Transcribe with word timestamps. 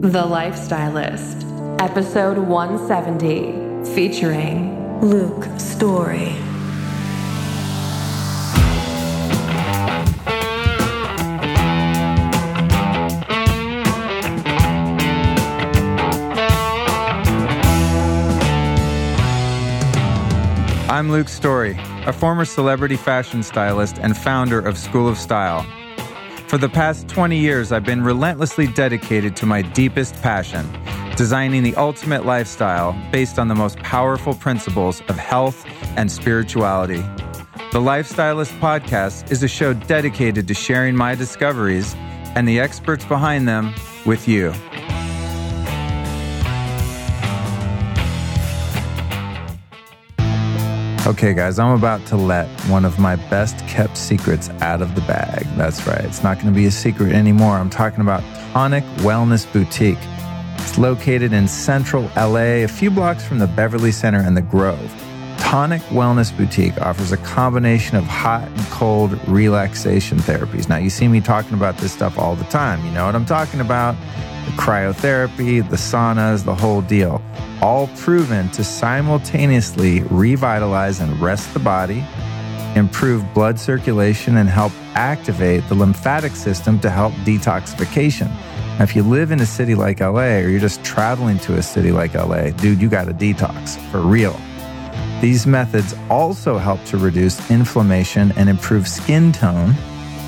The 0.00 0.22
Lifestylist, 0.22 1.80
episode 1.80 2.36
170, 2.36 3.94
featuring 3.94 5.00
Luke 5.00 5.58
Story. 5.58 6.36
I'm 20.90 21.10
Luke 21.10 21.30
Story, 21.30 21.74
a 22.04 22.12
former 22.12 22.44
celebrity 22.44 22.96
fashion 22.96 23.42
stylist 23.42 23.96
and 23.98 24.14
founder 24.14 24.60
of 24.60 24.76
School 24.76 25.08
of 25.08 25.16
Style. 25.16 25.66
For 26.48 26.58
the 26.58 26.68
past 26.68 27.08
20 27.08 27.36
years, 27.36 27.72
I've 27.72 27.84
been 27.84 28.04
relentlessly 28.04 28.68
dedicated 28.68 29.34
to 29.36 29.46
my 29.46 29.62
deepest 29.62 30.14
passion 30.22 30.64
designing 31.16 31.62
the 31.62 31.74
ultimate 31.76 32.26
lifestyle 32.26 32.92
based 33.10 33.38
on 33.38 33.48
the 33.48 33.54
most 33.54 33.78
powerful 33.78 34.34
principles 34.34 35.00
of 35.08 35.16
health 35.16 35.64
and 35.96 36.12
spirituality. 36.12 37.02
The 37.72 37.80
Lifestylist 37.80 38.56
Podcast 38.60 39.32
is 39.32 39.42
a 39.42 39.48
show 39.48 39.72
dedicated 39.72 40.46
to 40.46 40.54
sharing 40.54 40.94
my 40.94 41.14
discoveries 41.14 41.94
and 42.36 42.46
the 42.46 42.60
experts 42.60 43.04
behind 43.06 43.48
them 43.48 43.74
with 44.04 44.28
you. 44.28 44.52
Okay, 51.06 51.34
guys, 51.34 51.60
I'm 51.60 51.72
about 51.72 52.04
to 52.06 52.16
let 52.16 52.48
one 52.62 52.84
of 52.84 52.98
my 52.98 53.14
best 53.14 53.56
kept 53.68 53.96
secrets 53.96 54.50
out 54.60 54.82
of 54.82 54.96
the 54.96 55.02
bag. 55.02 55.46
That's 55.56 55.86
right, 55.86 56.04
it's 56.04 56.24
not 56.24 56.34
going 56.34 56.52
to 56.52 56.52
be 56.52 56.66
a 56.66 56.70
secret 56.72 57.12
anymore. 57.12 57.52
I'm 57.52 57.70
talking 57.70 58.00
about 58.00 58.24
Tonic 58.52 58.82
Wellness 58.96 59.50
Boutique. 59.52 60.00
It's 60.58 60.78
located 60.78 61.32
in 61.32 61.46
central 61.46 62.10
LA, 62.16 62.64
a 62.64 62.66
few 62.66 62.90
blocks 62.90 63.24
from 63.24 63.38
the 63.38 63.46
Beverly 63.46 63.92
Center 63.92 64.18
and 64.18 64.36
the 64.36 64.42
Grove. 64.42 64.92
Tonic 65.38 65.80
Wellness 65.82 66.36
Boutique 66.36 66.76
offers 66.80 67.12
a 67.12 67.18
combination 67.18 67.96
of 67.96 68.02
hot 68.02 68.48
and 68.48 68.66
cold 68.66 69.12
relaxation 69.28 70.18
therapies. 70.18 70.68
Now, 70.68 70.78
you 70.78 70.90
see 70.90 71.06
me 71.06 71.20
talking 71.20 71.54
about 71.54 71.78
this 71.78 71.92
stuff 71.92 72.18
all 72.18 72.34
the 72.34 72.44
time. 72.46 72.84
You 72.84 72.90
know 72.90 73.06
what 73.06 73.14
I'm 73.14 73.26
talking 73.26 73.60
about 73.60 73.94
cryotherapy, 74.56 75.68
the 75.68 75.76
saunas, 75.76 76.44
the 76.44 76.54
whole 76.54 76.82
deal 76.82 77.22
all 77.62 77.88
proven 77.96 78.48
to 78.50 78.62
simultaneously 78.62 80.02
revitalize 80.02 81.00
and 81.00 81.18
rest 81.20 81.52
the 81.54 81.58
body, 81.58 82.04
improve 82.74 83.24
blood 83.34 83.58
circulation, 83.58 84.36
and 84.36 84.48
help 84.48 84.72
activate 84.94 85.66
the 85.68 85.74
lymphatic 85.74 86.32
system 86.32 86.78
to 86.80 86.90
help 86.90 87.12
detoxification. 87.24 88.28
Now, 88.78 88.82
if 88.82 88.94
you 88.94 89.02
live 89.02 89.30
in 89.30 89.40
a 89.40 89.46
city 89.46 89.74
like 89.74 90.00
LA 90.00 90.36
or 90.36 90.48
you're 90.48 90.60
just 90.60 90.84
traveling 90.84 91.38
to 91.40 91.54
a 91.54 91.62
city 91.62 91.92
like 91.92 92.14
LA, 92.14 92.50
dude, 92.50 92.80
you 92.80 92.88
got 92.88 93.08
a 93.08 93.14
detox 93.14 93.78
for 93.90 94.00
real. 94.00 94.38
These 95.22 95.46
methods 95.46 95.94
also 96.10 96.58
help 96.58 96.84
to 96.84 96.98
reduce 96.98 97.50
inflammation 97.50 98.32
and 98.36 98.50
improve 98.50 98.86
skin 98.86 99.32
tone 99.32 99.74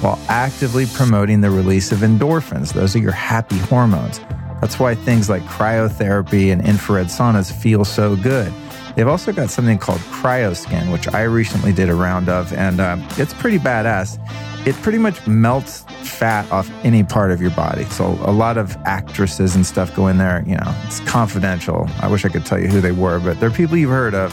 while 0.01 0.19
actively 0.29 0.87
promoting 0.87 1.41
the 1.41 1.51
release 1.51 1.93
of 1.93 1.99
endorphins. 1.99 2.73
Those 2.73 2.95
are 2.95 3.01
your 3.01 3.13
happy 3.13 3.59
hormones. 3.59 4.21
That's 4.61 4.79
why 4.79 4.95
things 4.95 5.29
like 5.29 5.43
cryotherapy 5.43 6.53
and 6.53 6.67
infrared 6.67 7.07
saunas 7.07 7.53
feel 7.53 7.85
so 7.85 8.17
good. 8.17 8.53
They've 8.97 9.07
also 9.07 9.33
got 9.33 9.51
something 9.51 9.79
called 9.79 10.01
CryoSkin, 10.01 10.91
which 10.91 11.07
I 11.15 11.23
recently 11.23 11.73
did 11.73 11.89
a 11.89 11.95
round 11.95 12.29
of, 12.29 12.53
and 12.53 12.81
uh, 12.81 12.97
it's 13.17 13.33
pretty 13.35 13.59
badass. 13.59 14.19
It 14.67 14.75
pretty 14.83 14.99
much 14.99 15.25
melts 15.27 15.83
fat 16.03 16.51
off 16.51 16.69
any 16.85 17.05
part 17.05 17.31
of 17.31 17.41
your 17.41 17.53
body. 17.53 17.85
So 17.85 18.19
a 18.23 18.33
lot 18.33 18.59
of 18.59 18.77
actresses 18.85 19.55
and 19.55 19.65
stuff 19.65 19.95
go 19.95 20.09
in 20.09 20.19
there. 20.19 20.43
You 20.47 20.57
know, 20.57 20.75
it's 20.85 20.99
confidential. 21.01 21.89
I 22.01 22.09
wish 22.09 22.25
I 22.25 22.29
could 22.29 22.45
tell 22.45 22.59
you 22.59 22.67
who 22.67 22.81
they 22.81 22.91
were, 22.91 23.21
but 23.21 23.39
they're 23.39 23.53
people 23.53 23.77
you've 23.77 23.91
heard 23.91 24.15
of 24.15 24.33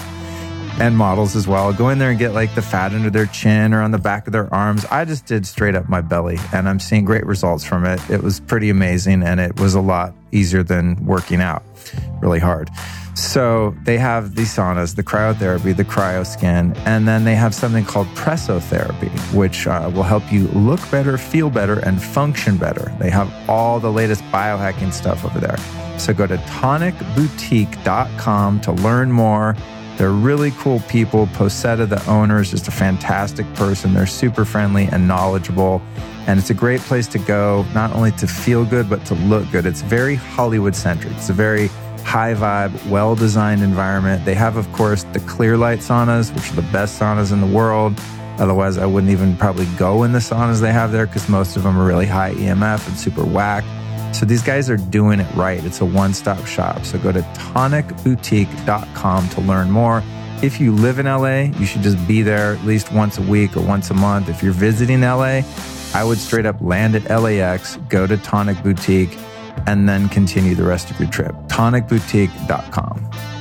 and 0.79 0.97
models 0.97 1.35
as 1.35 1.47
well. 1.47 1.71
Go 1.73 1.89
in 1.89 1.99
there 1.99 2.09
and 2.09 2.19
get 2.19 2.33
like 2.33 2.53
the 2.55 2.61
fat 2.61 2.93
under 2.93 3.09
their 3.09 3.25
chin 3.27 3.73
or 3.73 3.81
on 3.81 3.91
the 3.91 3.97
back 3.97 4.27
of 4.27 4.33
their 4.33 4.53
arms. 4.53 4.85
I 4.85 5.05
just 5.05 5.25
did 5.25 5.47
straight 5.47 5.75
up 5.75 5.87
my 5.87 6.01
belly 6.01 6.37
and 6.53 6.67
I'm 6.67 6.79
seeing 6.79 7.05
great 7.05 7.25
results 7.25 7.63
from 7.63 7.85
it. 7.85 7.99
It 8.09 8.21
was 8.21 8.39
pretty 8.39 8.69
amazing 8.69 9.23
and 9.23 9.39
it 9.39 9.59
was 9.59 9.73
a 9.73 9.81
lot 9.81 10.13
easier 10.31 10.63
than 10.63 11.03
working 11.05 11.41
out 11.41 11.63
really 12.21 12.39
hard. 12.39 12.69
So 13.15 13.75
they 13.83 13.97
have 13.97 14.35
the 14.35 14.41
saunas, 14.41 14.97
the 14.97 15.03
cryotherapy, 15.03 15.75
the 15.75 15.85
cryoskin, 15.85 16.75
and 16.85 17.07
then 17.07 17.23
they 17.23 17.35
have 17.35 17.55
something 17.55 17.85
called 17.85 18.07
pressotherapy, 18.07 19.09
which 19.33 19.67
uh, 19.67 19.89
will 19.93 20.03
help 20.03 20.33
you 20.33 20.49
look 20.49 20.81
better, 20.91 21.17
feel 21.17 21.49
better, 21.49 21.79
and 21.79 22.03
function 22.03 22.57
better. 22.57 22.93
They 22.99 23.09
have 23.09 23.31
all 23.49 23.79
the 23.79 23.91
latest 23.91 24.21
biohacking 24.25 24.91
stuff 24.91 25.23
over 25.23 25.39
there. 25.39 25.55
So 25.97 26.13
go 26.13 26.27
to 26.27 26.35
tonicboutique.com 26.35 28.61
to 28.61 28.71
learn 28.73 29.13
more 29.13 29.55
they're 29.97 30.11
really 30.11 30.51
cool 30.51 30.81
people. 30.81 31.27
Posetta, 31.27 31.87
the 31.87 32.05
owner, 32.09 32.41
is 32.41 32.51
just 32.51 32.67
a 32.67 32.71
fantastic 32.71 33.51
person. 33.53 33.93
They're 33.93 34.05
super 34.05 34.43
friendly 34.43 34.85
and 34.91 35.07
knowledgeable. 35.07 35.81
And 36.27 36.39
it's 36.39 36.49
a 36.49 36.53
great 36.53 36.81
place 36.81 37.07
to 37.07 37.19
go, 37.19 37.65
not 37.73 37.93
only 37.93 38.11
to 38.13 38.27
feel 38.27 38.65
good, 38.65 38.89
but 38.89 39.05
to 39.05 39.15
look 39.15 39.49
good. 39.51 39.65
It's 39.65 39.81
very 39.81 40.15
Hollywood 40.15 40.75
centric. 40.75 41.13
It's 41.13 41.29
a 41.29 41.33
very 41.33 41.67
high 42.03 42.33
vibe, 42.33 42.89
well 42.89 43.15
designed 43.15 43.63
environment. 43.63 44.25
They 44.25 44.35
have, 44.35 44.57
of 44.57 44.71
course, 44.73 45.03
the 45.05 45.19
Clearlight 45.19 45.79
saunas, 45.79 46.33
which 46.35 46.51
are 46.51 46.55
the 46.55 46.71
best 46.73 46.99
saunas 46.99 47.31
in 47.31 47.41
the 47.41 47.47
world. 47.47 47.99
Otherwise, 48.37 48.77
I 48.77 48.85
wouldn't 48.85 49.11
even 49.11 49.37
probably 49.37 49.65
go 49.77 50.03
in 50.03 50.11
the 50.11 50.19
saunas 50.19 50.59
they 50.59 50.73
have 50.73 50.91
there 50.91 51.07
because 51.07 51.29
most 51.29 51.55
of 51.55 51.63
them 51.63 51.77
are 51.79 51.85
really 51.85 52.05
high 52.05 52.33
EMF 52.33 52.85
and 52.87 52.97
super 52.97 53.23
whack. 53.23 53.63
So 54.15 54.25
these 54.25 54.41
guys 54.41 54.69
are 54.69 54.77
doing 54.77 55.19
it 55.19 55.35
right. 55.35 55.63
It's 55.63 55.81
a 55.81 55.85
one 55.85 56.13
stop 56.13 56.45
shop. 56.45 56.85
So 56.85 56.97
go 56.97 57.11
to 57.11 57.21
tonicboutique.com 57.21 59.29
to 59.29 59.41
learn 59.41 59.69
more. 59.69 60.01
If 60.41 60.59
you 60.59 60.71
live 60.71 60.99
in 60.99 61.05
LA, 61.05 61.57
you 61.59 61.65
should 61.65 61.81
just 61.81 62.07
be 62.07 62.21
there 62.21 62.55
at 62.55 62.63
least 62.63 62.91
once 62.91 63.17
a 63.17 63.21
week 63.21 63.57
or 63.57 63.61
once 63.61 63.89
a 63.89 63.93
month. 63.93 64.29
If 64.29 64.41
you're 64.41 64.53
visiting 64.53 65.01
LA, 65.01 65.41
I 65.93 66.03
would 66.03 66.17
straight 66.17 66.45
up 66.45 66.61
land 66.61 66.95
at 66.95 67.09
LAX, 67.09 67.77
go 67.89 68.07
to 68.07 68.17
Tonic 68.17 68.61
Boutique, 68.63 69.17
and 69.67 69.87
then 69.87 70.09
continue 70.09 70.55
the 70.55 70.65
rest 70.65 70.91
of 70.91 70.99
your 70.99 71.09
trip. 71.09 71.33
tonicboutique.com. 71.47 73.34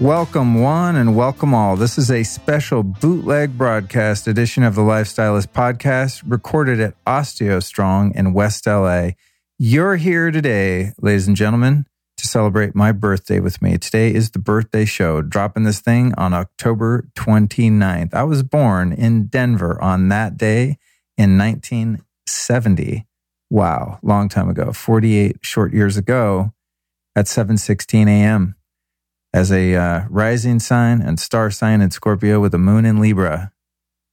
Welcome, 0.00 0.60
one, 0.60 0.96
and 0.96 1.14
welcome 1.14 1.54
all. 1.54 1.76
This 1.76 1.98
is 1.98 2.10
a 2.10 2.24
special 2.24 2.82
bootleg 2.82 3.56
broadcast 3.56 4.26
edition 4.26 4.64
of 4.64 4.74
the 4.74 4.82
Lifestylist 4.82 5.48
podcast 5.48 6.24
recorded 6.26 6.80
at 6.80 7.02
OsteoStrong 7.04 8.14
in 8.14 8.32
West 8.32 8.66
LA. 8.66 9.10
You're 9.56 9.94
here 9.94 10.32
today, 10.32 10.92
ladies 11.00 11.28
and 11.28 11.36
gentlemen, 11.36 11.86
to 12.16 12.26
celebrate 12.26 12.74
my 12.74 12.90
birthday 12.90 13.38
with 13.38 13.62
me. 13.62 13.78
Today 13.78 14.12
is 14.12 14.32
the 14.32 14.40
birthday 14.40 14.84
show, 14.84 15.22
dropping 15.22 15.62
this 15.62 15.80
thing 15.80 16.12
on 16.18 16.34
October 16.34 17.06
29th. 17.14 18.12
I 18.12 18.24
was 18.24 18.42
born 18.42 18.92
in 18.92 19.26
Denver 19.26 19.80
on 19.80 20.08
that 20.08 20.36
day 20.36 20.76
in 21.16 21.38
1970. 21.38 23.06
Wow, 23.48 24.00
long 24.02 24.28
time 24.28 24.48
ago, 24.48 24.72
48 24.72 25.36
short 25.42 25.72
years 25.72 25.96
ago 25.96 26.52
at 27.14 27.26
7:16 27.26 28.08
a.m 28.08 28.56
as 29.34 29.50
a 29.50 29.74
uh, 29.74 30.04
rising 30.08 30.60
sign 30.60 31.02
and 31.02 31.18
star 31.18 31.50
sign 31.50 31.80
in 31.80 31.90
Scorpio 31.90 32.38
with 32.38 32.54
a 32.54 32.58
moon 32.58 32.86
in 32.86 33.00
Libra. 33.00 33.50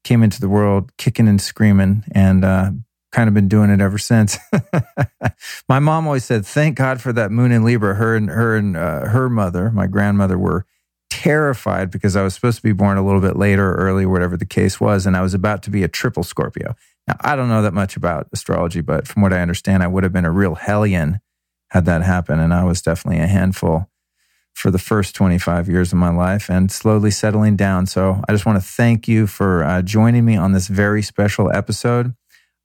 Came 0.03 0.23
into 0.23 0.41
the 0.41 0.49
world 0.49 0.91
kicking 0.97 1.27
and 1.27 1.39
screaming 1.39 2.03
and 2.11 2.43
uh, 2.43 2.71
kind 3.11 3.27
of 3.27 3.35
been 3.35 3.47
doing 3.47 3.69
it 3.69 3.79
ever 3.79 3.99
since. 3.99 4.39
my 5.69 5.77
mom 5.77 6.07
always 6.07 6.25
said, 6.25 6.43
"Thank 6.43 6.75
God 6.75 6.99
for 6.99 7.13
that 7.13 7.31
moon 7.31 7.51
in 7.51 7.63
Libra." 7.63 7.93
Her 7.93 8.15
and 8.15 8.29
her 8.29 8.57
and 8.57 8.75
uh, 8.75 9.05
her 9.05 9.29
mother, 9.29 9.69
my 9.69 9.85
grandmother, 9.85 10.39
were 10.39 10.65
terrified 11.11 11.91
because 11.91 12.15
I 12.15 12.23
was 12.23 12.33
supposed 12.33 12.57
to 12.57 12.63
be 12.63 12.71
born 12.71 12.97
a 12.97 13.05
little 13.05 13.21
bit 13.21 13.35
later 13.35 13.69
or 13.69 13.75
early, 13.75 14.07
whatever 14.07 14.37
the 14.37 14.45
case 14.45 14.81
was, 14.81 15.05
and 15.05 15.15
I 15.15 15.21
was 15.21 15.35
about 15.35 15.61
to 15.63 15.69
be 15.69 15.83
a 15.83 15.87
triple 15.87 16.23
Scorpio. 16.23 16.75
Now, 17.07 17.17
I 17.21 17.35
don't 17.35 17.49
know 17.49 17.61
that 17.61 17.75
much 17.75 17.95
about 17.95 18.27
astrology, 18.33 18.81
but 18.81 19.07
from 19.07 19.21
what 19.21 19.33
I 19.33 19.41
understand, 19.41 19.83
I 19.83 19.87
would 19.87 20.03
have 20.03 20.13
been 20.13 20.25
a 20.25 20.31
real 20.31 20.55
hellion 20.55 21.19
had 21.69 21.85
that 21.85 22.01
happened, 22.01 22.41
and 22.41 22.55
I 22.55 22.63
was 22.63 22.81
definitely 22.81 23.21
a 23.21 23.27
handful 23.27 23.90
for 24.53 24.71
the 24.71 24.79
first 24.79 25.15
25 25.15 25.67
years 25.67 25.91
of 25.91 25.99
my 25.99 26.09
life 26.09 26.49
and 26.49 26.71
slowly 26.71 27.11
settling 27.11 27.55
down. 27.55 27.85
So 27.85 28.21
I 28.27 28.31
just 28.31 28.45
want 28.45 28.61
to 28.61 28.67
thank 28.67 29.07
you 29.07 29.27
for 29.27 29.63
uh, 29.63 29.81
joining 29.81 30.25
me 30.25 30.35
on 30.35 30.51
this 30.51 30.67
very 30.67 31.01
special 31.01 31.51
episode. 31.51 32.13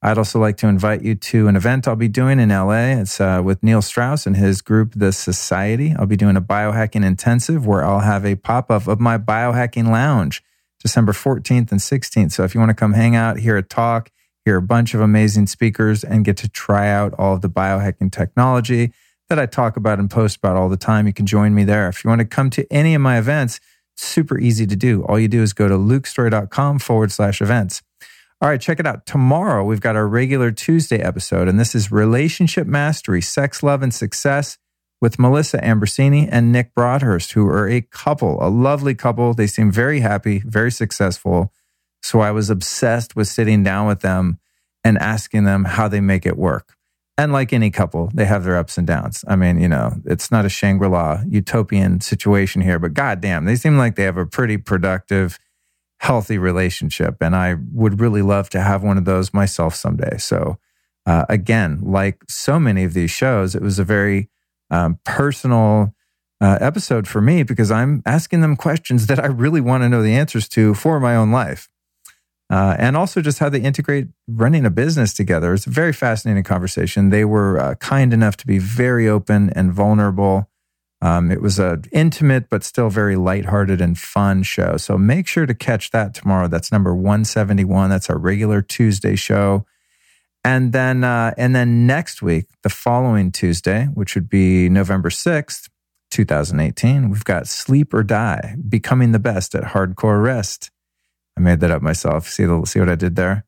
I'd 0.01 0.19
also 0.19 0.39
like 0.39 0.57
to 0.57 0.67
invite 0.67 1.01
you 1.01 1.15
to 1.15 1.47
an 1.47 1.55
event 1.55 1.87
I'll 1.87 1.95
be 1.95 2.07
doing 2.07 2.39
in 2.39 2.49
LA. 2.49 2.99
It's 2.99 3.19
uh, 3.19 3.41
with 3.43 3.63
Neil 3.63 3.81
Strauss 3.81 4.27
and 4.27 4.37
his 4.37 4.61
group, 4.61 4.93
The 4.95 5.11
Society. 5.11 5.95
I'll 5.97 6.05
be 6.05 6.15
doing 6.15 6.37
a 6.37 6.41
biohacking 6.41 7.03
intensive 7.03 7.65
where 7.65 7.83
I'll 7.83 8.01
have 8.01 8.23
a 8.23 8.35
pop 8.35 8.69
up 8.69 8.87
of 8.87 8.99
my 8.99 9.17
biohacking 9.17 9.89
lounge 9.89 10.43
December 10.79 11.13
14th 11.13 11.71
and 11.71 11.81
16th. 11.81 12.31
So 12.31 12.43
if 12.43 12.53
you 12.53 12.59
want 12.59 12.69
to 12.69 12.75
come 12.75 12.93
hang 12.93 13.15
out, 13.15 13.39
hear 13.39 13.57
a 13.57 13.63
talk, 13.63 14.11
hear 14.45 14.57
a 14.57 14.61
bunch 14.61 14.93
of 14.93 15.01
amazing 15.01 15.47
speakers, 15.47 16.03
and 16.03 16.23
get 16.23 16.37
to 16.37 16.49
try 16.49 16.89
out 16.89 17.13
all 17.17 17.33
of 17.33 17.41
the 17.41 17.49
biohacking 17.49 18.11
technology, 18.11 18.93
that 19.29 19.39
I 19.39 19.45
talk 19.45 19.77
about 19.77 19.99
and 19.99 20.09
post 20.09 20.37
about 20.37 20.55
all 20.55 20.69
the 20.69 20.77
time. 20.77 21.07
You 21.07 21.13
can 21.13 21.25
join 21.25 21.53
me 21.53 21.63
there. 21.63 21.89
If 21.89 22.03
you 22.03 22.09
want 22.09 22.19
to 22.19 22.25
come 22.25 22.49
to 22.51 22.65
any 22.71 22.95
of 22.95 23.01
my 23.01 23.17
events, 23.17 23.59
super 23.95 24.37
easy 24.37 24.65
to 24.67 24.75
do. 24.75 25.03
All 25.03 25.19
you 25.19 25.27
do 25.27 25.41
is 25.41 25.53
go 25.53 25.67
to 25.67 25.75
lukestory.com 25.75 26.79
forward 26.79 27.11
slash 27.11 27.41
events. 27.41 27.81
All 28.39 28.49
right, 28.49 28.61
check 28.61 28.79
it 28.79 28.85
out. 28.85 29.05
Tomorrow, 29.07 29.63
we've 29.63 29.81
got 29.81 29.95
our 29.95 30.07
regular 30.07 30.51
Tuesday 30.51 30.99
episode, 30.99 31.47
and 31.47 31.59
this 31.59 31.73
is 31.73 31.91
Relationship 31.91 32.67
Mastery 32.67 33.21
Sex, 33.21 33.63
Love, 33.63 33.81
and 33.81 33.93
Success 33.93 34.59
with 35.01 35.17
Melissa 35.17 35.57
Ambrosini 35.57 36.27
and 36.31 36.51
Nick 36.51 36.73
Broadhurst, 36.75 37.31
who 37.31 37.47
are 37.47 37.67
a 37.67 37.81
couple, 37.81 38.37
a 38.39 38.49
lovely 38.49 38.93
couple. 38.93 39.33
They 39.33 39.47
seem 39.47 39.71
very 39.71 40.01
happy, 40.01 40.43
very 40.45 40.71
successful. 40.71 41.51
So 42.03 42.19
I 42.19 42.31
was 42.31 42.49
obsessed 42.49 43.15
with 43.15 43.27
sitting 43.27 43.63
down 43.63 43.87
with 43.87 44.01
them 44.01 44.39
and 44.83 44.97
asking 44.99 45.43
them 45.43 45.65
how 45.65 45.87
they 45.87 45.99
make 45.99 46.25
it 46.25 46.37
work. 46.37 46.76
And 47.17 47.33
like 47.33 47.51
any 47.51 47.71
couple, 47.71 48.11
they 48.13 48.25
have 48.25 48.43
their 48.43 48.57
ups 48.57 48.77
and 48.77 48.85
downs. 48.85 49.25
I 49.27 49.35
mean, 49.35 49.59
you 49.59 49.67
know, 49.67 49.93
it's 50.05 50.31
not 50.31 50.45
a 50.45 50.49
Shangri 50.49 50.87
La 50.87 51.21
utopian 51.27 51.99
situation 51.99 52.61
here, 52.61 52.77
but 52.77 52.93
goddamn, 52.93 53.45
they 53.45 53.55
seem 53.55 53.77
like 53.77 53.95
they 53.95 54.03
have 54.03 54.17
a 54.17 54.25
pretty 54.25 54.57
productive, 54.57 55.39
healthy 55.99 56.37
relationship. 56.37 57.17
And 57.19 57.35
I 57.35 57.55
would 57.73 57.99
really 57.99 58.21
love 58.21 58.51
to 58.51 58.61
have 58.61 58.83
one 58.83 58.99
of 58.99 59.05
those 59.05 59.33
myself 59.33 59.73
someday. 59.73 60.17
So, 60.17 60.59
uh, 61.07 61.25
again, 61.27 61.79
like 61.81 62.21
so 62.29 62.59
many 62.59 62.83
of 62.83 62.93
these 62.93 63.09
shows, 63.09 63.55
it 63.55 63.63
was 63.63 63.79
a 63.79 63.83
very 63.83 64.29
um, 64.69 64.99
personal 65.03 65.95
uh, 66.39 66.59
episode 66.61 67.07
for 67.07 67.21
me 67.21 67.41
because 67.41 67.71
I'm 67.71 68.03
asking 68.05 68.41
them 68.41 68.55
questions 68.55 69.07
that 69.07 69.19
I 69.19 69.25
really 69.27 69.61
want 69.61 69.81
to 69.81 69.89
know 69.89 70.03
the 70.03 70.13
answers 70.13 70.47
to 70.49 70.75
for 70.75 70.99
my 70.99 71.15
own 71.15 71.31
life. 71.31 71.67
Uh, 72.49 72.75
and 72.79 72.95
also 72.95 73.21
just 73.21 73.39
how 73.39 73.49
they 73.49 73.59
integrate 73.59 74.07
running 74.27 74.65
a 74.65 74.69
business 74.69 75.13
together. 75.13 75.53
It's 75.53 75.67
a 75.67 75.71
very 75.71 75.91
fascinating 75.91 76.43
conversation. 76.43 77.09
They 77.09 77.25
were 77.25 77.59
uh, 77.59 77.75
kind 77.75 78.13
enough 78.13 78.37
to 78.37 78.47
be 78.47 78.57
very 78.57 79.07
open 79.07 79.49
and 79.49 79.73
vulnerable. 79.73 80.49
Um, 81.01 81.29
it 81.29 81.41
was 81.41 81.59
an 81.59 81.83
intimate 81.91 82.49
but 82.49 82.63
still 82.63 82.89
very 82.89 83.17
lighthearted 83.17 83.81
and 83.81 83.97
fun 83.97 84.43
show. 84.43 84.77
So 84.77 84.97
make 84.97 85.27
sure 85.27 85.45
to 85.45 85.53
catch 85.53 85.91
that 85.91 86.13
tomorrow. 86.13 86.47
That's 86.47 86.71
number 86.71 86.95
171. 86.95 87.89
That's 87.89 88.09
our 88.09 88.17
regular 88.17 88.61
Tuesday 88.61 89.15
show. 89.15 89.65
And 90.43 90.71
then, 90.71 91.03
uh, 91.03 91.33
and 91.37 91.53
then 91.53 91.85
next 91.85 92.21
week, 92.21 92.45
the 92.63 92.69
following 92.69 93.31
Tuesday, 93.31 93.85
which 93.93 94.15
would 94.15 94.29
be 94.29 94.69
November 94.69 95.09
6th, 95.09 95.67
2018, 96.11 97.09
we've 97.09 97.25
got 97.25 97.47
Sleep 97.47 97.93
or 97.93 98.01
Die, 98.01 98.55
Becoming 98.67 99.11
the 99.11 99.19
Best 99.19 99.53
at 99.55 99.63
Hardcore 99.63 100.23
Rest. 100.23 100.71
I 101.37 101.39
made 101.39 101.59
that 101.59 101.71
up 101.71 101.81
myself. 101.81 102.27
See, 102.27 102.45
the, 102.45 102.65
see 102.65 102.79
what 102.79 102.89
I 102.89 102.95
did 102.95 103.15
there? 103.15 103.45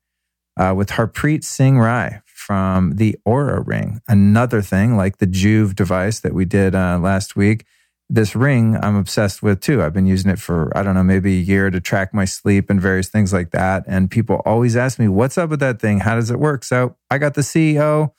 Uh, 0.56 0.74
with 0.76 0.90
Harpreet 0.90 1.42
Singh 1.42 1.78
Rai 1.78 2.20
from 2.24 2.96
the 2.96 3.16
Oura 3.26 3.66
Ring. 3.66 4.00
Another 4.06 4.62
thing 4.62 4.96
like 4.96 5.18
the 5.18 5.26
Joovv 5.26 5.74
device 5.74 6.20
that 6.20 6.32
we 6.32 6.44
did 6.44 6.74
uh, 6.74 6.98
last 6.98 7.34
week. 7.34 7.64
This 8.08 8.34
ring 8.34 8.76
I'm 8.76 8.96
obsessed 8.96 9.42
with 9.42 9.60
too. 9.60 9.82
I've 9.82 9.92
been 9.92 10.06
using 10.06 10.30
it 10.30 10.38
for, 10.40 10.76
I 10.76 10.82
don't 10.82 10.94
know, 10.94 11.04
maybe 11.04 11.38
a 11.38 11.42
year 11.42 11.70
to 11.70 11.80
track 11.80 12.12
my 12.12 12.24
sleep 12.24 12.68
and 12.68 12.80
various 12.80 13.08
things 13.08 13.32
like 13.32 13.50
that. 13.50 13.84
And 13.86 14.10
people 14.10 14.42
always 14.44 14.76
ask 14.76 14.98
me, 14.98 15.06
what's 15.06 15.38
up 15.38 15.50
with 15.50 15.60
that 15.60 15.80
thing? 15.80 16.00
How 16.00 16.16
does 16.16 16.30
it 16.30 16.38
work? 16.38 16.64
So 16.64 16.96
I 17.10 17.18
got 17.18 17.34
the 17.34 17.42
CEO 17.42 18.12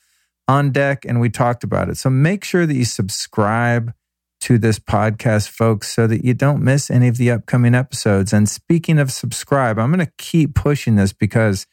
on 0.47 0.71
deck 0.71 1.05
and 1.05 1.19
we 1.19 1.29
talked 1.29 1.63
about 1.63 1.89
it. 1.89 1.97
So 1.97 2.09
make 2.09 2.43
sure 2.43 2.65
that 2.65 2.73
you 2.73 2.85
subscribe 2.85 3.93
to 4.41 4.57
this 4.57 4.79
podcast, 4.79 5.49
folks, 5.49 5.89
so 5.89 6.07
that 6.07 6.25
you 6.25 6.33
don't 6.33 6.63
miss 6.63 6.91
any 6.91 7.07
of 7.07 7.17
the 7.17 7.31
upcoming 7.31 7.75
episodes. 7.75 8.33
And 8.33 8.49
speaking 8.49 8.99
of 8.99 9.11
subscribe, 9.11 9.79
I'm 9.79 9.91
going 9.91 10.05
to 10.05 10.11
keep 10.17 10.55
pushing 10.55 10.95
this 10.95 11.13
because 11.13 11.67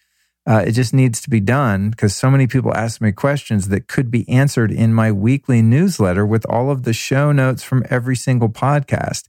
uh, 0.46 0.64
it 0.66 0.72
just 0.72 0.94
needs 0.94 1.20
to 1.22 1.30
be 1.30 1.40
done 1.40 1.90
because 1.90 2.14
so 2.14 2.30
many 2.30 2.46
people 2.46 2.74
ask 2.74 3.00
me 3.00 3.12
questions 3.12 3.68
that 3.68 3.88
could 3.88 4.10
be 4.10 4.28
answered 4.28 4.70
in 4.70 4.94
my 4.94 5.10
weekly 5.10 5.60
newsletter 5.60 6.24
with 6.24 6.46
all 6.46 6.70
of 6.70 6.84
the 6.84 6.92
show 6.92 7.32
notes 7.32 7.62
from 7.62 7.84
every 7.90 8.16
single 8.16 8.48
podcast. 8.48 9.28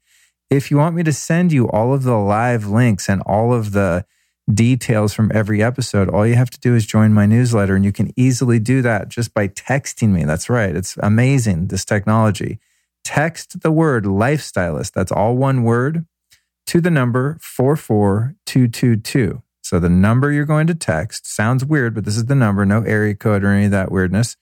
If 0.50 0.72
you 0.72 0.78
want 0.78 0.96
me 0.96 1.04
to 1.04 1.14
send 1.14 1.52
you 1.52 1.70
all 1.70 1.94
of 1.94 2.04
the 2.04 2.16
live 2.16 2.68
links 2.68 3.10
and 3.10 3.22
all 3.26 3.54
of 3.54 3.72
the 3.72 4.06
details 4.52 5.14
from 5.14 5.32
every 5.34 5.62
episode, 5.62 6.10
all 6.10 6.26
you 6.26 6.36
have 6.36 6.50
to 6.50 6.60
do 6.60 6.76
is 6.76 6.86
join 6.86 7.14
my 7.14 7.26
newsletter 7.26 7.76
and 7.76 7.86
you 7.86 7.92
can 7.92 8.12
easily 8.16 8.60
do 8.60 8.82
that 8.82 9.10
just 9.10 9.34
by 9.34 9.48
texting 9.48 10.10
me. 10.10 10.24
That's 10.24 10.50
right. 10.50 10.76
It's 10.76 10.98
amazing, 10.98 11.68
this 11.68 11.86
technology 11.86 12.60
text 13.10 13.62
the 13.62 13.72
word 13.72 14.04
lifestylist, 14.04 14.94
that's 14.94 15.12
all 15.12 15.36
one 15.36 15.64
word, 15.64 16.06
to 16.68 16.80
the 16.80 16.92
number 16.92 17.40
44222. 17.42 19.42
So 19.64 19.80
the 19.80 19.90
number 19.90 20.32
you're 20.32 20.46
going 20.46 20.68
to 20.68 20.76
text 20.76 21.26
sounds 21.26 21.66
weird, 21.66 21.96
but 21.96 22.06
this 22.06 22.16
is 22.16 22.26
the 22.26 22.36
number, 22.36 22.68
no 22.68 22.84
area 22.84 23.16
code 23.16 23.44
or 23.44 23.48
any 23.48 23.66
of 23.66 23.72
that 23.72 23.92
weirdness. 23.92 24.38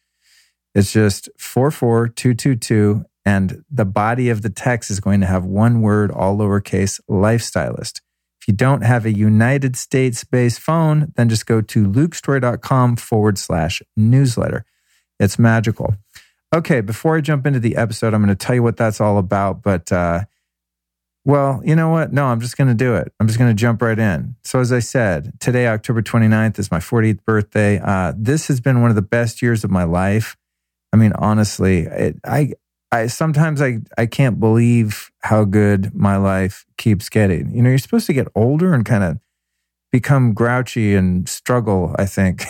It's 0.75 0.91
just 0.91 1.29
44222. 1.39 3.05
And 3.25 3.63
the 3.71 3.85
body 3.85 4.29
of 4.29 4.41
the 4.41 4.49
text 4.49 4.91
is 4.91 4.99
going 4.99 5.21
to 5.21 5.27
have 5.27 5.45
one 5.45 5.81
word, 5.81 6.11
all 6.11 6.37
lowercase, 6.37 6.99
lifestylist. 7.09 8.01
If 8.41 8.49
you 8.49 8.53
don't 8.53 8.81
have 8.81 9.05
a 9.05 9.13
United 9.13 9.77
States 9.77 10.25
based 10.25 10.59
phone, 10.59 11.13
then 11.15 11.29
just 11.29 11.45
go 11.45 11.61
to 11.61 11.87
lukestory.com 11.87 12.97
forward 12.97 13.37
slash 13.37 13.81
newsletter. 13.95 14.65
It's 15.21 15.39
magical. 15.39 15.95
Okay, 16.55 16.79
before 16.79 17.17
I 17.17 17.21
jump 17.21 17.45
into 17.45 17.59
the 17.59 17.75
episode, 17.75 18.13
I'm 18.13 18.23
going 18.23 18.35
to 18.35 18.45
tell 18.45 18.55
you 18.55 18.63
what 18.63 18.77
that's 18.77 19.01
all 19.01 19.17
about. 19.17 19.61
But, 19.61 19.91
uh, 19.91 20.21
well, 21.25 21.61
you 21.65 21.75
know 21.75 21.89
what? 21.89 22.13
No, 22.13 22.27
I'm 22.27 22.39
just 22.39 22.55
going 22.55 22.69
to 22.69 22.73
do 22.73 22.95
it. 22.95 23.11
I'm 23.19 23.27
just 23.27 23.37
going 23.37 23.49
to 23.51 23.59
jump 23.59 23.81
right 23.81 23.99
in. 23.99 24.35
So, 24.45 24.61
as 24.61 24.71
I 24.71 24.79
said, 24.79 25.33
today, 25.41 25.67
October 25.67 26.01
29th, 26.01 26.57
is 26.57 26.71
my 26.71 26.79
40th 26.79 27.23
birthday. 27.25 27.79
Uh, 27.83 28.13
this 28.15 28.47
has 28.47 28.61
been 28.61 28.81
one 28.81 28.89
of 28.89 28.95
the 28.95 29.01
best 29.01 29.41
years 29.41 29.65
of 29.65 29.71
my 29.71 29.83
life. 29.83 30.37
I 30.93 30.95
mean, 30.95 31.11
honestly, 31.13 31.79
it, 31.79 32.15
I, 32.25 32.53
I 32.93 33.07
sometimes 33.07 33.61
I, 33.61 33.79
I 33.97 34.05
can't 34.05 34.39
believe 34.39 35.11
how 35.19 35.43
good 35.43 35.93
my 35.93 36.15
life 36.15 36.65
keeps 36.77 37.09
getting. 37.09 37.53
You 37.53 37.61
know, 37.61 37.69
you're 37.69 37.77
supposed 37.77 38.07
to 38.07 38.13
get 38.13 38.29
older 38.35 38.73
and 38.73 38.85
kind 38.85 39.03
of 39.03 39.19
become 39.91 40.33
grouchy 40.33 40.95
and 40.95 41.27
struggle, 41.27 41.93
I 41.99 42.05
think. 42.05 42.45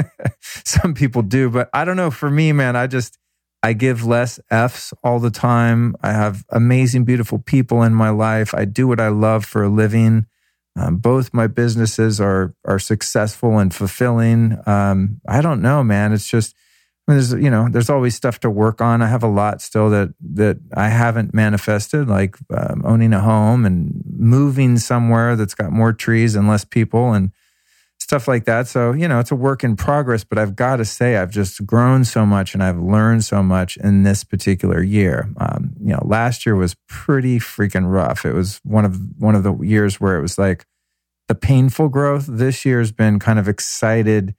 Some 0.40 0.94
people 0.94 1.22
do, 1.22 1.48
but 1.48 1.70
I 1.72 1.84
don't 1.84 1.96
know. 1.96 2.10
For 2.10 2.28
me, 2.28 2.50
man, 2.50 2.74
I 2.74 2.88
just, 2.88 3.18
I 3.62 3.72
give 3.72 4.04
less 4.04 4.38
F's 4.50 4.94
all 5.02 5.18
the 5.18 5.30
time. 5.30 5.96
I 6.02 6.12
have 6.12 6.44
amazing, 6.50 7.04
beautiful 7.04 7.38
people 7.38 7.82
in 7.82 7.94
my 7.94 8.10
life. 8.10 8.54
I 8.54 8.64
do 8.64 8.86
what 8.86 9.00
I 9.00 9.08
love 9.08 9.44
for 9.44 9.64
a 9.64 9.68
living. 9.68 10.26
Um, 10.78 10.98
both 10.98 11.32
my 11.32 11.46
businesses 11.46 12.20
are 12.20 12.54
are 12.64 12.78
successful 12.78 13.58
and 13.58 13.74
fulfilling. 13.74 14.58
Um, 14.66 15.20
I 15.26 15.40
don't 15.40 15.62
know, 15.62 15.82
man. 15.82 16.12
It's 16.12 16.28
just 16.28 16.54
I 17.08 17.12
mean, 17.12 17.18
there's 17.18 17.32
you 17.32 17.50
know 17.50 17.68
there's 17.70 17.90
always 17.90 18.14
stuff 18.14 18.40
to 18.40 18.50
work 18.50 18.80
on. 18.80 19.00
I 19.00 19.06
have 19.06 19.22
a 19.22 19.28
lot 19.28 19.62
still 19.62 19.88
that 19.90 20.14
that 20.34 20.58
I 20.74 20.88
haven't 20.88 21.32
manifested, 21.32 22.08
like 22.08 22.36
um, 22.54 22.82
owning 22.84 23.12
a 23.12 23.20
home 23.20 23.64
and 23.64 24.02
moving 24.06 24.76
somewhere 24.78 25.36
that's 25.36 25.54
got 25.54 25.72
more 25.72 25.92
trees 25.92 26.34
and 26.34 26.46
less 26.46 26.64
people 26.64 27.12
and 27.12 27.30
stuff 28.06 28.28
like 28.28 28.44
that. 28.44 28.68
So, 28.68 28.92
you 28.92 29.08
know, 29.08 29.18
it's 29.18 29.32
a 29.32 29.34
work 29.34 29.64
in 29.64 29.74
progress, 29.74 30.22
but 30.22 30.38
I've 30.38 30.54
got 30.54 30.76
to 30.76 30.84
say, 30.84 31.16
I've 31.16 31.32
just 31.32 31.66
grown 31.66 32.04
so 32.04 32.24
much 32.24 32.54
and 32.54 32.62
I've 32.62 32.78
learned 32.78 33.24
so 33.24 33.42
much 33.42 33.76
in 33.78 34.04
this 34.04 34.22
particular 34.22 34.80
year. 34.80 35.28
Um, 35.38 35.74
you 35.80 35.92
know, 35.92 36.02
last 36.04 36.46
year 36.46 36.54
was 36.54 36.76
pretty 36.86 37.40
freaking 37.40 37.90
rough. 37.90 38.24
It 38.24 38.32
was 38.32 38.60
one 38.62 38.84
of, 38.84 38.96
one 39.18 39.34
of 39.34 39.42
the 39.42 39.56
years 39.56 40.00
where 40.00 40.16
it 40.16 40.22
was 40.22 40.38
like 40.38 40.66
the 41.26 41.34
painful 41.34 41.88
growth. 41.88 42.26
This 42.28 42.64
year's 42.64 42.92
been 42.92 43.18
kind 43.18 43.40
of 43.40 43.48
excited, 43.48 44.36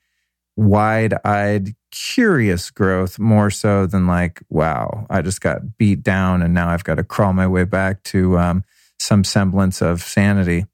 wide 0.55 1.15
eyed, 1.25 1.75
curious 1.91 2.71
growth 2.71 3.19
more 3.19 3.49
so 3.49 3.85
than 3.85 4.07
like, 4.07 4.41
wow, 4.47 5.05
I 5.09 5.21
just 5.21 5.41
got 5.41 5.77
beat 5.77 6.03
down 6.03 6.41
and 6.41 6.53
now 6.53 6.69
I've 6.69 6.85
got 6.85 6.95
to 6.95 7.03
crawl 7.03 7.33
my 7.33 7.47
way 7.47 7.65
back 7.65 8.03
to, 8.03 8.37
um, 8.39 8.63
some 8.97 9.25
semblance 9.25 9.81
of 9.81 10.01
sanity 10.01 10.67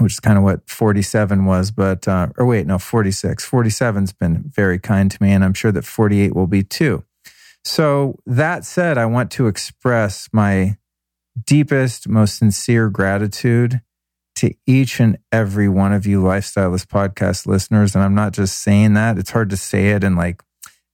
which 0.00 0.14
is 0.14 0.20
kind 0.20 0.38
of 0.38 0.44
what 0.44 0.68
47 0.68 1.44
was, 1.44 1.70
but, 1.70 2.08
uh, 2.08 2.28
or 2.36 2.46
wait, 2.46 2.66
no, 2.66 2.78
46. 2.78 3.48
47's 3.48 4.12
been 4.12 4.44
very 4.54 4.78
kind 4.78 5.10
to 5.10 5.22
me, 5.22 5.32
and 5.32 5.44
I'm 5.44 5.54
sure 5.54 5.72
that 5.72 5.84
48 5.84 6.34
will 6.34 6.46
be 6.46 6.62
too. 6.62 7.04
So, 7.64 8.18
that 8.26 8.64
said, 8.64 8.96
I 8.96 9.06
want 9.06 9.30
to 9.32 9.46
express 9.46 10.28
my 10.32 10.78
deepest, 11.46 12.08
most 12.08 12.38
sincere 12.38 12.88
gratitude 12.88 13.82
to 14.36 14.54
each 14.66 15.00
and 15.00 15.18
every 15.30 15.68
one 15.68 15.92
of 15.92 16.06
you 16.06 16.22
Lifestylist 16.22 16.86
podcast 16.86 17.46
listeners. 17.46 17.94
And 17.94 18.02
I'm 18.02 18.14
not 18.14 18.32
just 18.32 18.58
saying 18.58 18.94
that, 18.94 19.18
it's 19.18 19.30
hard 19.30 19.50
to 19.50 19.56
say 19.56 19.90
it 19.90 20.02
and 20.02 20.16
like 20.16 20.42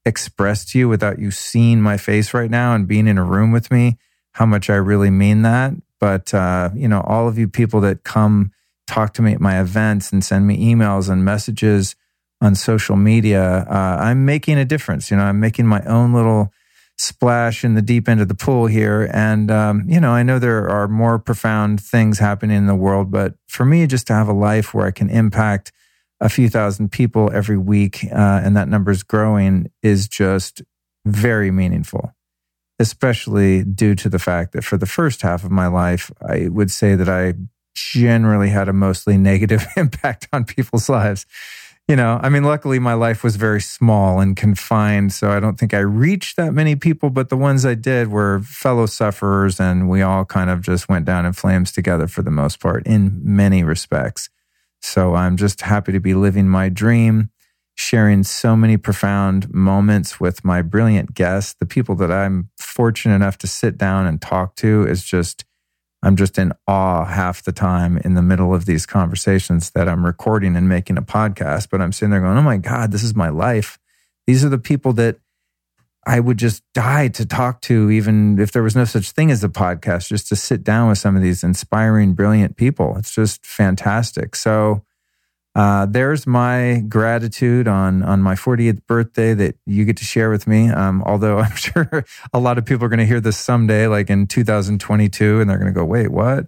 express 0.04 0.64
to 0.66 0.78
you 0.78 0.88
without 0.88 1.18
you 1.18 1.30
seeing 1.30 1.80
my 1.80 1.96
face 1.96 2.34
right 2.34 2.50
now 2.50 2.74
and 2.74 2.88
being 2.88 3.06
in 3.06 3.18
a 3.18 3.24
room 3.24 3.52
with 3.52 3.70
me, 3.70 3.98
how 4.32 4.46
much 4.46 4.68
I 4.68 4.76
really 4.76 5.10
mean 5.10 5.42
that. 5.42 5.74
But, 6.00 6.34
uh, 6.34 6.70
you 6.74 6.88
know, 6.88 7.00
all 7.02 7.28
of 7.28 7.38
you 7.38 7.48
people 7.48 7.80
that 7.82 8.04
come 8.04 8.50
talk 8.86 9.12
to 9.14 9.22
me 9.22 9.32
at 9.32 9.40
my 9.40 9.60
events 9.60 10.12
and 10.12 10.24
send 10.24 10.46
me 10.46 10.74
emails 10.74 11.10
and 11.10 11.24
messages 11.24 11.96
on 12.40 12.54
social 12.54 12.96
media, 12.96 13.66
uh, 13.68 13.96
I'm 14.00 14.24
making 14.24 14.58
a 14.58 14.64
difference. 14.64 15.10
You 15.10 15.16
know, 15.16 15.24
I'm 15.24 15.40
making 15.40 15.66
my 15.66 15.82
own 15.82 16.12
little 16.12 16.52
splash 16.98 17.64
in 17.64 17.74
the 17.74 17.82
deep 17.82 18.08
end 18.08 18.20
of 18.20 18.28
the 18.28 18.34
pool 18.34 18.66
here. 18.66 19.10
And, 19.12 19.50
um, 19.50 19.84
you 19.88 20.00
know, 20.00 20.12
I 20.12 20.22
know 20.22 20.38
there 20.38 20.68
are 20.68 20.88
more 20.88 21.18
profound 21.18 21.80
things 21.80 22.18
happening 22.18 22.56
in 22.56 22.66
the 22.66 22.74
world, 22.74 23.10
but 23.10 23.34
for 23.48 23.64
me, 23.64 23.86
just 23.86 24.06
to 24.06 24.14
have 24.14 24.28
a 24.28 24.32
life 24.32 24.72
where 24.72 24.86
I 24.86 24.90
can 24.90 25.10
impact 25.10 25.72
a 26.20 26.28
few 26.28 26.48
thousand 26.48 26.92
people 26.92 27.30
every 27.32 27.58
week 27.58 28.04
uh, 28.10 28.40
and 28.42 28.56
that 28.56 28.68
number 28.68 28.90
is 28.90 29.02
growing 29.02 29.70
is 29.82 30.08
just 30.08 30.62
very 31.04 31.50
meaningful, 31.50 32.14
especially 32.78 33.62
due 33.62 33.94
to 33.94 34.08
the 34.08 34.18
fact 34.18 34.52
that 34.52 34.64
for 34.64 34.78
the 34.78 34.86
first 34.86 35.20
half 35.20 35.44
of 35.44 35.50
my 35.50 35.66
life, 35.66 36.10
I 36.26 36.48
would 36.48 36.70
say 36.70 36.94
that 36.94 37.08
I 37.08 37.34
generally 37.76 38.48
had 38.48 38.68
a 38.68 38.72
mostly 38.72 39.16
negative 39.16 39.66
impact 39.76 40.28
on 40.32 40.44
people's 40.44 40.88
lives. 40.88 41.26
You 41.86 41.94
know, 41.94 42.18
I 42.20 42.30
mean, 42.30 42.42
luckily 42.42 42.80
my 42.80 42.94
life 42.94 43.22
was 43.22 43.36
very 43.36 43.60
small 43.60 44.18
and 44.18 44.36
confined, 44.36 45.12
so 45.12 45.30
I 45.30 45.38
don't 45.38 45.56
think 45.56 45.72
I 45.72 45.78
reached 45.78 46.36
that 46.36 46.52
many 46.52 46.74
people, 46.74 47.10
but 47.10 47.28
the 47.28 47.36
ones 47.36 47.64
I 47.64 47.74
did 47.74 48.08
were 48.08 48.40
fellow 48.40 48.86
sufferers, 48.86 49.60
and 49.60 49.88
we 49.88 50.02
all 50.02 50.24
kind 50.24 50.50
of 50.50 50.62
just 50.62 50.88
went 50.88 51.04
down 51.04 51.24
in 51.24 51.32
flames 51.32 51.70
together 51.70 52.08
for 52.08 52.22
the 52.22 52.30
most 52.32 52.58
part 52.58 52.84
in 52.88 53.20
many 53.22 53.62
respects. 53.62 54.30
So 54.80 55.14
I'm 55.14 55.36
just 55.36 55.60
happy 55.60 55.92
to 55.92 56.00
be 56.00 56.14
living 56.14 56.48
my 56.48 56.68
dream 56.68 57.30
sharing 57.76 58.22
so 58.22 58.56
many 58.56 58.76
profound 58.76 59.52
moments 59.52 60.18
with 60.18 60.44
my 60.44 60.62
brilliant 60.62 61.14
guests. 61.14 61.54
The 61.60 61.66
people 61.66 61.94
that 61.96 62.10
I'm 62.10 62.50
fortunate 62.58 63.14
enough 63.14 63.38
to 63.38 63.46
sit 63.46 63.76
down 63.76 64.06
and 64.06 64.20
talk 64.20 64.56
to 64.56 64.86
is 64.86 65.04
just, 65.04 65.44
I'm 66.02 66.16
just 66.16 66.38
in 66.38 66.52
awe 66.66 67.04
half 67.04 67.42
the 67.42 67.52
time 67.52 67.98
in 67.98 68.14
the 68.14 68.22
middle 68.22 68.54
of 68.54 68.66
these 68.66 68.86
conversations 68.86 69.70
that 69.70 69.88
I'm 69.88 70.04
recording 70.04 70.56
and 70.56 70.68
making 70.68 70.98
a 70.98 71.02
podcast. 71.02 71.68
But 71.70 71.80
I'm 71.80 71.92
sitting 71.92 72.10
there 72.10 72.20
going, 72.20 72.38
oh 72.38 72.42
my 72.42 72.58
God, 72.58 72.92
this 72.92 73.02
is 73.02 73.14
my 73.14 73.28
life. 73.28 73.78
These 74.26 74.44
are 74.44 74.48
the 74.48 74.58
people 74.58 74.92
that 74.94 75.16
I 76.06 76.20
would 76.20 76.38
just 76.38 76.62
die 76.72 77.08
to 77.08 77.26
talk 77.26 77.60
to, 77.62 77.90
even 77.90 78.38
if 78.38 78.52
there 78.52 78.62
was 78.62 78.76
no 78.76 78.84
such 78.84 79.10
thing 79.10 79.32
as 79.32 79.42
a 79.42 79.48
podcast, 79.48 80.08
just 80.08 80.28
to 80.28 80.36
sit 80.36 80.62
down 80.62 80.88
with 80.88 80.98
some 80.98 81.16
of 81.16 81.22
these 81.22 81.42
inspiring, 81.42 82.14
brilliant 82.14 82.56
people. 82.56 82.96
It's 82.96 83.12
just 83.12 83.44
fantastic. 83.44 84.36
So, 84.36 84.85
uh, 85.56 85.86
there's 85.86 86.26
my 86.26 86.84
gratitude 86.86 87.66
on 87.66 88.02
on 88.02 88.20
my 88.20 88.34
40th 88.34 88.84
birthday 88.86 89.32
that 89.32 89.56
you 89.64 89.86
get 89.86 89.96
to 89.96 90.04
share 90.04 90.28
with 90.28 90.46
me. 90.46 90.68
Um, 90.68 91.02
although 91.04 91.38
I'm 91.40 91.56
sure 91.56 92.04
a 92.34 92.38
lot 92.38 92.58
of 92.58 92.66
people 92.66 92.84
are 92.84 92.90
going 92.90 92.98
to 92.98 93.06
hear 93.06 93.22
this 93.22 93.38
someday, 93.38 93.86
like 93.86 94.10
in 94.10 94.26
2022, 94.26 95.40
and 95.40 95.48
they're 95.48 95.56
going 95.56 95.72
to 95.72 95.78
go, 95.78 95.86
"Wait, 95.86 96.12
what?" 96.12 96.46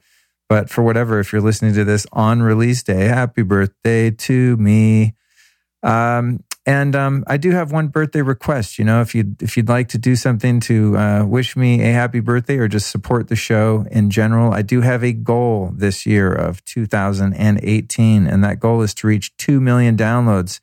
But 0.50 0.68
for 0.68 0.82
whatever, 0.82 1.20
if 1.20 1.32
you're 1.32 1.40
listening 1.40 1.72
to 1.74 1.84
this 1.84 2.06
on 2.12 2.42
release 2.42 2.82
day, 2.82 3.06
happy 3.06 3.42
birthday 3.42 4.10
to 4.10 4.56
me. 4.58 5.14
Um, 5.82 6.44
and 6.68 6.94
um, 6.94 7.24
I 7.26 7.38
do 7.38 7.52
have 7.52 7.72
one 7.72 7.88
birthday 7.88 8.20
request. 8.20 8.78
You 8.78 8.84
know, 8.84 9.00
if 9.00 9.14
you 9.14 9.34
if 9.40 9.56
you'd 9.56 9.70
like 9.70 9.88
to 9.88 9.98
do 9.98 10.14
something 10.14 10.60
to 10.60 10.98
uh, 10.98 11.24
wish 11.24 11.56
me 11.56 11.80
a 11.80 11.94
happy 11.94 12.20
birthday 12.20 12.58
or 12.58 12.68
just 12.68 12.90
support 12.90 13.28
the 13.28 13.36
show 13.36 13.86
in 13.90 14.10
general, 14.10 14.52
I 14.52 14.60
do 14.60 14.82
have 14.82 15.02
a 15.02 15.14
goal 15.14 15.72
this 15.74 16.04
year 16.04 16.30
of 16.30 16.62
2018, 16.66 18.26
and 18.26 18.44
that 18.44 18.60
goal 18.60 18.82
is 18.82 18.92
to 18.96 19.06
reach 19.06 19.34
two 19.38 19.62
million 19.62 19.96
downloads 19.96 20.60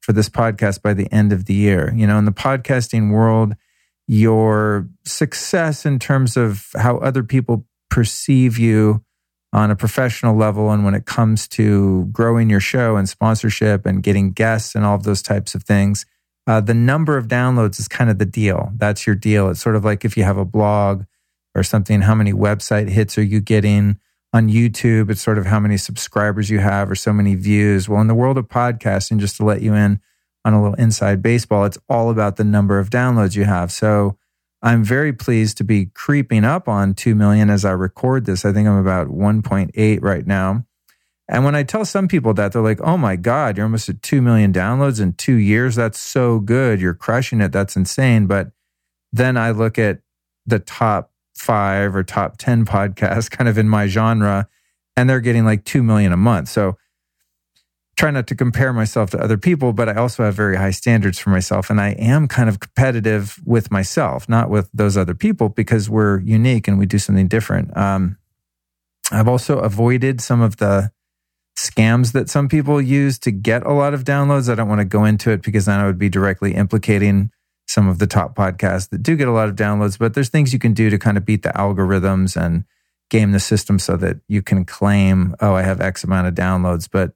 for 0.00 0.12
this 0.12 0.28
podcast 0.28 0.80
by 0.80 0.94
the 0.94 1.12
end 1.12 1.32
of 1.32 1.46
the 1.46 1.54
year. 1.54 1.92
You 1.92 2.06
know, 2.06 2.18
in 2.18 2.24
the 2.24 2.30
podcasting 2.30 3.10
world, 3.10 3.56
your 4.06 4.88
success 5.04 5.84
in 5.84 5.98
terms 5.98 6.36
of 6.36 6.68
how 6.76 6.98
other 6.98 7.24
people 7.24 7.66
perceive 7.90 8.58
you 8.58 9.04
on 9.52 9.70
a 9.70 9.76
professional 9.76 10.36
level 10.36 10.70
and 10.70 10.84
when 10.84 10.94
it 10.94 11.06
comes 11.06 11.48
to 11.48 12.06
growing 12.12 12.50
your 12.50 12.60
show 12.60 12.96
and 12.96 13.08
sponsorship 13.08 13.86
and 13.86 14.02
getting 14.02 14.32
guests 14.32 14.74
and 14.74 14.84
all 14.84 14.94
of 14.94 15.04
those 15.04 15.22
types 15.22 15.54
of 15.54 15.62
things, 15.62 16.04
uh, 16.46 16.60
the 16.60 16.74
number 16.74 17.16
of 17.16 17.28
downloads 17.28 17.78
is 17.78 17.88
kind 17.88 18.10
of 18.10 18.18
the 18.18 18.26
deal. 18.26 18.72
That's 18.76 19.06
your 19.06 19.16
deal. 19.16 19.48
It's 19.48 19.60
sort 19.60 19.76
of 19.76 19.84
like 19.84 20.04
if 20.04 20.16
you 20.16 20.24
have 20.24 20.38
a 20.38 20.44
blog 20.44 21.04
or 21.54 21.62
something, 21.62 22.02
how 22.02 22.14
many 22.14 22.32
website 22.32 22.88
hits 22.88 23.16
are 23.18 23.22
you 23.22 23.40
getting? 23.40 23.98
On 24.34 24.48
YouTube, 24.48 25.10
it's 25.10 25.22
sort 25.22 25.38
of 25.38 25.46
how 25.46 25.58
many 25.58 25.78
subscribers 25.78 26.50
you 26.50 26.58
have 26.58 26.90
or 26.90 26.94
so 26.94 27.14
many 27.14 27.34
views. 27.34 27.88
Well, 27.88 28.02
in 28.02 28.08
the 28.08 28.14
world 28.14 28.36
of 28.36 28.48
podcasting, 28.48 29.18
just 29.18 29.38
to 29.38 29.44
let 29.44 29.62
you 29.62 29.72
in 29.72 30.00
on 30.44 30.52
a 30.52 30.60
little 30.60 30.74
inside 30.74 31.22
baseball, 31.22 31.64
it's 31.64 31.78
all 31.88 32.10
about 32.10 32.36
the 32.36 32.44
number 32.44 32.78
of 32.78 32.90
downloads 32.90 33.36
you 33.36 33.44
have. 33.44 33.72
So 33.72 34.18
I'm 34.62 34.82
very 34.82 35.12
pleased 35.12 35.56
to 35.58 35.64
be 35.64 35.86
creeping 35.86 36.44
up 36.44 36.68
on 36.68 36.94
2 36.94 37.14
million 37.14 37.48
as 37.50 37.64
I 37.64 37.70
record 37.70 38.24
this. 38.24 38.44
I 38.44 38.52
think 38.52 38.66
I'm 38.66 38.78
about 38.78 39.08
1.8 39.08 40.02
right 40.02 40.26
now. 40.26 40.64
And 41.28 41.44
when 41.44 41.54
I 41.54 41.62
tell 41.62 41.84
some 41.84 42.08
people 42.08 42.32
that, 42.34 42.52
they're 42.52 42.62
like, 42.62 42.80
oh 42.80 42.96
my 42.96 43.14
God, 43.14 43.56
you're 43.56 43.66
almost 43.66 43.88
at 43.88 44.02
2 44.02 44.22
million 44.22 44.52
downloads 44.52 45.00
in 45.00 45.12
two 45.12 45.34
years. 45.34 45.76
That's 45.76 45.98
so 45.98 46.40
good. 46.40 46.80
You're 46.80 46.94
crushing 46.94 47.40
it. 47.40 47.52
That's 47.52 47.76
insane. 47.76 48.26
But 48.26 48.50
then 49.12 49.36
I 49.36 49.50
look 49.50 49.78
at 49.78 50.00
the 50.46 50.58
top 50.58 51.12
five 51.36 51.94
or 51.94 52.02
top 52.02 52.38
10 52.38 52.64
podcasts 52.64 53.30
kind 53.36 53.48
of 53.48 53.58
in 53.58 53.68
my 53.68 53.86
genre, 53.86 54.48
and 54.96 55.08
they're 55.08 55.20
getting 55.20 55.44
like 55.44 55.64
2 55.64 55.82
million 55.82 56.12
a 56.12 56.16
month. 56.16 56.48
So 56.48 56.78
try 57.98 58.12
not 58.12 58.28
to 58.28 58.36
compare 58.36 58.72
myself 58.72 59.10
to 59.10 59.18
other 59.18 59.36
people, 59.36 59.72
but 59.72 59.88
I 59.88 59.94
also 59.94 60.22
have 60.22 60.34
very 60.34 60.56
high 60.56 60.70
standards 60.70 61.18
for 61.18 61.30
myself. 61.30 61.68
And 61.68 61.80
I 61.80 61.90
am 61.98 62.28
kind 62.28 62.48
of 62.48 62.60
competitive 62.60 63.40
with 63.44 63.72
myself, 63.72 64.28
not 64.28 64.48
with 64.48 64.70
those 64.72 64.96
other 64.96 65.14
people, 65.14 65.48
because 65.48 65.90
we're 65.90 66.20
unique 66.20 66.68
and 66.68 66.78
we 66.78 66.86
do 66.86 66.98
something 66.98 67.26
different. 67.26 67.76
Um, 67.76 68.16
I've 69.10 69.26
also 69.26 69.58
avoided 69.58 70.20
some 70.20 70.40
of 70.40 70.58
the 70.58 70.92
scams 71.58 72.12
that 72.12 72.30
some 72.30 72.48
people 72.48 72.80
use 72.80 73.18
to 73.18 73.32
get 73.32 73.66
a 73.66 73.72
lot 73.72 73.94
of 73.94 74.04
downloads. 74.04 74.48
I 74.48 74.54
don't 74.54 74.68
want 74.68 74.80
to 74.80 74.84
go 74.84 75.04
into 75.04 75.32
it 75.32 75.42
because 75.42 75.66
then 75.66 75.80
I 75.80 75.86
would 75.86 75.98
be 75.98 76.08
directly 76.08 76.54
implicating 76.54 77.32
some 77.66 77.88
of 77.88 77.98
the 77.98 78.06
top 78.06 78.36
podcasts 78.36 78.90
that 78.90 79.02
do 79.02 79.16
get 79.16 79.26
a 79.26 79.32
lot 79.32 79.48
of 79.48 79.56
downloads. 79.56 79.98
But 79.98 80.14
there's 80.14 80.28
things 80.28 80.52
you 80.52 80.60
can 80.60 80.72
do 80.72 80.88
to 80.88 80.98
kind 80.98 81.16
of 81.16 81.24
beat 81.24 81.42
the 81.42 81.50
algorithms 81.50 82.40
and 82.40 82.64
game 83.10 83.32
the 83.32 83.40
system 83.40 83.80
so 83.80 83.96
that 83.96 84.18
you 84.28 84.40
can 84.40 84.64
claim, 84.64 85.34
oh, 85.40 85.54
I 85.54 85.62
have 85.62 85.80
X 85.80 86.04
amount 86.04 86.28
of 86.28 86.34
downloads. 86.34 86.88
But 86.88 87.14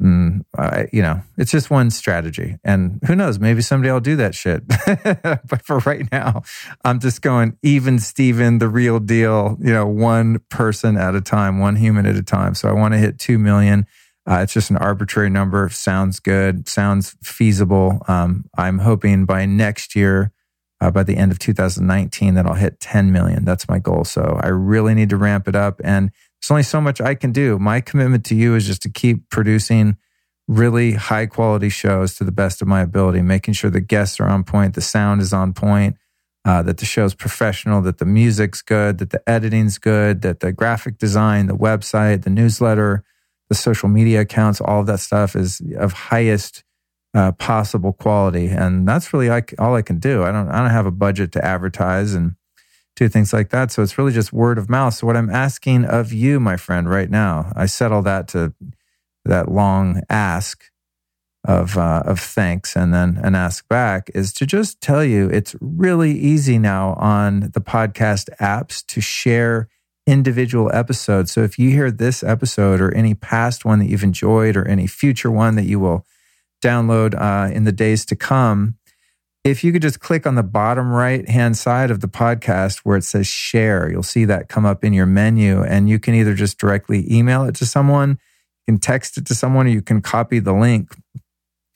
Mm, 0.00 0.44
I, 0.56 0.86
you 0.92 1.02
know, 1.02 1.22
it's 1.36 1.50
just 1.50 1.70
one 1.70 1.90
strategy. 1.90 2.56
And 2.62 3.00
who 3.06 3.16
knows, 3.16 3.38
maybe 3.38 3.62
someday 3.62 3.90
I'll 3.90 4.00
do 4.00 4.16
that 4.16 4.34
shit. 4.34 4.66
but 4.68 5.64
for 5.64 5.78
right 5.78 6.06
now, 6.12 6.42
I'm 6.84 7.00
just 7.00 7.20
going 7.20 7.56
even 7.62 7.98
Steven, 7.98 8.58
the 8.58 8.68
real 8.68 9.00
deal, 9.00 9.56
you 9.60 9.72
know, 9.72 9.86
one 9.86 10.40
person 10.50 10.96
at 10.96 11.14
a 11.14 11.20
time, 11.20 11.58
one 11.58 11.76
human 11.76 12.06
at 12.06 12.16
a 12.16 12.22
time. 12.22 12.54
So 12.54 12.68
I 12.68 12.72
want 12.72 12.94
to 12.94 12.98
hit 12.98 13.18
2 13.18 13.38
million. 13.38 13.86
Uh, 14.28 14.40
it's 14.42 14.52
just 14.52 14.70
an 14.70 14.76
arbitrary 14.76 15.30
number. 15.30 15.68
Sounds 15.70 16.20
good, 16.20 16.68
sounds 16.68 17.16
feasible. 17.22 18.02
Um, 18.08 18.44
I'm 18.56 18.80
hoping 18.80 19.24
by 19.24 19.46
next 19.46 19.96
year, 19.96 20.32
uh, 20.80 20.90
by 20.90 21.02
the 21.02 21.16
end 21.16 21.32
of 21.32 21.38
2019, 21.38 22.34
that 22.34 22.46
I'll 22.46 22.54
hit 22.54 22.78
10 22.78 23.10
million. 23.10 23.44
That's 23.44 23.68
my 23.68 23.78
goal. 23.78 24.04
So 24.04 24.38
I 24.42 24.48
really 24.48 24.94
need 24.94 25.08
to 25.10 25.16
ramp 25.16 25.48
it 25.48 25.56
up. 25.56 25.80
And 25.82 26.10
there's 26.40 26.50
only 26.50 26.62
so 26.62 26.80
much 26.80 27.00
I 27.00 27.14
can 27.14 27.32
do. 27.32 27.58
My 27.58 27.80
commitment 27.80 28.24
to 28.26 28.34
you 28.34 28.54
is 28.54 28.66
just 28.66 28.82
to 28.82 28.90
keep 28.90 29.28
producing 29.30 29.96
really 30.46 30.92
high 30.92 31.26
quality 31.26 31.68
shows 31.68 32.14
to 32.16 32.24
the 32.24 32.32
best 32.32 32.62
of 32.62 32.68
my 32.68 32.80
ability, 32.80 33.20
making 33.22 33.54
sure 33.54 33.70
the 33.70 33.80
guests 33.80 34.18
are 34.18 34.28
on 34.28 34.44
point, 34.44 34.74
the 34.74 34.80
sound 34.80 35.20
is 35.20 35.32
on 35.32 35.52
point, 35.52 35.96
uh, 36.44 36.62
that 36.62 36.78
the 36.78 36.86
show's 36.86 37.14
professional, 37.14 37.82
that 37.82 37.98
the 37.98 38.06
music's 38.06 38.62
good, 38.62 38.98
that 38.98 39.10
the 39.10 39.28
editing's 39.28 39.76
good, 39.76 40.22
that 40.22 40.40
the 40.40 40.52
graphic 40.52 40.96
design, 40.96 41.46
the 41.46 41.56
website, 41.56 42.22
the 42.22 42.30
newsletter, 42.30 43.04
the 43.50 43.54
social 43.54 43.88
media 43.88 44.22
accounts, 44.22 44.60
all 44.60 44.80
of 44.80 44.86
that 44.86 45.00
stuff 45.00 45.36
is 45.36 45.60
of 45.76 45.92
highest 45.92 46.64
uh, 47.14 47.32
possible 47.32 47.92
quality. 47.92 48.46
And 48.46 48.88
that's 48.88 49.12
really 49.12 49.28
all 49.58 49.74
I 49.74 49.82
can 49.82 49.98
do. 49.98 50.22
I 50.22 50.32
don't, 50.32 50.48
I 50.48 50.60
don't 50.60 50.70
have 50.70 50.86
a 50.86 50.90
budget 50.90 51.32
to 51.32 51.44
advertise 51.44 52.14
and 52.14 52.36
do 52.98 53.08
things 53.08 53.32
like 53.32 53.50
that. 53.50 53.70
So 53.70 53.82
it's 53.82 53.96
really 53.96 54.12
just 54.12 54.32
word 54.32 54.58
of 54.58 54.68
mouth. 54.68 54.94
So 54.94 55.06
what 55.06 55.16
I'm 55.16 55.30
asking 55.30 55.84
of 55.84 56.12
you, 56.12 56.40
my 56.40 56.56
friend, 56.56 56.88
right 56.88 57.10
now, 57.10 57.52
I 57.54 57.66
said 57.66 57.92
all 57.92 58.02
that 58.02 58.28
to 58.28 58.54
that 59.24 59.50
long 59.50 60.02
ask 60.08 60.64
of 61.44 61.78
uh, 61.78 62.02
of 62.04 62.18
thanks 62.18 62.76
and 62.76 62.92
then 62.92 63.18
an 63.22 63.34
ask 63.34 63.66
back 63.68 64.10
is 64.14 64.32
to 64.34 64.44
just 64.44 64.80
tell 64.80 65.04
you 65.04 65.28
it's 65.28 65.54
really 65.60 66.12
easy 66.12 66.58
now 66.58 66.94
on 66.94 67.50
the 67.54 67.60
podcast 67.60 68.28
apps 68.40 68.84
to 68.86 69.00
share 69.00 69.68
individual 70.06 70.70
episodes. 70.74 71.30
So 71.30 71.42
if 71.42 71.58
you 71.58 71.70
hear 71.70 71.90
this 71.90 72.22
episode 72.22 72.80
or 72.80 72.92
any 72.94 73.14
past 73.14 73.64
one 73.64 73.78
that 73.78 73.88
you've 73.88 74.02
enjoyed 74.02 74.56
or 74.56 74.66
any 74.66 74.86
future 74.86 75.30
one 75.30 75.54
that 75.56 75.66
you 75.66 75.78
will 75.78 76.06
download 76.62 77.14
uh, 77.14 77.52
in 77.52 77.64
the 77.64 77.72
days 77.72 78.04
to 78.06 78.16
come, 78.16 78.76
if 79.50 79.64
you 79.64 79.72
could 79.72 79.82
just 79.82 80.00
click 80.00 80.26
on 80.26 80.34
the 80.34 80.42
bottom 80.42 80.90
right 80.90 81.28
hand 81.28 81.56
side 81.56 81.90
of 81.90 82.00
the 82.00 82.08
podcast 82.08 82.78
where 82.78 82.96
it 82.96 83.04
says 83.04 83.26
share, 83.26 83.90
you'll 83.90 84.02
see 84.02 84.24
that 84.24 84.48
come 84.48 84.64
up 84.64 84.84
in 84.84 84.92
your 84.92 85.06
menu. 85.06 85.62
And 85.62 85.88
you 85.88 85.98
can 85.98 86.14
either 86.14 86.34
just 86.34 86.58
directly 86.58 87.04
email 87.12 87.44
it 87.44 87.54
to 87.56 87.66
someone, 87.66 88.10
you 88.66 88.74
can 88.74 88.78
text 88.80 89.18
it 89.18 89.26
to 89.26 89.34
someone, 89.34 89.66
or 89.66 89.70
you 89.70 89.82
can 89.82 90.00
copy 90.00 90.38
the 90.38 90.52
link. 90.52 90.94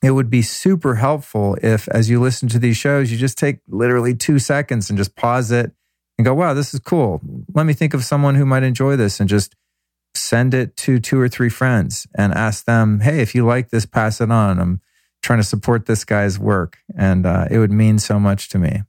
It 0.02 0.12
would 0.12 0.30
be 0.30 0.42
super 0.42 0.96
helpful 0.96 1.56
if, 1.62 1.88
as 1.88 2.10
you 2.10 2.20
listen 2.20 2.48
to 2.48 2.58
these 2.58 2.76
shows, 2.76 3.12
you 3.12 3.18
just 3.18 3.38
take 3.38 3.60
literally 3.68 4.14
two 4.14 4.38
seconds 4.38 4.90
and 4.90 4.98
just 4.98 5.14
pause 5.14 5.52
it 5.52 5.72
and 6.18 6.24
go, 6.24 6.34
wow, 6.34 6.54
this 6.54 6.74
is 6.74 6.80
cool. 6.80 7.20
Let 7.54 7.66
me 7.66 7.72
think 7.72 7.94
of 7.94 8.04
someone 8.04 8.34
who 8.34 8.44
might 8.44 8.64
enjoy 8.64 8.96
this 8.96 9.20
and 9.20 9.28
just 9.28 9.54
send 10.14 10.54
it 10.54 10.76
to 10.76 10.98
two 10.98 11.20
or 11.20 11.28
three 11.28 11.48
friends 11.48 12.06
and 12.16 12.34
ask 12.34 12.64
them, 12.64 13.00
hey, 13.00 13.20
if 13.20 13.34
you 13.34 13.46
like 13.46 13.70
this, 13.70 13.86
pass 13.86 14.20
it 14.20 14.30
on. 14.30 14.58
I'm 14.58 14.80
trying 15.22 15.38
to 15.38 15.44
support 15.44 15.86
this 15.86 16.04
guy's 16.04 16.38
work, 16.38 16.78
and 16.96 17.24
uh, 17.24 17.46
it 17.50 17.58
would 17.58 17.72
mean 17.72 17.98
so 17.98 18.18
much 18.18 18.48
to 18.50 18.58
me. 18.58 18.82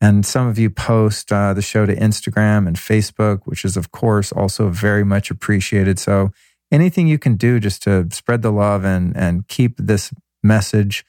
And 0.00 0.26
some 0.26 0.48
of 0.48 0.58
you 0.58 0.68
post 0.68 1.32
uh, 1.32 1.54
the 1.54 1.62
show 1.62 1.86
to 1.86 1.94
Instagram 1.94 2.66
and 2.66 2.76
Facebook, 2.76 3.42
which 3.44 3.64
is, 3.64 3.76
of 3.76 3.92
course, 3.92 4.32
also 4.32 4.68
very 4.68 5.04
much 5.04 5.30
appreciated. 5.30 6.00
So 6.00 6.32
anything 6.72 7.06
you 7.06 7.18
can 7.18 7.36
do 7.36 7.60
just 7.60 7.84
to 7.84 8.08
spread 8.10 8.42
the 8.42 8.50
love 8.50 8.84
and 8.84 9.16
and 9.16 9.46
keep 9.46 9.76
this 9.76 10.12
message 10.42 11.04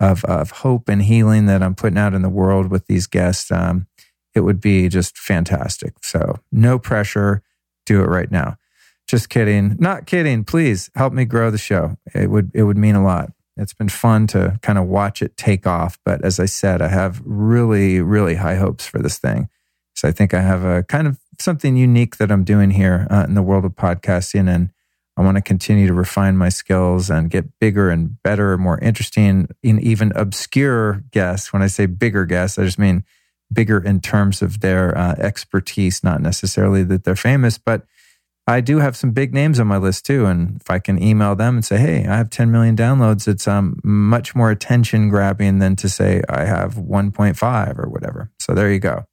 of 0.00 0.24
of 0.24 0.50
hope 0.50 0.88
and 0.88 1.02
healing 1.02 1.44
that 1.46 1.62
I'm 1.62 1.74
putting 1.74 1.98
out 1.98 2.14
in 2.14 2.22
the 2.22 2.30
world 2.30 2.70
with 2.70 2.86
these 2.86 3.06
guests, 3.06 3.50
um, 3.50 3.86
it 4.34 4.40
would 4.40 4.60
be 4.60 4.88
just 4.88 5.18
fantastic. 5.18 5.94
So 6.02 6.40
no 6.50 6.78
pressure, 6.78 7.42
do 7.84 8.00
it 8.00 8.06
right 8.06 8.30
now. 8.30 8.56
Just 9.06 9.28
kidding. 9.28 9.76
Not 9.78 10.06
kidding. 10.06 10.44
Please 10.44 10.90
help 10.94 11.12
me 11.12 11.24
grow 11.24 11.50
the 11.50 11.58
show. 11.58 11.96
It 12.14 12.30
would 12.30 12.50
it 12.54 12.62
would 12.62 12.78
mean 12.78 12.94
a 12.94 13.04
lot. 13.04 13.32
It's 13.58 13.74
been 13.74 13.88
fun 13.88 14.26
to 14.28 14.58
kind 14.62 14.78
of 14.78 14.86
watch 14.86 15.22
it 15.22 15.36
take 15.36 15.66
off. 15.66 15.98
But 16.04 16.24
as 16.24 16.38
I 16.38 16.46
said, 16.46 16.80
I 16.80 16.88
have 16.88 17.20
really, 17.24 18.00
really 18.00 18.36
high 18.36 18.56
hopes 18.56 18.86
for 18.86 18.98
this 18.98 19.18
thing. 19.18 19.48
So 19.94 20.08
I 20.08 20.12
think 20.12 20.32
I 20.32 20.40
have 20.40 20.64
a 20.64 20.84
kind 20.84 21.06
of 21.06 21.18
something 21.40 21.76
unique 21.76 22.16
that 22.16 22.30
I'm 22.30 22.44
doing 22.44 22.70
here 22.70 23.06
uh, 23.10 23.24
in 23.26 23.34
the 23.34 23.42
world 23.42 23.64
of 23.64 23.72
podcasting. 23.72 24.48
And 24.48 24.70
I 25.16 25.22
want 25.22 25.36
to 25.36 25.42
continue 25.42 25.88
to 25.88 25.94
refine 25.94 26.36
my 26.36 26.48
skills 26.48 27.10
and 27.10 27.30
get 27.30 27.58
bigger 27.58 27.90
and 27.90 28.22
better, 28.22 28.56
more 28.56 28.78
interesting, 28.78 29.48
in 29.62 29.80
even 29.80 30.12
obscure 30.14 31.02
guests. 31.10 31.52
When 31.52 31.62
I 31.62 31.66
say 31.66 31.86
bigger 31.86 32.24
guests, 32.24 32.58
I 32.58 32.64
just 32.64 32.78
mean 32.78 33.04
bigger 33.52 33.78
in 33.78 34.00
terms 34.00 34.42
of 34.42 34.60
their 34.60 34.96
uh, 34.96 35.14
expertise, 35.18 36.04
not 36.04 36.20
necessarily 36.20 36.84
that 36.84 37.04
they're 37.04 37.16
famous, 37.16 37.58
but 37.58 37.82
I 38.48 38.62
do 38.62 38.78
have 38.78 38.96
some 38.96 39.10
big 39.10 39.34
names 39.34 39.60
on 39.60 39.66
my 39.66 39.76
list 39.76 40.06
too. 40.06 40.24
And 40.24 40.56
if 40.56 40.70
I 40.70 40.78
can 40.78 41.00
email 41.02 41.36
them 41.36 41.56
and 41.56 41.64
say, 41.64 41.76
hey, 41.76 42.06
I 42.06 42.16
have 42.16 42.30
10 42.30 42.50
million 42.50 42.76
downloads, 42.76 43.28
it's 43.28 43.46
um, 43.46 43.78
much 43.84 44.34
more 44.34 44.50
attention 44.50 45.10
grabbing 45.10 45.58
than 45.58 45.76
to 45.76 45.88
say 45.88 46.22
I 46.30 46.46
have 46.46 46.76
1.5 46.76 47.78
or 47.78 47.90
whatever. 47.90 48.30
So 48.38 48.54
there 48.54 48.72
you 48.72 48.78
go. 48.78 49.04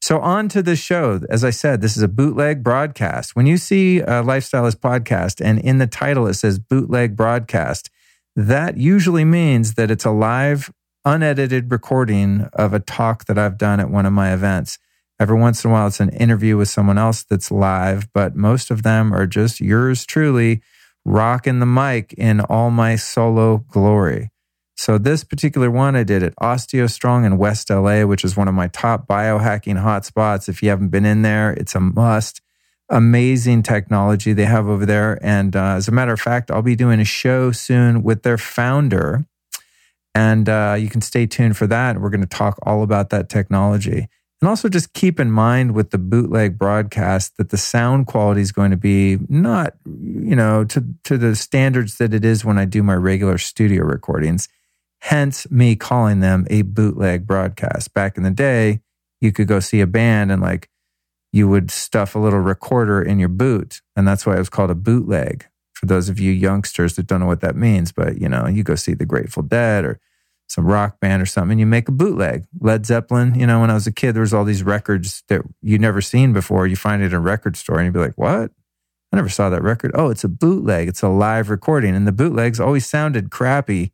So 0.00 0.20
on 0.20 0.48
to 0.50 0.62
the 0.62 0.76
show. 0.76 1.20
As 1.28 1.42
I 1.42 1.50
said, 1.50 1.80
this 1.80 1.96
is 1.96 2.04
a 2.04 2.08
bootleg 2.08 2.62
broadcast. 2.62 3.34
When 3.34 3.46
you 3.46 3.56
see 3.56 3.98
a 3.98 4.22
Lifestylist 4.22 4.76
podcast 4.76 5.44
and 5.44 5.58
in 5.58 5.78
the 5.78 5.88
title 5.88 6.28
it 6.28 6.34
says 6.34 6.60
bootleg 6.60 7.16
broadcast, 7.16 7.90
that 8.36 8.76
usually 8.76 9.24
means 9.24 9.74
that 9.74 9.90
it's 9.90 10.04
a 10.04 10.12
live, 10.12 10.72
unedited 11.04 11.72
recording 11.72 12.48
of 12.52 12.72
a 12.72 12.78
talk 12.78 13.24
that 13.24 13.38
I've 13.38 13.58
done 13.58 13.80
at 13.80 13.90
one 13.90 14.06
of 14.06 14.12
my 14.12 14.32
events. 14.32 14.78
Every 15.20 15.36
once 15.36 15.64
in 15.64 15.70
a 15.70 15.72
while, 15.72 15.88
it's 15.88 15.98
an 15.98 16.10
interview 16.10 16.56
with 16.56 16.68
someone 16.68 16.98
else 16.98 17.24
that's 17.24 17.50
live, 17.50 18.12
but 18.12 18.36
most 18.36 18.70
of 18.70 18.84
them 18.84 19.12
are 19.12 19.26
just 19.26 19.60
yours 19.60 20.06
truly 20.06 20.62
rocking 21.04 21.58
the 21.58 21.66
mic 21.66 22.12
in 22.12 22.40
all 22.40 22.70
my 22.70 22.94
solo 22.94 23.58
glory. 23.58 24.30
So, 24.76 24.96
this 24.96 25.24
particular 25.24 25.72
one 25.72 25.96
I 25.96 26.04
did 26.04 26.22
at 26.22 26.36
OsteoStrong 26.36 27.26
in 27.26 27.36
West 27.36 27.68
LA, 27.68 28.04
which 28.04 28.24
is 28.24 28.36
one 28.36 28.46
of 28.46 28.54
my 28.54 28.68
top 28.68 29.08
biohacking 29.08 29.82
hotspots. 29.82 30.48
If 30.48 30.62
you 30.62 30.68
haven't 30.68 30.90
been 30.90 31.04
in 31.04 31.22
there, 31.22 31.50
it's 31.50 31.74
a 31.74 31.80
must. 31.80 32.40
Amazing 32.88 33.64
technology 33.64 34.32
they 34.32 34.44
have 34.44 34.68
over 34.68 34.86
there. 34.86 35.18
And 35.20 35.56
uh, 35.56 35.74
as 35.74 35.88
a 35.88 35.92
matter 35.92 36.12
of 36.12 36.20
fact, 36.20 36.52
I'll 36.52 36.62
be 36.62 36.76
doing 36.76 37.00
a 37.00 37.04
show 37.04 37.50
soon 37.50 38.04
with 38.04 38.22
their 38.22 38.38
founder. 38.38 39.26
And 40.14 40.48
uh, 40.48 40.76
you 40.78 40.88
can 40.88 41.00
stay 41.00 41.26
tuned 41.26 41.56
for 41.56 41.66
that. 41.66 42.00
We're 42.00 42.10
going 42.10 42.20
to 42.20 42.26
talk 42.26 42.56
all 42.62 42.84
about 42.84 43.10
that 43.10 43.28
technology. 43.28 44.06
And 44.40 44.48
also 44.48 44.68
just 44.68 44.92
keep 44.92 45.18
in 45.18 45.32
mind 45.32 45.72
with 45.72 45.90
the 45.90 45.98
bootleg 45.98 46.58
broadcast 46.58 47.36
that 47.38 47.48
the 47.48 47.56
sound 47.56 48.06
quality 48.06 48.40
is 48.40 48.52
going 48.52 48.70
to 48.70 48.76
be 48.76 49.18
not, 49.28 49.74
you 49.84 50.36
know, 50.36 50.64
to, 50.66 50.84
to 51.04 51.18
the 51.18 51.34
standards 51.34 51.98
that 51.98 52.14
it 52.14 52.24
is 52.24 52.44
when 52.44 52.56
I 52.56 52.64
do 52.64 52.82
my 52.82 52.94
regular 52.94 53.38
studio 53.38 53.84
recordings. 53.84 54.48
Hence 55.00 55.50
me 55.50 55.74
calling 55.74 56.20
them 56.20 56.46
a 56.50 56.62
bootleg 56.62 57.26
broadcast. 57.26 57.92
Back 57.94 58.16
in 58.16 58.22
the 58.22 58.30
day, 58.30 58.80
you 59.20 59.32
could 59.32 59.48
go 59.48 59.58
see 59.58 59.80
a 59.80 59.86
band 59.86 60.30
and 60.30 60.40
like 60.40 60.68
you 61.32 61.48
would 61.48 61.70
stuff 61.70 62.14
a 62.14 62.18
little 62.18 62.40
recorder 62.40 63.02
in 63.02 63.18
your 63.18 63.28
boot. 63.28 63.80
And 63.96 64.06
that's 64.06 64.24
why 64.24 64.36
it 64.36 64.38
was 64.38 64.48
called 64.48 64.70
a 64.70 64.76
bootleg. 64.76 65.46
For 65.74 65.86
those 65.86 66.08
of 66.08 66.18
you 66.18 66.32
youngsters 66.32 66.96
that 66.96 67.06
don't 67.06 67.20
know 67.20 67.26
what 67.26 67.40
that 67.40 67.54
means, 67.54 67.92
but 67.92 68.20
you 68.20 68.28
know, 68.28 68.46
you 68.46 68.62
go 68.62 68.74
see 68.74 68.94
the 68.94 69.06
Grateful 69.06 69.42
Dead 69.42 69.84
or 69.84 70.00
some 70.48 70.66
rock 70.66 70.98
band 70.98 71.22
or 71.22 71.26
something, 71.26 71.52
and 71.52 71.60
you 71.60 71.66
make 71.66 71.88
a 71.88 71.92
bootleg. 71.92 72.46
Led 72.58 72.86
Zeppelin, 72.86 73.38
you 73.38 73.46
know, 73.46 73.60
when 73.60 73.70
I 73.70 73.74
was 73.74 73.86
a 73.86 73.92
kid, 73.92 74.14
there 74.14 74.22
was 74.22 74.32
all 74.32 74.44
these 74.44 74.62
records 74.62 75.22
that 75.28 75.42
you'd 75.62 75.80
never 75.80 76.00
seen 76.00 76.32
before. 76.32 76.66
You 76.66 76.76
find 76.76 77.02
it 77.02 77.06
in 77.06 77.14
a 77.14 77.20
record 77.20 77.56
store 77.56 77.78
and 77.78 77.86
you'd 77.86 77.94
be 77.94 78.00
like, 78.00 78.16
what? 78.16 78.50
I 79.12 79.16
never 79.16 79.28
saw 79.28 79.48
that 79.50 79.62
record. 79.62 79.92
Oh, 79.94 80.10
it's 80.10 80.24
a 80.24 80.28
bootleg. 80.28 80.88
It's 80.88 81.02
a 81.02 81.08
live 81.08 81.50
recording. 81.50 81.94
And 81.94 82.06
the 82.06 82.12
bootlegs 82.12 82.60
always 82.60 82.86
sounded 82.86 83.30
crappy 83.30 83.92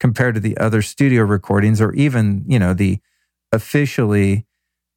compared 0.00 0.34
to 0.34 0.40
the 0.40 0.56
other 0.58 0.82
studio 0.82 1.24
recordings 1.24 1.80
or 1.80 1.92
even, 1.94 2.44
you 2.46 2.58
know, 2.58 2.74
the 2.74 3.00
officially 3.52 4.46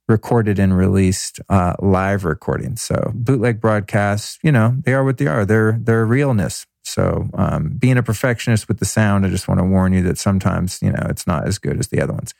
recorded 0.07 0.59
and 0.59 0.77
released 0.77 1.39
uh, 1.49 1.73
live 1.79 2.25
recordings. 2.25 2.81
So 2.81 3.11
bootleg 3.13 3.61
broadcasts, 3.61 4.39
you 4.43 4.51
know, 4.51 4.77
they 4.83 4.93
are 4.93 5.03
what 5.03 5.17
they 5.17 5.27
are. 5.27 5.45
They're, 5.45 5.79
they're 5.81 6.05
realness. 6.05 6.65
So, 6.83 7.29
um, 7.33 7.75
being 7.77 7.97
a 7.97 8.03
perfectionist 8.03 8.67
with 8.67 8.79
the 8.79 8.85
sound, 8.85 9.25
I 9.25 9.29
just 9.29 9.47
want 9.47 9.59
to 9.59 9.65
warn 9.65 9.93
you 9.93 10.01
that 10.03 10.17
sometimes, 10.17 10.81
you 10.81 10.91
know, 10.91 11.05
it's 11.09 11.27
not 11.27 11.47
as 11.47 11.59
good 11.59 11.79
as 11.79 11.87
the 11.87 12.01
other 12.01 12.13
ones. 12.13 12.33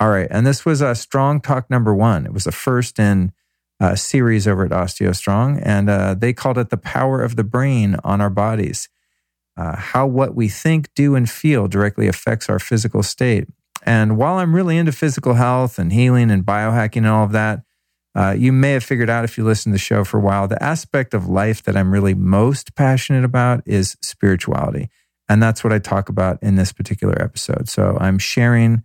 All 0.00 0.10
right. 0.10 0.28
And 0.30 0.46
this 0.46 0.64
was 0.64 0.80
a 0.80 0.94
strong 0.94 1.40
talk 1.40 1.68
number 1.68 1.94
one. 1.94 2.24
It 2.24 2.32
was 2.32 2.44
the 2.44 2.52
first 2.52 2.98
in 2.98 3.32
a 3.80 3.96
series 3.96 4.46
over 4.46 4.64
at 4.64 4.70
OsteoStrong, 4.70 5.60
and 5.64 5.88
uh, 5.88 6.14
they 6.14 6.32
called 6.32 6.58
it 6.58 6.70
the 6.70 6.76
power 6.76 7.22
of 7.22 7.36
the 7.36 7.44
brain 7.44 7.96
on 8.04 8.20
our 8.20 8.30
bodies. 8.30 8.88
Uh, 9.56 9.76
how 9.76 10.06
what 10.06 10.34
we 10.34 10.48
think, 10.48 10.88
do, 10.94 11.16
and 11.16 11.28
feel 11.28 11.66
directly 11.66 12.06
affects 12.06 12.48
our 12.48 12.60
physical 12.60 13.02
state. 13.02 13.48
And 13.82 14.16
while 14.16 14.34
I'm 14.34 14.54
really 14.54 14.76
into 14.76 14.92
physical 14.92 15.34
health 15.34 15.78
and 15.78 15.92
healing 15.92 16.30
and 16.30 16.44
biohacking 16.44 16.98
and 16.98 17.08
all 17.08 17.24
of 17.24 17.32
that, 17.32 17.62
uh, 18.18 18.32
you 18.32 18.50
may 18.50 18.72
have 18.72 18.82
figured 18.82 19.08
out 19.08 19.22
if 19.22 19.38
you 19.38 19.44
listen 19.44 19.70
to 19.70 19.74
the 19.74 19.78
show 19.78 20.02
for 20.02 20.18
a 20.18 20.20
while, 20.20 20.48
the 20.48 20.60
aspect 20.60 21.14
of 21.14 21.28
life 21.28 21.62
that 21.62 21.76
I'm 21.76 21.92
really 21.92 22.14
most 22.14 22.74
passionate 22.74 23.24
about 23.24 23.62
is 23.64 23.96
spirituality. 24.02 24.90
And 25.28 25.40
that's 25.40 25.62
what 25.62 25.72
I 25.72 25.78
talk 25.78 26.08
about 26.08 26.42
in 26.42 26.56
this 26.56 26.72
particular 26.72 27.22
episode. 27.22 27.68
So 27.68 27.96
I'm 28.00 28.18
sharing 28.18 28.82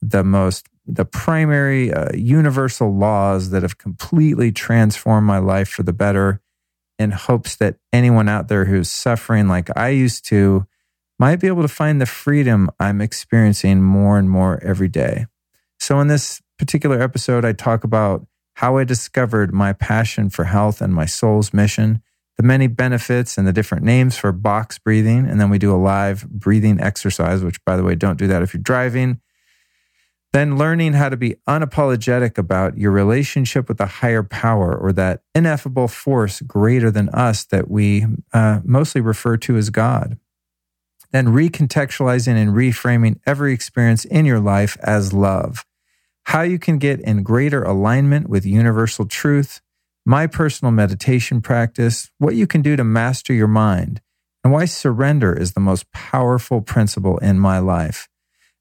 the 0.00 0.24
most, 0.24 0.66
the 0.84 1.04
primary 1.04 1.92
uh, 1.92 2.08
universal 2.12 2.92
laws 2.92 3.50
that 3.50 3.62
have 3.62 3.78
completely 3.78 4.50
transformed 4.50 5.28
my 5.28 5.38
life 5.38 5.68
for 5.68 5.84
the 5.84 5.92
better 5.92 6.40
in 6.98 7.12
hopes 7.12 7.54
that 7.56 7.76
anyone 7.92 8.28
out 8.28 8.48
there 8.48 8.64
who's 8.64 8.90
suffering 8.90 9.46
like 9.46 9.68
I 9.76 9.90
used 9.90 10.26
to 10.26 10.66
might 11.20 11.38
be 11.38 11.46
able 11.46 11.62
to 11.62 11.68
find 11.68 12.00
the 12.00 12.06
freedom 12.06 12.68
I'm 12.80 13.00
experiencing 13.00 13.80
more 13.80 14.18
and 14.18 14.28
more 14.28 14.60
every 14.60 14.88
day. 14.88 15.26
So 15.78 16.00
in 16.00 16.08
this 16.08 16.42
particular 16.58 17.00
episode, 17.00 17.44
I 17.44 17.52
talk 17.52 17.84
about 17.84 18.26
how 18.62 18.76
I 18.76 18.84
discovered 18.84 19.52
my 19.52 19.72
passion 19.72 20.30
for 20.30 20.44
health 20.44 20.80
and 20.80 20.94
my 20.94 21.04
soul's 21.04 21.52
mission, 21.52 22.00
the 22.36 22.44
many 22.44 22.68
benefits 22.68 23.36
and 23.36 23.44
the 23.44 23.52
different 23.52 23.82
names 23.82 24.16
for 24.16 24.30
box 24.30 24.78
breathing. 24.78 25.26
And 25.26 25.40
then 25.40 25.50
we 25.50 25.58
do 25.58 25.74
a 25.74 25.76
live 25.76 26.30
breathing 26.30 26.80
exercise, 26.80 27.42
which, 27.42 27.62
by 27.64 27.76
the 27.76 27.82
way, 27.82 27.96
don't 27.96 28.20
do 28.20 28.28
that 28.28 28.40
if 28.40 28.54
you're 28.54 28.62
driving. 28.62 29.20
Then 30.32 30.56
learning 30.56 30.92
how 30.92 31.08
to 31.08 31.16
be 31.16 31.34
unapologetic 31.48 32.38
about 32.38 32.78
your 32.78 32.92
relationship 32.92 33.68
with 33.68 33.80
a 33.80 33.86
higher 33.86 34.22
power 34.22 34.76
or 34.76 34.92
that 34.92 35.24
ineffable 35.34 35.88
force 35.88 36.40
greater 36.40 36.92
than 36.92 37.08
us 37.08 37.44
that 37.46 37.68
we 37.68 38.06
uh, 38.32 38.60
mostly 38.62 39.00
refer 39.00 39.36
to 39.38 39.56
as 39.56 39.70
God. 39.70 40.18
Then 41.10 41.26
recontextualizing 41.26 42.36
and 42.36 42.52
reframing 42.52 43.18
every 43.26 43.52
experience 43.52 44.04
in 44.04 44.24
your 44.24 44.40
life 44.40 44.76
as 44.84 45.12
love 45.12 45.66
how 46.24 46.42
you 46.42 46.58
can 46.58 46.78
get 46.78 47.00
in 47.00 47.22
greater 47.22 47.62
alignment 47.62 48.28
with 48.28 48.46
universal 48.46 49.06
truth, 49.06 49.60
my 50.04 50.26
personal 50.26 50.72
meditation 50.72 51.40
practice, 51.40 52.10
what 52.18 52.34
you 52.34 52.46
can 52.46 52.62
do 52.62 52.76
to 52.76 52.84
master 52.84 53.32
your 53.32 53.48
mind, 53.48 54.00
and 54.42 54.52
why 54.52 54.64
surrender 54.64 55.32
is 55.32 55.52
the 55.52 55.60
most 55.60 55.90
powerful 55.92 56.60
principle 56.60 57.18
in 57.18 57.38
my 57.38 57.58
life. 57.58 58.08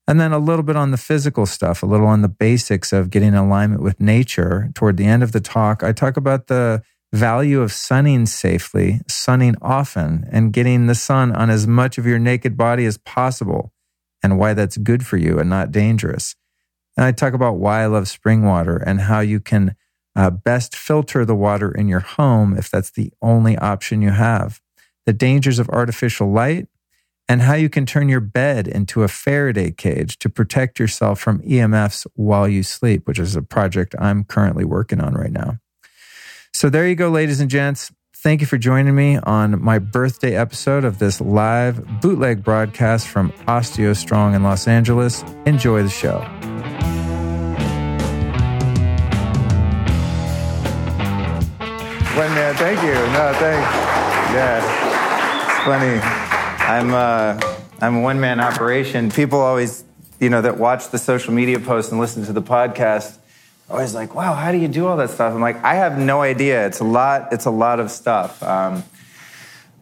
And 0.07 0.19
then 0.19 0.31
a 0.33 0.39
little 0.39 0.63
bit 0.63 0.75
on 0.75 0.91
the 0.91 0.97
physical 0.97 1.45
stuff, 1.45 1.83
a 1.83 1.85
little 1.85 2.07
on 2.07 2.21
the 2.21 2.27
basics 2.27 2.91
of 2.91 3.09
getting 3.09 3.29
in 3.29 3.35
alignment 3.35 3.81
with 3.81 3.99
nature. 3.99 4.69
Toward 4.73 4.97
the 4.97 5.05
end 5.05 5.23
of 5.23 5.31
the 5.31 5.39
talk, 5.39 5.83
I 5.83 5.93
talk 5.93 6.17
about 6.17 6.47
the 6.47 6.83
value 7.13 7.61
of 7.61 7.71
sunning 7.71 8.25
safely, 8.25 9.01
sunning 9.07 9.55
often, 9.61 10.27
and 10.31 10.53
getting 10.53 10.87
the 10.87 10.95
sun 10.95 11.31
on 11.31 11.49
as 11.49 11.67
much 11.67 11.97
of 11.97 12.05
your 12.05 12.19
naked 12.19 12.57
body 12.57 12.85
as 12.85 12.97
possible, 12.97 13.71
and 14.23 14.39
why 14.39 14.53
that's 14.53 14.77
good 14.77 15.05
for 15.05 15.17
you 15.17 15.39
and 15.39 15.49
not 15.49 15.71
dangerous. 15.71 16.35
And 16.97 17.05
I 17.05 17.11
talk 17.11 17.33
about 17.33 17.57
why 17.57 17.83
I 17.83 17.85
love 17.87 18.07
spring 18.07 18.43
water 18.43 18.77
and 18.77 19.01
how 19.01 19.21
you 19.21 19.39
can 19.39 19.75
uh, 20.15 20.29
best 20.29 20.75
filter 20.75 21.25
the 21.25 21.35
water 21.35 21.71
in 21.71 21.87
your 21.87 22.01
home 22.01 22.57
if 22.57 22.69
that's 22.69 22.91
the 22.91 23.13
only 23.21 23.57
option 23.57 24.01
you 24.01 24.11
have, 24.11 24.61
the 25.05 25.13
dangers 25.13 25.57
of 25.57 25.69
artificial 25.69 26.31
light, 26.31 26.67
and 27.29 27.43
how 27.43 27.53
you 27.53 27.69
can 27.69 27.85
turn 27.85 28.09
your 28.09 28.19
bed 28.19 28.67
into 28.67 29.03
a 29.03 29.07
Faraday 29.07 29.71
cage 29.71 30.19
to 30.19 30.29
protect 30.29 30.79
yourself 30.79 31.19
from 31.19 31.39
EMFs 31.43 32.05
while 32.15 32.47
you 32.47 32.61
sleep, 32.61 33.07
which 33.07 33.19
is 33.19 33.35
a 33.35 33.41
project 33.41 33.95
I'm 33.97 34.25
currently 34.25 34.65
working 34.65 34.99
on 34.99 35.13
right 35.13 35.31
now. 35.31 35.57
So 36.53 36.69
there 36.69 36.87
you 36.87 36.95
go, 36.95 37.09
ladies 37.09 37.39
and 37.39 37.49
gents. 37.49 37.91
Thank 38.17 38.41
you 38.41 38.47
for 38.47 38.57
joining 38.57 38.93
me 38.93 39.17
on 39.17 39.63
my 39.63 39.79
birthday 39.79 40.35
episode 40.35 40.83
of 40.83 40.99
this 40.99 41.21
live 41.21 42.01
bootleg 42.01 42.43
broadcast 42.43 43.07
from 43.07 43.31
OsteoStrong 43.47 44.35
in 44.35 44.43
Los 44.43 44.67
Angeles. 44.67 45.23
Enjoy 45.45 45.81
the 45.81 45.89
show. 45.89 46.50
One 52.21 52.35
man, 52.35 52.53
thank 52.53 52.83
you. 52.83 52.93
No, 52.93 53.33
thanks. 53.33 53.67
Yeah, 54.31 54.59
it's 55.43 55.65
funny. 55.65 55.97
I'm 56.71 56.93
uh, 56.93 57.57
I'm 57.81 57.95
a 57.95 58.01
one 58.01 58.19
man 58.19 58.39
operation. 58.39 59.09
People 59.09 59.39
always, 59.39 59.83
you 60.19 60.29
know, 60.29 60.39
that 60.43 60.59
watch 60.59 60.89
the 60.89 60.99
social 60.99 61.33
media 61.33 61.59
posts 61.59 61.91
and 61.91 61.99
listen 61.99 62.23
to 62.25 62.31
the 62.31 62.43
podcast, 62.43 63.17
always 63.71 63.95
like, 63.95 64.13
wow, 64.13 64.35
how 64.35 64.51
do 64.51 64.59
you 64.59 64.67
do 64.67 64.85
all 64.85 64.97
that 64.97 65.09
stuff? 65.09 65.33
I'm 65.33 65.41
like, 65.41 65.63
I 65.63 65.73
have 65.73 65.97
no 65.97 66.21
idea. 66.21 66.67
It's 66.67 66.79
a 66.79 66.83
lot, 66.83 67.33
it's 67.33 67.45
a 67.45 67.49
lot 67.49 67.79
of 67.79 67.89
stuff. 67.89 68.43
Um, 68.43 68.83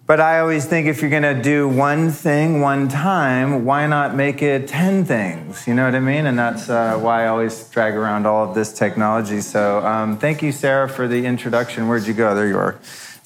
but 0.09 0.19
I 0.19 0.39
always 0.39 0.65
think 0.65 0.87
if 0.87 1.03
you're 1.03 1.11
gonna 1.11 1.39
do 1.39 1.67
one 1.67 2.09
thing 2.09 2.61
one 2.61 2.87
time, 2.87 3.63
why 3.63 3.85
not 3.85 4.15
make 4.15 4.41
it 4.41 4.67
10 4.67 5.05
things? 5.05 5.67
You 5.67 5.75
know 5.75 5.85
what 5.85 5.93
I 5.93 5.99
mean? 5.99 6.25
And 6.25 6.39
that's 6.39 6.67
uh, 6.67 6.97
why 6.97 7.25
I 7.25 7.27
always 7.27 7.69
drag 7.69 7.93
around 7.93 8.25
all 8.25 8.49
of 8.49 8.55
this 8.55 8.73
technology. 8.73 9.39
So 9.41 9.85
um, 9.85 10.17
thank 10.17 10.41
you, 10.41 10.51
Sarah, 10.51 10.89
for 10.89 11.07
the 11.07 11.27
introduction. 11.27 11.87
Where'd 11.87 12.07
you 12.07 12.15
go? 12.15 12.33
There 12.33 12.47
you 12.47 12.57
are. 12.57 12.79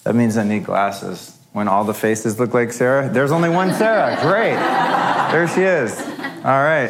That 0.04 0.16
means 0.16 0.36
I 0.36 0.44
need 0.44 0.66
glasses. 0.66 1.38
When 1.54 1.70
all 1.70 1.86
the 1.86 1.94
faces 1.94 2.38
look 2.38 2.54
like 2.54 2.74
Sarah, 2.74 3.10
there's 3.10 3.32
only 3.32 3.50
one 3.50 3.74
Sarah. 3.74 4.18
Great. 4.22 4.56
There 5.32 5.48
she 5.48 5.62
is. 5.62 5.98
All 6.44 6.64
right. 6.66 6.90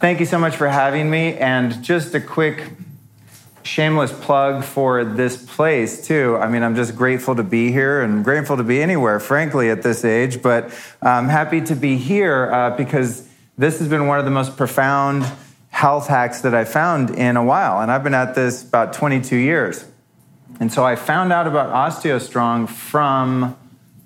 Thank 0.00 0.20
you 0.20 0.26
so 0.26 0.38
much 0.38 0.56
for 0.56 0.68
having 0.68 1.10
me. 1.10 1.36
And 1.36 1.82
just 1.82 2.14
a 2.14 2.20
quick 2.20 2.70
shameless 3.64 4.12
plug 4.12 4.62
for 4.62 5.04
this 5.04 5.36
place 5.36 6.06
too. 6.06 6.36
I 6.36 6.48
mean, 6.48 6.62
I'm 6.62 6.76
just 6.76 6.94
grateful 6.94 7.34
to 7.34 7.42
be 7.42 7.72
here 7.72 8.02
and 8.02 8.22
grateful 8.22 8.56
to 8.58 8.62
be 8.62 8.80
anywhere, 8.80 9.18
frankly, 9.18 9.70
at 9.70 9.82
this 9.82 10.04
age. 10.04 10.42
But 10.42 10.70
I'm 11.02 11.28
happy 11.28 11.62
to 11.62 11.74
be 11.74 11.96
here 11.96 12.52
uh, 12.52 12.76
because 12.76 13.26
this 13.56 13.78
has 13.78 13.88
been 13.88 14.06
one 14.06 14.18
of 14.18 14.24
the 14.24 14.30
most 14.30 14.56
profound 14.56 15.24
health 15.70 16.06
hacks 16.06 16.42
that 16.42 16.54
I 16.54 16.64
found 16.64 17.10
in 17.10 17.36
a 17.36 17.44
while, 17.44 17.80
and 17.80 17.90
I've 17.90 18.04
been 18.04 18.14
at 18.14 18.34
this 18.34 18.62
about 18.62 18.92
22 18.92 19.36
years. 19.36 19.84
And 20.60 20.72
so 20.72 20.84
I 20.84 20.94
found 20.94 21.32
out 21.32 21.48
about 21.48 21.72
OsteoStrong 21.72 22.68
from 22.68 23.56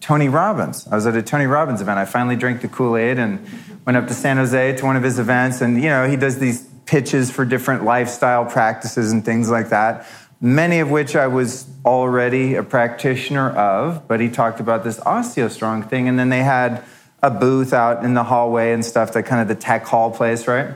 Tony 0.00 0.28
Robbins. 0.28 0.86
I 0.90 0.94
was 0.94 1.06
at 1.06 1.14
a 1.14 1.22
Tony 1.22 1.46
Robbins 1.46 1.80
event. 1.80 1.98
I 1.98 2.04
finally 2.04 2.36
drank 2.36 2.62
the 2.62 2.68
Kool 2.68 2.96
Aid 2.96 3.18
and 3.18 3.46
went 3.84 3.98
up 3.98 4.06
to 4.08 4.14
San 4.14 4.38
Jose 4.38 4.76
to 4.76 4.84
one 4.84 4.96
of 4.96 5.02
his 5.02 5.18
events. 5.18 5.60
And, 5.60 5.76
you 5.82 5.88
know, 5.90 6.08
he 6.08 6.16
does 6.16 6.38
these 6.38 6.67
pitches 6.88 7.30
for 7.30 7.44
different 7.44 7.84
lifestyle 7.84 8.46
practices 8.46 9.12
and 9.12 9.24
things 9.24 9.50
like 9.50 9.68
that, 9.68 10.06
many 10.40 10.80
of 10.80 10.90
which 10.90 11.14
I 11.14 11.26
was 11.26 11.66
already 11.84 12.54
a 12.54 12.62
practitioner 12.62 13.50
of. 13.50 14.08
But 14.08 14.20
he 14.20 14.30
talked 14.30 14.58
about 14.58 14.84
this 14.84 14.98
OsteoStrong 15.00 15.88
thing, 15.88 16.08
and 16.08 16.18
then 16.18 16.30
they 16.30 16.42
had 16.42 16.82
a 17.22 17.30
booth 17.30 17.72
out 17.72 18.04
in 18.04 18.14
the 18.14 18.24
hallway 18.24 18.72
and 18.72 18.84
stuff, 18.84 19.12
that 19.12 19.24
kind 19.24 19.42
of 19.42 19.48
the 19.48 19.54
tech 19.54 19.84
hall 19.84 20.10
place, 20.10 20.48
right? 20.48 20.74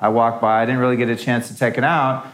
I 0.00 0.08
walked 0.08 0.42
by, 0.42 0.60
I 0.60 0.66
didn't 0.66 0.80
really 0.80 0.96
get 0.96 1.08
a 1.08 1.16
chance 1.16 1.48
to 1.48 1.56
check 1.56 1.78
it 1.78 1.84
out. 1.84 2.26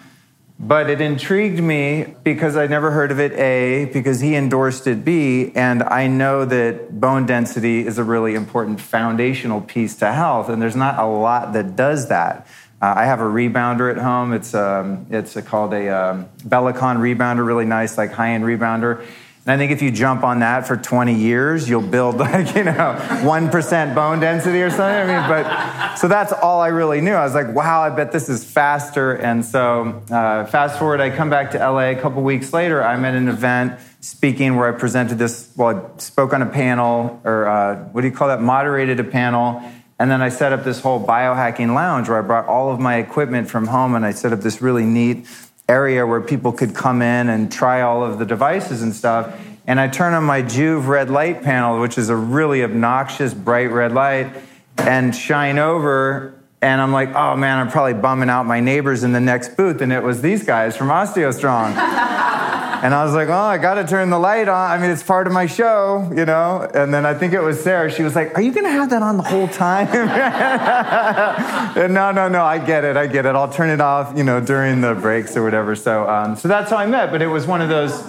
But 0.59 0.91
it 0.91 1.01
intrigued 1.01 1.61
me 1.61 2.15
because 2.23 2.57
I'd 2.57 2.69
never 2.69 2.91
heard 2.91 3.11
of 3.11 3.19
it, 3.19 3.33
A, 3.33 3.87
because 3.87 4.21
he 4.21 4.35
endorsed 4.35 4.87
it, 4.87 5.05
B, 5.05 5.53
and 5.55 5.83
I 5.83 6.07
know 6.07 6.45
that 6.45 7.01
bone 7.01 7.25
density 7.25 7.87
is 7.87 7.97
a 7.97 8.05
really 8.05 8.35
important 8.35 8.81
foundational 8.81 9.63
piece 9.63 9.97
to 9.97 10.13
health, 10.13 10.51
and 10.51 10.61
there's 10.61 10.77
not 10.77 10.99
a 10.99 11.07
lot 11.07 11.55
that 11.55 11.77
does 11.77 12.09
that. 12.09 12.47
Uh, 12.81 12.95
I 12.97 13.05
have 13.05 13.21
a 13.21 13.25
rebounder 13.25 13.91
at 13.91 13.99
home. 13.99 14.33
It's 14.33 14.55
um, 14.55 15.07
it's 15.11 15.37
a, 15.37 15.43
called 15.43 15.75
a 15.75 15.89
um, 15.89 16.29
Bellicon 16.39 16.97
rebounder, 16.97 17.45
really 17.45 17.67
nice, 17.67 17.99
like 17.99 18.13
high 18.13 18.31
end 18.31 18.45
rebounder. 18.45 19.05
And 19.47 19.53
I 19.53 19.57
think 19.57 19.73
if 19.73 19.83
you 19.83 19.91
jump 19.91 20.23
on 20.23 20.41
that 20.41 20.67
for 20.67 20.77
20 20.77 21.15
years, 21.15 21.69
you'll 21.69 21.83
build 21.83 22.17
like 22.19 22.55
you 22.55 22.65
know 22.65 22.95
one 23.23 23.51
percent 23.51 23.95
bone 23.95 24.19
density 24.21 24.63
or 24.63 24.71
something. 24.71 25.11
I 25.11 25.21
mean, 25.21 25.29
but 25.29 25.97
so 25.97 26.09
that's 26.09 26.33
all 26.33 26.63
I 26.63 26.69
really 26.69 27.03
knew. 27.03 27.13
I 27.13 27.25
was 27.25 27.35
like, 27.35 27.55
wow, 27.55 27.83
I 27.83 27.91
bet 27.91 28.13
this 28.13 28.31
is 28.31 28.45
faster. 28.51 29.13
And 29.13 29.45
so 29.45 30.03
uh, 30.11 30.47
fast 30.47 30.79
forward, 30.79 31.01
I 31.01 31.15
come 31.15 31.29
back 31.29 31.51
to 31.51 31.59
LA 31.59 31.91
a 31.91 31.97
couple 31.97 32.23
weeks 32.23 32.55
later. 32.55 32.83
I'm 32.83 33.05
at 33.05 33.15
an 33.15 33.29
event 33.29 33.79
speaking 34.01 34.57
where 34.57 34.75
I 34.75 34.79
presented 34.79 35.19
this. 35.19 35.53
Well, 35.55 35.93
I 35.95 36.01
spoke 36.01 36.33
on 36.33 36.41
a 36.41 36.47
panel, 36.47 37.21
or 37.25 37.47
uh, 37.47 37.77
what 37.93 38.01
do 38.01 38.07
you 38.07 38.15
call 38.15 38.29
that? 38.29 38.41
Moderated 38.41 39.01
a 39.01 39.05
panel 39.05 39.63
and 40.01 40.11
then 40.11 40.23
I 40.23 40.31
set 40.31 40.55
up 40.55 40.65
this 40.65 40.81
whole 40.81 40.99
biohacking 40.99 41.75
lounge 41.75 42.09
where 42.09 42.19
I 42.19 42.23
brought 42.23 42.47
all 42.47 42.73
of 42.73 42.81
my 42.81 42.97
equipment 42.97 43.51
from 43.51 43.67
home 43.67 43.95
and 43.95 44.03
I 44.03 44.13
set 44.13 44.33
up 44.33 44.41
this 44.41 44.63
really 44.63 44.87
neat 44.87 45.27
area 45.69 46.07
where 46.07 46.23
people 46.23 46.53
could 46.53 46.75
come 46.75 47.03
in 47.03 47.29
and 47.29 47.53
try 47.53 47.83
all 47.83 48.03
of 48.03 48.19
the 48.19 48.25
devices 48.25 48.81
and 48.81 48.95
stuff. 48.95 49.39
And 49.67 49.79
I 49.79 49.89
turn 49.89 50.15
on 50.15 50.25
my 50.25 50.41
Joovv 50.41 50.87
red 50.87 51.11
light 51.11 51.43
panel, 51.43 51.83
which 51.83 51.99
is 51.99 52.09
a 52.09 52.17
really 52.17 52.65
obnoxious 52.65 53.35
bright 53.35 53.71
red 53.71 53.93
light, 53.93 54.35
and 54.79 55.15
shine 55.15 55.59
over. 55.59 56.33
And 56.63 56.81
I'm 56.81 56.93
like, 56.93 57.15
oh 57.15 57.37
man, 57.37 57.59
I'm 57.59 57.71
probably 57.71 57.93
bumming 57.93 58.31
out 58.31 58.47
my 58.47 58.61
neighbors 58.61 59.05
in 59.05 59.13
the 59.13 59.21
next 59.21 59.55
booth. 59.55 59.83
And 59.83 59.93
it 59.93 60.03
was 60.03 60.23
these 60.23 60.45
guys 60.45 60.79
from 60.79 60.89
OsteoStrong. 60.89 62.07
And 62.83 62.95
I 62.95 63.05
was 63.05 63.13
like, 63.13 63.29
oh, 63.29 63.33
I 63.33 63.59
got 63.59 63.75
to 63.75 63.87
turn 63.87 64.09
the 64.09 64.19
light 64.19 64.49
on. 64.49 64.71
I 64.71 64.79
mean, 64.79 64.91
it's 64.91 65.03
part 65.03 65.27
of 65.27 65.35
my 65.35 65.45
show, 65.45 66.11
you 66.15 66.25
know? 66.25 66.67
And 66.75 66.95
then 66.95 67.05
I 67.05 67.13
think 67.13 67.35
it 67.35 67.41
was 67.41 67.63
Sarah. 67.63 67.91
She 67.91 68.03
was 68.03 68.17
like, 68.17 68.39
are 68.39 68.41
you 68.41 68.53
going 68.53 68.65
to 68.65 68.71
have 68.71 68.89
that 68.91 69.03
on 69.03 69.19
the 69.19 69.23
whole 69.23 69.49
time? 69.49 69.87
no, 71.93 72.11
no, 72.11 72.29
no. 72.29 72.43
I 72.43 72.59
get 72.59 72.85
it. 72.85 72.97
I 72.97 73.07
get 73.07 73.27
it. 73.27 73.35
I'll 73.35 73.53
turn 73.53 73.69
it 73.69 73.83
off, 73.83 74.17
you 74.17 74.25
know, 74.25 74.41
during 74.41 74.81
the 74.81 74.95
breaks 74.95 75.37
or 75.37 75.45
whatever. 75.45 75.77
So, 75.77 76.09
um, 76.09 76.37
so 76.37 76.49
that's 76.49 76.71
how 76.71 76.79
I 76.79 76.87
met. 76.87 77.11
But 77.11 77.21
it 77.21 77.27
was 77.27 77.47
one 77.47 77.61
of 77.61 77.69
those 77.69 78.03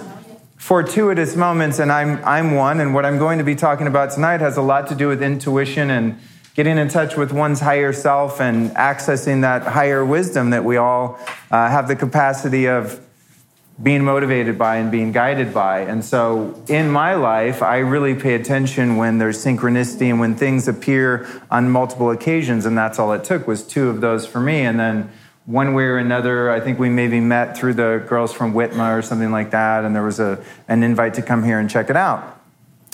fortuitous 0.56 1.36
moments. 1.36 1.78
And 1.78 1.92
I'm, 1.92 2.24
I'm 2.24 2.54
one. 2.54 2.80
And 2.80 2.94
what 2.94 3.04
I'm 3.04 3.18
going 3.18 3.38
to 3.38 3.44
be 3.44 3.54
talking 3.54 3.86
about 3.86 4.12
tonight 4.12 4.40
has 4.40 4.56
a 4.56 4.62
lot 4.62 4.86
to 4.86 4.94
do 4.94 5.08
with 5.08 5.22
intuition 5.22 5.90
and 5.90 6.18
getting 6.54 6.78
in 6.78 6.88
touch 6.88 7.16
with 7.16 7.32
one's 7.32 7.60
higher 7.60 7.92
self 7.92 8.40
and 8.40 8.70
accessing 8.70 9.42
that 9.42 9.62
higher 9.62 10.04
wisdom 10.04 10.50
that 10.50 10.64
we 10.64 10.78
all 10.78 11.18
uh, 11.50 11.68
have 11.68 11.88
the 11.88 11.96
capacity 11.96 12.68
of 12.68 13.00
being 13.80 14.04
motivated 14.04 14.58
by 14.58 14.76
and 14.76 14.90
being 14.90 15.12
guided 15.12 15.54
by. 15.54 15.80
And 15.80 16.04
so 16.04 16.62
in 16.68 16.90
my 16.90 17.14
life, 17.14 17.62
I 17.62 17.78
really 17.78 18.14
pay 18.14 18.34
attention 18.34 18.96
when 18.96 19.18
there's 19.18 19.42
synchronicity 19.42 20.10
and 20.10 20.20
when 20.20 20.34
things 20.34 20.68
appear 20.68 21.26
on 21.50 21.70
multiple 21.70 22.10
occasions. 22.10 22.66
And 22.66 22.76
that's 22.76 22.98
all 22.98 23.12
it 23.12 23.24
took 23.24 23.46
was 23.46 23.66
two 23.66 23.88
of 23.88 24.00
those 24.00 24.26
for 24.26 24.40
me. 24.40 24.60
And 24.60 24.78
then 24.78 25.10
one 25.46 25.74
way 25.74 25.84
or 25.84 25.98
another, 25.98 26.50
I 26.50 26.60
think 26.60 26.78
we 26.78 26.90
maybe 26.90 27.18
met 27.18 27.56
through 27.56 27.74
the 27.74 28.04
girls 28.06 28.32
from 28.32 28.52
Whitma 28.52 28.96
or 28.96 29.02
something 29.02 29.32
like 29.32 29.50
that. 29.52 29.84
And 29.84 29.96
there 29.96 30.04
was 30.04 30.20
a, 30.20 30.42
an 30.68 30.82
invite 30.82 31.14
to 31.14 31.22
come 31.22 31.42
here 31.42 31.58
and 31.58 31.68
check 31.68 31.88
it 31.88 31.96
out. 31.96 32.40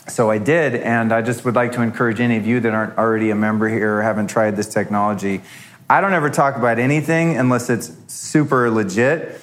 So 0.06 0.30
I 0.30 0.38
did. 0.38 0.76
And 0.76 1.12
I 1.12 1.22
just 1.22 1.44
would 1.44 1.56
like 1.56 1.72
to 1.72 1.82
encourage 1.82 2.20
any 2.20 2.36
of 2.36 2.46
you 2.46 2.60
that 2.60 2.72
aren't 2.72 2.96
already 2.96 3.30
a 3.30 3.34
member 3.34 3.68
here 3.68 3.98
or 3.98 4.02
haven't 4.02 4.28
tried 4.28 4.56
this 4.56 4.68
technology. 4.68 5.42
I 5.90 6.00
don't 6.00 6.14
ever 6.14 6.30
talk 6.30 6.56
about 6.56 6.78
anything 6.78 7.36
unless 7.36 7.68
it's 7.68 7.92
super 8.06 8.70
legit 8.70 9.40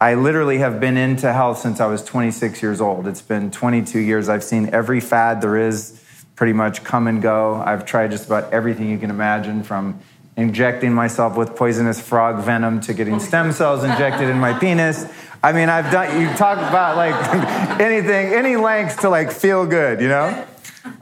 I 0.00 0.14
literally 0.14 0.58
have 0.58 0.78
been 0.78 0.96
into 0.96 1.32
health 1.32 1.58
since 1.58 1.80
I 1.80 1.86
was 1.86 2.04
26 2.04 2.62
years 2.62 2.80
old. 2.80 3.08
It's 3.08 3.22
been 3.22 3.50
22 3.50 3.98
years. 3.98 4.28
I've 4.28 4.44
seen 4.44 4.70
every 4.72 5.00
fad 5.00 5.40
there 5.40 5.56
is 5.56 6.00
pretty 6.36 6.52
much 6.52 6.84
come 6.84 7.08
and 7.08 7.20
go. 7.20 7.56
I've 7.56 7.84
tried 7.84 8.12
just 8.12 8.26
about 8.26 8.52
everything 8.52 8.88
you 8.88 8.98
can 8.98 9.10
imagine 9.10 9.64
from 9.64 9.98
injecting 10.36 10.92
myself 10.92 11.36
with 11.36 11.56
poisonous 11.56 12.00
frog 12.00 12.44
venom 12.44 12.80
to 12.82 12.94
getting 12.94 13.18
stem 13.18 13.50
cells 13.50 13.82
injected 13.82 14.28
in 14.28 14.38
my 14.38 14.52
penis. 14.60 15.04
I 15.42 15.52
mean, 15.52 15.68
I've 15.68 15.90
done, 15.90 16.20
you 16.20 16.28
talk 16.36 16.58
about 16.58 16.96
like 16.96 17.14
anything, 17.80 18.32
any 18.32 18.54
lengths 18.54 18.96
to 19.02 19.08
like 19.08 19.32
feel 19.32 19.66
good, 19.66 20.00
you 20.00 20.08
know? 20.08 20.46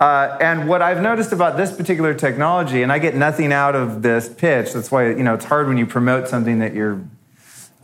Uh, 0.00 0.38
and 0.40 0.66
what 0.66 0.80
I've 0.80 1.02
noticed 1.02 1.32
about 1.32 1.58
this 1.58 1.70
particular 1.70 2.14
technology, 2.14 2.82
and 2.82 2.90
I 2.90 2.98
get 2.98 3.14
nothing 3.14 3.52
out 3.52 3.74
of 3.74 4.00
this 4.00 4.26
pitch, 4.26 4.72
that's 4.72 4.90
why, 4.90 5.08
you 5.08 5.22
know, 5.22 5.34
it's 5.34 5.44
hard 5.44 5.68
when 5.68 5.76
you 5.76 5.86
promote 5.86 6.28
something 6.28 6.60
that 6.60 6.72
you're 6.72 7.04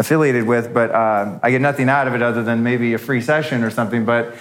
affiliated 0.02 0.46
with, 0.46 0.74
but 0.74 0.90
uh, 0.90 1.38
I 1.42 1.50
get 1.50 1.60
nothing 1.60 1.88
out 1.88 2.06
of 2.06 2.14
it 2.14 2.22
other 2.22 2.42
than 2.42 2.62
maybe 2.62 2.92
a 2.92 2.98
free 2.98 3.20
session 3.20 3.64
or 3.64 3.70
something. 3.70 4.04
But 4.04 4.34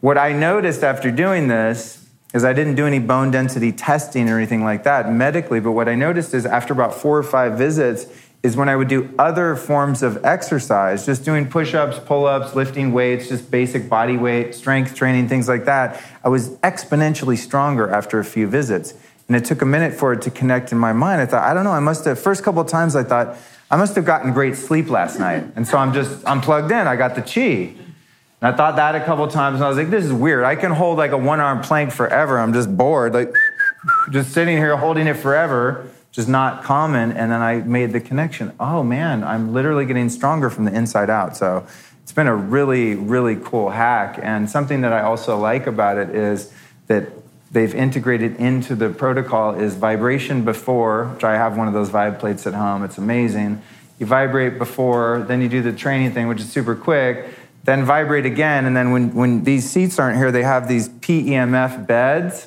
what 0.00 0.16
I 0.16 0.32
noticed 0.32 0.84
after 0.84 1.10
doing 1.10 1.48
this 1.48 2.08
is 2.32 2.44
I 2.44 2.52
didn't 2.52 2.76
do 2.76 2.86
any 2.86 3.00
bone 3.00 3.30
density 3.30 3.72
testing 3.72 4.28
or 4.28 4.36
anything 4.36 4.62
like 4.62 4.84
that 4.84 5.12
medically, 5.12 5.58
but 5.58 5.72
what 5.72 5.88
I 5.88 5.96
noticed 5.96 6.32
is 6.34 6.46
after 6.46 6.72
about 6.72 6.94
four 6.94 7.18
or 7.18 7.22
five 7.24 7.58
visits, 7.58 8.06
is 8.42 8.56
when 8.56 8.68
I 8.68 8.76
would 8.76 8.88
do 8.88 9.12
other 9.18 9.54
forms 9.54 10.02
of 10.02 10.24
exercise, 10.24 11.04
just 11.04 11.24
doing 11.24 11.50
push 11.50 11.74
ups, 11.74 11.98
pull 11.98 12.24
ups, 12.24 12.54
lifting 12.54 12.92
weights, 12.92 13.28
just 13.28 13.50
basic 13.50 13.88
body 13.88 14.16
weight, 14.16 14.54
strength 14.54 14.94
training, 14.94 15.28
things 15.28 15.46
like 15.46 15.66
that. 15.66 16.02
I 16.24 16.30
was 16.30 16.50
exponentially 16.58 17.36
stronger 17.36 17.90
after 17.90 18.18
a 18.18 18.24
few 18.24 18.46
visits. 18.46 18.94
And 19.28 19.36
it 19.36 19.44
took 19.44 19.60
a 19.62 19.66
minute 19.66 19.92
for 19.92 20.12
it 20.14 20.22
to 20.22 20.30
connect 20.30 20.72
in 20.72 20.78
my 20.78 20.92
mind. 20.92 21.20
I 21.20 21.26
thought, 21.26 21.44
I 21.44 21.52
don't 21.52 21.64
know, 21.64 21.70
I 21.70 21.80
must 21.80 22.04
have, 22.06 22.18
first 22.18 22.42
couple 22.42 22.62
of 22.62 22.68
times 22.68 22.96
I 22.96 23.04
thought, 23.04 23.36
I 23.70 23.76
must 23.76 23.94
have 23.94 24.04
gotten 24.04 24.32
great 24.32 24.56
sleep 24.56 24.90
last 24.90 25.20
night. 25.20 25.44
And 25.54 25.66
so 25.66 25.78
I'm 25.78 25.92
just, 25.92 26.26
I'm 26.26 26.40
plugged 26.40 26.72
in. 26.72 26.86
I 26.86 26.96
got 26.96 27.14
the 27.14 27.22
chi. 27.22 27.72
And 28.42 28.54
I 28.54 28.56
thought 28.56 28.76
that 28.76 28.94
a 28.94 29.04
couple 29.04 29.26
times, 29.28 29.56
and 29.56 29.64
I 29.64 29.68
was 29.68 29.76
like, 29.76 29.90
this 29.90 30.04
is 30.04 30.12
weird. 30.12 30.44
I 30.44 30.56
can 30.56 30.72
hold 30.72 30.98
like 30.98 31.12
a 31.12 31.18
one 31.18 31.40
arm 31.40 31.60
plank 31.60 31.92
forever. 31.92 32.38
I'm 32.38 32.52
just 32.52 32.74
bored, 32.76 33.12
like 33.12 33.32
just 34.10 34.32
sitting 34.32 34.56
here 34.56 34.76
holding 34.76 35.06
it 35.06 35.14
forever, 35.14 35.88
just 36.10 36.28
not 36.28 36.64
common. 36.64 37.12
And 37.12 37.30
then 37.30 37.42
I 37.42 37.56
made 37.58 37.92
the 37.92 38.00
connection. 38.00 38.52
Oh 38.58 38.82
man, 38.82 39.22
I'm 39.22 39.52
literally 39.52 39.86
getting 39.86 40.08
stronger 40.08 40.50
from 40.50 40.64
the 40.64 40.74
inside 40.74 41.10
out. 41.10 41.36
So 41.36 41.66
it's 42.02 42.12
been 42.12 42.26
a 42.26 42.34
really, 42.34 42.96
really 42.96 43.36
cool 43.36 43.70
hack. 43.70 44.18
And 44.20 44.50
something 44.50 44.80
that 44.80 44.92
I 44.92 45.02
also 45.02 45.38
like 45.38 45.68
about 45.68 45.96
it 45.96 46.10
is 46.10 46.52
that 46.88 47.06
they've 47.50 47.74
integrated 47.74 48.36
into 48.36 48.74
the 48.74 48.90
protocol 48.90 49.54
is 49.54 49.74
vibration 49.74 50.44
before, 50.44 51.06
which 51.06 51.24
I 51.24 51.34
have 51.34 51.56
one 51.56 51.68
of 51.68 51.74
those 51.74 51.90
vibe 51.90 52.18
plates 52.18 52.46
at 52.46 52.54
home. 52.54 52.84
It's 52.84 52.98
amazing. 52.98 53.60
You 53.98 54.06
vibrate 54.06 54.56
before, 54.58 55.24
then 55.26 55.42
you 55.42 55.48
do 55.48 55.60
the 55.60 55.72
training 55.72 56.12
thing, 56.12 56.28
which 56.28 56.40
is 56.40 56.50
super 56.50 56.74
quick, 56.74 57.26
then 57.64 57.84
vibrate 57.84 58.24
again. 58.24 58.64
And 58.66 58.76
then 58.76 58.92
when, 58.92 59.14
when 59.14 59.44
these 59.44 59.68
seats 59.68 59.98
aren't 59.98 60.16
here, 60.16 60.32
they 60.32 60.42
have 60.42 60.68
these 60.68 60.88
PEMF 60.88 61.86
beds. 61.86 62.46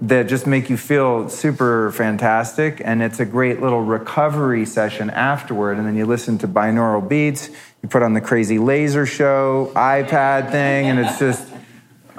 that 0.00 0.28
just 0.28 0.46
make 0.46 0.70
you 0.70 0.76
feel 0.76 1.28
super 1.28 1.90
fantastic. 1.92 2.80
And 2.84 3.02
it's 3.02 3.18
a 3.18 3.24
great 3.24 3.60
little 3.60 3.80
recovery 3.82 4.64
session 4.64 5.10
afterward. 5.10 5.76
And 5.76 5.86
then 5.86 5.96
you 5.96 6.06
listen 6.06 6.38
to 6.38 6.48
binaural 6.48 7.06
beats, 7.06 7.50
you 7.82 7.88
put 7.88 8.02
on 8.02 8.14
the 8.14 8.20
crazy 8.20 8.58
laser 8.58 9.06
show, 9.06 9.72
iPad 9.74 10.50
thing, 10.52 10.86
and 10.86 10.98
it's 11.00 11.18
just, 11.18 11.47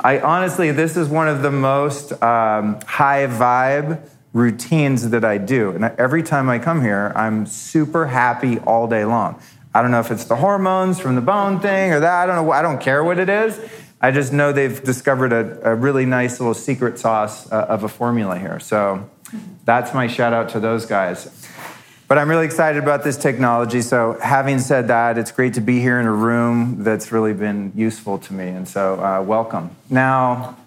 I 0.02 0.20
honestly, 0.20 0.72
this 0.72 0.98
is 0.98 1.08
one 1.08 1.28
of 1.28 1.42
the 1.42 1.52
most 1.52 2.12
um, 2.24 2.80
high 2.86 3.28
vibe 3.28 4.02
routines 4.34 5.10
that 5.10 5.26
I 5.26 5.38
do. 5.38 5.72
And 5.72 5.84
every 5.84 6.24
time 6.24 6.50
I 6.50 6.60
come 6.60 6.82
here, 6.82 7.12
I'm 7.16 7.46
super 7.46 8.08
happy 8.08 8.60
all 8.60 8.88
day 8.88 9.06
long. 9.06 9.42
I 9.74 9.82
don't 9.82 9.92
know 9.92 10.00
if 10.00 10.12
it's 10.12 10.26
the 10.26 10.36
hormones 10.36 11.00
from 11.00 11.16
the 11.16 11.22
bone 11.22 11.60
thing 11.60 11.92
or 11.92 12.00
that. 12.00 12.24
I 12.24 12.26
don't 12.26 12.46
know. 12.46 12.52
I 12.52 12.62
don't 12.62 12.82
care 12.82 13.04
what 13.04 13.20
it 13.20 13.30
is. 13.30 13.60
I 14.02 14.12
just 14.12 14.32
know 14.32 14.52
they've 14.52 14.82
discovered 14.84 15.34
a, 15.34 15.72
a 15.72 15.76
really 15.76 16.06
nice 16.06 16.40
little 16.40 16.54
secret 16.54 16.98
sauce 16.98 17.52
uh, 17.52 17.66
of 17.68 17.84
a 17.84 17.90
formula 17.90 18.40
here. 18.40 18.60
So 18.60 19.10
that's 19.66 19.94
my 19.94 20.08
shout 20.08 20.34
out 20.34 20.50
to 20.50 20.60
those 20.60 20.86
guys. 20.86 21.26
But 22.10 22.18
I'm 22.18 22.28
really 22.28 22.48
excited 22.48 22.82
about 22.82 23.04
this 23.04 23.18
technology. 23.18 23.84
So, 23.84 24.18
having 24.20 24.58
said 24.58 24.88
that, 24.88 25.20
it's 25.20 25.32
great 25.32 25.54
to 25.54 25.62
be 25.62 25.80
here 25.80 26.00
in 26.00 26.08
a 26.08 26.12
room 26.12 26.84
that's 26.84 27.12
really 27.12 27.34
been 27.34 27.72
useful 27.76 28.18
to 28.18 28.34
me. 28.34 28.48
And 28.48 28.68
so, 28.68 29.00
uh, 29.00 29.22
welcome. 29.22 29.70
Now, 29.92 30.58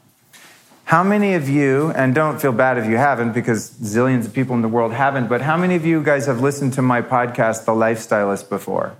how 0.85 1.02
many 1.02 1.35
of 1.35 1.48
you, 1.48 1.90
and 1.96 2.14
don't 2.14 2.40
feel 2.40 2.52
bad 2.52 2.78
if 2.78 2.87
you 2.87 2.96
haven't, 2.96 3.33
because 3.33 3.70
zillions 3.70 4.24
of 4.24 4.33
people 4.33 4.55
in 4.55 4.62
the 4.62 4.68
world 4.68 4.92
haven't, 4.92 5.26
but 5.26 5.40
how 5.40 5.57
many 5.57 5.74
of 5.74 5.85
you 5.85 6.00
guys 6.00 6.26
have 6.26 6.40
listened 6.40 6.74
to 6.74 6.83
my 6.83 7.02
podcast, 7.02 7.64
The 7.64 7.72
Lifestylist, 7.72 8.48
before? 8.48 8.94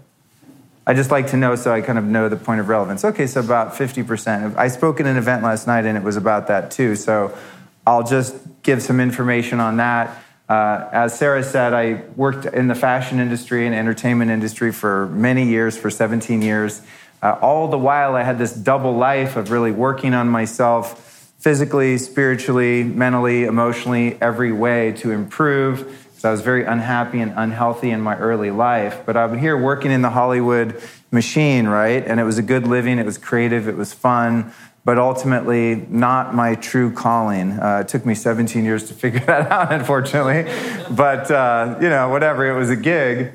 I 0.85 0.95
just 0.95 1.13
like 1.13 1.29
to 1.29 1.37
know 1.37 1.55
so 1.55 1.73
I 1.73 1.81
kind 1.81 1.97
of 1.97 2.07
know 2.07 2.29
the 2.29 2.37
point 2.37 2.59
of 2.59 2.69
relevance. 2.69 3.05
Okay, 3.05 3.29
so 3.29 3.39
about 3.39 3.75
50%. 3.75 4.57
I 4.57 4.67
spoke 4.67 4.99
at 4.99 5.07
an 5.07 5.17
event 5.17 5.45
last 5.45 5.69
night 5.69 5.87
and 5.87 5.97
it 5.97 6.03
was 6.03 6.17
about 6.17 6.49
that 6.49 6.73
too. 6.73 6.97
So 6.97 7.39
I'll 7.87 8.03
just 8.03 8.35
give 8.65 8.83
some 8.83 8.99
information 8.99 9.61
on 9.61 9.77
that. 9.77 10.19
Uh, 10.53 10.87
as 10.93 11.17
Sarah 11.19 11.43
said, 11.43 11.73
I 11.73 12.03
worked 12.15 12.45
in 12.45 12.69
the 12.69 12.75
fashion 12.75 13.21
industry 13.21 13.65
and 13.65 13.75
entertainment 13.75 14.31
industry 14.31 14.71
for 14.71 15.07
many 15.07 15.47
years, 15.47 15.79
for 15.79 15.89
17 15.89 16.43
years. 16.43 16.83
Uh, 17.23 17.39
all 17.41 17.69
the 17.69 17.79
while, 17.79 18.17
I 18.17 18.23
had 18.23 18.37
this 18.37 18.53
double 18.53 18.95
life 18.95 19.37
of 19.37 19.51
really 19.51 19.73
working 19.73 20.13
on 20.13 20.29
myself 20.29 21.33
physically, 21.39 21.97
spiritually, 21.97 22.85
mentally, 22.85 23.45
emotionally, 23.45 24.21
every 24.21 24.53
way 24.53 24.93
to 24.99 25.11
improve 25.11 26.03
so 26.23 26.29
I 26.29 26.31
was 26.31 26.43
very 26.43 26.65
unhappy 26.65 27.21
and 27.21 27.33
unhealthy 27.35 27.91
in 27.91 28.01
my 28.01 28.17
early 28.17 28.53
life. 28.53 29.03
But 29.05 29.17
I'm 29.17 29.37
here 29.37 29.59
working 29.59 29.91
in 29.91 30.03
the 30.03 30.11
Hollywood 30.11 30.81
machine, 31.11 31.67
right? 31.67 32.07
And 32.07 32.21
it 32.21 32.23
was 32.23 32.39
a 32.39 32.43
good 32.43 32.65
living, 32.65 33.01
it 33.01 33.05
was 33.05 33.19
creative, 33.19 33.67
it 33.67 33.77
was 33.77 33.93
fun, 33.93 34.53
but 34.85 34.99
ultimately 34.99 35.87
not 35.89 36.35
my 36.35 36.55
true 36.57 36.93
calling. 36.93 37.53
Uh, 37.53 37.83
it 37.85 37.89
took 37.89 38.05
me 38.05 38.15
17 38.15 38.65
years 38.65 38.89
to 38.89 38.95
figure 38.95 39.21
that 39.27 39.51
out, 39.51 39.73
unfortunately. 39.73 40.45
but, 40.95 41.31
uh, 41.31 41.79
you 41.81 41.89
know, 41.89 42.09
whatever, 42.09 42.47
it 42.47 42.59
was 42.59 42.71
a 42.71 42.77
gig. 42.77 43.33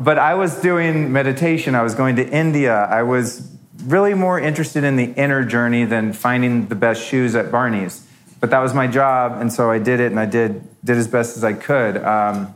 But 0.00 0.18
I 0.18 0.34
was 0.34 0.60
doing 0.60 1.12
meditation, 1.12 1.74
I 1.74 1.82
was 1.82 1.94
going 1.94 2.16
to 2.16 2.28
India, 2.28 2.74
I 2.74 3.02
was 3.02 3.50
really 3.84 4.14
more 4.14 4.38
interested 4.38 4.84
in 4.84 4.96
the 4.96 5.12
inner 5.12 5.44
journey 5.44 5.84
than 5.84 6.12
finding 6.12 6.66
the 6.68 6.74
best 6.74 7.02
shoes 7.02 7.34
at 7.34 7.50
Barney's 7.50 8.04
but 8.40 8.50
that 8.50 8.60
was 8.60 8.74
my 8.74 8.86
job, 8.86 9.40
and 9.40 9.52
so 9.52 9.70
I 9.70 9.78
did 9.78 10.00
it, 10.00 10.10
and 10.10 10.20
I 10.20 10.26
did 10.26 10.62
did 10.84 10.96
as 10.96 11.08
best 11.08 11.36
as 11.36 11.44
I 11.44 11.52
could. 11.54 11.96
Um, 11.96 12.54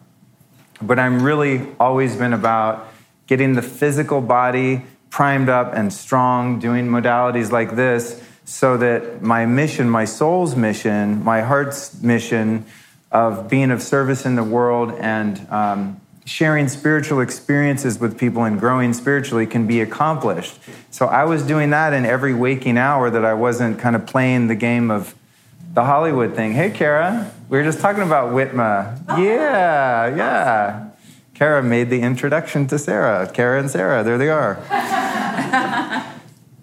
but 0.81 0.99
I'm 0.99 1.23
really 1.23 1.67
always 1.79 2.17
been 2.17 2.33
about 2.33 2.89
getting 3.27 3.55
the 3.55 3.63
physical 3.63 4.21
body 4.21 4.83
primed 5.13 5.51
up 5.51 5.75
and 5.75 5.93
strong, 5.93 6.59
doing 6.59 6.89
modalities 6.89 7.53
like 7.53 7.77
this, 7.77 8.21
so 8.47 8.79
that 8.79 9.21
my 9.21 9.45
mission, 9.45 9.89
my 9.89 10.07
soul's 10.07 10.57
mission, 10.57 11.23
my 11.23 11.43
heart's 11.43 12.03
mission 12.03 12.65
of 13.13 13.47
being 13.47 13.71
of 13.71 13.83
service 13.83 14.25
in 14.25 14.37
the 14.37 14.43
world 14.43 14.91
and 14.99 15.47
um, 15.51 16.01
sharing 16.25 16.67
spiritual 16.67 17.21
experiences 17.21 18.01
with 18.01 18.19
people 18.19 18.45
and 18.45 18.59
growing 18.59 18.95
spiritually 18.95 19.47
can 19.47 19.67
be 19.67 19.83
accomplished. 19.83 20.59
So 20.91 21.05
I 21.05 21.25
was 21.25 21.43
doing 21.43 21.69
that 21.71 21.93
in 21.93 22.07
every 22.07 22.33
waking 22.33 22.79
hour 22.79 23.11
that 23.11 23.25
I 23.25 23.35
wasn't 23.35 23.79
kind 23.79 23.95
of 23.95 24.07
playing 24.07 24.47
the 24.47 24.55
game 24.55 24.91
of 24.91 25.15
the 25.75 25.85
Hollywood 25.85 26.35
thing. 26.35 26.53
Hey, 26.53 26.71
Kara, 26.71 27.31
we 27.51 27.59
were 27.59 27.65
just 27.65 27.81
talking 27.81 28.03
about 28.03 28.33
Whitma. 28.33 28.99
Yeah, 29.19 30.17
yeah. 30.17 30.89
Kara 31.43 31.61
made 31.61 31.91
the 31.91 32.01
introduction 32.03 32.69
to 32.69 32.79
Sarah. 32.79 33.29
Kara 33.29 33.59
and 33.59 33.69
Sarah, 33.69 34.05
there 34.05 34.17
they 34.17 34.29
are. 34.29 34.63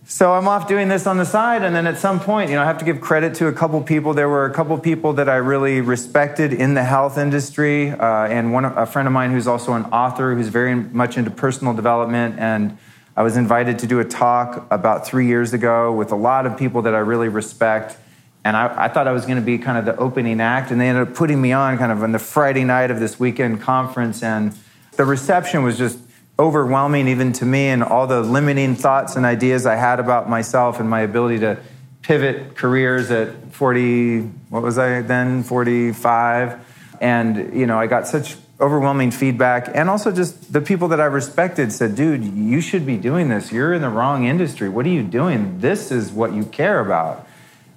so 0.06 0.32
I'm 0.32 0.48
off 0.48 0.70
doing 0.70 0.88
this 0.88 1.06
on 1.06 1.18
the 1.18 1.26
side, 1.26 1.63
and 1.63 1.76
then 1.76 1.86
at 1.86 1.98
some 1.98 2.18
point, 2.22 2.50
you 2.50 2.56
know, 2.56 2.62
I 2.62 2.65
have 2.65 2.78
to 2.78 2.86
give 2.86 3.02
credit 3.02 3.36
to 3.36 3.48
a 3.48 3.52
couple 3.52 3.82
people. 3.82 4.13
There 4.13 4.30
were 4.30 4.46
a 4.46 4.54
couple 4.54 4.78
people 4.78 5.12
that 5.15 5.28
I 5.28 5.36
really 5.36 5.82
respected 5.82 6.54
in 6.54 6.76
the 6.76 6.84
health 6.86 7.18
industry, 7.18 7.89
uh, 7.89 8.28
and 8.28 8.54
one 8.54 8.63
a 8.63 8.86
friend 8.86 9.06
of 9.06 9.12
mine 9.13 9.32
who's 9.32 9.48
also 9.48 9.74
an 9.74 9.84
author 9.88 10.34
who's 10.34 10.48
very 10.48 10.76
much 10.76 11.18
into 11.18 11.30
personal 11.30 11.74
development 11.74 12.39
and. 12.39 12.78
I 13.18 13.24
was 13.24 13.36
invited 13.36 13.80
to 13.80 13.88
do 13.88 14.00
a 14.00 14.06
talk 14.06 14.65
about 14.72 15.06
three 15.06 15.28
years 15.28 15.52
ago 15.52 15.92
with 15.92 16.13
a 16.13 16.15
lot 16.15 16.46
of 16.46 16.58
people 16.58 16.84
that 16.84 16.96
I 16.96 17.00
really 17.00 17.28
respect 17.28 17.98
and 18.46 18.56
I, 18.56 18.86
I, 18.86 18.88
thought 18.88 19.10
I 19.10 19.12
was 19.12 19.26
going 19.26 19.36
to 19.36 19.44
be 19.44 19.58
kind 19.58 19.78
of 19.78 19.84
the 19.84 19.98
opening 19.98 20.39
act, 20.39 20.72
and 20.72 20.80
they 20.80 20.88
ended 20.88 21.10
up 21.10 21.15
putting 21.15 21.42
me 21.42 21.52
on 21.52 21.78
kind 21.78 21.92
of 21.92 22.02
on 22.02 22.13
the 22.13 22.20
Friday 22.20 22.63
night 22.63 22.89
of 22.89 23.02
this 23.02 23.20
weekend 23.20 23.60
conference. 23.60 24.24
And 24.24 24.54
the 24.99 25.05
reception 25.05 25.63
was 25.63 25.77
just 25.77 25.97
overwhelming, 26.38 27.07
even 27.07 27.31
to 27.31 27.45
me, 27.45 27.69
and 27.69 27.81
all 27.81 28.05
the 28.05 28.19
limiting 28.19 28.75
thoughts 28.75 29.15
and 29.15 29.25
ideas 29.25 29.65
I 29.65 29.75
had 29.75 29.97
about 29.97 30.29
myself 30.29 30.81
and 30.81 30.89
my 30.89 30.99
ability 30.99 31.39
to 31.39 31.57
pivot 32.01 32.57
careers 32.57 33.09
at 33.09 33.53
40, 33.53 34.19
what 34.49 34.62
was 34.62 34.77
I 34.77 35.01
then, 35.01 35.43
45. 35.43 36.59
And, 36.99 37.57
you 37.57 37.65
know, 37.65 37.79
I 37.79 37.88
got 37.88 38.07
such 38.07 38.35
overwhelming 38.59 39.12
feedback. 39.12 39.71
And 39.73 39.89
also, 39.89 40.12
just 40.12 40.51
the 40.51 40.59
people 40.59 40.89
that 40.89 40.99
I 40.99 41.05
respected 41.05 41.71
said, 41.71 41.95
dude, 41.95 42.25
you 42.25 42.59
should 42.59 42.85
be 42.85 42.97
doing 42.97 43.29
this. 43.29 43.53
You're 43.53 43.73
in 43.73 43.81
the 43.81 43.88
wrong 43.88 44.25
industry. 44.25 44.67
What 44.67 44.85
are 44.85 44.89
you 44.89 45.03
doing? 45.03 45.62
This 45.62 45.93
is 45.93 46.12
what 46.12 46.33
you 46.33 46.43
care 46.43 46.81
about. 46.81 47.25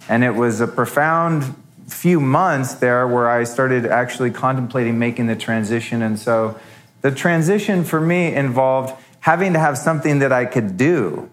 And 0.08 0.24
it 0.24 0.34
was 0.34 0.60
a 0.60 0.66
profound 0.66 1.54
few 1.86 2.18
months 2.18 2.74
there 2.74 3.06
where 3.06 3.30
I 3.30 3.44
started 3.44 3.86
actually 3.86 4.32
contemplating 4.32 4.98
making 4.98 5.28
the 5.28 5.36
transition. 5.36 6.02
And 6.02 6.18
so 6.18 6.58
the 7.02 7.10
transition 7.10 7.84
for 7.84 8.00
me 8.00 8.34
involved 8.34 8.94
having 9.20 9.52
to 9.52 9.58
have 9.58 9.78
something 9.78 10.18
that 10.20 10.32
I 10.32 10.44
could 10.46 10.76
do. 10.76 11.30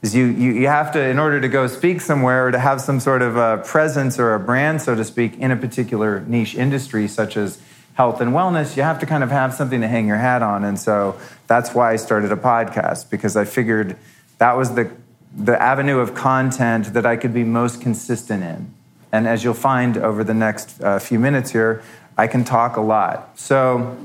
Is 0.00 0.14
you, 0.14 0.26
you, 0.26 0.52
you 0.52 0.68
have 0.68 0.92
to, 0.92 1.00
in 1.00 1.18
order 1.18 1.40
to 1.40 1.48
go 1.48 1.66
speak 1.66 2.00
somewhere 2.00 2.46
or 2.46 2.50
to 2.52 2.58
have 2.58 2.80
some 2.80 3.00
sort 3.00 3.20
of 3.20 3.36
a 3.36 3.58
presence 3.58 4.18
or 4.18 4.34
a 4.34 4.40
brand, 4.40 4.80
so 4.80 4.94
to 4.94 5.04
speak, 5.04 5.36
in 5.38 5.50
a 5.50 5.56
particular 5.56 6.20
niche 6.20 6.54
industry, 6.54 7.08
such 7.08 7.36
as 7.36 7.60
health 7.94 8.20
and 8.20 8.32
wellness, 8.32 8.76
you 8.76 8.82
have 8.84 9.00
to 9.00 9.06
kind 9.06 9.24
of 9.24 9.30
have 9.30 9.52
something 9.52 9.80
to 9.80 9.88
hang 9.88 10.06
your 10.06 10.18
hat 10.18 10.40
on. 10.40 10.64
And 10.64 10.78
so 10.78 11.18
that's 11.48 11.74
why 11.74 11.92
I 11.92 11.96
started 11.96 12.30
a 12.30 12.36
podcast, 12.36 13.10
because 13.10 13.36
I 13.36 13.44
figured 13.44 13.96
that 14.38 14.56
was 14.56 14.74
the 14.74 14.90
the 15.36 15.60
avenue 15.60 15.98
of 15.98 16.14
content 16.14 16.94
that 16.94 17.04
I 17.04 17.16
could 17.16 17.34
be 17.34 17.44
most 17.44 17.80
consistent 17.80 18.42
in. 18.42 18.72
And 19.12 19.28
as 19.28 19.44
you'll 19.44 19.54
find 19.54 19.96
over 19.96 20.24
the 20.24 20.34
next 20.34 20.82
uh, 20.82 20.98
few 20.98 21.18
minutes 21.18 21.52
here, 21.52 21.82
I 22.18 22.26
can 22.26 22.44
talk 22.44 22.76
a 22.76 22.80
lot. 22.80 23.38
So, 23.38 23.96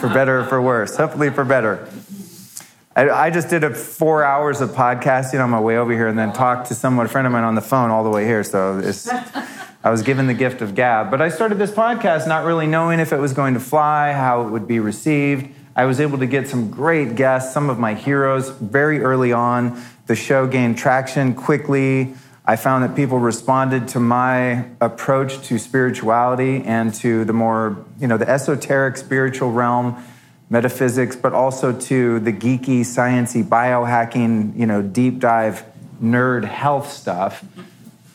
for 0.00 0.08
better 0.08 0.40
or 0.40 0.44
for 0.44 0.60
worse, 0.60 0.96
hopefully 0.96 1.30
for 1.30 1.44
better. 1.44 1.88
I, 2.94 3.08
I, 3.08 3.30
just 3.30 3.48
did 3.48 3.64
a 3.64 3.74
four 3.74 4.22
hours 4.22 4.60
of 4.60 4.70
podcasting 4.70 5.42
on 5.42 5.48
my 5.48 5.60
way 5.60 5.78
over 5.78 5.92
here 5.92 6.08
and 6.08 6.18
then 6.18 6.34
talked 6.34 6.68
to 6.68 6.74
someone, 6.74 7.06
a 7.06 7.08
friend 7.08 7.26
of 7.26 7.32
mine 7.32 7.44
on 7.44 7.54
the 7.54 7.62
phone 7.62 7.90
all 7.90 8.04
the 8.04 8.10
way 8.10 8.26
here. 8.26 8.44
So, 8.44 8.80
I 9.82 9.88
was 9.88 10.02
given 10.02 10.26
the 10.26 10.34
gift 10.34 10.60
of 10.60 10.74
gab. 10.74 11.10
But 11.10 11.22
I 11.22 11.30
started 11.30 11.56
this 11.56 11.70
podcast 11.70 12.28
not 12.28 12.44
really 12.44 12.66
knowing 12.66 13.00
if 13.00 13.14
it 13.14 13.18
was 13.18 13.32
going 13.32 13.54
to 13.54 13.60
fly, 13.60 14.12
how 14.12 14.42
it 14.42 14.50
would 14.50 14.68
be 14.68 14.78
received. 14.78 15.48
I 15.74 15.86
was 15.86 16.00
able 16.00 16.18
to 16.18 16.26
get 16.26 16.48
some 16.48 16.70
great 16.70 17.14
guests, 17.14 17.54
some 17.54 17.70
of 17.70 17.78
my 17.78 17.94
heroes 17.94 18.50
very 18.50 19.00
early 19.00 19.32
on. 19.32 19.82
The 20.06 20.16
show 20.16 20.46
gained 20.46 20.76
traction 20.76 21.34
quickly. 21.34 22.14
I 22.44 22.56
found 22.56 22.84
that 22.84 22.96
people 22.96 23.18
responded 23.18 23.88
to 23.88 24.00
my 24.00 24.66
approach 24.80 25.40
to 25.48 25.58
spirituality 25.58 26.62
and 26.64 26.92
to 26.94 27.24
the 27.24 27.32
more, 27.32 27.84
you 27.98 28.06
know, 28.06 28.16
the 28.16 28.28
esoteric 28.28 28.96
spiritual 28.96 29.52
realm, 29.52 30.02
metaphysics, 30.48 31.14
but 31.16 31.32
also 31.32 31.72
to 31.72 32.18
the 32.20 32.32
geeky, 32.32 32.80
sciency, 32.80 33.44
biohacking, 33.44 34.58
you 34.58 34.66
know, 34.66 34.82
deep 34.82 35.18
dive 35.20 35.64
nerd 36.02 36.44
health 36.44 36.90
stuff 36.90 37.44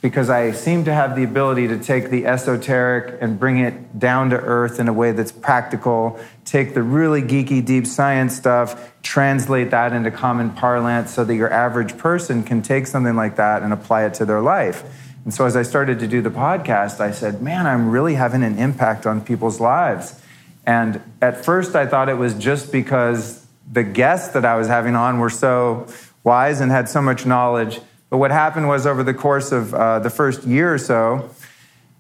because 0.05 0.29
I 0.29 0.51
seem 0.51 0.85
to 0.85 0.93
have 0.93 1.15
the 1.15 1.23
ability 1.23 1.67
to 1.67 1.79
take 1.79 2.11
the 2.11 2.27
esoteric 2.27 3.17
and 3.21 3.39
bring 3.39 3.57
it 3.57 3.97
down 3.97 4.29
to 4.29 4.35
earth 4.35 4.79
in 4.79 4.87
a 4.87 4.93
way 4.93 5.13
that's 5.13 5.31
practical, 5.31 6.19
take 6.45 6.75
the 6.75 6.83
really 6.83 7.23
geeky, 7.23 7.65
deep 7.65 7.87
science 7.87 8.35
stuff, 8.35 8.93
translate 9.01 9.71
that 9.71 9.93
into 9.93 10.11
common 10.11 10.51
parlance 10.51 11.11
so 11.11 11.23
that 11.23 11.33
your 11.33 11.51
average 11.51 11.97
person 11.97 12.43
can 12.43 12.61
take 12.61 12.85
something 12.85 13.15
like 13.15 13.37
that 13.37 13.63
and 13.63 13.73
apply 13.73 14.05
it 14.05 14.13
to 14.13 14.25
their 14.25 14.41
life. 14.41 14.83
And 15.23 15.33
so 15.33 15.43
as 15.47 15.55
I 15.55 15.63
started 15.63 15.97
to 15.97 16.07
do 16.07 16.21
the 16.21 16.29
podcast, 16.29 16.99
I 16.99 17.09
said, 17.09 17.41
man, 17.41 17.65
I'm 17.65 17.89
really 17.89 18.13
having 18.13 18.43
an 18.43 18.59
impact 18.59 19.07
on 19.07 19.21
people's 19.21 19.59
lives. 19.59 20.21
And 20.67 21.01
at 21.19 21.43
first, 21.43 21.75
I 21.75 21.87
thought 21.87 22.09
it 22.09 22.19
was 22.19 22.35
just 22.35 22.71
because 22.71 23.43
the 23.71 23.83
guests 23.83 24.35
that 24.35 24.45
I 24.45 24.55
was 24.55 24.67
having 24.67 24.95
on 24.95 25.17
were 25.17 25.31
so 25.31 25.87
wise 26.23 26.61
and 26.61 26.71
had 26.71 26.89
so 26.89 27.01
much 27.01 27.25
knowledge 27.25 27.81
but 28.15 28.19
what 28.19 28.31
happened 28.31 28.69
was 28.69 28.87
over 28.87 29.03
the 29.03 29.13
course 29.13 29.51
of 29.51 29.73
uh, 29.73 29.99
the 29.99 30.09
first 30.09 30.45
year 30.45 30.73
or 30.73 30.77
so, 30.77 31.29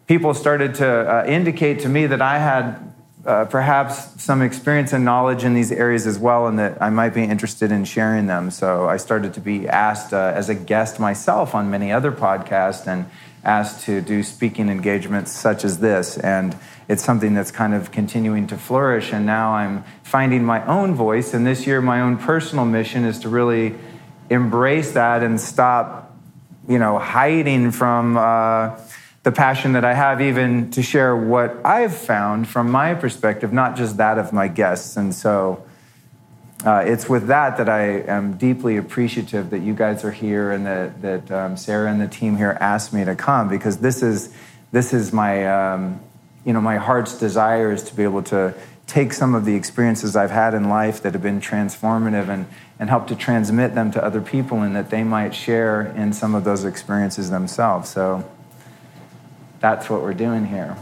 people 0.07 0.33
started 0.33 0.75
to 0.75 0.87
uh, 0.87 1.25
indicate 1.27 1.81
to 1.81 1.89
me 1.89 2.07
that 2.07 2.21
I 2.21 2.39
had 2.39 2.93
uh, 3.25 3.43
perhaps 3.43 4.23
some 4.23 4.41
experience 4.41 4.93
and 4.93 5.03
knowledge 5.03 5.43
in 5.43 5.53
these 5.53 5.73
areas 5.73 6.07
as 6.07 6.17
well, 6.17 6.47
and 6.47 6.57
that 6.57 6.81
I 6.81 6.89
might 6.89 7.13
be 7.13 7.25
interested 7.25 7.69
in 7.69 7.83
sharing 7.83 8.27
them. 8.27 8.49
So 8.49 8.87
I 8.87 8.95
started 8.95 9.33
to 9.33 9.41
be 9.41 9.67
asked 9.67 10.13
uh, 10.13 10.31
as 10.33 10.47
a 10.47 10.55
guest 10.55 11.01
myself 11.01 11.53
on 11.53 11.69
many 11.69 11.91
other 11.91 12.13
podcasts 12.13 12.87
and 12.87 13.07
asked 13.43 13.83
to 13.87 13.99
do 13.99 14.23
speaking 14.23 14.69
engagements 14.69 15.33
such 15.33 15.65
as 15.65 15.79
this. 15.79 16.17
And 16.17 16.57
it's 16.87 17.03
something 17.03 17.33
that's 17.33 17.51
kind 17.51 17.73
of 17.73 17.91
continuing 17.91 18.47
to 18.47 18.57
flourish. 18.57 19.11
And 19.11 19.25
now 19.25 19.51
I'm 19.51 19.83
finding 20.03 20.45
my 20.45 20.65
own 20.65 20.95
voice. 20.95 21.33
And 21.33 21.45
this 21.45 21.67
year, 21.67 21.81
my 21.81 21.99
own 21.99 22.15
personal 22.15 22.63
mission 22.63 23.03
is 23.03 23.19
to 23.19 23.27
really 23.27 23.75
embrace 24.29 24.93
that 24.93 25.21
and 25.21 25.39
stop, 25.39 26.04
you 26.67 26.79
know, 26.79 26.99
hiding 26.99 27.71
from. 27.71 28.17
Uh, 28.17 28.77
the 29.25 29.31
passion 29.31 29.71
that 29.71 29.83
I 29.83 29.95
have, 29.95 30.21
even 30.21 30.69
to 30.69 30.83
share 30.83 31.15
what 31.15 31.59
I've 31.65 31.95
found 31.97 32.47
from 32.47 32.69
my 32.69 32.93
perspective, 32.93 33.51
not 33.51 33.75
just 33.75 33.97
that 33.97 34.19
of 34.19 34.31
my 34.31 34.47
guests. 34.47 34.97
And 34.97 35.15
so 35.15 35.65
uh, 36.63 36.83
it's 36.85 37.09
with 37.09 37.25
that 37.25 37.57
that 37.57 37.67
I 37.67 38.01
am 38.01 38.37
deeply 38.37 38.77
appreciative 38.77 39.49
that 39.49 39.61
you 39.61 39.73
guys 39.73 40.03
are 40.03 40.11
here 40.11 40.51
and 40.51 40.63
that, 40.67 41.01
that 41.01 41.31
um, 41.31 41.57
Sarah 41.57 41.91
and 41.91 41.99
the 41.99 42.07
team 42.07 42.37
here 42.37 42.55
asked 42.61 42.93
me 42.93 43.03
to 43.03 43.15
come 43.15 43.49
because 43.49 43.77
this 43.77 44.03
is, 44.03 44.31
this 44.71 44.93
is 44.93 45.11
my, 45.11 45.73
um, 45.73 45.99
you 46.45 46.53
know, 46.53 46.61
my 46.61 46.77
heart's 46.77 47.17
desire 47.17 47.71
is 47.71 47.81
to 47.85 47.95
be 47.95 48.03
able 48.03 48.21
to 48.23 48.53
take 48.87 49.13
some 49.13 49.33
of 49.33 49.45
the 49.45 49.55
experiences 49.55 50.15
I've 50.15 50.31
had 50.31 50.53
in 50.53 50.69
life 50.69 51.01
that 51.01 51.13
have 51.13 51.23
been 51.23 51.41
transformative 51.41 52.29
and, 52.29 52.45
and 52.79 52.89
help 52.89 53.07
to 53.07 53.15
transmit 53.15 53.73
them 53.73 53.91
to 53.91 54.03
other 54.03 54.21
people 54.21 54.61
and 54.61 54.75
that 54.75 54.89
they 54.89 55.03
might 55.03 55.33
share 55.33 55.81
in 55.81 56.13
some 56.13 56.35
of 56.35 56.43
those 56.43 56.65
experiences 56.65 57.29
themselves. 57.29 57.89
So 57.89 58.29
that's 59.59 59.89
what 59.89 60.01
we're 60.01 60.13
doing 60.13 60.45
here. 60.45 60.77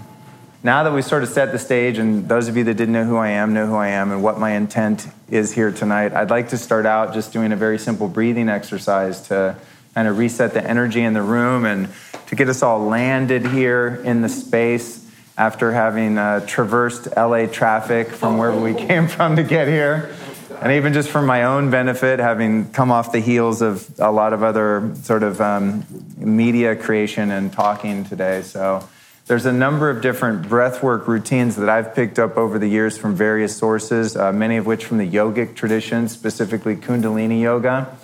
Now 0.66 0.84
that 0.84 0.94
we've 0.94 1.04
sort 1.04 1.24
of 1.24 1.30
set 1.30 1.52
the 1.52 1.60
stage, 1.60 1.98
and 1.98 2.30
those 2.30 2.48
of 2.48 2.56
you 2.56 2.64
that 2.66 2.76
didn't 2.76 2.94
know 2.94 3.04
who 3.04 3.18
I 3.18 3.30
am 3.30 3.54
know 3.54 3.68
who 3.68 3.76
I 3.76 3.90
am 3.90 4.12
and 4.12 4.24
what 4.24 4.40
my 4.40 4.52
intent 4.52 5.08
is 5.30 5.52
here 5.52 5.72
tonight, 5.72 6.14
I'd 6.14 6.30
like 6.30 6.50
to 6.50 6.58
start 6.58 6.86
out 6.86 7.14
just 7.14 7.34
doing 7.34 7.52
a 7.52 7.56
very 7.58 7.78
simple 7.78 8.08
breathing 8.08 8.48
exercise 8.48 9.28
to 9.28 9.58
kind 9.94 10.08
of 10.08 10.18
reset 10.18 10.54
the 10.54 10.66
energy 10.66 11.02
in 11.02 11.14
the 11.14 11.22
room 11.22 11.66
and 11.66 11.90
to 12.28 12.36
get 12.36 12.48
us 12.48 12.64
all 12.64 12.86
landed 12.86 13.46
here 13.48 14.02
in 14.06 14.22
the 14.22 14.30
space 14.30 15.03
after 15.38 15.72
having 15.72 16.18
uh, 16.18 16.46
traversed 16.46 17.08
LA 17.16 17.48
traffic 17.48 18.10
from 18.10 18.38
wherever 18.38 18.60
we 18.60 18.74
came 18.74 19.08
from 19.08 19.36
to 19.36 19.44
get 19.44 19.68
here. 19.68 20.14
And 20.62 20.72
even 20.74 20.94
just 20.94 21.10
for 21.10 21.22
my 21.22 21.44
own 21.44 21.72
benefit, 21.72 22.20
having 22.20 22.72
come 22.72 22.92
off 22.92 23.12
the 23.12 23.20
heels 23.20 23.62
of 23.62 23.90
a 24.00 24.12
lot 24.12 24.34
of 24.34 24.44
other 24.44 24.94
sort 25.02 25.24
of 25.24 25.42
um, 25.42 25.86
media 26.18 26.76
creation 26.76 27.32
and 27.32 27.52
talking 27.52 28.06
today. 28.06 28.44
So 28.44 28.88
there's 29.26 29.46
a 29.46 29.52
number 29.52 29.90
of 29.90 30.02
different 30.02 30.48
breathwork 30.48 31.08
routines 31.08 31.56
that 31.56 31.68
I've 31.68 31.96
picked 31.96 32.20
up 32.20 32.38
over 32.38 32.60
the 32.60 32.68
years 32.68 32.98
from 32.98 33.16
various 33.16 33.56
sources, 33.58 34.16
uh, 34.16 34.32
many 34.32 34.58
of 34.58 34.66
which 34.66 34.86
from 34.86 35.00
the 35.00 35.10
yogic 35.10 35.56
tradition, 35.56 36.08
specifically 36.08 36.76
Kundalini 36.76 37.42
Yoga. 37.42 37.98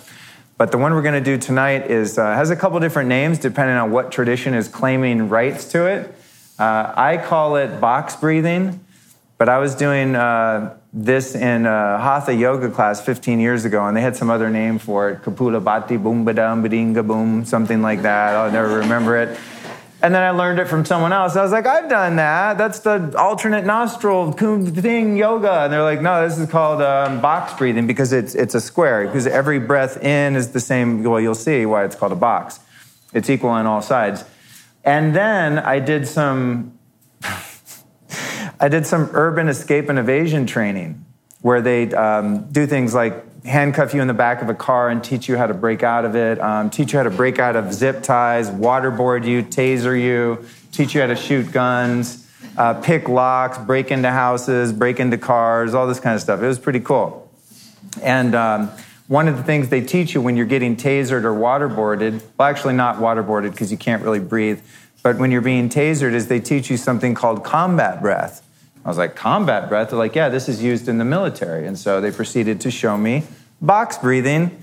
But 0.58 0.72
the 0.72 0.78
one 0.78 0.92
we're 0.92 1.02
going 1.02 1.22
to 1.22 1.24
do 1.24 1.38
tonight 1.38 1.90
is 1.90 2.18
uh, 2.18 2.34
has 2.34 2.50
a 2.50 2.56
couple 2.56 2.78
different 2.80 3.08
names 3.08 3.38
depending 3.38 3.76
on 3.76 3.90
what 3.90 4.12
tradition 4.12 4.52
is 4.52 4.68
claiming 4.68 5.30
rights 5.30 5.64
to 5.72 5.86
it. 5.86 6.14
Uh, 6.60 6.92
I 6.94 7.16
call 7.16 7.56
it 7.56 7.80
box 7.80 8.16
breathing, 8.16 8.84
but 9.38 9.48
I 9.48 9.56
was 9.56 9.74
doing 9.74 10.14
uh, 10.14 10.76
this 10.92 11.34
in 11.34 11.64
a 11.64 11.98
hatha 11.98 12.34
yoga 12.34 12.68
class 12.68 13.00
15 13.00 13.40
years 13.40 13.64
ago, 13.64 13.86
and 13.86 13.96
they 13.96 14.02
had 14.02 14.14
some 14.14 14.28
other 14.28 14.50
name 14.50 14.78
for 14.78 15.08
it 15.08 15.22
Kapula 15.22 15.64
Bhati 15.64 15.96
Boom 16.02 16.26
Badam 16.26 16.62
Badinga 16.62 17.06
Boom, 17.06 17.46
something 17.46 17.80
like 17.80 18.02
that. 18.02 18.34
I'll 18.34 18.52
never 18.52 18.76
remember 18.80 19.16
it. 19.16 19.38
And 20.02 20.14
then 20.14 20.22
I 20.22 20.32
learned 20.32 20.58
it 20.58 20.66
from 20.66 20.84
someone 20.84 21.14
else. 21.14 21.34
I 21.34 21.42
was 21.42 21.50
like, 21.50 21.64
I've 21.64 21.88
done 21.88 22.16
that. 22.16 22.58
That's 22.58 22.80
the 22.80 23.14
alternate 23.18 23.64
nostril 23.64 24.32
thing 24.32 25.16
yoga. 25.16 25.62
And 25.62 25.72
they're 25.72 25.82
like, 25.82 26.02
no, 26.02 26.28
this 26.28 26.38
is 26.38 26.46
called 26.50 26.82
um, 26.82 27.22
box 27.22 27.54
breathing 27.54 27.86
because 27.86 28.12
it's, 28.12 28.34
it's 28.34 28.54
a 28.54 28.60
square. 28.60 29.06
Because 29.06 29.26
every 29.26 29.60
breath 29.60 30.02
in 30.04 30.36
is 30.36 30.52
the 30.52 30.60
same. 30.60 31.02
Well, 31.04 31.20
you'll 31.20 31.34
see 31.34 31.64
why 31.64 31.84
it's 31.84 31.96
called 31.96 32.12
a 32.12 32.16
box. 32.16 32.60
It's 33.14 33.30
equal 33.30 33.50
on 33.50 33.64
all 33.64 33.80
sides. 33.80 34.24
And 34.90 35.14
then 35.14 35.60
I 35.60 35.78
did 35.78 36.08
some 36.08 36.76
I 37.22 38.68
did 38.68 38.84
some 38.86 39.08
urban 39.12 39.48
escape 39.48 39.88
and 39.88 40.00
evasion 40.00 40.46
training 40.46 41.04
where 41.42 41.62
they 41.62 41.94
um, 41.94 42.50
do 42.50 42.66
things 42.66 42.92
like 42.92 43.44
handcuff 43.44 43.94
you 43.94 44.02
in 44.02 44.08
the 44.08 44.14
back 44.14 44.42
of 44.42 44.48
a 44.48 44.54
car 44.54 44.88
and 44.88 45.02
teach 45.04 45.28
you 45.28 45.36
how 45.36 45.46
to 45.46 45.54
break 45.54 45.84
out 45.84 46.04
of 46.04 46.16
it, 46.16 46.40
um, 46.40 46.70
teach 46.70 46.92
you 46.92 46.98
how 46.98 47.04
to 47.04 47.10
break 47.10 47.38
out 47.38 47.54
of 47.54 47.72
zip 47.72 48.02
ties, 48.02 48.50
waterboard 48.50 49.24
you, 49.24 49.44
taser 49.44 49.98
you, 49.98 50.44
teach 50.72 50.92
you 50.92 51.00
how 51.00 51.06
to 51.06 51.14
shoot 51.14 51.52
guns, 51.52 52.28
uh, 52.58 52.74
pick 52.74 53.08
locks, 53.08 53.58
break 53.58 53.92
into 53.92 54.10
houses, 54.10 54.72
break 54.72 54.98
into 54.98 55.16
cars, 55.16 55.72
all 55.72 55.86
this 55.86 56.00
kind 56.00 56.16
of 56.16 56.20
stuff. 56.20 56.42
It 56.42 56.48
was 56.48 56.58
pretty 56.58 56.80
cool. 56.80 57.30
And 58.02 58.34
um, 58.34 58.72
one 59.10 59.26
of 59.26 59.36
the 59.36 59.42
things 59.42 59.70
they 59.70 59.80
teach 59.80 60.14
you 60.14 60.20
when 60.20 60.36
you're 60.36 60.46
getting 60.46 60.76
tasered 60.76 61.24
or 61.24 61.34
waterboarded, 61.34 62.22
well, 62.38 62.48
actually 62.48 62.74
not 62.74 62.98
waterboarded 62.98 63.50
because 63.50 63.72
you 63.72 63.76
can't 63.76 64.04
really 64.04 64.20
breathe, 64.20 64.60
but 65.02 65.18
when 65.18 65.30
you're 65.30 65.40
being 65.40 65.68
tasered, 65.68 66.12
is 66.12 66.28
they 66.28 66.40
teach 66.40 66.70
you 66.70 66.76
something 66.76 67.14
called 67.14 67.44
combat 67.44 68.00
breath. 68.00 68.46
I 68.84 68.88
was 68.88 68.98
like, 68.98 69.14
combat 69.14 69.68
breath? 69.68 69.90
They're 69.90 69.98
like, 69.98 70.14
yeah, 70.14 70.28
this 70.28 70.48
is 70.48 70.62
used 70.62 70.88
in 70.88 70.98
the 70.98 71.04
military. 71.04 71.66
And 71.66 71.78
so 71.78 72.00
they 72.00 72.10
proceeded 72.10 72.60
to 72.62 72.70
show 72.70 72.96
me 72.96 73.24
box 73.60 73.98
breathing, 73.98 74.62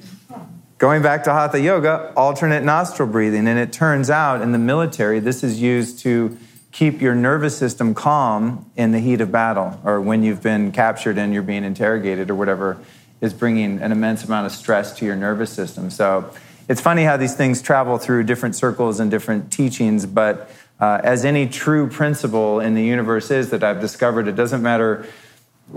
going 0.78 1.02
back 1.02 1.24
to 1.26 1.34
hatha 1.34 1.60
yoga, 1.60 2.14
alternate 2.16 2.64
nostril 2.64 3.08
breathing. 3.08 3.48
And 3.48 3.60
it 3.60 3.72
turns 3.72 4.10
out 4.10 4.42
in 4.42 4.52
the 4.52 4.58
military, 4.58 5.20
this 5.20 5.44
is 5.44 5.62
used 5.62 6.00
to 6.00 6.38
keep 6.72 7.02
your 7.02 7.16
nervous 7.16 7.58
system 7.58 7.94
calm 7.94 8.70
in 8.76 8.92
the 8.92 9.00
heat 9.00 9.22
of 9.22 9.32
battle 9.32 9.80
or 9.84 10.02
when 10.02 10.24
you've 10.24 10.44
been 10.44 10.72
captured 10.72 11.18
and 11.18 11.34
you're 11.34 11.42
being 11.42 11.64
interrogated 11.64 12.30
or 12.30 12.36
whatever 12.36 12.78
is 13.22 13.34
bringing 13.34 13.82
an 13.82 13.92
immense 13.92 14.24
amount 14.24 14.46
of 14.46 14.52
stress 14.52 14.96
to 14.96 15.06
your 15.06 15.16
nervous 15.16 15.52
system. 15.52 15.90
So 15.90 16.32
it's 16.68 16.82
funny 16.82 17.04
how 17.04 17.18
these 17.18 17.36
things 17.36 17.62
travel 17.62 17.98
through 17.98 18.24
different 18.24 18.56
circles 18.56 19.00
and 19.00 19.10
different 19.10 19.52
teachings, 19.52 20.06
but 20.06 20.50
uh, 20.80 21.00
as 21.04 21.26
any 21.26 21.48
true 21.48 21.90
principle 21.90 22.60
in 22.60 22.76
the 22.76 22.84
universe 22.84 23.32
is 23.32 23.50
that 23.50 23.64
I've 23.64 23.82
discovered, 23.82 24.28
it 24.28 24.36
doesn't 24.36 24.62
matter 24.62 25.06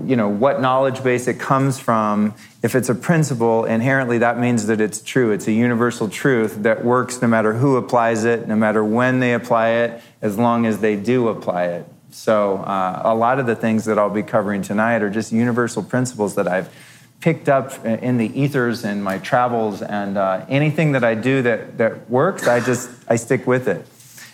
you 0.06 0.14
know 0.14 0.28
what 0.28 0.60
knowledge 0.60 1.02
base 1.02 1.26
it 1.26 1.40
comes 1.40 1.78
from 1.80 2.32
if 2.62 2.74
it's 2.74 2.88
a 2.88 2.94
principle 2.94 3.64
inherently 3.64 4.18
that 4.18 4.38
means 4.38 4.66
that 4.66 4.80
it's 4.80 5.00
true. 5.02 5.32
It's 5.32 5.48
a 5.48 5.52
universal 5.52 6.08
truth 6.08 6.62
that 6.62 6.84
works 6.84 7.20
no 7.20 7.28
matter 7.28 7.54
who 7.54 7.76
applies 7.76 8.24
it 8.24 8.46
no 8.46 8.54
matter 8.54 8.84
when 8.84 9.20
they 9.20 9.34
apply 9.34 9.70
it 9.70 10.02
as 10.22 10.38
long 10.38 10.66
as 10.66 10.78
they 10.78 10.96
do 10.96 11.28
apply 11.28 11.64
it. 11.66 11.86
So 12.10 12.58
uh, 12.58 13.02
a 13.04 13.14
lot 13.14 13.38
of 13.40 13.46
the 13.46 13.56
things 13.56 13.84
that 13.86 13.98
i'll 13.98 14.10
be 14.10 14.22
covering 14.22 14.62
tonight 14.62 15.02
are 15.02 15.10
just 15.10 15.32
universal 15.32 15.82
principles 15.82 16.34
that 16.36 16.46
i've 16.46 16.72
picked 17.20 17.48
up 17.48 17.84
in 17.84 18.16
the 18.16 18.40
ethers 18.40 18.84
in 18.84 19.02
my 19.02 19.18
travels 19.18 19.82
and 19.82 20.16
uh, 20.16 20.44
anything 20.48 20.92
that 20.92 21.04
i 21.04 21.14
do 21.14 21.42
that, 21.42 21.78
that 21.78 22.08
works 22.10 22.46
i 22.46 22.60
just 22.60 22.90
i 23.08 23.16
stick 23.16 23.46
with 23.46 23.68
it 23.68 23.86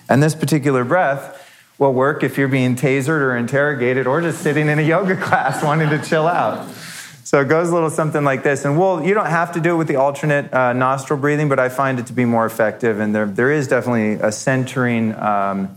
and 0.09 0.22
this 0.22 0.35
particular 0.35 0.85
breath 0.85 1.42
will 1.79 1.92
work 1.92 2.22
if 2.22 2.38
you're 2.38 2.49
being 2.49 2.77
tasered 2.77 3.20
or 3.20 3.37
interrogated 3.37 4.07
or 4.07 4.20
just 4.20 4.42
sitting 4.42 4.68
in 4.68 4.79
a 4.79 4.83
yoga 4.83 5.16
class 5.20 5.62
wanting 5.62 5.90
to 5.90 6.03
chill 6.03 6.27
out. 6.27 6.68
So 7.25 7.40
it 7.40 7.49
goes 7.49 7.68
a 7.70 7.75
little 7.75 7.90
something 7.90 8.22
like 8.22 8.44
this. 8.44 8.64
And 8.64 8.79
well, 8.79 9.05
you 9.05 9.12
don't 9.12 9.27
have 9.27 9.53
to 9.53 9.61
do 9.61 9.75
it 9.75 9.77
with 9.77 9.88
the 9.88 9.96
alternate 9.96 10.53
uh, 10.55 10.72
nostril 10.72 11.18
breathing, 11.18 11.49
but 11.49 11.59
I 11.59 11.68
find 11.68 11.99
it 11.99 12.07
to 12.07 12.12
be 12.12 12.25
more 12.25 12.46
effective. 12.46 13.01
And 13.01 13.14
there, 13.14 13.27
there 13.27 13.51
is 13.51 13.66
definitely 13.66 14.12
a 14.25 14.31
centering, 14.31 15.14
um, 15.16 15.76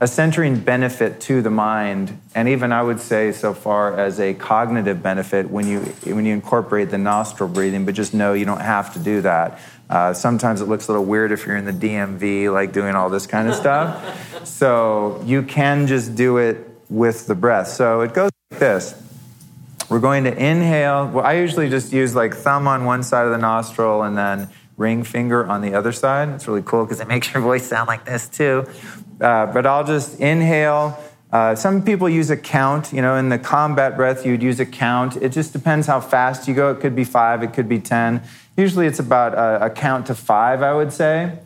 a 0.00 0.06
centering 0.06 0.60
benefit 0.60 1.20
to 1.22 1.42
the 1.42 1.50
mind. 1.50 2.20
And 2.34 2.48
even 2.48 2.72
I 2.72 2.82
would 2.82 3.00
say 3.00 3.32
so 3.32 3.52
far 3.52 3.98
as 3.98 4.20
a 4.20 4.34
cognitive 4.34 5.02
benefit 5.02 5.50
when 5.50 5.66
you, 5.66 5.80
when 6.04 6.24
you 6.24 6.32
incorporate 6.32 6.90
the 6.90 6.98
nostril 6.98 7.48
breathing, 7.48 7.84
but 7.84 7.94
just 7.94 8.14
know 8.14 8.32
you 8.32 8.44
don't 8.44 8.60
have 8.60 8.92
to 8.94 9.00
do 9.00 9.22
that. 9.22 9.60
Uh, 9.90 10.12
sometimes 10.12 10.60
it 10.60 10.66
looks 10.66 10.86
a 10.88 10.92
little 10.92 11.06
weird 11.06 11.32
if 11.32 11.46
you're 11.46 11.56
in 11.56 11.64
the 11.64 11.72
DMV, 11.72 12.52
like 12.52 12.72
doing 12.72 12.94
all 12.94 13.08
this 13.08 13.26
kind 13.26 13.48
of 13.48 13.54
stuff. 13.54 14.46
so 14.46 15.20
you 15.24 15.42
can 15.42 15.86
just 15.86 16.14
do 16.14 16.36
it 16.36 16.68
with 16.88 17.26
the 17.26 17.34
breath. 17.34 17.68
So 17.68 18.02
it 18.02 18.14
goes 18.14 18.30
like 18.50 18.60
this. 18.60 19.02
We're 19.88 20.00
going 20.00 20.24
to 20.24 20.30
inhale. 20.32 21.08
Well, 21.08 21.24
I 21.24 21.34
usually 21.34 21.70
just 21.70 21.92
use 21.92 22.14
like 22.14 22.34
thumb 22.34 22.68
on 22.68 22.84
one 22.84 23.02
side 23.02 23.24
of 23.24 23.32
the 23.32 23.38
nostril 23.38 24.02
and 24.02 24.16
then 24.16 24.50
ring 24.78 25.02
finger 25.02 25.44
on 25.46 25.60
the 25.60 25.74
other 25.74 25.92
side. 25.92 26.30
It's 26.30 26.48
really 26.48 26.62
cool 26.62 26.84
because 26.84 27.00
it 27.00 27.08
makes 27.08 27.32
your 27.34 27.42
voice 27.42 27.66
sound 27.66 27.88
like 27.88 28.06
this 28.06 28.28
too. 28.28 28.64
Uh, 29.20 29.46
but 29.46 29.66
I'll 29.66 29.84
just 29.84 30.18
inhale. 30.20 30.98
Uh, 31.30 31.54
some 31.54 31.82
people 31.82 32.08
use 32.08 32.30
a 32.30 32.36
count. 32.36 32.92
You 32.92 33.02
know, 33.02 33.16
in 33.16 33.28
the 33.28 33.38
combat 33.38 33.96
breath, 33.96 34.24
you'd 34.24 34.42
use 34.42 34.60
a 34.60 34.66
count. 34.66 35.16
It 35.16 35.30
just 35.30 35.52
depends 35.52 35.86
how 35.86 36.00
fast 36.00 36.48
you 36.48 36.54
go. 36.54 36.70
It 36.70 36.80
could 36.80 36.96
be 36.96 37.04
five, 37.04 37.42
it 37.42 37.52
could 37.52 37.68
be 37.68 37.80
10. 37.80 38.22
Usually 38.56 38.86
it's 38.86 38.98
about 38.98 39.34
a, 39.34 39.66
a 39.66 39.70
count 39.70 40.06
to 40.06 40.14
five, 40.14 40.62
I 40.62 40.72
would 40.72 40.92
say. 40.92 41.38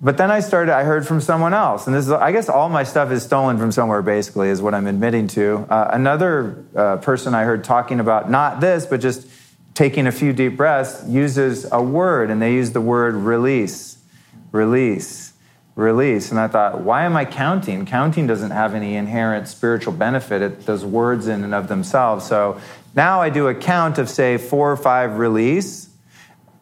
But 0.00 0.18
then 0.18 0.30
I 0.30 0.40
started, 0.40 0.72
I 0.74 0.82
heard 0.84 1.06
from 1.06 1.20
someone 1.20 1.54
else. 1.54 1.86
And 1.86 1.94
this 1.94 2.06
is, 2.06 2.10
I 2.10 2.32
guess 2.32 2.48
all 2.48 2.68
my 2.68 2.82
stuff 2.82 3.10
is 3.10 3.22
stolen 3.22 3.56
from 3.56 3.72
somewhere, 3.72 4.02
basically, 4.02 4.48
is 4.48 4.60
what 4.60 4.74
I'm 4.74 4.86
admitting 4.86 5.28
to. 5.28 5.66
Uh, 5.70 5.90
another 5.92 6.64
uh, 6.74 6.96
person 6.96 7.34
I 7.34 7.44
heard 7.44 7.64
talking 7.64 8.00
about 8.00 8.30
not 8.30 8.60
this, 8.60 8.84
but 8.84 9.00
just 9.00 9.26
taking 9.74 10.06
a 10.06 10.12
few 10.12 10.32
deep 10.32 10.56
breaths, 10.56 11.04
uses 11.06 11.70
a 11.70 11.82
word, 11.82 12.30
and 12.30 12.40
they 12.40 12.54
use 12.54 12.70
the 12.70 12.80
word 12.80 13.14
release. 13.14 13.98
Release. 14.52 15.32
release. 15.74 16.30
And 16.30 16.38
I 16.38 16.46
thought, 16.46 16.80
why 16.80 17.04
am 17.04 17.16
I 17.16 17.24
counting? 17.24 17.84
Counting 17.84 18.26
doesn't 18.26 18.52
have 18.52 18.74
any 18.74 18.94
inherent 18.94 19.48
spiritual 19.48 19.92
benefit, 19.92 20.40
it, 20.42 20.66
those 20.66 20.84
words 20.84 21.26
in 21.26 21.42
and 21.42 21.52
of 21.54 21.66
themselves. 21.66 22.24
So 22.26 22.60
now 22.94 23.20
I 23.20 23.30
do 23.30 23.48
a 23.48 23.54
count 23.54 23.98
of, 23.98 24.08
say, 24.08 24.38
four 24.38 24.70
or 24.70 24.76
five 24.76 25.18
release. 25.18 25.88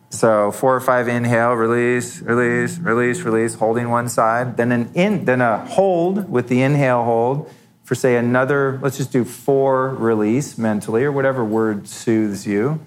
So 0.08 0.50
four 0.52 0.74
or 0.76 0.80
five 0.80 1.08
inhale, 1.08 1.52
release, 1.52 2.20
release, 2.20 2.78
release, 2.78 3.20
release, 3.20 3.54
holding 3.54 3.90
one 3.90 4.08
side. 4.08 4.56
Then 4.56 4.72
an 4.72 4.90
in, 4.94 5.24
then 5.24 5.40
a 5.40 5.64
hold 5.66 6.30
with 6.30 6.48
the 6.48 6.62
inhale 6.62 7.04
hold 7.04 7.50
for 7.84 7.94
say 7.94 8.16
another. 8.16 8.78
Let's 8.82 8.96
just 8.96 9.12
do 9.12 9.24
four 9.24 9.90
release 9.90 10.56
mentally 10.56 11.04
or 11.04 11.12
whatever 11.12 11.44
word 11.44 11.88
soothes 11.88 12.46
you, 12.46 12.80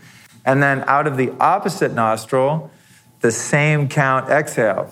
and 0.45 0.61
then 0.61 0.83
out 0.87 1.07
of 1.07 1.17
the 1.17 1.31
opposite 1.39 1.93
nostril, 1.93 2.71
the 3.21 3.31
same 3.31 3.89
count 3.89 4.29
exhale. 4.29 4.89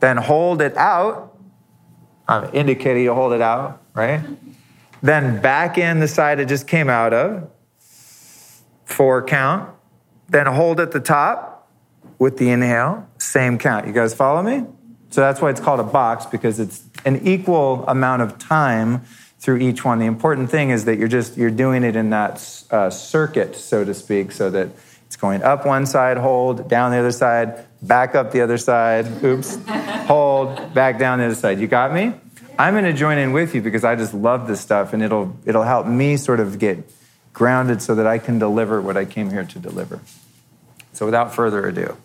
Then 0.00 0.16
hold 0.16 0.62
it 0.62 0.76
out. 0.76 1.36
I'm 2.28 2.54
indicating 2.54 3.02
you 3.02 3.14
hold 3.14 3.32
it 3.32 3.40
out, 3.40 3.82
right? 3.94 4.20
Then 5.02 5.40
back 5.40 5.78
in 5.78 6.00
the 6.00 6.08
side 6.08 6.38
it 6.40 6.46
just 6.46 6.68
came 6.68 6.88
out 6.88 7.12
of. 7.12 7.50
Four 8.84 9.24
count. 9.24 9.74
Then 10.28 10.46
hold 10.46 10.80
at 10.80 10.92
the 10.92 11.00
top 11.00 11.70
with 12.18 12.38
the 12.38 12.50
inhale. 12.50 13.08
Same 13.18 13.58
count. 13.58 13.86
You 13.86 13.92
guys 13.92 14.14
follow 14.14 14.42
me? 14.42 14.64
So 15.10 15.20
that's 15.20 15.40
why 15.40 15.50
it's 15.50 15.60
called 15.60 15.80
a 15.80 15.84
box 15.84 16.26
because 16.26 16.60
it's 16.60 16.84
an 17.04 17.26
equal 17.26 17.84
amount 17.88 18.22
of 18.22 18.38
time 18.38 19.04
through 19.38 19.58
each 19.58 19.84
one. 19.84 19.98
The 19.98 20.06
important 20.06 20.50
thing 20.50 20.70
is 20.70 20.84
that 20.86 20.98
you're 20.98 21.08
just 21.08 21.36
you're 21.36 21.50
doing 21.50 21.84
it 21.84 21.96
in 21.96 22.10
that 22.10 22.64
uh, 22.70 22.90
circuit, 22.90 23.56
so 23.56 23.84
to 23.84 23.94
speak, 23.94 24.32
so 24.32 24.50
that 24.50 24.68
it's 25.06 25.16
going 25.16 25.42
up 25.42 25.64
one 25.64 25.86
side, 25.86 26.18
hold, 26.18 26.68
down 26.68 26.90
the 26.90 26.98
other 26.98 27.12
side, 27.12 27.64
back 27.80 28.14
up 28.14 28.30
the 28.32 28.42
other 28.42 28.58
side, 28.58 29.24
oops, 29.24 29.58
hold, 29.68 30.74
back 30.74 30.98
down 30.98 31.18
the 31.18 31.26
other 31.26 31.34
side. 31.34 31.60
You 31.60 31.66
got 31.66 31.94
me? 31.94 32.12
I'm 32.58 32.74
going 32.74 32.84
to 32.84 32.92
join 32.92 33.18
in 33.18 33.32
with 33.32 33.54
you 33.54 33.62
because 33.62 33.84
I 33.84 33.94
just 33.94 34.12
love 34.12 34.48
this 34.48 34.60
stuff 34.60 34.92
and 34.92 35.02
it'll 35.02 35.36
it'll 35.46 35.62
help 35.62 35.86
me 35.86 36.16
sort 36.16 36.40
of 36.40 36.58
get 36.58 36.78
grounded 37.32 37.80
so 37.80 37.94
that 37.94 38.06
I 38.06 38.18
can 38.18 38.40
deliver 38.40 38.82
what 38.82 38.96
I 38.96 39.04
came 39.04 39.30
here 39.30 39.44
to 39.44 39.58
deliver. 39.60 40.00
So 40.92 41.06
without 41.06 41.32
further 41.32 41.66
ado, 41.68 41.96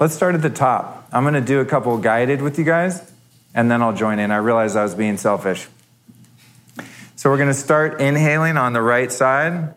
Let's 0.00 0.14
start 0.14 0.34
at 0.34 0.40
the 0.40 0.48
top. 0.48 1.06
I'm 1.12 1.24
going 1.24 1.34
to 1.34 1.42
do 1.42 1.60
a 1.60 1.66
couple 1.66 1.98
guided 1.98 2.40
with 2.40 2.58
you 2.58 2.64
guys, 2.64 3.12
and 3.54 3.70
then 3.70 3.82
I'll 3.82 3.92
join 3.92 4.18
in. 4.18 4.30
I 4.30 4.38
realized 4.38 4.74
I 4.74 4.82
was 4.82 4.94
being 4.94 5.18
selfish. 5.18 5.68
So 7.16 7.28
we're 7.28 7.36
going 7.36 7.50
to 7.50 7.54
start 7.54 8.00
inhaling 8.00 8.56
on 8.56 8.72
the 8.72 8.80
right 8.80 9.12
side 9.12 9.74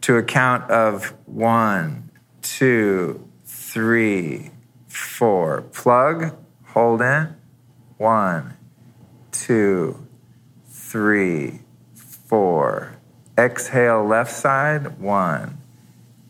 to 0.00 0.16
a 0.16 0.24
count 0.24 0.68
of 0.68 1.14
one, 1.26 2.10
two, 2.42 3.24
three, 3.44 4.50
four. 4.88 5.62
Plug, 5.62 6.36
hold 6.64 7.00
in. 7.00 7.36
One, 7.98 8.56
two, 9.30 10.08
three, 10.68 11.60
four. 11.94 12.96
Exhale 13.38 14.04
left 14.04 14.32
side. 14.32 14.98
One, 14.98 15.58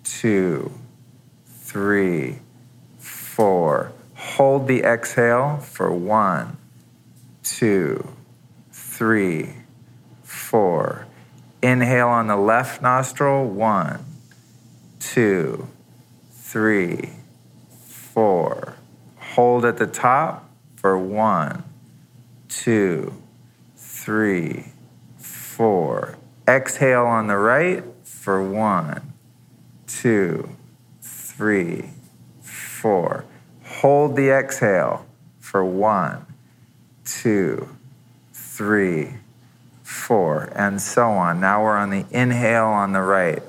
two, 0.04 0.70
three, 1.46 2.40
four. 3.36 3.92
Hold 4.14 4.66
the 4.66 4.82
exhale 4.82 5.58
for 5.58 5.92
one, 5.92 6.56
two, 7.42 8.08
three, 8.72 9.52
four. 10.22 11.06
Inhale 11.60 12.08
on 12.08 12.28
the 12.28 12.36
left 12.38 12.80
nostril, 12.80 13.44
one, 13.46 14.02
two, 15.00 15.68
three, 16.30 17.10
four. 17.84 18.76
Hold 19.18 19.66
at 19.66 19.76
the 19.76 19.86
top 19.86 20.48
for 20.76 20.96
one, 20.96 21.62
two, 22.48 23.12
three, 23.76 24.72
four. 25.18 26.16
Exhale 26.48 27.04
on 27.04 27.26
the 27.26 27.36
right 27.36 27.84
for 28.02 28.42
one, 28.42 29.12
two, 29.86 30.56
three, 31.02 31.90
four. 32.76 33.24
Hold 33.64 34.16
the 34.16 34.30
exhale 34.30 35.06
for 35.40 35.64
one, 35.64 36.26
two, 37.04 37.68
three, 38.32 39.14
four, 39.82 40.52
and 40.54 40.80
so 40.80 41.08
on. 41.08 41.40
Now 41.40 41.62
we're 41.62 41.76
on 41.76 41.90
the 41.90 42.04
inhale 42.10 42.66
on 42.66 42.92
the 42.92 43.00
right. 43.00 43.42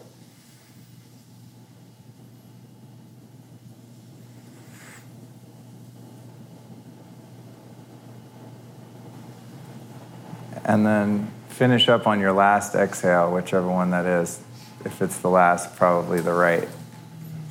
And 10.63 10.85
then 10.85 11.31
finish 11.49 11.87
up 11.87 12.07
on 12.07 12.19
your 12.19 12.33
last 12.33 12.75
exhale, 12.75 13.31
whichever 13.31 13.67
one 13.67 13.91
that 13.91 14.05
is. 14.05 14.41
If 14.85 15.01
it's 15.01 15.19
the 15.19 15.29
last, 15.29 15.75
probably 15.75 16.21
the 16.21 16.33
right. 16.33 16.67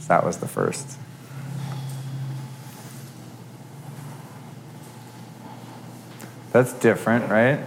So 0.01 0.09
that 0.09 0.24
was 0.24 0.39
the 0.39 0.49
first. 0.49 0.99
That's 6.57 6.72
different, 6.72 7.30
right? 7.30 7.61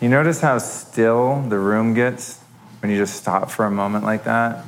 You 0.00 0.08
notice 0.08 0.40
how 0.40 0.56
still 0.56 1.42
the 1.42 1.58
room 1.58 1.92
gets 1.92 2.40
when 2.80 2.90
you 2.90 2.96
just 2.96 3.16
stop 3.16 3.50
for 3.50 3.66
a 3.66 3.70
moment 3.70 4.06
like 4.06 4.24
that? 4.24 4.64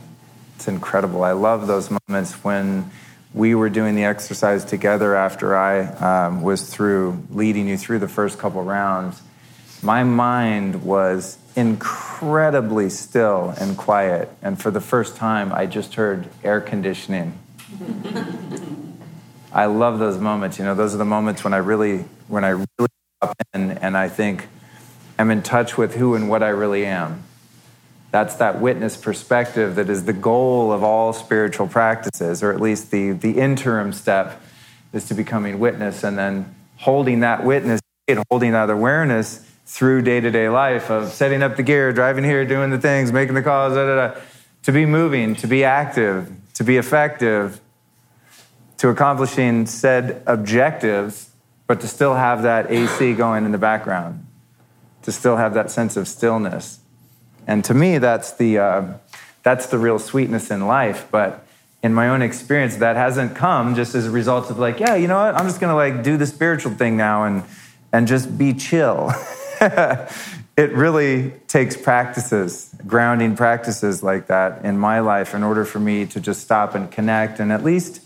It's 0.54 0.68
incredible. 0.68 1.24
I 1.24 1.32
love 1.32 1.66
those 1.66 1.90
moments 1.90 2.44
when 2.44 2.90
we 3.32 3.54
were 3.54 3.70
doing 3.70 3.94
the 3.94 4.04
exercise 4.04 4.66
together 4.66 5.16
after 5.16 5.56
I 5.56 5.86
um, 6.26 6.42
was 6.42 6.68
through 6.68 7.24
leading 7.30 7.66
you 7.66 7.78
through 7.78 8.00
the 8.00 8.08
first 8.08 8.38
couple 8.38 8.62
rounds. 8.62 9.22
My 9.82 10.04
mind 10.04 10.84
was 10.84 11.38
incredibly 11.56 12.90
still 12.90 13.54
and 13.58 13.74
quiet. 13.74 14.28
And 14.42 14.60
for 14.60 14.70
the 14.70 14.82
first 14.82 15.16
time, 15.16 15.50
I 15.50 15.64
just 15.64 15.94
heard 15.94 16.28
air 16.44 16.60
conditioning. 16.60 17.38
I 19.52 19.66
love 19.66 19.98
those 19.98 20.18
moments. 20.18 20.58
You 20.58 20.64
know, 20.64 20.74
those 20.74 20.94
are 20.94 20.98
the 20.98 21.04
moments 21.04 21.42
when 21.44 21.54
I 21.54 21.58
really 21.58 22.04
when 22.28 22.44
I 22.44 22.50
really 22.50 22.88
stop 23.22 23.36
in 23.54 23.72
and 23.72 23.96
I 23.96 24.08
think 24.08 24.48
I'm 25.18 25.30
in 25.30 25.42
touch 25.42 25.78
with 25.78 25.94
who 25.94 26.14
and 26.14 26.28
what 26.28 26.42
I 26.42 26.48
really 26.48 26.84
am. 26.84 27.24
That's 28.10 28.36
that 28.36 28.60
witness 28.60 28.96
perspective 28.96 29.74
that 29.74 29.90
is 29.90 30.04
the 30.04 30.12
goal 30.12 30.72
of 30.72 30.82
all 30.82 31.12
spiritual 31.12 31.66
practices, 31.66 32.42
or 32.42 32.52
at 32.52 32.60
least 32.60 32.90
the, 32.90 33.12
the 33.12 33.38
interim 33.38 33.92
step 33.92 34.40
is 34.92 35.06
to 35.08 35.14
becoming 35.14 35.58
witness 35.58 36.04
and 36.04 36.16
then 36.16 36.54
holding 36.76 37.20
that 37.20 37.44
witness 37.44 37.80
and 38.06 38.22
holding 38.30 38.52
that 38.52 38.70
awareness 38.70 39.44
through 39.66 40.02
day 40.02 40.20
to 40.20 40.30
day 40.30 40.48
life 40.48 40.90
of 40.90 41.12
setting 41.12 41.42
up 41.42 41.56
the 41.56 41.62
gear, 41.62 41.92
driving 41.92 42.24
here, 42.24 42.46
doing 42.46 42.70
the 42.70 42.78
things, 42.78 43.12
making 43.12 43.34
the 43.34 43.42
calls, 43.42 43.74
da, 43.74 43.84
da, 43.86 44.08
da, 44.08 44.20
to 44.62 44.72
be 44.72 44.86
moving, 44.86 45.34
to 45.36 45.46
be 45.46 45.64
active, 45.64 46.32
to 46.54 46.64
be 46.64 46.78
effective, 46.78 47.60
to 48.78 48.88
accomplishing 48.88 49.66
said 49.66 50.22
objectives 50.26 51.28
but 51.68 51.82
to 51.82 51.86
still 51.86 52.14
have 52.14 52.42
that 52.42 52.70
AC 52.70 53.12
going 53.12 53.44
in 53.44 53.52
the 53.52 53.58
background, 53.58 54.26
to 55.02 55.12
still 55.12 55.36
have 55.36 55.54
that 55.54 55.70
sense 55.70 55.96
of 55.96 56.08
stillness. 56.08 56.80
And 57.46 57.62
to 57.66 57.74
me, 57.74 57.98
that's 57.98 58.32
the, 58.32 58.58
uh, 58.58 58.94
that's 59.42 59.66
the 59.66 59.78
real 59.78 59.98
sweetness 59.98 60.50
in 60.50 60.66
life. 60.66 61.06
But 61.10 61.46
in 61.82 61.92
my 61.92 62.08
own 62.08 62.22
experience, 62.22 62.76
that 62.76 62.96
hasn't 62.96 63.36
come 63.36 63.74
just 63.74 63.94
as 63.94 64.06
a 64.06 64.10
result 64.10 64.50
of 64.50 64.58
like, 64.58 64.80
yeah, 64.80 64.94
you 64.94 65.06
know 65.06 65.22
what? 65.22 65.34
I'm 65.34 65.46
just 65.46 65.60
going 65.60 65.70
to 65.70 65.76
like 65.76 66.02
do 66.02 66.16
the 66.16 66.26
spiritual 66.26 66.72
thing 66.72 66.96
now 66.96 67.24
and, 67.24 67.44
and 67.92 68.08
just 68.08 68.38
be 68.38 68.54
chill. 68.54 69.12
it 69.60 70.72
really 70.72 71.32
takes 71.48 71.76
practices, 71.76 72.74
grounding 72.86 73.36
practices 73.36 74.02
like 74.02 74.28
that 74.28 74.64
in 74.64 74.78
my 74.78 75.00
life 75.00 75.34
in 75.34 75.42
order 75.42 75.66
for 75.66 75.80
me 75.80 76.06
to 76.06 76.18
just 76.18 76.40
stop 76.40 76.74
and 76.74 76.90
connect 76.90 77.40
and 77.40 77.52
at 77.52 77.62
least 77.62 78.00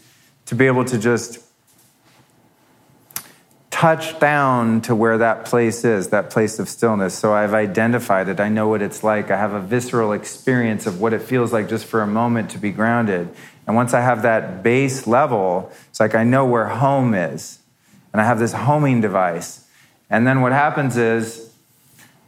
to 0.47 0.55
be 0.55 0.67
able 0.67 0.85
to 0.85 0.99
just 0.99 1.39
touch 3.71 4.19
down 4.21 4.81
to 4.81 4.95
where 4.95 5.19
that 5.19 5.45
place 5.45 5.85
is, 5.85 6.09
that 6.09 6.31
place 6.31 6.59
of 6.59 6.69
stillness. 6.69 7.19
So 7.19 7.33
I've 7.33 7.55
identified 7.55 8.29
it. 8.29 8.39
I 8.39 8.49
know 8.49 8.69
what 8.69 8.81
it's 8.81 9.03
like. 9.03 9.31
I 9.31 9.37
have 9.37 9.55
a 9.55 9.61
visceral 9.61 10.13
experience 10.13 10.87
of 10.87 11.01
what 11.01 11.13
it 11.13 11.21
feels 11.21 11.53
like 11.53 11.69
just 11.69 11.87
for 11.87 12.01
a 12.01 12.07
moment 12.07 12.51
to 12.51 12.59
be 12.59 12.71
grounded. 12.71 13.29
And 13.67 13.75
once 13.75 13.93
I 13.93 14.01
have 14.01 14.23
that 14.23 14.63
base 14.63 15.07
level, 15.07 15.73
it's 15.91 15.99
like 15.99 16.15
I 16.15 16.23
know 16.23 16.45
where 16.45 16.69
home 16.69 17.15
is. 17.15 17.59
And 18.13 18.21
I 18.21 18.25
have 18.25 18.39
this 18.39 18.53
homing 18.53 19.01
device. 19.01 19.67
And 20.11 20.27
then 20.27 20.43
what 20.43 20.53
happens 20.53 20.97
is 20.97 21.52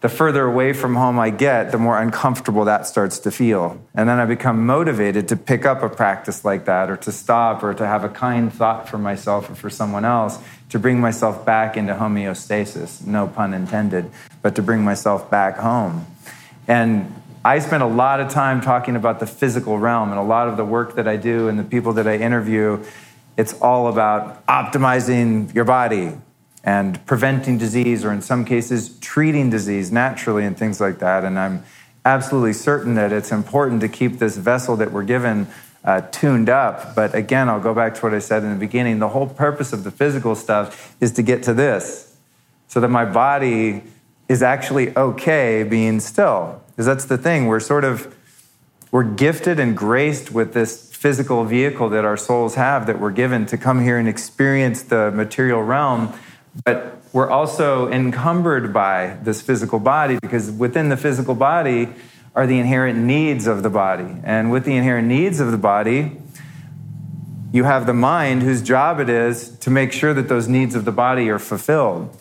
the 0.05 0.11
further 0.11 0.44
away 0.44 0.74
from 0.74 0.96
home 0.96 1.18
I 1.18 1.30
get, 1.30 1.72
the 1.72 1.78
more 1.78 1.98
uncomfortable 1.98 2.66
that 2.66 2.86
starts 2.86 3.18
to 3.20 3.30
feel. 3.30 3.80
And 3.94 4.07
then 4.07 4.18
I 4.18 4.26
become 4.26 4.66
motivated 4.66 5.28
to 5.28 5.36
pick 5.36 5.64
up 5.64 5.82
a 5.82 5.88
practice 5.88 6.44
like 6.44 6.66
that 6.66 6.90
or 6.90 6.98
to 6.98 7.11
stop 7.11 7.62
or 7.62 7.72
to 7.72 7.86
have 7.86 8.05
a 8.05 8.11
kind 8.11 8.52
thought 8.52 8.86
for 8.86 8.98
myself 8.98 9.48
or 9.48 9.55
for 9.55 9.70
someone 9.70 10.05
else 10.05 10.38
to 10.68 10.78
bring 10.78 11.00
myself 11.00 11.46
back 11.46 11.78
into 11.78 11.94
homeostasis, 11.94 13.07
no 13.07 13.26
pun 13.26 13.55
intended, 13.55 14.11
but 14.42 14.55
to 14.57 14.61
bring 14.61 14.84
myself 14.84 15.30
back 15.30 15.57
home. 15.57 16.05
And 16.68 17.11
I 17.42 17.59
spend 17.61 17.82
a 17.82 17.86
lot 17.86 18.20
of 18.20 18.28
time 18.28 18.61
talking 18.61 18.96
about 18.96 19.20
the 19.20 19.26
physical 19.26 19.78
realm 19.78 20.11
and 20.11 20.18
a 20.18 20.22
lot 20.22 20.48
of 20.48 20.59
the 20.59 20.66
work 20.66 20.96
that 20.96 21.09
I 21.09 21.16
do 21.16 21.48
and 21.48 21.59
the 21.59 21.64
people 21.64 21.94
that 21.94 22.07
I 22.07 22.18
interview. 22.18 22.84
It's 23.38 23.59
all 23.62 23.88
about 23.88 24.44
optimizing 24.44 25.55
your 25.55 25.64
body, 25.64 26.12
and 26.65 27.05
preventing 27.07 27.59
disease, 27.59 28.05
or 28.05 28.12
in 28.12 28.23
some 28.23 28.45
cases, 28.45 28.99
treating 28.99 29.51
disease 29.51 29.93
naturally 29.93 30.45
and 30.45 30.57
things 30.57 30.81
like 30.81 30.99
that. 30.99 31.23
And 31.23 31.39
I'm 31.39 31.62
absolutely 32.05 32.55
certain 32.55 32.95
that 32.95 33.12
it's 33.12 33.31
important 33.31 33.83
to 33.83 33.89
keep 33.89 34.19
this 34.19 34.37
vessel 34.37 34.77
that 34.77 34.91
we're 34.91 35.05
given 35.05 35.47
uh, 35.85 36.01
tuned 36.11 36.49
up. 36.49 36.95
But 36.95 37.15
again, 37.15 37.49
I'll 37.51 37.61
go 37.61 37.75
back 37.75 37.95
to 37.97 38.01
what 38.01 38.15
I 38.15 38.19
said 38.19 38.43
in 38.43 38.51
the 38.51 38.59
beginning. 38.59 38.99
The 38.99 39.11
whole 39.11 39.27
purpose 39.27 39.73
of 39.73 39.85
the 39.85 39.91
physical 39.91 40.35
stuff 40.35 40.97
is 41.01 41.12
to 41.12 41.23
get 41.23 41.43
to 41.45 41.55
this 41.55 42.17
so 42.67 42.81
that 42.81 42.89
my 42.89 43.05
body 43.05 43.83
is 44.29 44.43
actually 44.43 44.97
okay 44.97 45.62
being 45.62 46.01
still. 46.01 46.62
Because 46.71 46.87
that's 46.87 47.05
the 47.05 47.19
thing. 47.19 47.47
We're 47.47 47.61
sort 47.61 47.85
of 47.85 48.15
we're 48.91 49.05
gifted 49.05 49.59
and 49.59 49.77
graced 49.77 50.31
with 50.31 50.55
this 50.55 50.95
physical 50.95 51.45
vehicle 51.45 51.89
that 51.91 52.05
our 52.05 52.17
souls 52.17 52.55
have 52.55 52.87
that 52.87 53.01
we're 53.01 53.11
given 53.11 53.45
to 53.47 53.59
come 53.59 53.83
here 53.83 53.99
and 53.99 54.09
experience 54.09 54.83
the 54.83 55.11
material 55.11 55.62
realm 55.62 56.15
but 56.62 56.98
we're 57.12 57.30
also 57.30 57.90
encumbered 57.90 58.72
by 58.72 59.18
this 59.22 59.42
physical 59.42 59.78
body 59.78 60.18
because 60.20 60.50
within 60.50 60.88
the 60.88 60.96
physical 60.96 61.34
body 61.34 61.88
are 62.34 62.46
the 62.46 62.59
inherent 62.59 62.98
needs 62.98 63.46
of 63.46 63.62
the 63.62 63.70
body. 63.70 64.16
And 64.24 64.50
with 64.50 64.64
the 64.64 64.76
inherent 64.76 65.09
needs 65.09 65.40
of 65.40 65.50
the 65.50 65.59
body, 65.59 66.20
you 67.52 67.64
have 67.64 67.86
the 67.86 67.94
mind 67.94 68.42
whose 68.42 68.62
job 68.62 68.98
it 68.98 69.09
is 69.09 69.57
to 69.59 69.70
make 69.70 69.92
sure 69.92 70.12
that 70.12 70.28
those 70.28 70.48
needs 70.48 70.74
of 70.74 70.84
the 70.84 70.92
body 70.92 71.28
are 71.30 71.38
fulfilled. 71.38 72.16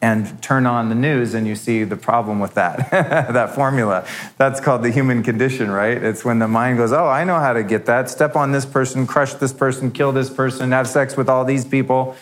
And 0.00 0.40
turn 0.42 0.66
on 0.66 0.88
the 0.88 0.94
news 0.94 1.34
and 1.34 1.48
you 1.48 1.56
see 1.56 1.82
the 1.82 1.96
problem 1.96 2.38
with 2.38 2.54
that, 2.54 2.90
that 2.92 3.54
formula. 3.54 4.06
That's 4.36 4.60
called 4.60 4.84
the 4.84 4.90
human 4.90 5.24
condition, 5.24 5.70
right? 5.70 6.00
It's 6.00 6.24
when 6.24 6.38
the 6.38 6.46
mind 6.46 6.78
goes, 6.78 6.92
Oh, 6.92 7.06
I 7.06 7.24
know 7.24 7.40
how 7.40 7.54
to 7.54 7.64
get 7.64 7.86
that. 7.86 8.08
Step 8.08 8.36
on 8.36 8.52
this 8.52 8.66
person, 8.66 9.06
crush 9.06 9.34
this 9.34 9.52
person, 9.52 9.90
kill 9.90 10.12
this 10.12 10.30
person, 10.30 10.70
have 10.70 10.86
sex 10.86 11.16
with 11.16 11.28
all 11.28 11.44
these 11.44 11.64
people. 11.64 12.14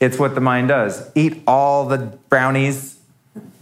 It's 0.00 0.18
what 0.18 0.34
the 0.34 0.40
mind 0.40 0.68
does. 0.68 1.10
Eat 1.14 1.42
all 1.46 1.86
the 1.86 1.98
brownies. 2.28 2.98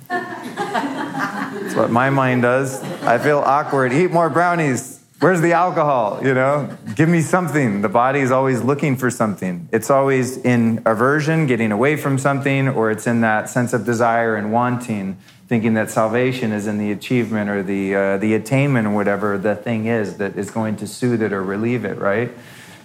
That's 0.09 1.75
what 1.75 1.91
my 1.91 2.11
mind 2.11 2.43
does. 2.43 2.83
I 3.03 3.19
feel 3.19 3.39
awkward. 3.39 3.93
Eat 3.93 4.11
more 4.11 4.29
brownies. 4.29 4.97
Where's 5.19 5.41
the 5.41 5.55
alcohol? 5.55 6.21
You 6.23 6.35
know, 6.35 6.77
give 6.95 7.09
me 7.09 7.23
something. 7.23 7.81
The 7.81 7.89
body 7.89 8.21
is 8.21 8.31
always 8.31 8.61
looking 8.61 8.97
for 8.97 9.11
something. 9.11 9.67
It's 9.73 9.89
always 9.89 10.37
in 10.37 10.83
aversion, 10.85 11.47
getting 11.47 11.73
away 11.73 11.97
from 11.97 12.19
something, 12.19 12.69
or 12.69 12.91
it's 12.91 13.07
in 13.07 13.23
that 13.23 13.49
sense 13.49 13.73
of 13.73 13.87
desire 13.87 14.37
and 14.37 14.53
wanting, 14.53 15.17
thinking 15.49 15.73
that 15.73 15.91
salvation 15.91 16.53
is 16.53 16.67
in 16.67 16.77
the 16.77 16.93
achievement 16.93 17.49
or 17.49 17.63
the 17.63 17.95
uh, 17.95 18.19
the 18.19 18.35
attainment 18.35 18.87
or 18.87 18.95
whatever 18.95 19.39
the 19.39 19.57
thing 19.57 19.87
is 19.87 20.19
that 20.19 20.37
is 20.37 20.51
going 20.51 20.77
to 20.77 20.87
soothe 20.87 21.23
it 21.23 21.33
or 21.33 21.43
relieve 21.43 21.87
it. 21.87 21.99
Right. 21.99 22.31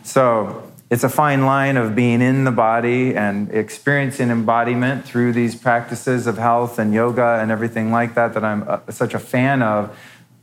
So 0.04 0.71
it's 0.92 1.06
a 1.06 1.10
fine 1.10 1.46
line 1.46 1.78
of 1.78 1.96
being 1.96 2.22
in 2.22 2.44
the 2.44 2.52
body 2.52 3.16
and 3.16 3.50
experiencing 3.52 4.30
embodiment 4.30 5.06
through 5.06 5.32
these 5.32 5.56
practices 5.56 6.28
of 6.28 6.38
health 6.38 6.78
and 6.80 6.94
yoga 6.94 7.40
and 7.42 7.50
everything 7.50 7.94
like 7.94 8.14
that 8.16 8.34
that 8.34 8.44
I'm 8.44 8.66
uh, 8.68 8.80
such 8.90 9.14
a 9.14 9.20
fan 9.20 9.64
of. 9.64 9.98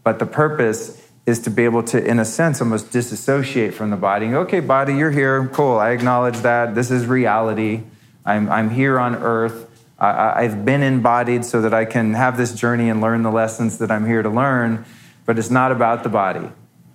But 0.05 0.19
the 0.19 0.25
purpose 0.25 1.07
is 1.27 1.39
to 1.41 1.51
be 1.51 1.67
able 1.67 1.83
to, 1.83 2.03
in 2.03 2.19
a 2.19 2.25
sense, 2.25 2.63
almost 2.63 2.91
disassociate 2.91 3.75
from 3.75 3.91
the 3.91 3.99
body. 3.99 4.29
Okay, 4.29 4.61
body, 4.61 4.95
you're 4.95 5.11
here. 5.11 5.47
Cool. 5.49 5.77
I 5.77 5.91
acknowledge 5.91 6.39
that. 6.39 6.75
This 6.75 6.91
is 6.91 7.05
reality. 7.05 7.83
I'm, 8.25 8.51
I'm 8.51 8.71
here 8.71 8.99
on 8.99 9.17
earth. 9.17 9.69
I, 9.99 10.45
I've 10.45 10.65
been 10.65 10.83
embodied 10.83 11.45
so 11.45 11.61
that 11.61 11.75
I 11.75 11.85
can 11.85 12.15
have 12.15 12.39
this 12.39 12.55
journey 12.55 12.89
and 12.89 13.03
learn 13.03 13.23
the 13.23 13.31
lessons 13.31 13.77
that 13.79 13.91
I'm 13.91 14.07
here 14.07 14.23
to 14.23 14.31
learn. 14.31 14.87
But 15.27 15.39
it's 15.39 15.51
not 15.51 15.73
about 15.73 16.05
the 16.05 16.09
body. 16.09 16.49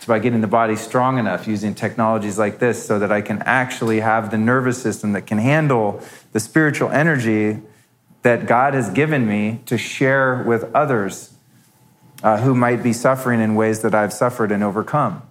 It's 0.04 0.08
by 0.10 0.20
getting 0.20 0.42
the 0.42 0.48
body 0.48 0.76
strong 0.76 1.18
enough 1.18 1.48
using 1.48 1.74
technologies 1.74 2.38
like 2.38 2.60
this 2.60 2.86
so 2.86 3.00
that 3.00 3.10
I 3.10 3.22
can 3.22 3.42
actually 3.44 4.02
have 4.02 4.32
the 4.32 4.38
nervous 4.38 4.82
system 4.82 5.14
that 5.14 5.26
can 5.28 5.38
handle 5.38 6.02
the 6.34 6.42
spiritual 6.42 6.90
energy 6.90 7.62
that 8.22 8.46
God 8.46 8.74
has 8.74 8.90
given 8.90 9.26
me 9.26 9.62
to 9.66 9.78
share 9.78 10.44
with 10.44 10.70
others 10.76 11.34
uh, 12.22 12.42
who 12.42 12.54
might 12.54 12.84
be 12.84 12.92
suffering 12.92 13.40
in 13.40 13.56
ways 13.56 13.82
that 13.84 13.96
I've 13.96 14.12
suffered 14.12 14.52
and 14.52 14.62
overcome. 14.62 15.22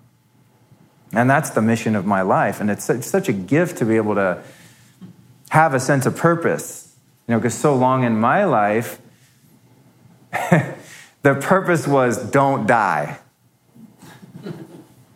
And 1.13 1.29
that's 1.29 1.51
the 1.51 1.61
mission 1.61 1.95
of 1.95 2.07
my 2.07 2.23
life. 2.23 2.59
And 2.59 2.71
it's 2.71 2.85
such, 2.85 3.03
such 3.03 3.29
a 3.29 3.35
gift 3.35 3.77
to 3.77 3.85
be 3.85 3.97
able 3.97 4.15
to 4.15 4.43
have 5.51 5.75
a 5.75 5.81
sense 5.81 6.07
of 6.07 6.17
purpose. 6.17 6.97
You 7.29 7.33
know, 7.33 7.41
because 7.41 7.53
so 7.53 7.77
long 7.77 8.05
in 8.05 8.19
my 8.19 8.47
life, 8.47 9.03
the 10.33 11.35
purpose 11.35 11.87
was 11.87 12.17
don't 12.31 12.67
die 12.67 13.19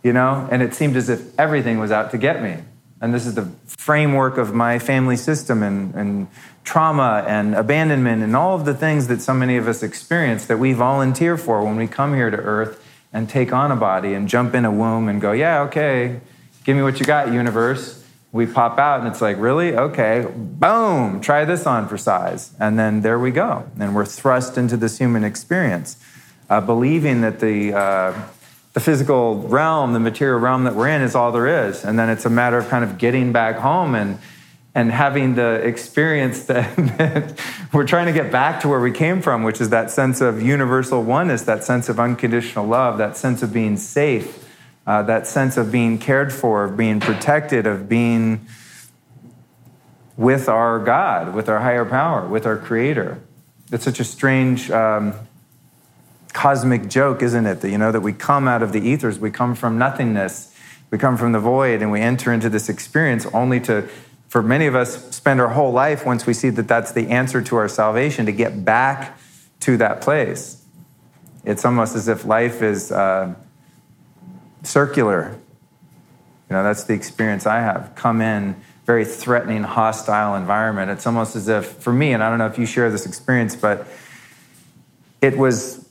you 0.07 0.13
know? 0.13 0.49
And 0.53 0.63
it 0.63 0.73
seemed 0.73 0.97
as 0.97 1.09
if 1.09 1.37
everything 1.39 1.81
was 1.81 1.91
out 1.91 2.13
to 2.13 2.19
get 2.19 2.41
me. 2.41 2.59
And 3.01 3.13
this 3.13 3.27
is 3.27 3.35
the 3.35 3.51
framework 3.67 4.39
of 4.39 4.55
my 4.55 4.79
family 4.79 5.17
system 5.17 5.65
and, 5.65 5.95
and 5.95 6.29
trauma 6.63 7.25
and 7.27 7.57
abandonment 7.57 8.23
and 8.23 8.35
all 8.37 8.55
of 8.55 8.65
the 8.65 8.73
things 8.73 9.09
that 9.09 9.21
so 9.21 9.35
many 9.35 9.57
of 9.57 9.67
us 9.67 9.83
experience 9.83 10.47
that 10.47 10.59
we 10.59 10.73
volunteer 10.73 11.37
for 11.37 11.63
when 11.65 11.77
we 11.77 11.89
come 11.89 12.15
here 12.15 12.31
to 12.31 12.37
earth 12.37 12.83
and 13.13 13.29
take 13.29 13.53
on 13.53 13.73
a 13.73 13.77
body 13.77 14.15
and 14.15 14.29
jump 14.29 14.55
in 14.55 14.65
a 14.65 14.71
womb 14.71 15.09
and 15.09 15.21
go, 15.21 15.33
yeah, 15.33 15.63
okay, 15.63 16.21
give 16.65 16.77
me 16.77 16.83
what 16.83 17.01
you 17.01 17.05
got, 17.05 17.33
universe. 17.33 18.05
We 18.31 18.47
pop 18.47 18.79
out 18.79 19.01
and 19.01 19.09
it's 19.09 19.21
like, 19.21 19.39
really? 19.39 19.77
Okay, 19.77 20.27
boom, 20.35 21.21
try 21.21 21.45
this 21.45 21.67
on 21.67 21.89
for 21.89 21.99
size. 21.99 22.55
And 22.61 22.79
then 22.79 23.03
there 23.03 23.19
we 23.19 23.33
go. 23.33 23.69
And 23.79 23.95
we're 23.95 24.07
thrust 24.07 24.57
into 24.57 24.77
this 24.77 24.99
human 24.99 25.25
experience, 25.25 25.97
uh, 26.49 26.61
believing 26.61 27.23
that 27.23 27.41
the, 27.41 27.75
uh, 27.75 28.23
the 28.77 28.81
physical 28.81 29.39
realm, 29.49 29.95
the 29.95 29.99
material 29.99 30.39
realm 30.39 30.65
that 30.65 30.75
we're 30.75 30.87
in 30.87 31.01
is 31.01 31.15
all 31.15 31.33
there 31.33 31.67
is. 31.67 31.83
And 31.83 31.99
then 31.99 32.11
it's 32.11 32.27
a 32.27 32.29
matter 32.31 32.59
of 32.59 32.69
kind 32.69 32.85
of 32.85 32.99
getting 32.99 33.33
back 33.33 33.57
home 33.57 33.95
and 33.95 34.19
and 34.75 34.93
having 34.93 35.35
the 35.35 35.55
experience 35.67 36.45
that, 36.45 36.77
that, 36.99 37.41
we're 37.73 37.87
trying 37.87 38.05
to 38.05 38.13
get 38.13 38.31
back 38.31 38.61
to 38.61 38.69
where 38.69 38.79
we 38.79 38.93
came 38.93 39.23
from, 39.23 39.45
which 39.45 39.63
is 39.63 39.71
that 39.71 39.91
sense 39.91 40.21
of 40.21 40.43
universal 40.43 41.03
oneness, 41.03 41.41
that 41.45 41.65
sense 41.65 41.89
of 41.89 41.99
unconditional 41.99 42.67
love, 42.67 42.99
that 42.99 43.17
sense 43.17 43.43
of 43.43 43.51
being 43.51 43.79
safe, 43.79 44.47
uh, 44.87 45.03
that 45.05 45.27
sense 45.27 45.57
of 45.57 45.73
being 45.73 45.97
cared 45.97 46.31
for, 46.31 46.65
of 46.65 46.77
being 46.77 47.01
protected, 47.01 47.67
of 47.67 47.89
being 47.89 48.47
with 50.19 50.51
our 50.51 50.79
God, 50.79 51.33
with 51.33 51.49
our 51.49 51.61
higher 51.61 51.87
power, 51.87 52.29
with 52.29 52.45
our 52.45 52.59
Creator. 52.59 53.23
It's 53.73 53.85
such 53.85 54.01
a 54.01 54.05
strange 54.05 54.71
um, 54.71 55.15
cosmic 56.37 56.87
joke, 56.87 57.23
isn't 57.23 57.47
it? 57.47 57.63
That, 57.63 57.71
you 57.71 57.79
know, 57.79 57.91
that 57.91 58.03
we 58.03 58.13
come 58.13 58.47
out 58.47 58.63
of 58.63 58.73
the 58.73 58.81
ethers, 58.81 59.19
we 59.19 59.31
come 59.31 59.55
from 59.55 59.79
nothingness, 59.79 60.55
we 60.91 60.99
come 60.99 61.17
from 61.17 61.33
the 61.33 61.41
void, 61.41 61.81
and 61.81 61.91
we 61.91 62.03
enter 62.03 62.31
into 62.31 62.51
this 62.51 62.69
experience 62.69 63.25
only 63.33 63.59
to, 63.61 63.89
for 64.29 64.43
many 64.43 64.67
of 64.67 64.75
us, 64.75 65.17
spend 65.17 65.41
our 65.41 65.49
whole 65.49 65.73
life 65.73 66.05
once 66.05 66.27
we 66.27 66.35
see 66.35 66.51
that 66.51 66.69
that's 66.69 66.93
the 66.93 67.09
answer 67.09 67.41
to 67.41 67.57
our 67.57 67.69
salvation, 67.69 68.27
to 68.27 68.33
get 68.33 68.67
back 68.67 69.19
to 69.61 69.79
that 69.79 70.03
place. 70.03 70.63
It's 71.43 71.65
almost 71.65 71.97
as 71.97 72.07
if 72.07 72.27
life 72.27 72.61
is 72.61 72.93
uh, 72.93 73.35
circular. 74.63 75.39
You 76.51 76.57
know, 76.57 76.63
that's 76.63 76.85
the 76.85 76.93
experience 76.93 77.47
I 77.47 77.61
have. 77.61 77.95
Come 77.95 78.21
in, 78.21 78.57
very 78.85 79.07
threatening, 79.07 79.63
hostile 79.63 80.35
environment. 80.35 80.91
It's 80.91 81.07
almost 81.07 81.35
as 81.35 81.49
if, 81.49 81.67
for 81.67 81.95
me, 81.95 82.13
and 82.13 82.23
I 82.23 82.29
don't 82.29 82.39
know 82.39 82.47
if 82.47 82.59
you 82.59 82.67
share 82.67 82.91
this 82.91 83.07
experience, 83.07 83.57
but 83.57 83.87
it 85.23 85.39
was 85.39 85.86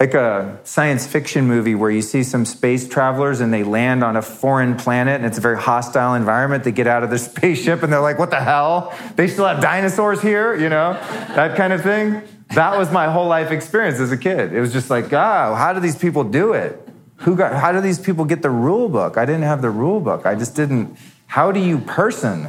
like 0.00 0.14
a 0.14 0.58
science 0.64 1.06
fiction 1.06 1.46
movie 1.46 1.74
where 1.74 1.90
you 1.90 2.02
see 2.02 2.22
some 2.24 2.44
space 2.44 2.88
travelers 2.88 3.40
and 3.40 3.54
they 3.54 3.62
land 3.62 4.02
on 4.02 4.16
a 4.16 4.22
foreign 4.22 4.76
planet 4.76 5.16
and 5.16 5.24
it's 5.24 5.38
a 5.38 5.40
very 5.40 5.56
hostile 5.56 6.14
environment. 6.14 6.64
They 6.64 6.72
get 6.72 6.86
out 6.86 7.04
of 7.04 7.10
their 7.10 7.18
spaceship 7.30 7.82
and 7.82 7.92
they're 7.92 8.00
like, 8.00 8.18
what 8.18 8.30
the 8.30 8.40
hell? 8.40 8.92
They 9.16 9.28
still 9.28 9.46
have 9.46 9.62
dinosaurs 9.62 10.20
here, 10.20 10.54
you 10.54 10.68
know? 10.68 10.94
That 11.34 11.56
kind 11.56 11.72
of 11.72 11.82
thing. 11.82 12.22
That 12.50 12.76
was 12.76 12.92
my 12.92 13.06
whole 13.06 13.26
life 13.26 13.50
experience 13.50 14.00
as 14.00 14.12
a 14.12 14.16
kid. 14.16 14.52
It 14.52 14.60
was 14.60 14.72
just 14.72 14.90
like, 14.90 15.12
oh, 15.12 15.54
how 15.54 15.72
do 15.72 15.80
these 15.80 15.96
people 15.96 16.24
do 16.24 16.52
it? 16.52 16.80
Who 17.18 17.36
got, 17.36 17.54
how 17.54 17.72
do 17.72 17.80
these 17.80 17.98
people 17.98 18.24
get 18.24 18.42
the 18.42 18.50
rule 18.50 18.88
book? 18.88 19.16
I 19.16 19.24
didn't 19.24 19.42
have 19.42 19.62
the 19.62 19.70
rule 19.70 20.00
book. 20.00 20.26
I 20.26 20.34
just 20.34 20.54
didn't. 20.54 20.98
How 21.26 21.52
do 21.52 21.60
you 21.60 21.78
person? 21.78 22.48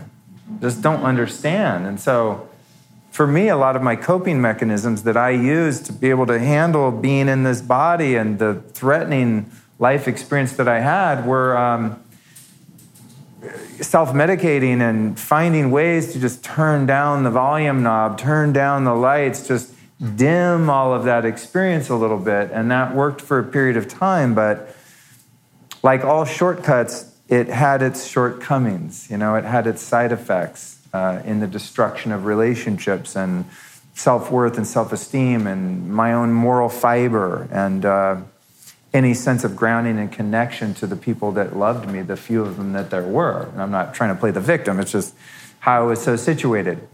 Just 0.60 0.82
don't 0.82 1.04
understand. 1.04 1.86
And 1.86 2.00
so, 2.00 2.50
for 3.16 3.26
me, 3.26 3.48
a 3.48 3.56
lot 3.56 3.78
of 3.78 3.82
my 3.82 3.96
coping 3.96 4.42
mechanisms 4.42 5.04
that 5.04 5.16
I 5.16 5.30
use 5.30 5.80
to 5.84 5.94
be 5.94 6.10
able 6.10 6.26
to 6.26 6.38
handle 6.38 6.92
being 6.92 7.30
in 7.30 7.44
this 7.44 7.62
body 7.62 8.18
and 8.18 8.38
the 8.40 8.56
threatening 8.74 9.50
life 9.80 10.10
experience 10.10 10.58
that 10.58 10.68
I 10.68 10.82
had 10.82 11.26
were 11.26 11.58
um, 11.58 12.04
self 13.80 14.12
medicating 14.12 14.82
and 14.82 15.18
finding 15.18 15.72
ways 15.72 16.12
to 16.12 16.20
just 16.20 16.44
turn 16.44 16.86
down 16.86 17.24
the 17.24 17.32
volume 17.32 17.84
knob, 17.84 18.18
turn 18.18 18.52
down 18.52 18.84
the 18.84 18.94
lights, 18.94 19.48
just 19.48 19.74
dim 20.18 20.70
all 20.70 20.94
of 20.94 21.06
that 21.06 21.24
experience 21.24 21.88
a 21.88 21.96
little 21.96 22.20
bit. 22.20 22.52
And 22.52 22.70
that 22.70 22.94
worked 22.94 23.22
for 23.22 23.40
a 23.40 23.46
period 23.46 23.78
of 23.78 23.88
time, 23.88 24.36
but 24.36 24.76
like 25.84 26.04
all 26.04 26.26
shortcuts, 26.26 27.16
it 27.30 27.48
had 27.48 27.82
its 27.82 28.06
shortcomings. 28.06 29.10
You 29.10 29.16
know, 29.16 29.36
it 29.36 29.46
had 29.46 29.68
its 29.68 29.82
side 29.82 30.12
effects 30.12 30.75
uh, 30.96 31.22
in 31.26 31.42
the 31.42 31.48
destruction 31.48 32.14
of 32.14 32.24
relationships 32.26 33.18
and 33.18 33.44
self 33.96 34.32
worth 34.32 34.56
and 34.58 34.66
self 34.66 34.94
esteem 34.94 35.46
and 35.46 35.94
my 35.94 36.14
own 36.14 36.32
moral 36.32 36.70
fiber 36.70 37.50
and 37.52 37.84
uh, 37.84 38.16
any 38.94 39.14
sense 39.14 39.44
of 39.44 39.58
grounding 39.58 40.00
and 40.00 40.10
connection 40.10 40.74
to 40.76 40.88
the 40.88 40.96
people 40.96 41.34
that 41.34 41.58
loved 41.58 41.90
me, 41.92 42.02
the 42.02 42.16
few 42.16 42.42
of 42.42 42.56
them 42.56 42.72
that 42.72 42.92
there 42.92 43.04
were. 43.04 43.50
And 43.52 43.62
I'm 43.62 43.72
not 43.72 43.94
trying 43.94 44.16
to 44.16 44.20
play 44.20 44.32
the 44.32 44.40
victim, 44.40 44.80
it's 44.80 44.94
just 44.94 45.14
how 45.60 45.82
I 45.82 45.86
was 45.86 46.02
so 46.02 46.16
situated. 46.16 46.88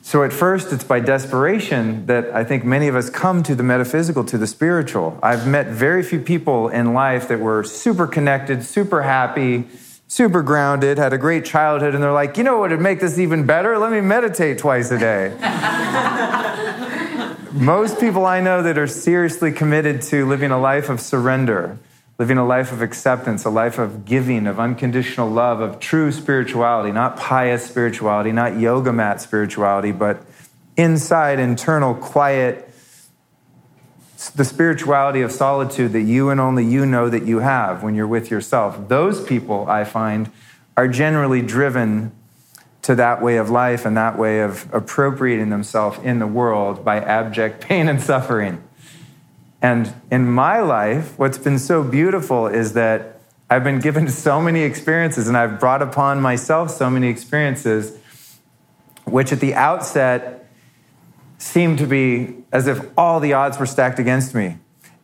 So, 0.00 0.22
at 0.22 0.32
first, 0.32 0.72
it's 0.72 0.84
by 0.84 1.00
desperation 1.00 2.06
that 2.06 2.34
I 2.34 2.44
think 2.44 2.64
many 2.64 2.88
of 2.88 2.96
us 2.96 3.10
come 3.10 3.42
to 3.42 3.54
the 3.54 3.62
metaphysical, 3.62 4.24
to 4.24 4.38
the 4.38 4.46
spiritual. 4.46 5.18
I've 5.22 5.46
met 5.46 5.66
very 5.66 6.02
few 6.02 6.20
people 6.20 6.68
in 6.68 6.94
life 6.94 7.28
that 7.28 7.40
were 7.40 7.62
super 7.62 8.06
connected, 8.06 8.64
super 8.64 9.02
happy, 9.02 9.66
super 10.08 10.42
grounded, 10.42 10.98
had 10.98 11.12
a 11.12 11.18
great 11.18 11.44
childhood, 11.44 11.94
and 11.94 12.02
they're 12.02 12.12
like, 12.12 12.38
you 12.38 12.42
know 12.42 12.58
what 12.58 12.70
would 12.70 12.80
make 12.80 12.98
this 12.98 13.18
even 13.18 13.44
better? 13.44 13.78
Let 13.78 13.92
me 13.92 14.00
meditate 14.00 14.58
twice 14.58 14.90
a 14.90 14.98
day. 14.98 15.28
Most 17.52 18.00
people 18.00 18.24
I 18.24 18.40
know 18.40 18.62
that 18.62 18.78
are 18.78 18.86
seriously 18.86 19.52
committed 19.52 20.00
to 20.02 20.26
living 20.26 20.50
a 20.50 20.58
life 20.58 20.88
of 20.88 21.00
surrender, 21.00 21.78
living 22.18 22.38
a 22.38 22.46
life 22.46 22.72
of 22.72 22.80
acceptance, 22.80 23.44
a 23.44 23.50
life 23.50 23.78
of 23.78 24.06
giving, 24.06 24.46
of 24.46 24.58
unconditional 24.58 25.28
love, 25.28 25.60
of 25.60 25.78
true 25.78 26.10
spirituality, 26.10 26.90
not 26.90 27.18
pious 27.18 27.66
spirituality, 27.66 28.32
not 28.32 28.58
yoga 28.58 28.92
mat 28.92 29.20
spirituality, 29.20 29.92
but 29.92 30.22
inside, 30.76 31.38
internal, 31.38 31.94
quiet, 31.94 32.67
the 34.34 34.44
spirituality 34.44 35.20
of 35.20 35.30
solitude 35.30 35.92
that 35.92 36.02
you 36.02 36.28
and 36.30 36.40
only 36.40 36.64
you 36.64 36.84
know 36.84 37.08
that 37.08 37.24
you 37.24 37.38
have 37.38 37.84
when 37.84 37.94
you're 37.94 38.06
with 38.06 38.30
yourself. 38.32 38.88
Those 38.88 39.24
people, 39.24 39.68
I 39.68 39.84
find, 39.84 40.30
are 40.76 40.88
generally 40.88 41.40
driven 41.40 42.10
to 42.82 42.96
that 42.96 43.22
way 43.22 43.36
of 43.36 43.48
life 43.48 43.86
and 43.86 43.96
that 43.96 44.18
way 44.18 44.40
of 44.40 44.68
appropriating 44.74 45.50
themselves 45.50 45.98
in 46.02 46.18
the 46.18 46.26
world 46.26 46.84
by 46.84 46.98
abject 46.98 47.60
pain 47.68 47.88
and 47.88 48.02
suffering. 48.02 48.62
And 49.62 49.92
in 50.10 50.28
my 50.28 50.60
life, 50.60 51.16
what's 51.18 51.38
been 51.38 51.58
so 51.58 51.84
beautiful 51.84 52.48
is 52.48 52.72
that 52.72 53.20
I've 53.48 53.64
been 53.64 53.80
given 53.80 54.08
so 54.08 54.40
many 54.40 54.62
experiences 54.62 55.28
and 55.28 55.36
I've 55.36 55.60
brought 55.60 55.82
upon 55.82 56.20
myself 56.20 56.70
so 56.70 56.90
many 56.90 57.08
experiences, 57.08 57.96
which 59.04 59.32
at 59.32 59.38
the 59.38 59.54
outset 59.54 60.37
seemed 61.38 61.78
to 61.78 61.86
be 61.86 62.36
as 62.52 62.66
if 62.66 62.86
all 62.98 63.20
the 63.20 63.32
odds 63.32 63.58
were 63.58 63.66
stacked 63.66 63.98
against 63.98 64.34
me 64.34 64.58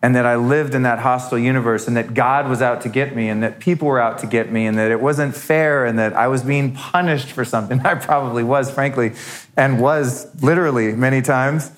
and 0.04 0.14
that 0.14 0.26
I 0.26 0.36
lived 0.36 0.74
in 0.74 0.82
that 0.82 0.98
hostile 0.98 1.38
universe 1.38 1.88
and 1.88 1.96
that 1.96 2.12
God 2.12 2.46
was 2.46 2.60
out 2.60 2.82
to 2.82 2.90
get 2.90 3.16
me 3.16 3.30
and 3.30 3.42
that 3.42 3.58
people 3.58 3.88
were 3.88 3.98
out 3.98 4.18
to 4.18 4.26
get 4.26 4.52
me 4.52 4.66
and 4.66 4.76
that 4.76 4.90
it 4.90 5.00
wasn't 5.00 5.34
fair 5.34 5.86
and 5.86 5.98
that 5.98 6.12
I 6.12 6.28
was 6.28 6.42
being 6.42 6.74
punished 6.74 7.28
for 7.28 7.42
something. 7.42 7.80
I 7.86 7.94
probably 7.94 8.44
was, 8.44 8.70
frankly, 8.70 9.12
and 9.56 9.80
was 9.80 10.28
literally 10.42 10.92
many 10.92 11.22
times. 11.22 11.70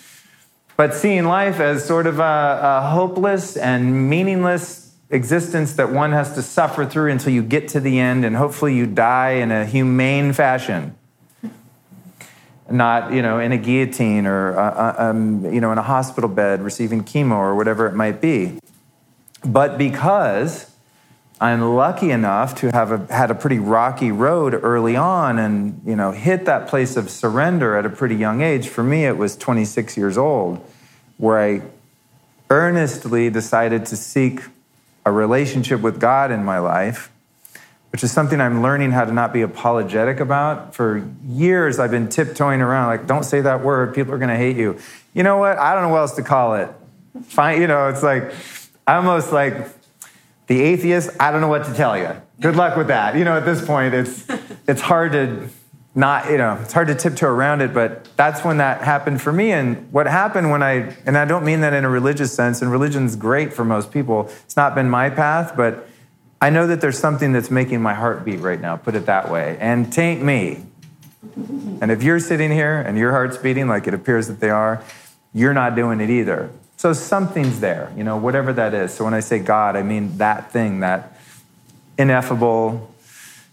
But 0.76 0.92
seeing 0.92 1.26
life 1.26 1.60
as 1.60 1.84
sort 1.84 2.08
of 2.08 2.18
a, 2.18 2.60
a, 2.62 2.90
hopeless 2.90 3.56
and 3.56 4.10
meaningless 4.10 4.92
existence 5.08 5.74
that 5.74 5.92
one 5.92 6.10
has 6.10 6.34
to 6.34 6.42
suffer 6.42 6.84
through 6.84 7.12
until 7.12 7.32
you 7.32 7.44
get 7.44 7.68
to 7.68 7.80
the 7.80 8.00
end 8.00 8.24
and 8.24 8.34
hopefully 8.34 8.74
you 8.74 8.86
die 8.86 9.34
in 9.34 9.52
a 9.52 9.64
humane 9.64 10.32
fashion. 10.32 10.95
Not, 12.70 13.12
you 13.12 13.22
know, 13.22 13.38
in 13.38 13.52
a 13.52 13.58
guillotine 13.58 14.26
or, 14.26 14.58
uh, 14.58 14.94
uh 14.98 15.10
um, 15.10 15.44
you 15.52 15.60
know, 15.60 15.70
in 15.72 15.78
a 15.78 15.82
hospital 15.82 16.28
bed 16.28 16.62
receiving 16.62 17.04
chemo 17.04 17.36
or 17.36 17.54
whatever 17.54 17.86
it 17.86 17.94
might 17.94 18.20
be. 18.20 18.58
But 19.44 19.78
because 19.78 20.70
I'm 21.40 21.60
lucky 21.60 22.10
enough 22.10 22.54
to 22.56 22.70
have 22.72 22.92
a, 22.92 23.12
had 23.12 23.30
a 23.30 23.34
pretty 23.34 23.58
rocky 23.58 24.10
road 24.10 24.54
early 24.54 24.96
on 24.96 25.38
and 25.38 25.82
you 25.84 25.94
know 25.94 26.12
hit 26.12 26.46
that 26.46 26.66
place 26.66 26.96
of 26.96 27.10
surrender 27.10 27.76
at 27.76 27.84
a 27.84 27.90
pretty 27.90 28.16
young 28.16 28.40
age. 28.40 28.68
For 28.68 28.82
me, 28.82 29.04
it 29.04 29.18
was 29.18 29.36
26 29.36 29.98
years 29.98 30.16
old, 30.16 30.64
where 31.18 31.38
I 31.38 31.62
earnestly 32.48 33.28
decided 33.28 33.84
to 33.86 33.96
seek 33.96 34.44
a 35.04 35.12
relationship 35.12 35.82
with 35.82 36.00
God 36.00 36.30
in 36.30 36.42
my 36.42 36.58
life, 36.58 37.12
which 37.96 38.04
is 38.04 38.12
something 38.12 38.42
I'm 38.42 38.60
learning 38.60 38.90
how 38.92 39.06
to 39.06 39.10
not 39.10 39.32
be 39.32 39.40
apologetic 39.40 40.20
about. 40.20 40.74
For 40.74 41.02
years, 41.26 41.78
I've 41.78 41.90
been 41.90 42.10
tiptoeing 42.10 42.60
around 42.60 42.88
like, 42.88 43.06
"Don't 43.06 43.22
say 43.22 43.40
that 43.40 43.64
word; 43.64 43.94
people 43.94 44.12
are 44.12 44.18
going 44.18 44.28
to 44.28 44.36
hate 44.36 44.58
you." 44.58 44.78
You 45.14 45.22
know 45.22 45.38
what? 45.38 45.56
I 45.56 45.72
don't 45.72 45.84
know 45.84 45.88
what 45.88 46.00
else 46.00 46.14
to 46.16 46.22
call 46.22 46.56
it. 46.56 46.68
Fine, 47.22 47.58
you 47.62 47.66
know, 47.66 47.88
it's 47.88 48.02
like 48.02 48.34
I 48.86 48.96
almost 48.96 49.32
like 49.32 49.66
the 50.46 50.60
atheist, 50.60 51.08
I 51.18 51.30
don't 51.30 51.40
know 51.40 51.48
what 51.48 51.64
to 51.64 51.72
tell 51.72 51.96
you. 51.96 52.10
Good 52.38 52.54
luck 52.54 52.76
with 52.76 52.88
that. 52.88 53.16
You 53.16 53.24
know, 53.24 53.34
at 53.34 53.46
this 53.46 53.64
point, 53.64 53.94
it's, 53.94 54.26
it's 54.68 54.82
hard 54.82 55.12
to 55.12 55.48
not, 55.94 56.30
you 56.30 56.36
know, 56.36 56.58
it's 56.60 56.74
hard 56.74 56.88
to 56.88 56.94
tiptoe 56.94 57.28
around 57.28 57.62
it, 57.62 57.72
but 57.72 58.14
that's 58.18 58.44
when 58.44 58.58
that 58.58 58.82
happened 58.82 59.22
for 59.22 59.32
me. 59.32 59.52
And 59.52 59.90
what 59.90 60.06
happened 60.06 60.50
when 60.50 60.62
I, 60.62 60.94
and 61.06 61.16
I 61.16 61.24
don't 61.24 61.46
mean 61.46 61.62
that 61.62 61.72
in 61.72 61.86
a 61.86 61.88
religious 61.88 62.34
sense, 62.34 62.60
and 62.60 62.70
religion's 62.70 63.16
great 63.16 63.54
for 63.54 63.64
most 63.64 63.90
people. 63.90 64.30
It's 64.44 64.56
not 64.58 64.74
been 64.74 64.90
my 64.90 65.08
path, 65.08 65.54
but 65.56 65.88
I 66.40 66.50
know 66.50 66.66
that 66.66 66.80
there's 66.80 66.98
something 66.98 67.32
that's 67.32 67.50
making 67.50 67.80
my 67.80 67.94
heart 67.94 68.24
beat 68.24 68.40
right 68.40 68.60
now, 68.60 68.76
put 68.76 68.94
it 68.94 69.06
that 69.06 69.30
way. 69.30 69.56
And 69.58 69.92
tain't 69.92 70.22
me. 70.22 70.64
And 71.80 71.90
if 71.90 72.02
you're 72.02 72.20
sitting 72.20 72.50
here 72.50 72.80
and 72.80 72.98
your 72.98 73.10
heart's 73.10 73.36
beating 73.36 73.68
like 73.68 73.86
it 73.86 73.94
appears 73.94 74.28
that 74.28 74.40
they 74.40 74.50
are, 74.50 74.82
you're 75.32 75.54
not 75.54 75.74
doing 75.74 76.00
it 76.00 76.10
either. 76.10 76.50
So 76.76 76.92
something's 76.92 77.60
there, 77.60 77.92
you 77.96 78.04
know, 78.04 78.16
whatever 78.16 78.52
that 78.52 78.74
is. 78.74 78.92
So 78.92 79.04
when 79.04 79.14
I 79.14 79.20
say 79.20 79.38
God, 79.38 79.76
I 79.76 79.82
mean 79.82 80.18
that 80.18 80.52
thing, 80.52 80.80
that 80.80 81.18
ineffable, 81.98 82.94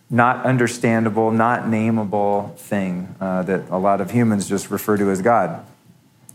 not 0.09 0.45
understandable, 0.45 1.31
not 1.31 1.63
nameable 1.63 2.55
thing 2.57 3.15
uh, 3.19 3.43
that 3.43 3.69
a 3.69 3.77
lot 3.77 4.01
of 4.01 4.11
humans 4.11 4.47
just 4.47 4.69
refer 4.69 4.97
to 4.97 5.09
as 5.09 5.21
God. 5.21 5.65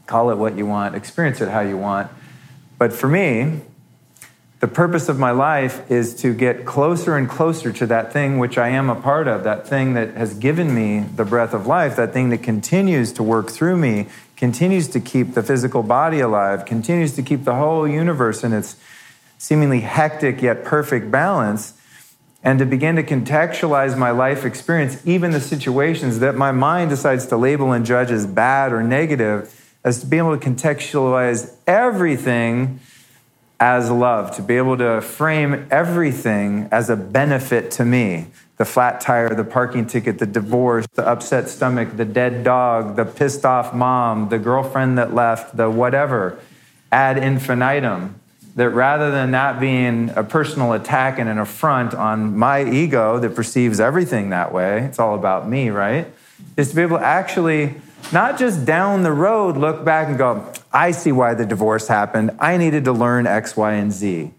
Call 0.07 0.31
it 0.31 0.37
what 0.37 0.57
you 0.57 0.65
want, 0.65 0.95
experience 0.95 1.41
it 1.43 1.49
how 1.49 1.61
you 1.61 1.77
want. 1.77 2.11
But 2.79 2.93
for 2.93 3.09
me, 3.09 3.61
the 4.61 4.69
purpose 4.69 5.09
of 5.09 5.19
my 5.19 5.31
life 5.31 5.89
is 5.91 6.17
to 6.17 6.35
get 6.35 6.65
closer 6.65 7.17
and 7.17 7.29
closer 7.29 7.73
to 7.73 7.87
that 7.87 8.13
thing 8.13 8.39
which 8.39 8.59
I 8.59 8.71
am 8.71 8.91
a 8.91 9.01
part 9.01 9.29
of, 9.29 9.45
that 9.45 9.69
thing 9.69 9.95
that 9.95 10.15
has 10.15 10.35
given 10.35 10.75
me 10.75 11.01
the 11.01 11.25
breath 11.25 11.55
of 11.55 11.67
life, 11.67 11.95
that 11.97 12.13
thing 12.13 12.31
that 12.31 12.43
continues 12.43 13.13
to 13.13 13.23
work 13.23 13.51
through 13.51 13.77
me 13.77 14.09
continues 14.37 14.89
to 14.89 15.01
keep 15.01 15.35
the 15.35 15.45
physical 15.45 15.85
body 15.85 16.19
alive, 16.19 16.65
continues 16.65 17.15
to 17.15 17.23
keep 17.23 17.45
the 17.45 17.55
whole 17.55 17.87
universe 17.87 18.43
in 18.43 18.53
its 18.53 18.77
seemingly 19.39 19.81
hectic 19.81 20.43
yet 20.43 20.65
perfect 20.65 21.09
balance, 21.11 21.75
and 22.43 22.59
to 22.59 22.67
begin 22.67 22.97
to 22.97 23.03
contextualize 23.03 23.97
my 23.97 24.11
life 24.11 24.45
experience, 24.45 25.01
even 25.07 25.31
the 25.31 25.41
situations 25.41 26.19
that 26.19 26.35
my 26.35 26.51
mind 26.51 26.91
decides 26.91 27.27
to 27.27 27.37
label 27.37 27.73
and 27.73 27.87
judge 27.87 28.11
as 28.11 28.27
bad 28.27 28.73
or 28.73 28.83
negative, 28.83 29.55
as 29.85 30.01
to 30.01 30.07
be 30.07 30.19
able 30.19 30.37
to 30.37 30.51
contextualize 30.51 31.55
everything 31.67 32.81
as 33.61 33.91
love, 33.91 34.35
to 34.37 34.43
be 34.43 34.57
able 34.57 34.77
to 34.77 35.01
frame 35.01 35.67
everything 35.71 36.69
as 36.71 36.89
a 36.91 36.97
benefit 36.97 37.71
to 37.73 37.85
me 37.85 38.29
the 38.59 38.65
flat 38.65 39.01
tire, 39.01 39.35
the 39.35 39.45
parking 39.45 39.87
ticket, 39.87 40.19
the 40.19 40.27
divorce, 40.27 40.85
the 40.95 41.07
upset 41.07 41.49
stomach, 41.49 41.97
the 41.97 42.05
dead 42.05 42.43
dog, 42.43 42.97
the 42.97 43.05
pissed 43.05 43.45
off 43.45 43.73
mom, 43.73 44.29
the 44.31 44.39
girlfriend 44.39 44.99
that 44.99 45.15
left, 45.15 45.57
the 45.57 45.71
whatever, 45.71 46.39
ad 46.91 47.17
infinitum. 47.17 48.17
That 48.57 48.71
rather 48.71 49.13
than 49.13 49.31
that 49.31 49.61
being 49.61 50.11
a 50.17 50.25
personal 50.25 50.73
attack 50.73 51.21
and 51.21 51.29
an 51.29 51.39
affront 51.39 51.95
on 51.95 52.37
my 52.37 52.65
ego 52.65 53.21
that 53.21 53.37
perceives 53.37 53.79
everything 53.79 54.31
that 54.31 54.53
way, 54.53 54.81
it's 54.83 54.99
all 54.99 55.15
about 55.15 55.49
me, 55.49 55.71
right? 55.71 56.13
Is 56.57 56.71
to 56.71 56.77
be 56.77 56.83
able 56.83 56.99
to 56.99 57.05
actually 57.05 57.77
not 58.13 58.37
just 58.37 58.65
down 58.65 59.05
the 59.05 59.13
road 59.13 59.57
look 59.57 59.85
back 59.85 60.09
and 60.09 60.19
go, 60.19 60.53
I 60.73 60.91
see 60.91 61.13
why 61.13 61.35
the 61.35 61.47
divorce 61.47 61.89
happened. 61.89 62.33
I 62.39 62.57
needed 62.57 62.85
to 62.85 62.93
learn 62.93 63.27
X, 63.27 63.57
Y, 63.57 63.73
and 63.73 63.93
Z. 63.93 64.33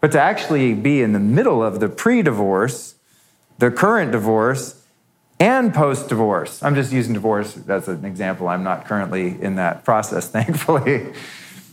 But 0.00 0.12
to 0.12 0.20
actually 0.20 0.74
be 0.74 1.02
in 1.02 1.12
the 1.12 1.20
middle 1.20 1.62
of 1.62 1.80
the 1.80 1.88
pre 1.88 2.22
divorce 2.22 2.96
the 3.60 3.70
current 3.70 4.10
divorce 4.10 4.82
and 5.38 5.72
post 5.72 6.08
divorce. 6.08 6.62
I'm 6.62 6.74
just 6.74 6.92
using 6.92 7.12
divorce 7.12 7.58
as 7.68 7.88
an 7.88 8.06
example. 8.06 8.48
I'm 8.48 8.64
not 8.64 8.86
currently 8.86 9.40
in 9.40 9.56
that 9.56 9.84
process, 9.84 10.28
thankfully. 10.30 11.12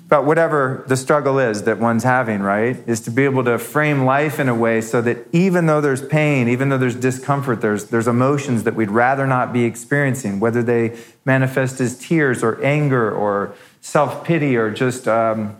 but 0.09 0.25
whatever 0.25 0.83
the 0.87 0.97
struggle 0.97 1.39
is 1.39 1.63
that 1.63 1.79
one's 1.79 2.03
having, 2.03 2.41
right, 2.41 2.77
is 2.87 2.99
to 3.01 3.11
be 3.11 3.23
able 3.23 3.43
to 3.45 3.57
frame 3.57 4.03
life 4.03 4.37
in 4.37 4.49
a 4.49 4.55
way 4.55 4.81
so 4.81 5.01
that 5.01 5.17
even 5.31 5.65
though 5.65 5.79
there's 5.79 6.05
pain, 6.05 6.49
even 6.49 6.69
though 6.69 6.77
there's 6.77 6.95
discomfort, 6.95 7.61
there's, 7.61 7.85
there's 7.85 8.07
emotions 8.07 8.63
that 8.63 8.75
we'd 8.75 8.91
rather 8.91 9.25
not 9.25 9.53
be 9.53 9.63
experiencing, 9.63 10.41
whether 10.41 10.61
they 10.61 10.97
manifest 11.23 11.79
as 11.79 11.97
tears 11.97 12.43
or 12.43 12.61
anger 12.63 13.09
or 13.09 13.53
self 13.87 14.25
pity 14.25 14.57
or 14.57 14.69
just 14.69 15.07
um, 15.07 15.55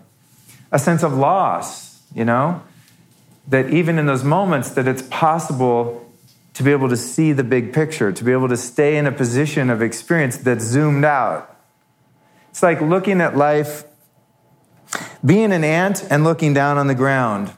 a 0.70 0.78
sense 0.78 1.02
of 1.02 1.14
loss, 1.14 2.02
you 2.14 2.26
know? 2.26 2.62
That 3.48 3.70
even 3.70 3.98
in 3.98 4.04
those 4.04 4.22
moments, 4.22 4.70
that 4.72 4.86
it's 4.86 5.00
possible 5.00 6.06
to 6.52 6.62
be 6.62 6.70
able 6.70 6.90
to 6.90 6.96
see 6.96 7.32
the 7.32 7.42
big 7.42 7.72
picture, 7.72 8.12
to 8.12 8.24
be 8.24 8.32
able 8.32 8.48
to 8.48 8.56
stay 8.56 8.98
in 8.98 9.06
a 9.06 9.12
position 9.12 9.70
of 9.70 9.80
experience 9.80 10.36
that's 10.36 10.64
zoomed 10.64 11.04
out, 11.04 11.56
It's 12.50 12.62
like 12.62 12.82
looking 12.82 13.22
at 13.22 13.34
life, 13.34 13.84
being 15.24 15.50
an 15.50 15.64
ant 15.64 16.04
and 16.10 16.22
looking 16.22 16.52
down 16.52 16.76
on 16.76 16.86
the 16.86 16.94
ground 16.94 17.52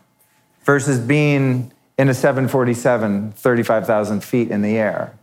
versus 0.63 1.01
being 1.01 1.73
in 1.99 2.09
a 2.09 2.15
747, 2.15 3.33
35,000 3.33 4.23
feet 4.23 4.51
in 4.51 4.63
the 4.63 4.77
air. 4.77 5.19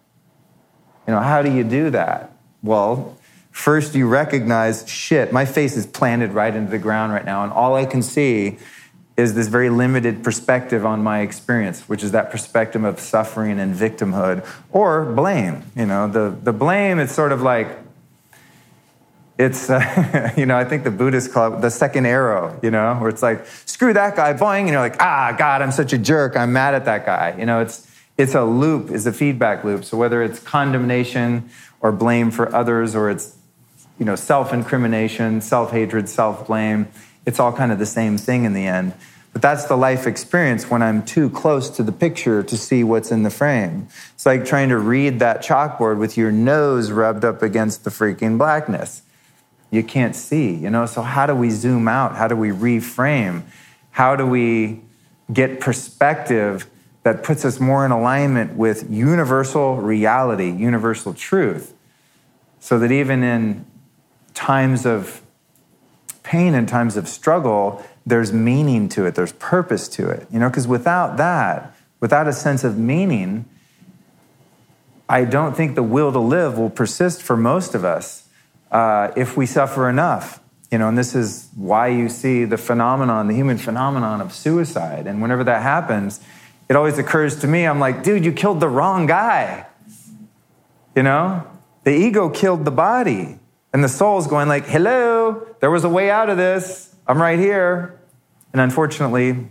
You 1.07 1.13
know, 1.13 1.21
how 1.21 1.41
do 1.41 1.51
you 1.51 1.63
do 1.63 1.89
that? 1.91 2.33
Well, 2.61 3.17
first 3.57 3.95
you 3.95 4.07
recognize 4.07 4.87
shit, 4.87 5.33
my 5.33 5.43
face 5.43 5.75
is 5.75 5.87
planted 5.87 6.31
right 6.31 6.55
into 6.55 6.69
the 6.69 6.77
ground 6.77 7.11
right 7.11 7.25
now, 7.25 7.43
and 7.43 7.51
all 7.51 7.75
I 7.75 7.85
can 7.85 8.03
see 8.03 8.59
is 9.17 9.33
this 9.33 9.47
very 9.47 9.71
limited 9.71 10.23
perspective 10.23 10.85
on 10.85 11.03
my 11.03 11.21
experience, 11.21 11.89
which 11.89 12.03
is 12.03 12.11
that 12.11 12.29
perspective 12.29 12.83
of 12.83 12.99
suffering 12.99 13.59
and 13.59 13.75
victimhood 13.75 14.45
or 14.71 15.05
blame. 15.05 15.63
You 15.75 15.87
know, 15.87 16.07
the, 16.07 16.37
the 16.43 16.53
blame, 16.53 16.99
it's 16.99 17.13
sort 17.13 17.31
of 17.31 17.41
like, 17.41 17.67
it's, 19.39 19.71
uh, 19.71 20.31
you 20.37 20.45
know, 20.45 20.55
I 20.55 20.63
think 20.63 20.83
the 20.83 20.91
Buddhists 20.91 21.33
call 21.33 21.55
it 21.55 21.61
the 21.61 21.71
second 21.71 22.05
arrow, 22.05 22.59
you 22.61 22.69
know, 22.69 22.93
where 22.97 23.09
it's 23.09 23.23
like, 23.23 23.47
screw 23.65 23.91
that 23.91 24.15
guy, 24.15 24.33
boing, 24.33 24.61
and 24.61 24.69
you're 24.69 24.79
like, 24.79 25.01
ah, 25.01 25.35
God, 25.35 25.63
I'm 25.63 25.71
such 25.71 25.93
a 25.93 25.97
jerk, 25.97 26.37
I'm 26.37 26.53
mad 26.53 26.75
at 26.75 26.85
that 26.85 27.07
guy. 27.07 27.35
You 27.39 27.47
know, 27.47 27.61
it's, 27.61 27.91
it's 28.19 28.35
a 28.35 28.43
loop, 28.43 28.91
it's 28.91 29.07
a 29.07 29.13
feedback 29.13 29.63
loop. 29.63 29.83
So 29.83 29.97
whether 29.97 30.21
it's 30.21 30.39
condemnation 30.39 31.49
or 31.81 31.91
blame 31.91 32.29
for 32.29 32.55
others, 32.55 32.95
or 32.95 33.09
it's, 33.09 33.36
you 33.99 34.05
know, 34.05 34.15
self 34.15 34.53
incrimination, 34.53 35.41
self 35.41 35.71
hatred, 35.71 36.09
self 36.09 36.47
blame, 36.47 36.87
it's 37.25 37.39
all 37.39 37.51
kind 37.51 37.71
of 37.71 37.79
the 37.79 37.85
same 37.85 38.17
thing 38.17 38.45
in 38.45 38.53
the 38.53 38.65
end. 38.65 38.93
But 39.33 39.41
that's 39.41 39.65
the 39.65 39.75
life 39.75 40.07
experience 40.07 40.69
when 40.69 40.81
I'm 40.81 41.05
too 41.05 41.29
close 41.29 41.69
to 41.71 41.83
the 41.83 41.91
picture 41.91 42.41
to 42.41 42.57
see 42.57 42.83
what's 42.83 43.11
in 43.11 43.23
the 43.23 43.29
frame. 43.29 43.87
It's 44.15 44.25
like 44.25 44.45
trying 44.45 44.69
to 44.69 44.77
read 44.77 45.19
that 45.19 45.43
chalkboard 45.43 45.99
with 45.99 46.17
your 46.17 46.31
nose 46.31 46.89
rubbed 46.91 47.23
up 47.23 47.43
against 47.43 47.83
the 47.83 47.89
freaking 47.89 48.37
blackness. 48.37 49.03
You 49.69 49.83
can't 49.83 50.15
see, 50.15 50.53
you 50.53 50.69
know? 50.69 50.85
So, 50.85 51.01
how 51.01 51.25
do 51.25 51.35
we 51.35 51.49
zoom 51.49 51.87
out? 51.87 52.15
How 52.15 52.27
do 52.27 52.35
we 52.35 52.49
reframe? 52.49 53.43
How 53.91 54.15
do 54.15 54.25
we 54.25 54.81
get 55.31 55.59
perspective 55.59 56.67
that 57.03 57.23
puts 57.23 57.43
us 57.45 57.59
more 57.59 57.85
in 57.85 57.91
alignment 57.91 58.55
with 58.55 58.89
universal 58.89 59.75
reality, 59.75 60.49
universal 60.49 61.13
truth? 61.13 61.73
So 62.59 62.79
that 62.79 62.91
even 62.91 63.23
in 63.23 63.65
times 64.37 64.85
of 64.85 65.21
pain 66.21 66.53
and 66.53 66.69
times 66.69 66.95
of 66.95 67.07
struggle, 67.07 67.83
there's 68.05 68.31
meaning 68.31 68.87
to 68.89 69.05
it, 69.05 69.15
there's 69.15 69.33
purpose 69.33 69.87
to 69.87 70.09
it. 70.09 70.27
You 70.31 70.39
know, 70.39 70.47
because 70.47 70.67
without 70.67 71.17
that, 71.17 71.75
without 71.99 72.27
a 72.27 72.33
sense 72.33 72.63
of 72.63 72.77
meaning, 72.77 73.45
I 75.09 75.25
don't 75.25 75.55
think 75.55 75.73
the 75.73 75.83
will 75.83 76.11
to 76.11 76.19
live 76.19 76.57
will 76.57 76.69
persist 76.69 77.23
for 77.23 77.35
most 77.35 77.73
of 77.73 77.83
us 77.83 78.29
uh, 78.71 79.11
if 79.17 79.35
we 79.35 79.45
suffer 79.47 79.89
enough. 79.89 80.39
You 80.69 80.77
know, 80.77 80.89
and 80.89 80.97
this 80.97 81.15
is 81.15 81.49
why 81.55 81.87
you 81.87 82.07
see 82.07 82.43
the 82.45 82.57
phenomenon, 82.57 83.27
the 83.27 83.33
human 83.33 83.57
phenomenon 83.57 84.21
of 84.21 84.33
suicide. 84.33 85.07
And 85.07 85.21
whenever 85.21 85.43
that 85.45 85.63
happens, 85.63 86.19
it 86.69 86.75
always 86.75 86.99
occurs 86.99 87.39
to 87.39 87.47
me, 87.47 87.65
I'm 87.65 87.79
like, 87.79 88.03
dude, 88.03 88.23
you 88.23 88.33
killed 88.33 88.59
the 88.59 88.69
wrong 88.69 89.07
guy. 89.07 89.65
You 90.95 91.03
know, 91.03 91.47
the 91.85 91.91
ego 91.91 92.29
killed 92.29 92.65
the 92.65 92.71
body. 92.71 93.39
And 93.73 93.83
the 93.83 93.89
soul 93.89 94.17
is 94.19 94.27
going 94.27 94.47
like, 94.47 94.65
hello, 94.65 95.45
there 95.59 95.69
was 95.69 95.83
a 95.83 95.89
way 95.89 96.09
out 96.09 96.29
of 96.29 96.37
this. 96.37 96.95
I'm 97.07 97.21
right 97.21 97.39
here. 97.39 97.99
And 98.53 98.61
unfortunately, 98.61 99.49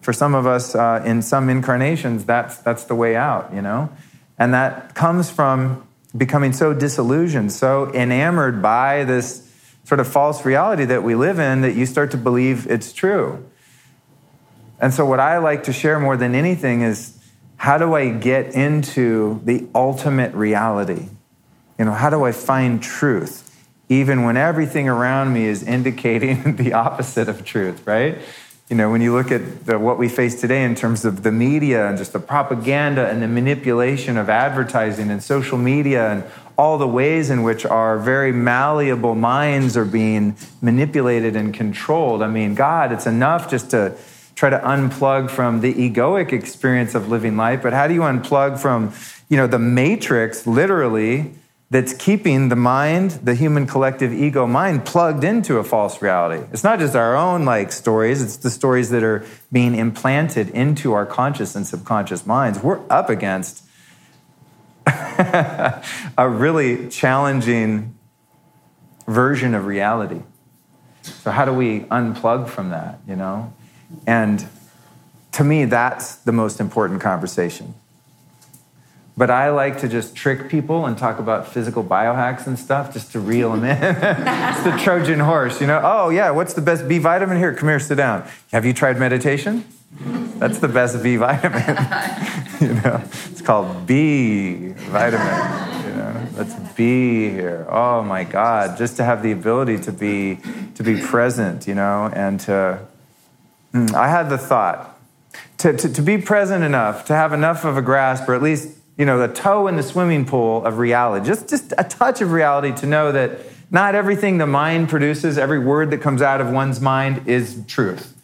for 0.00 0.12
some 0.12 0.34
of 0.34 0.46
us 0.46 0.74
uh, 0.74 1.02
in 1.04 1.22
some 1.22 1.48
incarnations, 1.48 2.24
that's, 2.24 2.58
that's 2.58 2.84
the 2.84 2.94
way 2.94 3.16
out, 3.16 3.52
you 3.52 3.60
know? 3.60 3.90
And 4.38 4.54
that 4.54 4.94
comes 4.94 5.30
from 5.30 5.86
becoming 6.16 6.52
so 6.52 6.72
disillusioned, 6.72 7.52
so 7.52 7.92
enamored 7.92 8.62
by 8.62 9.04
this 9.04 9.46
sort 9.84 10.00
of 10.00 10.08
false 10.08 10.44
reality 10.44 10.84
that 10.86 11.02
we 11.02 11.14
live 11.14 11.38
in 11.38 11.60
that 11.62 11.74
you 11.74 11.86
start 11.86 12.10
to 12.12 12.16
believe 12.16 12.66
it's 12.70 12.92
true. 12.92 13.44
And 14.80 14.94
so, 14.94 15.04
what 15.04 15.20
I 15.20 15.38
like 15.38 15.64
to 15.64 15.72
share 15.72 16.00
more 16.00 16.16
than 16.16 16.34
anything 16.34 16.80
is 16.80 17.18
how 17.56 17.76
do 17.76 17.94
I 17.94 18.08
get 18.08 18.54
into 18.54 19.40
the 19.44 19.68
ultimate 19.74 20.32
reality? 20.34 21.08
You 21.80 21.86
know, 21.86 21.92
how 21.92 22.10
do 22.10 22.24
I 22.24 22.32
find 22.32 22.82
truth? 22.82 23.46
Even 23.88 24.24
when 24.24 24.36
everything 24.36 24.86
around 24.86 25.32
me 25.32 25.46
is 25.46 25.62
indicating 25.62 26.56
the 26.56 26.74
opposite 26.74 27.26
of 27.26 27.42
truth, 27.42 27.86
right? 27.86 28.18
You 28.68 28.76
know, 28.76 28.90
when 28.90 29.00
you 29.00 29.14
look 29.14 29.32
at 29.32 29.64
the, 29.64 29.78
what 29.78 29.96
we 29.96 30.10
face 30.10 30.38
today 30.38 30.62
in 30.62 30.74
terms 30.74 31.06
of 31.06 31.22
the 31.22 31.32
media 31.32 31.88
and 31.88 31.96
just 31.96 32.12
the 32.12 32.18
propaganda 32.20 33.08
and 33.08 33.22
the 33.22 33.28
manipulation 33.28 34.18
of 34.18 34.28
advertising 34.28 35.10
and 35.10 35.22
social 35.22 35.56
media 35.56 36.10
and 36.12 36.24
all 36.58 36.76
the 36.76 36.86
ways 36.86 37.30
in 37.30 37.44
which 37.44 37.64
our 37.64 37.98
very 37.98 38.30
malleable 38.30 39.14
minds 39.14 39.74
are 39.74 39.86
being 39.86 40.36
manipulated 40.60 41.34
and 41.34 41.54
controlled. 41.54 42.20
I 42.22 42.28
mean, 42.28 42.54
God, 42.54 42.92
it's 42.92 43.06
enough 43.06 43.50
just 43.50 43.70
to 43.70 43.96
try 44.34 44.50
to 44.50 44.58
unplug 44.58 45.30
from 45.30 45.62
the 45.62 45.72
egoic 45.72 46.34
experience 46.34 46.94
of 46.94 47.08
living 47.08 47.38
life, 47.38 47.62
but 47.62 47.72
how 47.72 47.88
do 47.88 47.94
you 47.94 48.02
unplug 48.02 48.58
from, 48.58 48.92
you 49.30 49.38
know, 49.38 49.46
the 49.46 49.58
matrix 49.58 50.46
literally 50.46 51.32
that's 51.70 51.92
keeping 51.94 52.48
the 52.48 52.56
mind, 52.56 53.12
the 53.22 53.34
human 53.34 53.64
collective 53.66 54.12
ego 54.12 54.46
mind, 54.46 54.84
plugged 54.84 55.22
into 55.22 55.58
a 55.58 55.64
false 55.64 56.02
reality. 56.02 56.44
It's 56.52 56.64
not 56.64 56.80
just 56.80 56.96
our 56.96 57.16
own 57.16 57.44
like 57.44 57.70
stories, 57.70 58.20
it's 58.20 58.36
the 58.38 58.50
stories 58.50 58.90
that 58.90 59.04
are 59.04 59.24
being 59.52 59.76
implanted 59.76 60.50
into 60.50 60.92
our 60.92 61.06
conscious 61.06 61.54
and 61.54 61.64
subconscious 61.64 62.26
minds. 62.26 62.60
We're 62.60 62.80
up 62.90 63.08
against 63.08 63.64
a 64.86 65.82
really 66.28 66.88
challenging 66.88 67.96
version 69.06 69.54
of 69.54 69.66
reality. 69.66 70.22
So 71.02 71.30
how 71.30 71.44
do 71.44 71.52
we 71.52 71.80
unplug 71.80 72.48
from 72.48 72.70
that, 72.70 72.98
you 73.06 73.14
know? 73.14 73.52
And 74.06 74.44
to 75.32 75.44
me, 75.44 75.66
that's 75.66 76.16
the 76.16 76.32
most 76.32 76.60
important 76.60 77.00
conversation. 77.00 77.74
But 79.20 79.30
I 79.30 79.50
like 79.50 79.80
to 79.80 79.88
just 79.88 80.16
trick 80.16 80.48
people 80.48 80.86
and 80.86 80.96
talk 80.96 81.18
about 81.18 81.46
physical 81.46 81.84
biohacks 81.84 82.46
and 82.46 82.58
stuff 82.58 82.90
just 82.90 83.12
to 83.12 83.20
reel 83.20 83.52
them 83.52 83.64
in. 83.64 83.76
it's 83.76 84.62
the 84.62 84.74
Trojan 84.82 85.20
horse, 85.20 85.60
you 85.60 85.66
know? 85.66 85.78
Oh, 85.84 86.08
yeah, 86.08 86.30
what's 86.30 86.54
the 86.54 86.62
best 86.62 86.88
B 86.88 86.96
vitamin? 86.96 87.36
Here, 87.36 87.52
come 87.52 87.68
here, 87.68 87.78
sit 87.78 87.96
down. 87.96 88.26
Have 88.50 88.64
you 88.64 88.72
tried 88.72 88.98
meditation? 88.98 89.66
That's 90.38 90.58
the 90.58 90.68
best 90.68 91.02
B 91.02 91.16
vitamin. 91.16 91.60
you 92.62 92.80
know, 92.80 93.02
it's 93.30 93.42
called 93.42 93.86
B 93.86 94.68
vitamin. 94.88 95.84
You 95.84 95.96
know, 95.96 96.26
let's 96.38 96.54
be 96.72 97.28
here. 97.28 97.66
Oh 97.68 98.02
my 98.02 98.24
God, 98.24 98.78
just 98.78 98.96
to 98.96 99.04
have 99.04 99.22
the 99.22 99.32
ability 99.32 99.80
to 99.80 99.92
be 99.92 100.38
to 100.76 100.82
be 100.82 100.98
present, 100.98 101.66
you 101.66 101.74
know, 101.74 102.10
and 102.14 102.40
to. 102.40 102.78
Hmm, 103.72 103.94
I 103.94 104.08
had 104.08 104.30
the 104.30 104.38
thought 104.38 104.98
to, 105.58 105.74
to, 105.74 105.92
to 105.92 106.00
be 106.00 106.16
present 106.16 106.64
enough, 106.64 107.04
to 107.04 107.14
have 107.14 107.34
enough 107.34 107.66
of 107.66 107.76
a 107.76 107.82
grasp, 107.82 108.26
or 108.26 108.34
at 108.34 108.42
least 108.42 108.79
you 109.00 109.06
know, 109.06 109.18
the 109.18 109.32
toe 109.32 109.66
in 109.66 109.76
the 109.76 109.82
swimming 109.82 110.26
pool 110.26 110.62
of 110.66 110.76
reality, 110.76 111.24
just, 111.24 111.48
just 111.48 111.72
a 111.78 111.84
touch 111.84 112.20
of 112.20 112.32
reality 112.32 112.70
to 112.80 112.86
know 112.86 113.10
that 113.10 113.40
not 113.70 113.94
everything 113.94 114.36
the 114.36 114.46
mind 114.46 114.90
produces, 114.90 115.38
every 115.38 115.58
word 115.58 115.90
that 115.92 116.02
comes 116.02 116.20
out 116.20 116.42
of 116.42 116.50
one's 116.50 116.82
mind 116.82 117.26
is 117.26 117.64
truth. 117.66 118.14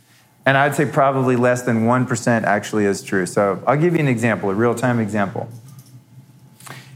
And 0.44 0.54
I'd 0.54 0.74
say 0.74 0.84
probably 0.84 1.34
less 1.34 1.62
than 1.62 1.86
1% 1.86 2.42
actually 2.42 2.84
is 2.84 3.02
true. 3.02 3.24
So 3.24 3.62
I'll 3.66 3.78
give 3.78 3.94
you 3.94 4.00
an 4.00 4.06
example, 4.06 4.50
a 4.50 4.54
real 4.54 4.74
time 4.74 5.00
example. 5.00 5.48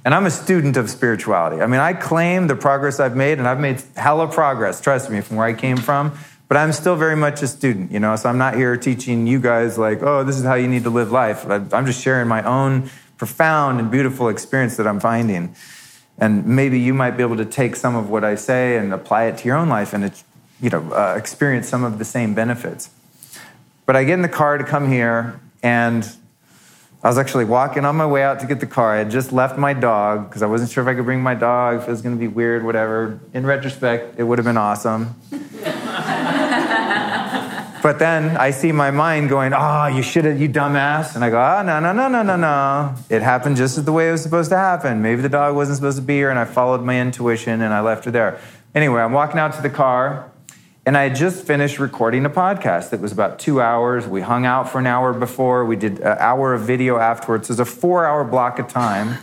And 0.05 0.13
I'm 0.13 0.27
a 0.27 0.31
student 0.31 0.77
of 0.77 0.91
spirituality. 0.91 1.63
I 1.63 1.67
mean, 1.67 1.81
I 1.81 1.95
claim 1.95 2.49
the 2.49 2.57
progress 2.57 3.01
I've 3.01 3.17
made, 3.17 3.39
and 3.39 3.49
I've 3.49 3.61
made 3.61 3.83
hella 3.97 4.29
progress, 4.29 4.83
trust 4.83 5.11
me, 5.11 5.23
from 5.23 5.39
where 5.39 5.47
I 5.47 5.55
came 5.55 5.79
from. 5.79 6.13
But 6.49 6.59
I'm 6.59 6.73
still 6.73 6.97
very 6.97 7.17
much 7.17 7.41
a 7.43 7.49
student, 7.49 7.93
you 7.93 8.01
know, 8.01 8.15
so 8.17 8.29
I'm 8.29 8.37
not 8.37 8.57
here 8.57 8.77
teaching 8.77 9.27
you 9.27 9.41
guys, 9.41 9.79
like, 9.79 10.03
oh, 10.03 10.23
this 10.23 10.37
is 10.37 10.45
how 10.45 10.55
you 10.57 10.69
need 10.69 10.83
to 10.83 10.91
live 10.91 11.11
life. 11.11 11.49
I'm 11.49 11.87
just 11.87 12.03
sharing 12.03 12.29
my 12.29 12.43
own 12.43 12.91
profound 13.21 13.79
and 13.79 13.91
beautiful 13.91 14.31
experience 14.31 14.79
that 14.79 14.87
I'm 14.87 14.99
finding. 14.99 15.55
And 16.17 16.47
maybe 16.47 16.81
you 16.81 16.95
might 16.95 17.19
be 17.19 17.23
able 17.23 17.37
to 17.37 17.45
take 17.45 17.77
some 17.77 17.95
of 17.95 18.09
what 18.09 18.25
I 18.25 18.35
say 18.35 18.79
and 18.79 18.95
apply 18.95 19.25
it 19.25 19.37
to 19.37 19.45
your 19.45 19.59
own 19.59 19.69
life 19.69 19.93
and 19.93 20.11
you 20.59 20.71
know, 20.71 20.91
uh, 20.91 21.17
experience 21.19 21.69
some 21.69 21.85
of 21.85 21.99
the 21.99 22.05
same 22.07 22.33
benefits. 22.33 22.89
But 23.85 23.95
I 23.95 24.05
get 24.05 24.15
in 24.15 24.23
the 24.23 24.29
car 24.31 24.57
to 24.57 24.65
come 24.65 24.91
here, 24.91 25.39
and 25.63 26.11
I 27.03 27.09
was 27.09 27.19
actually 27.19 27.45
walking 27.45 27.85
on 27.85 27.95
my 27.95 28.07
way 28.07 28.23
out 28.23 28.41
to 28.41 28.47
get 28.47 28.59
the 28.59 28.67
car. 28.67 28.95
I 28.95 28.99
had 29.01 29.11
just 29.11 29.33
left 29.33 29.59
my 29.59 29.75
dog 29.75 30.31
because 30.31 30.41
I 30.41 30.47
wasn't 30.47 30.71
sure 30.71 30.83
if 30.83 30.89
I 30.89 30.95
could 30.95 31.05
bring 31.05 31.21
my 31.21 31.35
dog, 31.35 31.83
if 31.83 31.89
it 31.89 31.91
was 31.91 32.01
going 32.01 32.17
to 32.17 32.21
be 32.21 32.29
weird, 32.29 32.65
whatever. 32.65 33.21
In 33.35 33.45
retrospect, 33.45 34.19
it 34.19 34.23
would 34.23 34.39
have 34.39 34.47
been 34.47 34.57
awesome. 34.57 35.15
But 37.83 37.99
then 37.99 38.37
I 38.37 38.51
see 38.51 38.73
my 38.73 38.91
mind 38.91 39.31
going, 39.31 39.53
oh, 39.55 39.87
you 39.87 40.03
should 40.03 40.27
have, 40.27 40.41
you 40.41 40.49
dumbass. 40.49 41.15
And 41.15 41.25
I 41.25 41.31
go, 41.31 41.41
oh, 41.41 41.63
no, 41.63 41.81
no, 41.81 41.93
no, 41.93 42.09
no, 42.09 42.23
no, 42.23 42.37
no. 42.37 42.95
It 43.09 43.23
happened 43.23 43.57
just 43.57 43.83
the 43.85 43.93
way 43.93 44.09
it 44.09 44.13
was 44.13 44.23
supposed 44.23 44.51
to 44.51 44.57
happen. 44.57 45.01
Maybe 45.01 45.23
the 45.23 45.31
dog 45.31 45.57
wasn't 45.57 45.77
supposed 45.77 45.97
to 45.97 46.03
be 46.03 46.15
here, 46.15 46.31
and 46.31 46.39
I 46.39 46.45
followed 46.45 46.83
my 46.83 47.01
intuition 47.01 47.63
and 47.63 47.73
I 47.73 47.81
left 47.81 48.05
her 48.05 48.11
there. 48.11 48.39
Anyway, 48.75 49.01
I'm 49.01 49.13
walking 49.13 49.39
out 49.41 49.55
to 49.55 49.63
the 49.63 49.71
car, 49.71 50.31
and 50.85 50.97
I 50.97 51.05
had 51.05 51.17
just 51.17 51.47
finished 51.47 51.79
recording 51.79 52.27
a 52.27 52.31
podcast 52.31 52.91
that 52.91 53.01
was 53.01 53.13
about 53.13 53.39
two 53.39 53.61
hours. 53.61 54.07
We 54.07 54.21
hung 54.21 54.45
out 54.45 54.69
for 54.69 54.79
an 54.79 54.87
hour 54.87 55.13
before, 55.13 55.65
we 55.65 55.77
did 55.77 56.01
an 56.01 56.19
hour 56.19 56.53
of 56.53 56.63
video 56.63 56.99
afterwards. 56.99 57.49
It 57.49 57.53
was 57.53 57.61
a 57.61 57.65
four 57.65 58.05
hour 58.07 58.25
block 58.25 58.59
of 58.59 58.69
time. 58.69 59.19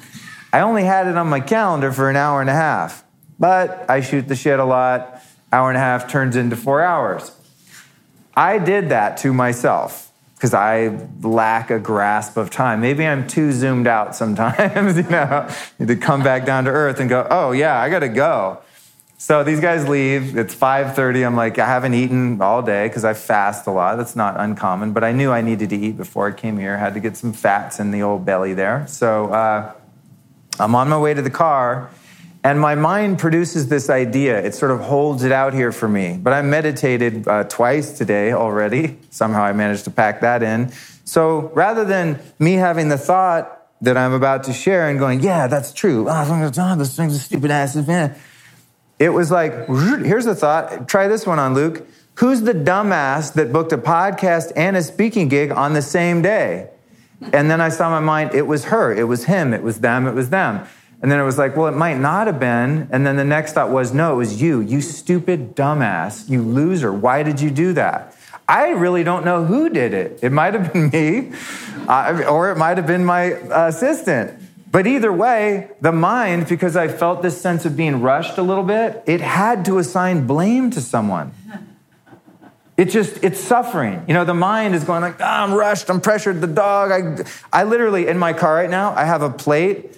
I 0.51 0.61
only 0.61 0.83
had 0.83 1.07
it 1.07 1.15
on 1.15 1.27
my 1.27 1.41
calendar 1.41 1.91
for 1.91 2.09
an 2.09 2.15
hour 2.15 2.41
and 2.41 2.49
a 2.49 2.53
half. 2.53 3.03
but 3.39 3.85
I 3.89 4.01
shoot 4.01 4.27
the 4.27 4.35
shit 4.35 4.59
a 4.59 4.65
lot. 4.65 5.21
Hour 5.51 5.69
and 5.69 5.77
a 5.77 5.79
half 5.79 6.09
turns 6.09 6.35
into 6.35 6.55
four 6.55 6.81
hours. 6.81 7.31
I 8.37 8.59
did 8.59 8.89
that 8.89 9.17
to 9.17 9.33
myself 9.33 10.11
because 10.35 10.53
I 10.53 11.07
lack 11.23 11.71
a 11.71 11.79
grasp 11.79 12.37
of 12.37 12.51
time. 12.51 12.81
Maybe 12.81 13.03
I'm 13.03 13.27
too 13.27 13.51
zoomed 13.51 13.87
out 13.87 14.15
sometimes, 14.15 14.95
you 14.97 15.09
know, 15.09 15.49
to 15.79 15.95
come 15.95 16.21
back 16.21 16.45
down 16.45 16.65
to 16.65 16.69
earth 16.69 16.99
and 16.99 17.09
go, 17.09 17.25
oh 17.31 17.51
yeah, 17.51 17.81
I 17.81 17.89
gotta 17.89 18.09
go. 18.09 18.59
So 19.17 19.43
these 19.43 19.59
guys 19.59 19.89
leave. 19.89 20.37
It's 20.37 20.53
5:30. 20.53 21.25
I'm 21.25 21.35
like, 21.35 21.57
I 21.57 21.65
haven't 21.65 21.95
eaten 21.95 22.39
all 22.39 22.61
day 22.61 22.87
because 22.87 23.03
I 23.03 23.15
fast 23.15 23.65
a 23.65 23.71
lot. 23.71 23.95
That's 23.95 24.15
not 24.15 24.39
uncommon, 24.39 24.93
but 24.93 25.03
I 25.03 25.11
knew 25.11 25.31
I 25.31 25.41
needed 25.41 25.71
to 25.71 25.75
eat 25.75 25.97
before 25.97 26.27
I 26.27 26.31
came 26.31 26.59
here. 26.59 26.77
Had 26.77 26.93
to 26.93 26.99
get 26.99 27.17
some 27.17 27.33
fats 27.33 27.79
in 27.79 27.89
the 27.89 28.03
old 28.03 28.23
belly 28.23 28.53
there. 28.53 28.85
So 28.85 29.33
uh, 29.33 29.73
I'm 30.59 30.75
on 30.75 30.87
my 30.89 30.99
way 30.99 31.15
to 31.15 31.23
the 31.23 31.31
car, 31.31 31.89
and 32.47 32.61
my 32.61 32.75
mind 32.75 33.19
produces 33.19 33.67
this 33.67 33.89
idea. 33.89 34.41
It 34.41 34.55
sort 34.55 34.71
of 34.71 34.79
holds 34.79 35.25
it 35.25 35.33
out 35.33 35.53
here 35.53 35.73
for 35.73 35.89
me. 35.89 36.17
But 36.17 36.31
I 36.31 36.41
meditated 36.41 37.27
uh, 37.27 37.43
twice 37.43 37.97
today 37.97 38.31
already. 38.31 38.99
Somehow 39.09 39.43
I 39.43 39.51
managed 39.51 39.83
to 39.83 39.91
pack 39.91 40.21
that 40.21 40.41
in. 40.41 40.71
So 41.03 41.51
rather 41.53 41.83
than 41.83 42.21
me 42.39 42.53
having 42.53 42.87
the 42.87 42.97
thought 42.97 43.67
that 43.81 43.97
I'm 43.97 44.13
about 44.13 44.45
to 44.45 44.53
share 44.53 44.87
and 44.87 44.97
going, 44.97 45.19
yeah, 45.19 45.47
that's 45.47 45.73
true. 45.73 46.07
Oh, 46.07 46.75
this 46.77 46.95
thing's 46.95 47.15
a 47.15 47.19
stupid 47.19 47.51
ass 47.51 47.75
it 48.97 49.09
was 49.09 49.29
like, 49.29 49.67
here's 49.67 50.25
a 50.25 50.33
thought. 50.33 50.87
Try 50.87 51.09
this 51.09 51.27
one 51.27 51.39
on 51.39 51.53
Luke. 51.53 51.85
Who's 52.15 52.43
the 52.43 52.53
dumbass 52.53 53.33
that 53.33 53.51
booked 53.51 53.73
a 53.73 53.77
podcast 53.77 54.53
and 54.55 54.77
a 54.77 54.83
speaking 54.83 55.27
gig 55.27 55.51
on 55.51 55.73
the 55.73 55.81
same 55.81 56.21
day? 56.21 56.69
And 57.33 57.51
then 57.51 57.59
I 57.59 57.67
saw 57.69 57.89
my 57.89 57.99
mind, 57.99 58.33
it 58.33 58.47
was 58.47 58.65
her, 58.65 58.93
it 58.93 59.03
was 59.03 59.25
him, 59.25 59.53
it 59.53 59.63
was 59.63 59.81
them, 59.81 60.07
it 60.07 60.13
was 60.13 60.29
them. 60.29 60.65
And 61.01 61.11
then 61.11 61.19
it 61.19 61.23
was 61.23 61.37
like, 61.37 61.55
well, 61.55 61.67
it 61.67 61.75
might 61.75 61.97
not 61.97 62.27
have 62.27 62.39
been. 62.39 62.89
And 62.91 63.05
then 63.05 63.17
the 63.17 63.23
next 63.23 63.53
thought 63.53 63.69
was, 63.69 63.93
no, 63.93 64.13
it 64.13 64.17
was 64.17 64.41
you, 64.41 64.61
you 64.61 64.81
stupid 64.81 65.55
dumbass, 65.55 66.27
you 66.27 66.41
loser. 66.41 66.91
Why 66.91 67.21
did 67.21 67.39
you 67.39 67.51
do 67.51 67.73
that? 67.73 68.15
I 68.47 68.69
really 68.69 69.03
don't 69.03 69.25
know 69.25 69.43
who 69.43 69.69
did 69.69 69.93
it. 69.93 70.19
It 70.23 70.31
might 70.31 70.53
have 70.53 70.73
been 70.73 70.89
me, 70.93 71.33
uh, 71.87 72.23
or 72.27 72.51
it 72.51 72.57
might 72.57 72.77
have 72.77 72.87
been 72.87 73.05
my 73.05 73.23
assistant. 73.23 74.41
But 74.71 74.87
either 74.87 75.13
way, 75.13 75.69
the 75.81 75.91
mind, 75.91 76.47
because 76.47 76.75
I 76.75 76.87
felt 76.87 77.21
this 77.21 77.39
sense 77.39 77.65
of 77.65 77.77
being 77.77 78.01
rushed 78.01 78.37
a 78.37 78.43
little 78.43 78.63
bit, 78.63 79.03
it 79.05 79.21
had 79.21 79.65
to 79.65 79.77
assign 79.77 80.27
blame 80.27 80.71
to 80.71 80.81
someone. 80.81 81.33
It 82.75 82.85
just, 82.85 83.23
it's 83.23 83.39
suffering. 83.39 84.03
You 84.07 84.13
know, 84.13 84.23
the 84.23 84.35
mind 84.35 84.75
is 84.75 84.83
going 84.83 85.01
like, 85.01 85.19
oh, 85.19 85.25
I'm 85.25 85.53
rushed, 85.53 85.89
I'm 85.89 85.99
pressured, 85.99 86.41
the 86.41 86.47
dog. 86.47 86.91
I, 86.91 87.25
I 87.51 87.63
literally, 87.63 88.07
in 88.07 88.17
my 88.17 88.33
car 88.33 88.53
right 88.53 88.69
now, 88.69 88.93
I 88.93 89.05
have 89.05 89.21
a 89.21 89.31
plate 89.31 89.96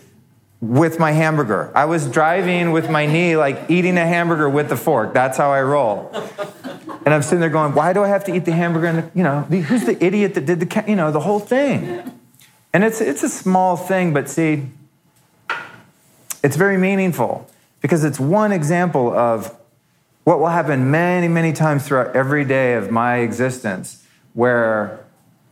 with 0.62 1.00
my 1.00 1.12
hamburger. 1.12 1.72
I 1.74 1.86
was 1.86 2.10
driving 2.10 2.72
with 2.72 2.90
my 2.90 3.06
knee, 3.06 3.38
like 3.38 3.70
eating 3.70 3.98
a 3.98 4.06
hamburger 4.06 4.50
with 4.50 4.70
the 4.70 4.76
fork. 4.76 5.14
That's 5.14 5.38
how 5.38 5.52
I 5.52 5.62
roll. 5.62 6.12
And 7.06 7.14
I'm 7.14 7.22
sitting 7.22 7.40
there 7.40 7.50
going, 7.50 7.74
why 7.74 7.94
do 7.94 8.04
I 8.04 8.10
have 8.10 8.26
to 8.26 8.36
eat 8.36 8.46
the 8.46 8.52
hamburger? 8.52 8.88
And, 8.88 9.12
you 9.16 9.24
know, 9.24 9.42
who's 9.42 9.86
the 9.86 10.04
idiot 10.04 10.34
that 10.34 10.46
did 10.46 10.60
the, 10.60 10.84
you 10.88 10.96
know, 10.96 11.12
the 11.12 11.22
whole 11.22 11.40
thing? 11.40 12.12
And 12.74 12.84
it's, 12.84 13.00
it's 13.02 13.24
a 13.24 13.30
small 13.30 13.78
thing, 13.78 14.14
but 14.14 14.30
see, 14.30 14.68
it's 16.44 16.56
very 16.56 16.78
meaningful 16.78 17.50
because 17.82 18.04
it's 18.04 18.20
one 18.20 18.52
example 18.52 19.12
of 19.14 19.56
what 20.26 20.40
will 20.40 20.48
happen 20.48 20.92
many, 20.92 21.28
many 21.28 21.54
times 21.54 21.88
throughout 21.88 22.16
every 22.16 22.46
day 22.46 22.74
of 22.74 22.92
my 22.92 23.18
existence 23.18 24.06
where 24.34 25.00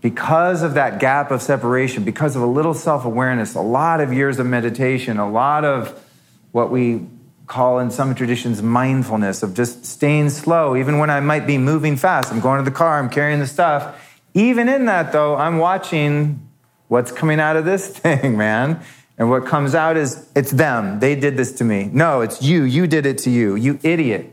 because 0.10 0.62
of 0.64 0.76
that 0.76 1.00
gap 1.00 1.32
of 1.32 1.42
separation, 1.42 2.04
because 2.04 2.36
of 2.36 2.42
a 2.42 2.46
little 2.46 2.74
self 2.74 3.04
awareness, 3.04 3.56
a 3.56 3.62
lot 3.62 4.00
of 4.00 4.14
years 4.14 4.40
of 4.40 4.46
meditation, 4.46 5.18
a 5.18 5.30
lot 5.30 5.66
of 5.66 6.04
what 6.52 6.72
we 6.72 7.06
call 7.46 7.80
in 7.80 7.92
some 7.92 8.16
traditions 8.16 8.62
mindfulness, 8.62 9.44
of 9.44 9.54
just 9.54 9.86
staying 9.86 10.30
slow, 10.30 10.76
even 10.76 10.98
when 10.98 11.10
I 11.10 11.20
might 11.20 11.46
be 11.46 11.58
moving 11.58 11.96
fast. 11.96 12.32
I'm 12.32 12.40
going 12.40 12.64
to 12.64 12.70
the 12.70 12.76
car, 12.76 13.00
I'm 13.00 13.10
carrying 13.10 13.40
the 13.40 13.48
stuff. 13.48 14.16
Even 14.34 14.70
in 14.70 14.86
that, 14.86 15.12
though, 15.12 15.36
I'm 15.36 15.58
watching 15.58 16.48
What's 16.88 17.12
coming 17.12 17.40
out 17.40 17.58
of 17.58 17.66
this 17.66 17.88
thing, 18.00 18.38
man? 18.38 18.82
And 19.18 19.30
what 19.30 19.46
comes 19.46 19.74
out 19.74 19.98
is, 19.98 20.30
it's 20.36 20.52
them. 20.52 21.00
They 21.00 21.16
did 21.16 21.38
this 21.38 21.52
to 21.54 21.64
me. 21.64 21.90
No, 21.92 22.22
it's 22.22 22.42
you. 22.42 22.64
You 22.64 22.88
did 22.88 23.06
it 23.06 23.18
to 23.20 23.30
you. 23.30 23.56
You 23.56 23.80
idiot. 23.84 24.32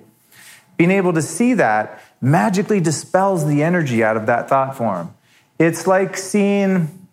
Being 0.77 0.91
able 0.91 1.13
to 1.15 1.23
see 1.23 1.55
that 1.55 2.03
magically 2.21 2.81
dispels 2.81 3.47
the 3.47 3.63
energy 3.63 4.05
out 4.05 4.17
of 4.17 4.27
that 4.27 4.49
thought 4.49 4.77
form. 4.77 5.15
It's 5.59 5.87
like 5.87 6.17
seeing 6.17 7.05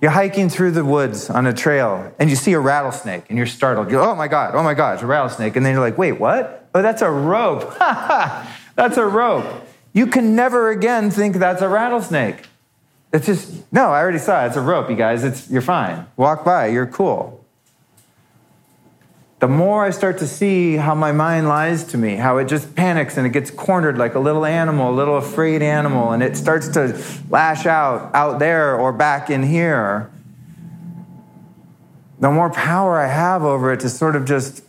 you're 0.00 0.10
hiking 0.10 0.48
through 0.48 0.72
the 0.72 0.84
woods 0.84 1.30
on 1.30 1.46
a 1.46 1.52
trail 1.52 2.12
and 2.18 2.28
you 2.28 2.36
see 2.36 2.52
a 2.52 2.60
rattlesnake 2.60 3.24
and 3.28 3.38
you're 3.38 3.46
startled. 3.46 3.86
You 3.86 3.94
go, 3.94 4.10
oh 4.10 4.14
my 4.14 4.28
God, 4.28 4.54
oh 4.54 4.62
my 4.62 4.74
God, 4.74 4.94
it's 4.94 5.02
a 5.02 5.06
rattlesnake. 5.06 5.56
And 5.56 5.64
then 5.64 5.74
you're 5.74 5.82
like, 5.82 5.96
wait, 5.96 6.12
what? 6.12 6.68
Oh, 6.74 6.82
that's 6.82 7.02
a 7.02 7.10
rope. 7.10 7.76
that's 7.78 8.98
a 8.98 9.06
rope. 9.06 9.46
You 9.94 10.06
can 10.06 10.36
never 10.36 10.70
again 10.70 11.10
think 11.10 11.36
that's 11.36 11.62
a 11.62 11.68
rattlesnake. 11.68 12.46
It's 13.12 13.26
just, 13.26 13.72
no, 13.72 13.88
I 13.88 14.00
already 14.00 14.18
saw 14.18 14.44
it. 14.44 14.48
It's 14.48 14.56
a 14.56 14.60
rope, 14.60 14.90
you 14.90 14.96
guys. 14.96 15.24
It's, 15.24 15.50
you're 15.50 15.62
fine. 15.62 16.06
Walk 16.16 16.44
by, 16.44 16.66
you're 16.66 16.86
cool. 16.86 17.35
The 19.38 19.48
more 19.48 19.84
I 19.84 19.90
start 19.90 20.18
to 20.18 20.26
see 20.26 20.76
how 20.76 20.94
my 20.94 21.12
mind 21.12 21.46
lies 21.46 21.84
to 21.88 21.98
me, 21.98 22.16
how 22.16 22.38
it 22.38 22.46
just 22.48 22.74
panics 22.74 23.18
and 23.18 23.26
it 23.26 23.30
gets 23.30 23.50
cornered 23.50 23.98
like 23.98 24.14
a 24.14 24.18
little 24.18 24.46
animal, 24.46 24.90
a 24.90 24.96
little 24.96 25.18
afraid 25.18 25.60
animal, 25.60 26.12
and 26.12 26.22
it 26.22 26.38
starts 26.38 26.68
to 26.68 26.98
lash 27.28 27.66
out 27.66 28.14
out 28.14 28.38
there 28.38 28.76
or 28.76 28.94
back 28.94 29.28
in 29.28 29.42
here, 29.42 30.10
the 32.18 32.30
more 32.30 32.48
power 32.48 32.98
I 32.98 33.08
have 33.08 33.42
over 33.42 33.72
it 33.74 33.80
to 33.80 33.90
sort 33.90 34.16
of 34.16 34.24
just, 34.24 34.62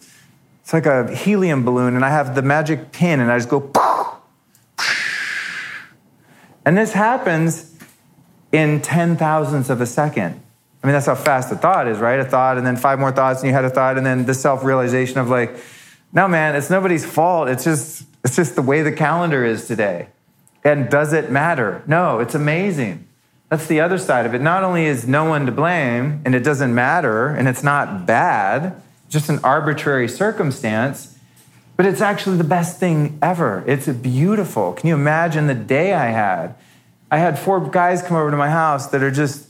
it's 0.61 0.73
like 0.73 0.85
a 0.85 1.15
helium 1.15 1.63
balloon, 1.63 1.95
and 1.95 2.03
I 2.03 2.09
have 2.09 2.35
the 2.35 2.41
magic 2.41 2.91
pin, 2.91 3.21
and 3.21 3.31
I 3.31 3.37
just 3.37 3.47
go, 3.47 3.71
and 6.65 6.77
this 6.77 6.91
happens 6.91 7.73
in 8.51 8.81
ten 8.81 9.15
thousandths 9.15 9.69
of 9.69 9.79
a 9.79 9.85
second. 9.85 10.41
I 10.83 10.87
mean, 10.87 10.93
that's 10.93 11.07
how 11.07 11.15
fast 11.15 11.51
a 11.51 11.55
thought 11.55 11.87
is, 11.87 11.97
right? 11.97 12.19
A 12.19 12.25
thought, 12.25 12.57
and 12.57 12.65
then 12.65 12.77
five 12.77 12.99
more 12.99 13.11
thoughts, 13.11 13.41
and 13.41 13.47
you 13.47 13.53
had 13.53 13.65
a 13.65 13.69
thought, 13.69 13.97
and 13.97 14.05
then 14.05 14.25
the 14.25 14.33
self 14.33 14.63
realization 14.63 15.17
of 15.17 15.29
like, 15.29 15.55
no, 16.13 16.27
man, 16.27 16.55
it's 16.55 16.69
nobody's 16.69 17.05
fault. 17.05 17.49
It's 17.49 17.63
just, 17.63 18.05
it's 18.23 18.35
just 18.35 18.55
the 18.55 18.61
way 18.61 18.81
the 18.81 18.91
calendar 18.91 19.43
is 19.43 19.67
today. 19.67 20.07
And 20.63 20.89
does 20.89 21.13
it 21.13 21.31
matter? 21.31 21.83
No, 21.87 22.19
it's 22.19 22.35
amazing. 22.35 23.07
That's 23.49 23.67
the 23.67 23.79
other 23.79 23.97
side 23.97 24.25
of 24.25 24.33
it. 24.33 24.41
Not 24.41 24.63
only 24.63 24.85
is 24.85 25.07
no 25.07 25.25
one 25.25 25.45
to 25.45 25.51
blame, 25.51 26.21
and 26.25 26.35
it 26.35 26.43
doesn't 26.43 26.73
matter, 26.73 27.29
and 27.29 27.47
it's 27.47 27.63
not 27.63 28.05
bad, 28.05 28.81
just 29.09 29.29
an 29.29 29.39
arbitrary 29.43 30.07
circumstance, 30.07 31.17
but 31.77 31.85
it's 31.85 32.01
actually 32.01 32.37
the 32.37 32.43
best 32.43 32.79
thing 32.79 33.17
ever. 33.21 33.63
It's 33.65 33.87
beautiful. 33.87 34.73
Can 34.73 34.89
you 34.89 34.95
imagine 34.95 35.47
the 35.47 35.55
day 35.55 35.93
I 35.93 36.07
had? 36.07 36.55
I 37.09 37.19
had 37.19 37.39
four 37.39 37.61
guys 37.69 38.01
come 38.01 38.17
over 38.17 38.31
to 38.31 38.37
my 38.37 38.49
house 38.49 38.87
that 38.87 39.01
are 39.01 39.11
just 39.11 39.46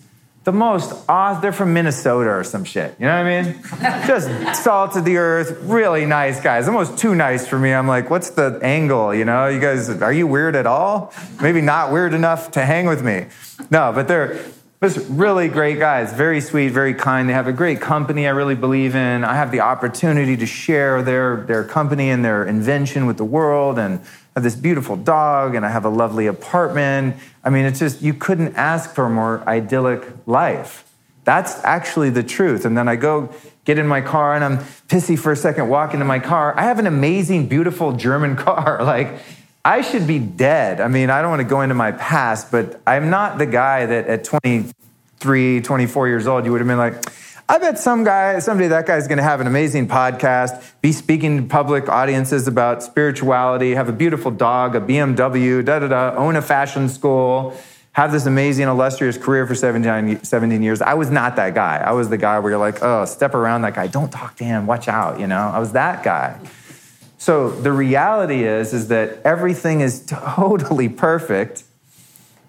the 0.47 0.53
most 0.53 0.93
awesome. 1.09 1.41
They're 1.41 1.51
from 1.51 1.73
Minnesota 1.73 2.29
or 2.29 2.43
some 2.45 2.63
shit. 2.63 2.95
You 2.97 3.05
know 3.05 3.21
what 3.21 3.27
I 3.27 3.41
mean? 3.43 3.61
just 4.07 4.63
salt 4.63 4.95
of 4.95 5.03
the 5.03 5.17
earth, 5.17 5.57
really 5.63 6.05
nice 6.05 6.39
guys. 6.39 6.69
Almost 6.69 6.97
too 6.97 7.15
nice 7.15 7.45
for 7.45 7.59
me. 7.59 7.73
I'm 7.73 7.85
like, 7.85 8.09
what's 8.09 8.29
the 8.29 8.57
angle? 8.63 9.13
You 9.13 9.25
know, 9.25 9.47
you 9.47 9.59
guys, 9.59 9.89
are 9.89 10.13
you 10.13 10.25
weird 10.25 10.55
at 10.55 10.65
all? 10.65 11.13
Maybe 11.41 11.59
not 11.59 11.91
weird 11.91 12.13
enough 12.13 12.51
to 12.51 12.63
hang 12.63 12.85
with 12.85 13.03
me. 13.03 13.25
No, 13.69 13.91
but 13.91 14.07
they're 14.07 14.41
just 14.81 15.05
really 15.09 15.49
great 15.49 15.79
guys. 15.79 16.13
Very 16.13 16.39
sweet, 16.39 16.69
very 16.69 16.93
kind. 16.93 17.27
They 17.27 17.33
have 17.33 17.47
a 17.47 17.53
great 17.53 17.81
company 17.81 18.25
I 18.25 18.29
really 18.29 18.55
believe 18.55 18.95
in. 18.95 19.25
I 19.25 19.35
have 19.35 19.51
the 19.51 19.59
opportunity 19.59 20.37
to 20.37 20.45
share 20.45 21.01
their, 21.01 21.43
their 21.43 21.65
company 21.65 22.09
and 22.09 22.23
their 22.23 22.45
invention 22.45 23.05
with 23.05 23.17
the 23.17 23.25
world 23.25 23.77
and 23.77 23.99
have 24.37 24.43
this 24.43 24.55
beautiful 24.55 24.95
dog 24.95 25.55
and 25.55 25.65
I 25.65 25.69
have 25.69 25.83
a 25.83 25.89
lovely 25.89 26.27
apartment. 26.27 27.15
I 27.43 27.49
mean, 27.49 27.65
it's 27.65 27.79
just, 27.79 28.03
you 28.03 28.13
couldn't 28.13 28.55
ask 28.55 28.93
for 28.93 29.05
a 29.05 29.09
more 29.09 29.41
idyllic 29.49 30.05
life. 30.27 30.87
That's 31.23 31.63
actually 31.63 32.11
the 32.11 32.21
truth. 32.21 32.63
And 32.63 32.77
then 32.77 32.87
I 32.87 32.97
go 32.97 33.33
get 33.65 33.79
in 33.79 33.87
my 33.87 33.99
car 34.01 34.35
and 34.35 34.43
I'm 34.43 34.59
pissy 34.89 35.17
for 35.17 35.31
a 35.31 35.35
second, 35.35 35.69
walk 35.69 35.95
into 35.95 36.05
my 36.05 36.19
car. 36.19 36.55
I 36.55 36.65
have 36.65 36.77
an 36.77 36.85
amazing, 36.85 37.47
beautiful 37.47 37.93
German 37.93 38.35
car. 38.45 38.83
Like, 38.83 39.17
I 39.65 39.81
should 39.81 40.05
be 40.05 40.19
dead. 40.19 40.81
I 40.81 40.87
mean, 40.87 41.09
I 41.09 41.23
don't 41.23 41.31
want 41.31 41.41
to 41.41 41.47
go 41.47 41.61
into 41.61 41.73
my 41.73 41.91
past, 41.91 42.51
but 42.51 42.79
I'm 42.85 43.09
not 43.09 43.39
the 43.39 43.47
guy 43.47 43.87
that 43.87 44.05
at 44.05 44.23
23, 44.23 45.61
24 45.61 46.07
years 46.07 46.27
old, 46.27 46.45
you 46.45 46.51
would 46.51 46.61
have 46.61 46.67
been 46.67 46.77
like, 46.77 47.03
I 47.49 47.59
bet 47.59 47.79
some 47.79 48.03
guy, 48.03 48.39
someday 48.39 48.67
that 48.67 48.85
guy's 48.85 49.07
going 49.07 49.19
to 49.19 49.23
have 49.23 49.39
an 49.39 49.47
amazing 49.47 49.87
podcast, 49.87 50.69
be 50.81 50.91
speaking 50.91 51.37
to 51.37 51.43
public 51.47 51.87
audiences 51.87 52.45
about 52.45 52.83
spirituality, 52.83 53.73
have 53.75 53.87
a 53.87 53.93
beautiful 53.93 54.31
dog, 54.31 54.75
a 54.75 54.81
BMW, 54.81 55.63
da 55.63 55.79
da 55.79 55.87
da, 55.87 56.15
own 56.17 56.35
a 56.35 56.41
fashion 56.41 56.89
school, 56.89 57.57
have 57.93 58.11
this 58.11 58.25
amazing, 58.25 58.67
illustrious 58.67 59.17
career 59.17 59.47
for 59.47 59.55
17, 59.55 60.25
17 60.25 60.61
years. 60.61 60.81
I 60.81 60.95
was 60.95 61.09
not 61.09 61.37
that 61.37 61.55
guy. 61.55 61.77
I 61.77 61.93
was 61.93 62.09
the 62.09 62.17
guy 62.17 62.37
where 62.39 62.51
you're 62.51 62.59
like, 62.59 62.83
oh, 62.83 63.05
step 63.05 63.33
around 63.33 63.61
that 63.61 63.75
guy. 63.75 63.87
Don't 63.87 64.11
talk 64.11 64.35
to 64.35 64.43
him. 64.43 64.67
Watch 64.67 64.89
out. 64.89 65.17
You 65.17 65.27
know, 65.27 65.39
I 65.39 65.59
was 65.59 65.71
that 65.71 66.03
guy. 66.03 66.37
So 67.17 67.49
the 67.49 67.71
reality 67.71 68.43
is, 68.43 68.73
is 68.73 68.89
that 68.89 69.21
everything 69.23 69.79
is 69.79 70.05
totally 70.05 70.89
perfect. 70.89 71.63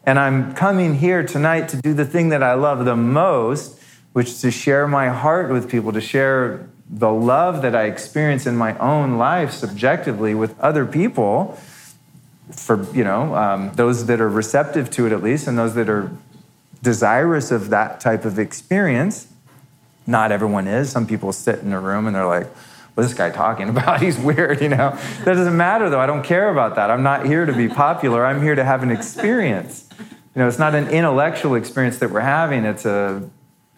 And 0.04 0.18
I'm 0.18 0.54
coming 0.54 0.96
here 0.96 1.22
tonight 1.22 1.68
to 1.68 1.76
do 1.76 1.94
the 1.94 2.04
thing 2.04 2.30
that 2.30 2.42
I 2.42 2.54
love 2.54 2.84
the 2.84 2.96
most 2.96 3.77
which 4.18 4.30
is 4.30 4.40
to 4.40 4.50
share 4.50 4.88
my 4.88 5.10
heart 5.10 5.48
with 5.48 5.70
people, 5.70 5.92
to 5.92 6.00
share 6.00 6.68
the 6.90 7.08
love 7.08 7.62
that 7.62 7.76
I 7.76 7.84
experience 7.84 8.48
in 8.48 8.56
my 8.56 8.76
own 8.78 9.16
life 9.16 9.52
subjectively 9.52 10.34
with 10.34 10.58
other 10.58 10.84
people, 10.84 11.56
for 12.50 12.82
you 12.92 13.04
know 13.04 13.36
um, 13.36 13.70
those 13.76 14.06
that 14.06 14.20
are 14.20 14.28
receptive 14.28 14.90
to 14.90 15.06
it 15.06 15.12
at 15.12 15.22
least, 15.22 15.46
and 15.46 15.56
those 15.56 15.76
that 15.76 15.88
are 15.88 16.10
desirous 16.82 17.52
of 17.52 17.70
that 17.70 18.00
type 18.00 18.24
of 18.24 18.40
experience. 18.40 19.28
Not 20.04 20.32
everyone 20.32 20.66
is. 20.66 20.90
Some 20.90 21.06
people 21.06 21.30
sit 21.32 21.60
in 21.60 21.72
a 21.72 21.78
room 21.78 22.08
and 22.08 22.16
they're 22.16 22.26
like, 22.26 22.48
what's 22.96 23.10
this 23.10 23.16
guy 23.16 23.30
talking 23.30 23.68
about? 23.74 24.02
He's 24.02 24.18
weird, 24.18 24.60
you 24.60 24.68
know. 24.68 24.98
That 25.24 25.34
doesn't 25.34 25.56
matter 25.56 25.90
though. 25.90 26.00
I 26.00 26.06
don't 26.06 26.24
care 26.24 26.48
about 26.48 26.74
that. 26.74 26.90
I'm 26.90 27.04
not 27.04 27.24
here 27.24 27.46
to 27.46 27.52
be 27.52 27.68
popular. 27.68 28.26
I'm 28.26 28.42
here 28.42 28.56
to 28.56 28.64
have 28.64 28.82
an 28.82 28.90
experience. 28.90 29.88
You 30.34 30.42
know, 30.42 30.48
it's 30.48 30.58
not 30.58 30.74
an 30.74 30.88
intellectual 30.88 31.54
experience 31.54 31.98
that 31.98 32.10
we're 32.10 32.18
having. 32.18 32.64
It's 32.64 32.84
a 32.84 33.30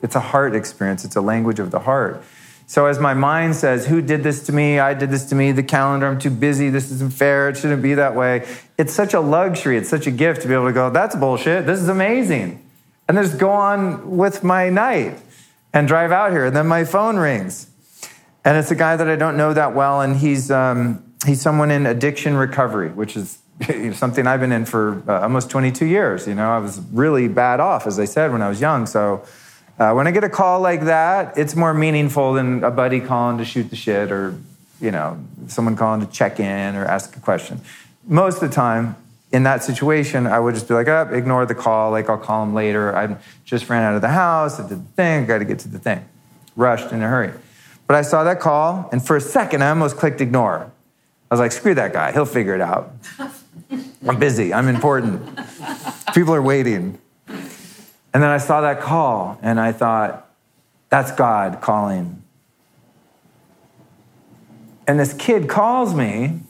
it's 0.03 0.15
a 0.15 0.21
heart 0.21 0.55
experience. 0.55 1.05
It's 1.05 1.17
a 1.17 1.21
language 1.21 1.59
of 1.59 1.71
the 1.71 1.81
heart. 1.81 2.23
So 2.67 2.87
as 2.87 3.01
my 3.01 3.15
mind 3.15 3.57
says, 3.57 3.87
who 3.87 4.01
did 4.01 4.23
this 4.23 4.45
to 4.47 4.53
me? 4.53 4.79
I 4.79 4.95
did 4.95 5.11
this 5.11 5.25
to 5.31 5.35
me. 5.35 5.51
The 5.51 5.63
calendar, 5.63 6.07
I'm 6.07 6.21
too 6.21 6.31
busy. 6.31 6.71
This 6.71 6.93
isn't 6.93 7.13
fair. 7.13 7.49
It 7.49 7.57
shouldn't 7.57 7.83
be 7.83 7.95
that 7.95 8.15
way. 8.15 8.47
It's 8.79 8.93
such 8.93 9.13
a 9.13 9.19
luxury. 9.19 9.77
It's 9.77 9.89
such 9.89 10.07
a 10.07 10.13
gift 10.13 10.43
to 10.43 10.49
be 10.49 10.55
able 10.55 10.67
to 10.67 10.73
go, 10.73 10.89
that's 10.89 11.17
bullshit. 11.17 11.67
This 11.67 11.81
is 11.81 11.89
amazing. 11.89 12.65
And 13.09 13.19
just 13.19 13.39
go 13.39 13.51
on 13.51 14.17
with 14.17 14.45
my 14.45 14.71
night 14.71 15.19
and 15.73 15.89
drive 15.89 16.13
out 16.13 16.31
here. 16.31 16.45
And 16.45 16.55
then 16.55 16.69
my 16.69 16.85
phone 16.85 17.17
rings. 17.17 17.69
And 18.45 18.57
it's 18.57 18.71
a 18.71 18.77
guy 18.77 18.95
that 18.95 19.09
I 19.09 19.17
don't 19.17 19.37
know 19.37 19.53
that 19.53 19.75
well. 19.75 20.01
And 20.01 20.17
he's, 20.17 20.53
um, 20.53 21.03
he's 21.27 21.41
someone 21.41 21.73
in 21.73 21.87
addiction 21.87 22.37
recovery, 22.37 22.91
which 22.91 23.17
is 23.17 23.41
something 23.95 24.29
I've 24.29 24.39
been 24.39 24.53
in 24.53 24.65
for 24.65 25.03
uh, 25.09 25.23
almost 25.23 25.51
22 25.51 25.87
years. 25.87 26.29
You 26.29 26.37
know, 26.37 26.49
I 26.49 26.59
was 26.59 26.79
really 26.93 27.27
bad 27.27 27.59
off, 27.59 27.89
as 27.89 27.99
I 27.99 28.05
said, 28.05 28.31
when 28.31 28.43
I 28.43 28.49
was 28.49 28.61
young. 28.61 28.87
So 28.87 29.25
uh, 29.79 29.93
when 29.93 30.07
I 30.07 30.11
get 30.11 30.25
a 30.25 30.29
call 30.29 30.61
like 30.61 30.83
that, 30.83 31.39
it's 31.39 31.57
more 31.57 31.73
meaningful 31.73 32.35
than 32.35 32.63
a 32.65 32.71
buddy 32.71 33.01
calling 33.01 33.39
to 33.39 33.45
shoot 33.45 33.71
the 33.71 33.77
shit 33.77 34.13
or, 34.13 34.39
you 34.81 34.91
know, 34.91 35.19
someone 35.47 35.77
calling 35.77 36.05
to 36.05 36.13
check 36.13 36.39
in 36.41 36.77
or 36.77 36.85
ask 36.85 37.17
a 37.17 37.21
question. 37.21 37.61
Most 38.07 38.43
of 38.43 38.49
the 38.49 38.55
time, 38.55 38.97
in 39.33 39.45
that 39.45 39.63
situation, 39.63 40.27
I 40.27 40.41
would 40.41 40.55
just 40.55 40.67
be 40.67 40.75
like, 40.75 40.89
oh, 40.89 41.09
ignore 41.13 41.47
the 41.47 41.55
call. 41.55 41.93
Like, 41.93 42.09
I'll 42.09 42.19
call 42.19 42.43
him 42.43 42.53
later. 42.53 42.97
I 42.97 43.17
just 43.45 43.69
ran 43.69 43.83
out 43.83 43.95
of 43.95 44.01
the 44.01 44.09
house. 44.09 44.59
I 44.59 44.69
did 44.69 44.81
the 44.81 44.93
thing. 44.93 45.25
I 45.25 45.27
got 45.27 45.39
to 45.39 45.45
get 45.45 45.61
to 45.61 45.69
the 45.69 45.79
thing. 45.79 46.05
Rushed 46.57 46.93
in 46.93 47.01
a 47.03 47.09
hurry. 47.09 47.33
But 47.87 47.97
I 47.97 48.03
saw 48.03 48.25
that 48.25 48.41
call, 48.41 48.89
and 48.93 49.05
for 49.05 49.17
a 49.17 49.21
second, 49.21 49.63
I 49.63 49.71
almost 49.71 49.97
clicked 49.97 50.21
ignore. 50.21 50.71
I 51.31 51.35
was 51.35 51.41
like, 51.41 51.53
screw 51.53 51.75
that 51.75 51.93
guy. 51.93 52.13
He'll 52.13 52.25
figure 52.25 52.55
it 52.55 52.61
out. 52.61 52.93
I'm 54.09 54.19
busy. 54.19 54.53
I'm 54.53 54.69
important. 54.69 55.39
People 56.15 56.35
are 56.35 56.43
waiting. 56.43 56.99
And 58.13 58.23
then 58.23 58.31
I 58.31 58.39
saw 58.39 58.61
that 58.63 58.81
call 58.81 59.39
and 59.43 59.61
I 59.61 59.73
thought, 59.73 60.29
that's 60.89 61.13
God 61.13 61.61
calling. 61.61 62.23
And 64.87 64.99
this 64.99 65.13
kid 65.13 65.49
calls 65.49 65.95
me. 65.95 66.41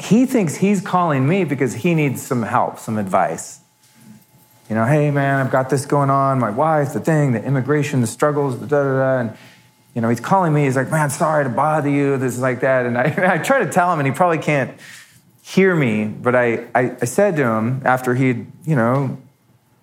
He 0.00 0.26
thinks 0.26 0.56
he's 0.56 0.80
calling 0.80 1.28
me 1.28 1.44
because 1.44 1.74
he 1.74 1.94
needs 1.94 2.20
some 2.20 2.42
help, 2.42 2.78
some 2.78 2.98
advice. 2.98 3.60
You 4.68 4.74
know, 4.74 4.84
hey 4.84 5.10
man, 5.10 5.44
I've 5.44 5.52
got 5.52 5.70
this 5.70 5.86
going 5.86 6.10
on, 6.10 6.38
my 6.38 6.50
wife, 6.50 6.92
the 6.92 7.00
thing, 7.00 7.32
the 7.32 7.42
immigration, 7.42 8.00
the 8.00 8.06
struggles, 8.06 8.56
da 8.56 8.66
da 8.66 8.82
da. 8.82 9.18
And, 9.20 9.36
you 9.94 10.02
know, 10.02 10.08
he's 10.08 10.20
calling 10.20 10.52
me. 10.52 10.64
He's 10.64 10.76
like, 10.76 10.90
man, 10.90 11.10
sorry 11.10 11.44
to 11.44 11.50
bother 11.50 11.88
you, 11.88 12.16
this 12.18 12.34
is 12.34 12.40
like 12.40 12.60
that. 12.60 12.86
And 12.86 12.98
I, 12.98 13.34
I 13.34 13.38
try 13.38 13.64
to 13.64 13.70
tell 13.70 13.92
him, 13.92 14.00
and 14.00 14.06
he 14.06 14.12
probably 14.12 14.38
can't 14.38 14.78
hear 15.42 15.74
me, 15.74 16.04
but 16.06 16.34
I, 16.34 16.66
I, 16.74 16.96
I 17.00 17.04
said 17.04 17.36
to 17.36 17.44
him 17.44 17.82
after 17.84 18.14
he'd, 18.14 18.46
you 18.66 18.76
know, 18.76 19.16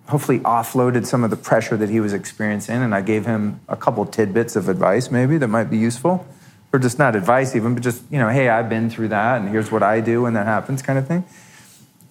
hopefully 0.08 0.38
offloaded 0.40 1.06
some 1.06 1.24
of 1.24 1.30
the 1.30 1.36
pressure 1.36 1.76
that 1.76 1.90
he 1.90 2.00
was 2.00 2.12
experiencing. 2.12 2.82
And 2.82 2.94
I 2.94 3.00
gave 3.00 3.26
him 3.26 3.60
a 3.68 3.76
couple 3.76 4.04
tidbits 4.06 4.56
of 4.56 4.68
advice, 4.68 5.10
maybe 5.10 5.38
that 5.38 5.48
might 5.48 5.70
be 5.70 5.78
useful, 5.78 6.26
or 6.72 6.78
just 6.78 6.98
not 6.98 7.16
advice 7.16 7.56
even, 7.56 7.74
but 7.74 7.82
just, 7.82 8.02
you 8.10 8.18
know, 8.18 8.28
hey, 8.28 8.48
I've 8.48 8.68
been 8.68 8.88
through 8.90 9.08
that 9.08 9.40
and 9.40 9.48
here's 9.48 9.70
what 9.70 9.82
I 9.82 10.00
do 10.00 10.22
when 10.22 10.34
that 10.34 10.46
happens 10.46 10.82
kind 10.82 10.98
of 10.98 11.06
thing. 11.06 11.24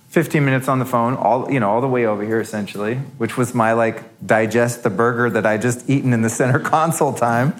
15 0.09 0.45
minutes 0.45 0.67
on 0.67 0.79
the 0.79 0.85
phone, 0.85 1.15
all, 1.15 1.51
you 1.51 1.59
know, 1.59 1.69
all 1.69 1.81
the 1.81 1.87
way 1.87 2.05
over 2.05 2.23
here 2.23 2.39
essentially, 2.39 2.95
which 3.17 3.37
was 3.37 3.53
my 3.53 3.73
like 3.73 4.03
digest 4.25 4.83
the 4.83 4.89
burger 4.89 5.29
that 5.29 5.45
I 5.45 5.57
just 5.57 5.89
eaten 5.89 6.13
in 6.13 6.21
the 6.21 6.29
center 6.29 6.59
console 6.71 7.13
time. 7.13 7.53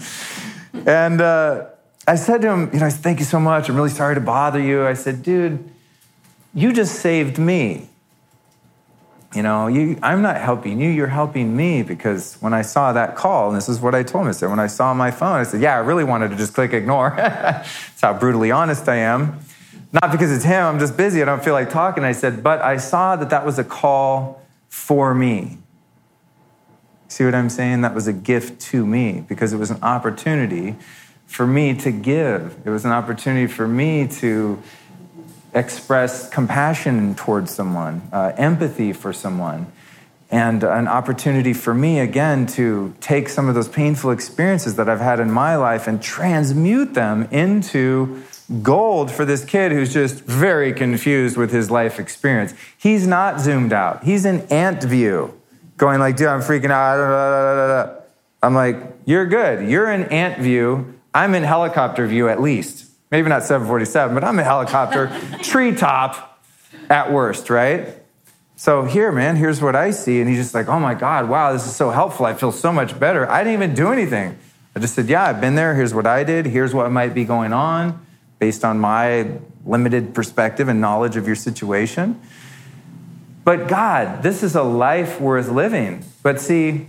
And 0.86 1.22
uh, 1.22 1.66
I 2.08 2.16
said 2.16 2.42
to 2.42 2.52
him, 2.52 2.70
you 2.74 2.80
know, 2.80 2.90
thank 2.90 3.20
you 3.20 3.26
so 3.26 3.40
much. 3.40 3.70
I'm 3.70 3.76
really 3.76 3.90
sorry 3.90 4.16
to 4.16 4.22
bother 4.22 4.62
you. 4.62 4.86
I 4.86 4.94
said, 4.94 5.24
dude, 5.24 5.70
you 6.54 6.72
just 6.72 6.96
saved 7.00 7.38
me. 7.38 7.90
You 9.36 9.44
know, 9.44 9.68
you, 9.68 10.00
I'm 10.02 10.22
not 10.22 10.38
helping 10.38 10.80
you, 10.80 10.90
you're 10.90 11.08
helping 11.08 11.58
me 11.58 11.84
because 11.84 12.36
when 12.40 12.54
I 12.54 12.62
saw 12.62 12.94
that 12.94 13.18
call, 13.18 13.50
and 13.50 13.58
this 13.58 13.68
is 13.68 13.82
what 13.82 13.94
I 13.94 14.02
told 14.02 14.24
him, 14.24 14.30
I 14.30 14.32
said, 14.32 14.50
when 14.50 14.62
I 14.62 14.68
saw 14.68 14.94
my 14.94 15.12
phone, 15.12 15.40
I 15.40 15.44
said, 15.44 15.62
yeah, 15.62 15.76
I 15.76 15.80
really 15.80 16.06
wanted 16.06 16.30
to 16.30 16.38
just 16.38 16.54
click 16.54 16.72
ignore. 16.72 17.14
That's 17.18 18.02
how 18.02 18.14
brutally 18.14 18.50
honest 18.50 18.88
I 18.88 18.96
am. 18.96 19.40
Not 19.92 20.12
because 20.12 20.32
it's 20.32 20.46
him, 20.46 20.64
I'm 20.64 20.80
just 20.80 20.96
busy, 20.96 21.22
I 21.22 21.26
don't 21.26 21.44
feel 21.44 21.54
like 21.54 21.70
talking. 21.70 22.06
I 22.06 22.14
said, 22.14 22.44
but 22.44 22.62
I 22.62 22.78
saw 22.78 23.18
that 23.18 23.30
that 23.30 23.46
was 23.46 23.60
a 23.60 23.66
call 23.66 24.42
for 24.70 25.14
me. 25.14 25.58
See 27.10 27.26
what 27.26 27.36
I'm 27.36 27.50
saying? 27.50 27.82
That 27.82 27.94
was 27.94 28.08
a 28.08 28.14
gift 28.14 28.62
to 28.72 28.86
me 28.86 29.26
because 29.28 29.52
it 29.52 29.58
was 29.58 29.70
an 29.70 29.82
opportunity 29.82 30.76
for 31.26 31.46
me 31.46 31.74
to 31.76 31.92
give. 31.92 32.58
It 32.64 32.70
was 32.70 32.86
an 32.86 32.92
opportunity 32.92 33.48
for 33.48 33.68
me 33.68 34.08
to 34.08 34.62
express 35.56 36.30
compassion 36.30 37.16
towards 37.16 37.50
someone, 37.52 38.02
uh, 38.12 38.34
empathy 38.38 38.94
for 38.94 39.14
someone, 39.14 39.72
and 40.30 40.64
an 40.64 40.88
opportunity 40.88 41.54
for 41.54 41.74
me, 41.74 42.00
again, 42.00 42.46
to 42.46 42.94
take 43.00 43.30
some 43.30 43.48
of 43.48 43.56
those 43.56 43.70
painful 43.70 44.12
experiences 44.12 44.76
that 44.76 44.90
I've 44.90 45.00
had 45.00 45.20
in 45.20 45.32
my 45.32 45.56
life 45.56 45.88
and 45.88 46.02
transmute 46.02 46.94
them 46.94 47.24
into 47.32 48.22
gold 48.62 49.10
for 49.12 49.24
this 49.24 49.46
kid 49.46 49.72
who's 49.72 49.94
just 49.94 50.24
very 50.26 50.74
confused 50.74 51.38
with 51.38 51.52
his 51.52 51.72
life 51.72 52.00
experience. 52.00 52.54
He's 52.78 53.08
not 53.08 53.40
zoomed 53.40 53.74
out, 53.74 54.04
he's 54.04 54.26
in 54.26 54.42
ant 54.52 54.84
view, 54.84 55.40
going 55.78 56.00
like, 56.00 56.18
dude, 56.18 56.28
I'm 56.28 56.42
freaking 56.42 56.72
out. 56.72 58.02
I'm 58.44 58.54
like, 58.54 58.78
you're 59.06 59.26
good. 59.26 59.68
You're 59.70 59.92
in 59.92 60.04
ant 60.06 60.40
view. 60.40 60.94
I'm 61.14 61.34
in 61.34 61.44
helicopter 61.44 62.06
view 62.06 62.30
at 62.30 62.42
least. 62.42 62.85
Maybe 63.12 63.30
not 63.30 63.44
747, 63.44 64.14
but 64.16 64.24
I'm 64.24 64.40
a 64.40 64.44
helicopter, 64.44 65.12
treetop 65.44 66.42
at 66.90 67.12
worst, 67.12 67.50
right? 67.50 68.02
So 68.56 68.84
here, 68.84 69.12
man, 69.12 69.36
here's 69.36 69.62
what 69.62 69.76
I 69.76 69.92
see. 69.92 70.22
And 70.22 70.30
he's 70.30 70.40
just 70.40 70.54
like, 70.54 70.68
oh 70.68 70.80
my 70.80 70.94
God, 70.94 71.30
wow, 71.30 71.52
this 71.54 71.66
is 71.66 71.76
so 71.76 71.90
helpful. 71.90 72.26
I 72.26 72.34
feel 72.34 72.52
so 72.52 72.72
much 72.72 72.98
better. 73.00 73.30
I 73.30 73.44
didn't 73.44 73.62
even 73.62 73.76
do 73.76 73.92
anything. 73.92 74.38
I 74.76 74.80
just 74.80 74.96
said, 74.96 75.08
yeah, 75.08 75.26
I've 75.26 75.42
been 75.42 75.56
there. 75.56 75.76
Here's 75.76 75.94
what 75.94 76.06
I 76.06 76.24
did. 76.24 76.46
Here's 76.46 76.74
what 76.74 76.90
might 76.92 77.14
be 77.14 77.26
going 77.26 77.54
on 77.54 78.06
based 78.40 78.66
on 78.66 78.80
my 78.80 79.32
limited 79.66 80.14
perspective 80.14 80.68
and 80.68 80.82
knowledge 80.82 81.16
of 81.16 81.28
your 81.28 81.36
situation. 81.36 82.20
But 83.44 83.68
God, 83.68 84.24
this 84.24 84.44
is 84.44 84.56
a 84.56 84.64
life 84.64 85.22
worth 85.22 85.50
living. 85.50 86.04
But 86.24 86.42
see, 86.42 86.88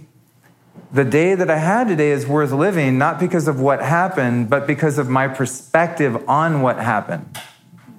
the 0.93 1.05
day 1.05 1.35
that 1.35 1.51
I 1.51 1.59
had 1.59 1.89
today 1.89 2.11
is 2.11 2.27
worth 2.27 2.53
living, 2.53 2.99
not 2.99 3.19
because 3.19 3.49
of 3.49 3.61
what 3.61 3.83
happened, 3.83 4.49
but 4.49 4.67
because 4.67 4.99
of 4.99 5.09
my 5.09 5.29
perspective 5.29 6.29
on 6.29 6.63
what 6.63 6.77
happened. 6.77 7.39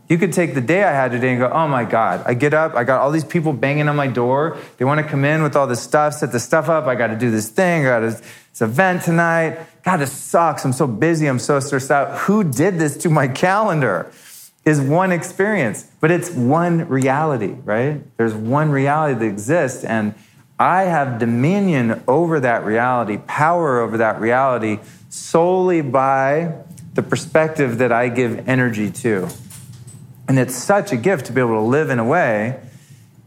You 0.09 0.17
could 0.17 0.31
take 0.31 0.53
the 0.53 0.61
day 0.61 0.83
I 0.83 0.93
had 0.93 1.11
today 1.11 1.31
and 1.31 1.39
go, 1.39 1.49
oh 1.49 1.67
my 1.67 1.83
God, 1.83 2.23
I 2.25 2.33
get 2.33 2.53
up, 2.53 2.75
I 2.75 2.85
got 2.85 3.01
all 3.01 3.11
these 3.11 3.25
people 3.25 3.51
banging 3.51 3.89
on 3.89 3.97
my 3.97 4.07
door. 4.07 4.57
They 4.77 4.85
want 4.85 5.01
to 5.01 5.07
come 5.07 5.25
in 5.25 5.43
with 5.43 5.55
all 5.55 5.67
this 5.67 5.81
stuff, 5.81 6.13
set 6.13 6.31
the 6.31 6.39
stuff 6.39 6.69
up. 6.69 6.85
I 6.85 6.95
got 6.95 7.07
to 7.07 7.17
do 7.17 7.29
this 7.29 7.49
thing, 7.49 7.85
I 7.85 7.89
got 7.89 7.99
this 7.99 8.61
event 8.61 9.03
tonight. 9.03 9.59
God, 9.83 9.97
this 9.97 10.11
sucks. 10.11 10.63
I'm 10.63 10.73
so 10.73 10.87
busy, 10.87 11.27
I'm 11.27 11.39
so 11.39 11.59
stressed 11.59 11.91
out. 11.91 12.17
Who 12.19 12.43
did 12.43 12.79
this 12.79 12.95
to 12.97 13.09
my 13.09 13.27
calendar? 13.27 14.11
Is 14.63 14.81
one 14.81 15.13
experience, 15.13 15.87
but 16.01 16.11
it's 16.11 16.29
one 16.29 16.89
reality, 16.89 17.55
right? 17.63 18.01
There's 18.17 18.33
one 18.33 18.69
reality 18.69 19.17
that 19.17 19.25
exists. 19.25 19.85
And 19.85 20.13
I 20.59 20.83
have 20.83 21.19
dominion 21.19 22.03
over 22.07 22.39
that 22.39 22.65
reality, 22.65 23.17
power 23.27 23.79
over 23.79 23.97
that 23.97 24.19
reality, 24.19 24.79
solely 25.09 25.81
by 25.81 26.55
the 26.95 27.03
perspective 27.03 27.77
that 27.77 27.91
I 27.91 28.09
give 28.09 28.49
energy 28.49 28.89
to. 28.89 29.29
And 30.27 30.39
it's 30.39 30.55
such 30.55 30.91
a 30.91 30.97
gift 30.97 31.27
to 31.27 31.31
be 31.31 31.41
able 31.41 31.55
to 31.55 31.61
live 31.61 31.89
in 31.89 31.99
a 31.99 32.05
way. 32.05 32.59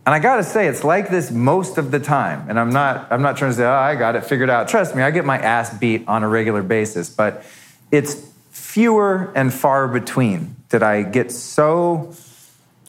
And 0.05 0.14
I 0.14 0.18
gotta 0.18 0.43
say, 0.43 0.66
it's 0.66 0.83
like 0.83 1.09
this 1.09 1.31
most 1.31 1.78
of 1.78 1.93
the 1.93 2.01
time. 2.01 2.49
And 2.49 2.59
I'm 2.59 2.70
not, 2.70 3.12
I'm 3.12 3.22
not 3.22 3.37
trying 3.37 3.53
to 3.53 3.57
say, 3.57 3.64
oh, 3.64 3.70
I 3.70 3.95
got 3.95 4.16
it 4.16 4.24
figured 4.24 4.51
out. 4.51 4.68
Trust 4.68 4.97
me, 4.97 5.03
I 5.03 5.11
get 5.12 5.24
my 5.24 5.39
ass 5.39 5.76
beat 5.78 6.09
on 6.09 6.24
a 6.24 6.28
regular 6.28 6.62
basis, 6.62 7.09
but 7.09 7.45
it's 7.93 8.28
fewer 8.51 9.33
and 9.37 9.55
far 9.55 9.87
between 9.87 10.57
that 10.70 10.83
I 10.83 11.03
get 11.03 11.31
so 11.31 12.14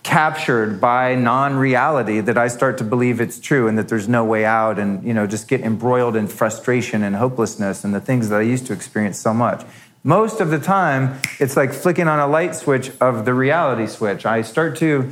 captured 0.03 0.81
by 0.81 1.15
non-reality 1.15 2.21
that 2.21 2.37
I 2.37 2.47
start 2.47 2.77
to 2.79 2.83
believe 2.83 3.21
it's 3.21 3.39
true 3.39 3.67
and 3.67 3.77
that 3.77 3.87
there's 3.87 4.07
no 4.07 4.25
way 4.25 4.45
out 4.45 4.79
and 4.79 5.03
you 5.03 5.13
know 5.13 5.27
just 5.27 5.47
get 5.47 5.61
embroiled 5.61 6.15
in 6.15 6.27
frustration 6.27 7.03
and 7.03 7.15
hopelessness 7.15 7.83
and 7.83 7.93
the 7.93 8.01
things 8.01 8.29
that 8.29 8.39
I 8.39 8.43
used 8.43 8.65
to 8.67 8.73
experience 8.73 9.19
so 9.19 9.33
much. 9.33 9.63
Most 10.03 10.41
of 10.41 10.49
the 10.49 10.59
time 10.59 11.19
it's 11.39 11.55
like 11.55 11.73
flicking 11.73 12.07
on 12.07 12.19
a 12.19 12.27
light 12.27 12.55
switch 12.55 12.91
of 12.99 13.25
the 13.25 13.33
reality 13.33 13.85
switch. 13.85 14.25
I 14.25 14.41
start 14.41 14.75
to 14.77 15.11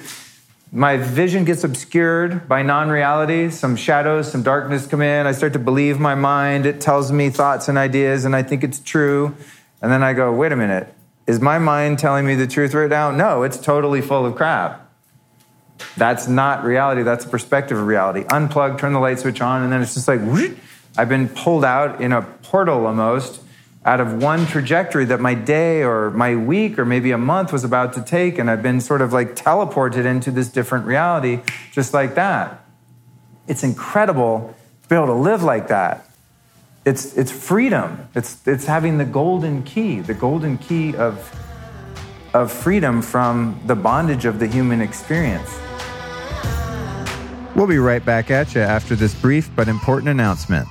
my 0.72 0.98
vision 0.98 1.46
gets 1.46 1.64
obscured 1.64 2.48
by 2.48 2.62
non 2.62 2.90
reality. 2.90 3.50
Some 3.50 3.76
shadows, 3.76 4.32
some 4.32 4.44
darkness 4.44 4.86
come 4.86 5.02
in. 5.02 5.26
I 5.26 5.32
start 5.32 5.54
to 5.54 5.60
believe 5.60 6.00
my 6.00 6.14
mind. 6.14 6.68
It 6.68 6.80
tells 6.80 7.12
me 7.12 7.32
thoughts 7.32 7.68
and 7.68 7.78
ideas, 7.78 8.24
and 8.24 8.36
I 8.36 8.44
think 8.44 8.64
it's 8.64 8.80
true. 8.80 9.36
And 9.82 9.92
then 9.92 10.04
I 10.04 10.14
go, 10.14 10.32
wait 10.32 10.52
a 10.52 10.56
minute, 10.56 10.94
is 11.30 11.40
my 11.40 11.60
mind 11.60 12.00
telling 12.00 12.26
me 12.26 12.34
the 12.34 12.48
truth 12.48 12.74
right 12.74 12.90
now? 12.90 13.12
No, 13.12 13.44
it's 13.44 13.58
totally 13.58 14.02
full 14.02 14.26
of 14.26 14.36
crap. 14.36 14.92
That's 15.96 16.28
not 16.28 16.64
reality. 16.64 17.04
That's 17.04 17.24
a 17.24 17.30
perspective 17.30 17.78
of 17.78 17.86
reality. 17.86 18.24
Unplug, 18.24 18.80
turn 18.80 18.94
the 18.94 19.00
light 19.00 19.20
switch 19.20 19.40
on, 19.40 19.62
and 19.62 19.72
then 19.72 19.80
it's 19.84 19.94
just 19.94 20.08
like, 20.08 20.22
whoosh, 20.22 20.58
I've 20.98 21.08
been 21.08 21.30
pulled 21.30 21.64
out 21.64 22.02
in 22.02 22.14
a 22.14 22.24
portal 22.24 22.88
almost 22.88 23.44
out 23.86 24.02
of 24.02 24.24
one 24.24 24.48
trajectory 24.48 25.06
that 25.06 25.20
my 25.20 25.36
day 25.36 25.84
or 25.84 26.10
my 26.10 26.36
week 26.36 26.80
or 26.80 26.84
maybe 26.84 27.12
a 27.12 27.18
month 27.18 27.54
was 27.54 27.64
about 27.64 27.94
to 27.94 28.02
take. 28.02 28.40
And 28.40 28.50
I've 28.50 28.64
been 28.64 28.82
sort 28.82 29.02
of 29.02 29.14
like 29.14 29.36
teleported 29.36 30.06
into 30.06 30.32
this 30.32 30.50
different 30.50 30.88
reality 30.88 31.42
just 31.72 31.94
like 31.94 32.16
that. 32.16 32.66
It's 33.48 33.64
incredible 33.64 34.56
to 34.82 34.90
be 34.90 34.96
able 34.96 35.06
to 35.06 35.14
live 35.14 35.44
like 35.44 35.68
that. 35.68 36.09
It's, 36.90 37.16
it's 37.16 37.32
freedom. 37.32 38.10
It's, 38.16 38.48
it's 38.48 38.66
having 38.66 38.98
the 38.98 39.06
golden 39.06 39.62
key, 39.62 40.00
the 40.00 40.16
golden 40.16 40.58
key 40.58 40.96
of, 40.96 41.14
of 42.34 42.52
freedom 42.52 43.04
from 43.04 43.62
the 43.68 43.76
bondage 43.76 44.26
of 44.26 44.40
the 44.40 44.48
human 44.48 44.82
experience. 44.82 45.56
We'll 47.56 47.68
be 47.68 47.78
right 47.78 48.04
back 48.04 48.32
at 48.32 48.56
you 48.56 48.62
after 48.62 48.96
this 48.96 49.14
brief 49.14 49.52
but 49.56 49.68
important 49.68 50.10
announcement. 50.10 50.68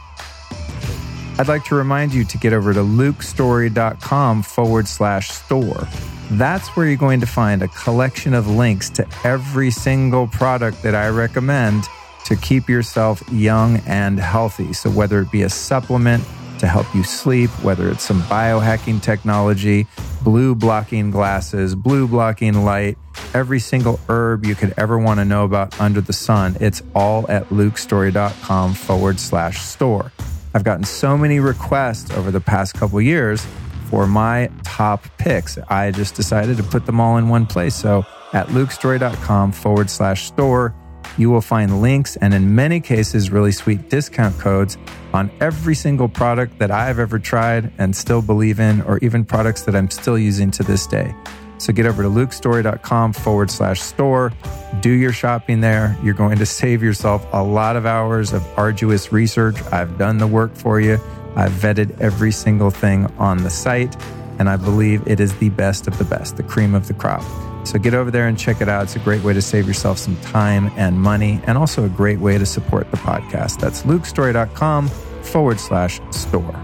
I'd 1.38 1.46
like 1.46 1.62
to 1.66 1.76
remind 1.76 2.12
you 2.12 2.24
to 2.24 2.38
get 2.38 2.52
over 2.52 2.74
to 2.74 2.80
lukestory.com 2.80 4.42
forward 4.42 4.88
slash 4.88 5.30
store. 5.30 5.86
That's 6.32 6.66
where 6.70 6.88
you're 6.88 6.96
going 6.96 7.20
to 7.20 7.26
find 7.26 7.62
a 7.62 7.68
collection 7.68 8.34
of 8.34 8.48
links 8.48 8.90
to 8.90 9.06
every 9.22 9.70
single 9.70 10.26
product 10.26 10.82
that 10.82 10.96
I 10.96 11.10
recommend 11.10 11.84
to 12.28 12.36
keep 12.36 12.68
yourself 12.68 13.22
young 13.32 13.78
and 13.86 14.20
healthy. 14.20 14.74
So, 14.74 14.90
whether 14.90 15.20
it 15.20 15.32
be 15.32 15.42
a 15.42 15.48
supplement 15.48 16.22
to 16.58 16.66
help 16.66 16.92
you 16.94 17.02
sleep, 17.02 17.48
whether 17.62 17.88
it's 17.90 18.04
some 18.04 18.20
biohacking 18.22 19.00
technology, 19.00 19.86
blue 20.22 20.54
blocking 20.54 21.10
glasses, 21.10 21.74
blue 21.74 22.06
blocking 22.06 22.64
light, 22.64 22.98
every 23.32 23.58
single 23.58 23.98
herb 24.10 24.44
you 24.44 24.54
could 24.54 24.74
ever 24.76 24.98
want 24.98 25.20
to 25.20 25.24
know 25.24 25.44
about 25.44 25.80
under 25.80 26.02
the 26.02 26.12
sun, 26.12 26.54
it's 26.60 26.82
all 26.94 27.24
at 27.30 27.48
lukestory.com 27.48 28.74
forward 28.74 29.18
slash 29.18 29.60
store. 29.62 30.12
I've 30.54 30.64
gotten 30.64 30.84
so 30.84 31.16
many 31.16 31.40
requests 31.40 32.10
over 32.10 32.30
the 32.30 32.40
past 32.40 32.74
couple 32.74 33.00
years 33.00 33.46
for 33.88 34.06
my 34.06 34.50
top 34.64 35.06
picks. 35.16 35.56
I 35.68 35.92
just 35.92 36.14
decided 36.14 36.58
to 36.58 36.62
put 36.62 36.84
them 36.84 37.00
all 37.00 37.16
in 37.16 37.30
one 37.30 37.46
place. 37.46 37.74
So 37.74 38.04
at 38.34 38.48
lukestory.com 38.48 39.52
forward 39.52 39.88
slash 39.88 40.26
store, 40.26 40.74
you 41.16 41.30
will 41.30 41.40
find 41.40 41.80
links 41.80 42.16
and 42.16 42.34
in 42.34 42.54
many 42.54 42.80
cases, 42.80 43.30
really 43.30 43.52
sweet 43.52 43.88
discount 43.88 44.38
codes 44.38 44.76
on 45.12 45.30
every 45.40 45.74
single 45.74 46.08
product 46.08 46.58
that 46.58 46.70
I've 46.70 46.98
ever 46.98 47.18
tried 47.18 47.72
and 47.78 47.94
still 47.94 48.22
believe 48.22 48.60
in, 48.60 48.82
or 48.82 48.98
even 48.98 49.24
products 49.24 49.62
that 49.62 49.74
I'm 49.74 49.90
still 49.90 50.18
using 50.18 50.50
to 50.52 50.62
this 50.62 50.86
day. 50.86 51.14
So 51.58 51.72
get 51.72 51.86
over 51.86 52.02
to 52.04 52.08
lukestory.com 52.08 53.12
forward 53.14 53.50
slash 53.50 53.80
store. 53.80 54.32
Do 54.80 54.90
your 54.90 55.12
shopping 55.12 55.60
there. 55.60 55.96
You're 56.02 56.14
going 56.14 56.38
to 56.38 56.46
save 56.46 56.82
yourself 56.82 57.26
a 57.32 57.42
lot 57.42 57.76
of 57.76 57.84
hours 57.84 58.32
of 58.32 58.46
arduous 58.56 59.12
research. 59.12 59.60
I've 59.72 59.98
done 59.98 60.18
the 60.18 60.26
work 60.26 60.54
for 60.54 60.80
you. 60.80 61.00
I've 61.34 61.52
vetted 61.52 62.00
every 62.00 62.32
single 62.32 62.70
thing 62.70 63.06
on 63.18 63.42
the 63.42 63.50
site, 63.50 63.96
and 64.38 64.48
I 64.48 64.56
believe 64.56 65.06
it 65.06 65.20
is 65.20 65.36
the 65.38 65.50
best 65.50 65.88
of 65.88 65.98
the 65.98 66.04
best, 66.04 66.36
the 66.36 66.42
cream 66.42 66.74
of 66.74 66.86
the 66.86 66.94
crop. 66.94 67.22
So 67.68 67.78
get 67.78 67.92
over 67.92 68.10
there 68.10 68.28
and 68.28 68.38
check 68.38 68.62
it 68.62 68.68
out. 68.70 68.84
It's 68.84 68.96
a 68.96 68.98
great 69.00 69.22
way 69.22 69.34
to 69.34 69.42
save 69.42 69.68
yourself 69.68 69.98
some 69.98 70.18
time 70.22 70.72
and 70.78 70.98
money, 70.98 71.38
and 71.46 71.58
also 71.58 71.84
a 71.84 71.88
great 71.90 72.18
way 72.18 72.38
to 72.38 72.46
support 72.46 72.90
the 72.90 72.96
podcast. 72.96 73.60
That's 73.60 73.82
lukestory.com 73.82 74.88
forward 74.88 75.60
slash 75.60 76.00
store. 76.10 76.56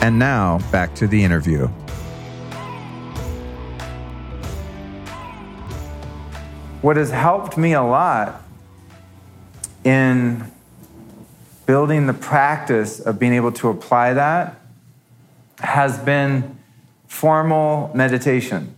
And 0.00 0.16
now 0.16 0.60
back 0.70 0.94
to 0.94 1.08
the 1.08 1.24
interview. 1.24 1.66
What 6.80 6.96
has 6.96 7.10
helped 7.10 7.56
me 7.56 7.72
a 7.72 7.82
lot 7.82 8.44
in 9.82 10.48
building 11.66 12.06
the 12.06 12.14
practice 12.14 13.00
of 13.00 13.18
being 13.18 13.34
able 13.34 13.50
to 13.50 13.70
apply 13.70 14.14
that 14.14 14.60
has 15.58 15.98
been 15.98 16.56
formal 17.08 17.90
meditation. 17.92 18.76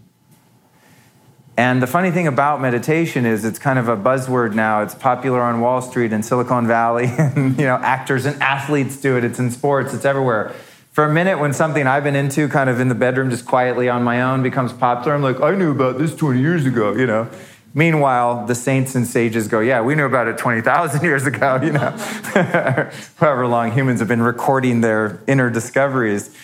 And 1.60 1.82
the 1.82 1.86
funny 1.86 2.10
thing 2.10 2.26
about 2.26 2.62
meditation 2.62 3.26
is 3.26 3.44
it's 3.44 3.58
kind 3.58 3.78
of 3.78 3.86
a 3.86 3.94
buzzword 3.94 4.54
now. 4.54 4.80
It's 4.80 4.94
popular 4.94 5.42
on 5.42 5.60
Wall 5.60 5.82
Street 5.82 6.10
and 6.10 6.24
Silicon 6.24 6.66
Valley, 6.66 7.04
and 7.18 7.58
you 7.58 7.66
know, 7.66 7.74
actors 7.74 8.24
and 8.24 8.42
athletes 8.42 8.96
do 8.96 9.18
it. 9.18 9.24
It's 9.24 9.38
in 9.38 9.50
sports, 9.50 9.92
it's 9.92 10.06
everywhere. 10.06 10.54
For 10.92 11.04
a 11.04 11.12
minute, 11.12 11.38
when 11.38 11.52
something 11.52 11.86
I've 11.86 12.02
been 12.02 12.16
into 12.16 12.48
kind 12.48 12.70
of 12.70 12.80
in 12.80 12.88
the 12.88 12.94
bedroom 12.94 13.28
just 13.28 13.44
quietly 13.44 13.90
on 13.90 14.02
my 14.02 14.22
own 14.22 14.42
becomes 14.42 14.72
popular, 14.72 15.14
I'm 15.14 15.20
like, 15.20 15.38
I 15.42 15.54
knew 15.54 15.70
about 15.70 15.98
this 15.98 16.16
20 16.16 16.40
years 16.40 16.64
ago, 16.64 16.94
you 16.94 17.06
know. 17.06 17.28
Meanwhile, 17.74 18.46
the 18.46 18.54
saints 18.54 18.94
and 18.94 19.06
sages 19.06 19.46
go, 19.46 19.60
Yeah, 19.60 19.82
we 19.82 19.94
knew 19.94 20.06
about 20.06 20.28
it 20.28 20.38
20,000 20.38 21.02
years 21.04 21.26
ago, 21.26 21.60
you 21.62 21.72
know, 21.72 21.90
however 23.16 23.46
long 23.46 23.72
humans 23.72 24.00
have 24.00 24.08
been 24.08 24.22
recording 24.22 24.80
their 24.80 25.20
inner 25.26 25.50
discoveries. 25.50 26.34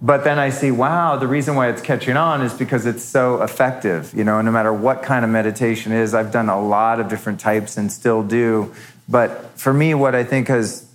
But 0.00 0.22
then 0.22 0.38
I 0.38 0.50
see, 0.50 0.70
wow, 0.70 1.16
the 1.16 1.26
reason 1.26 1.56
why 1.56 1.68
it's 1.70 1.82
catching 1.82 2.16
on 2.16 2.42
is 2.42 2.54
because 2.54 2.86
it's 2.86 3.02
so 3.02 3.42
effective. 3.42 4.14
You 4.14 4.22
know, 4.22 4.40
no 4.40 4.52
matter 4.52 4.72
what 4.72 5.02
kind 5.02 5.24
of 5.24 5.30
meditation 5.30 5.90
is, 5.92 6.14
I've 6.14 6.30
done 6.30 6.48
a 6.48 6.60
lot 6.60 7.00
of 7.00 7.08
different 7.08 7.40
types 7.40 7.76
and 7.76 7.90
still 7.90 8.22
do. 8.22 8.72
But 9.08 9.58
for 9.58 9.72
me, 9.72 9.94
what 9.94 10.14
I 10.14 10.22
think 10.22 10.46
has 10.48 10.88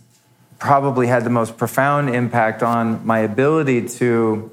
probably 0.57 1.07
had 1.07 1.25
the 1.25 1.29
most 1.29 1.57
profound 1.57 2.09
impact 2.09 2.63
on 2.63 3.05
my 3.05 3.19
ability 3.19 3.89
to 3.89 4.49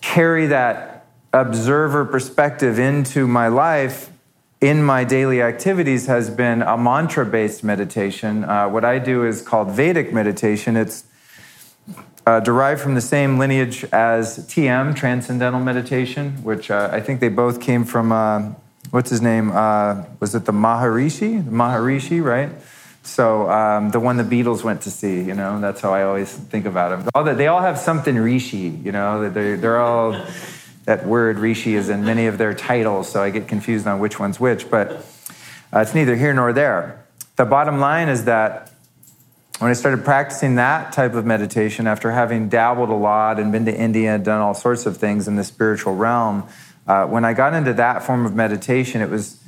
carry 0.00 0.46
that 0.48 1.06
observer 1.32 2.04
perspective 2.04 2.78
into 2.78 3.28
my 3.28 3.46
life 3.46 4.10
in 4.60 4.82
my 4.82 5.04
daily 5.04 5.42
activities 5.42 6.06
has 6.06 6.30
been 6.30 6.62
a 6.62 6.76
mantra 6.76 7.24
based 7.24 7.62
meditation. 7.62 8.44
Uh, 8.44 8.68
what 8.68 8.84
I 8.84 8.98
do 8.98 9.24
is 9.24 9.42
called 9.42 9.70
Vedic 9.70 10.12
meditation. 10.12 10.76
It's 10.76 11.04
uh, 12.26 12.40
derived 12.40 12.80
from 12.80 12.94
the 12.94 13.00
same 13.00 13.38
lineage 13.38 13.84
as 13.92 14.38
TM, 14.48 14.96
Transcendental 14.96 15.60
Meditation, 15.60 16.42
which 16.42 16.70
uh, 16.70 16.88
I 16.92 17.00
think 17.00 17.20
they 17.20 17.28
both 17.28 17.60
came 17.60 17.84
from, 17.84 18.12
uh, 18.12 18.52
what's 18.90 19.10
his 19.10 19.20
name? 19.20 19.50
Uh, 19.52 20.04
was 20.20 20.34
it 20.34 20.44
the 20.44 20.52
Maharishi? 20.52 21.44
The 21.44 21.50
Maharishi, 21.50 22.22
right? 22.22 22.50
So 23.02 23.50
um, 23.50 23.90
the 23.90 24.00
one 24.00 24.16
the 24.16 24.24
Beatles 24.24 24.64
went 24.64 24.80
to 24.82 24.90
see, 24.90 25.20
you 25.20 25.34
know, 25.34 25.60
that's 25.60 25.82
how 25.82 25.92
I 25.92 26.04
always 26.04 26.32
think 26.32 26.64
about 26.64 26.88
them. 26.88 27.10
All 27.14 27.22
the, 27.22 27.34
they 27.34 27.48
all 27.48 27.60
have 27.60 27.78
something 27.78 28.16
Rishi, 28.16 28.68
you 28.82 28.92
know, 28.92 29.28
they're, 29.28 29.58
they're 29.58 29.78
all, 29.78 30.24
that 30.86 31.06
word 31.06 31.38
Rishi 31.38 31.74
is 31.74 31.90
in 31.90 32.04
many 32.04 32.26
of 32.26 32.38
their 32.38 32.54
titles, 32.54 33.10
so 33.10 33.22
I 33.22 33.28
get 33.28 33.46
confused 33.46 33.86
on 33.86 33.98
which 33.98 34.18
one's 34.18 34.40
which, 34.40 34.70
but 34.70 34.90
uh, 35.70 35.80
it's 35.80 35.94
neither 35.94 36.16
here 36.16 36.32
nor 36.32 36.54
there. 36.54 37.04
The 37.36 37.44
bottom 37.44 37.78
line 37.78 38.08
is 38.08 38.24
that 38.24 38.70
when 39.64 39.70
I 39.70 39.74
started 39.74 40.04
practicing 40.04 40.56
that 40.56 40.92
type 40.92 41.14
of 41.14 41.24
meditation 41.24 41.86
after 41.86 42.10
having 42.10 42.50
dabbled 42.50 42.90
a 42.90 42.94
lot 42.94 43.40
and 43.40 43.50
been 43.50 43.64
to 43.64 43.74
India 43.74 44.14
and 44.14 44.22
done 44.22 44.42
all 44.42 44.52
sorts 44.52 44.84
of 44.84 44.98
things 44.98 45.26
in 45.26 45.36
the 45.36 45.42
spiritual 45.42 45.94
realm, 45.94 46.46
uh, 46.86 47.06
when 47.06 47.24
I 47.24 47.32
got 47.32 47.54
into 47.54 47.72
that 47.72 48.02
form 48.02 48.26
of 48.26 48.34
meditation, 48.34 49.00
it 49.00 49.08
was 49.08 49.42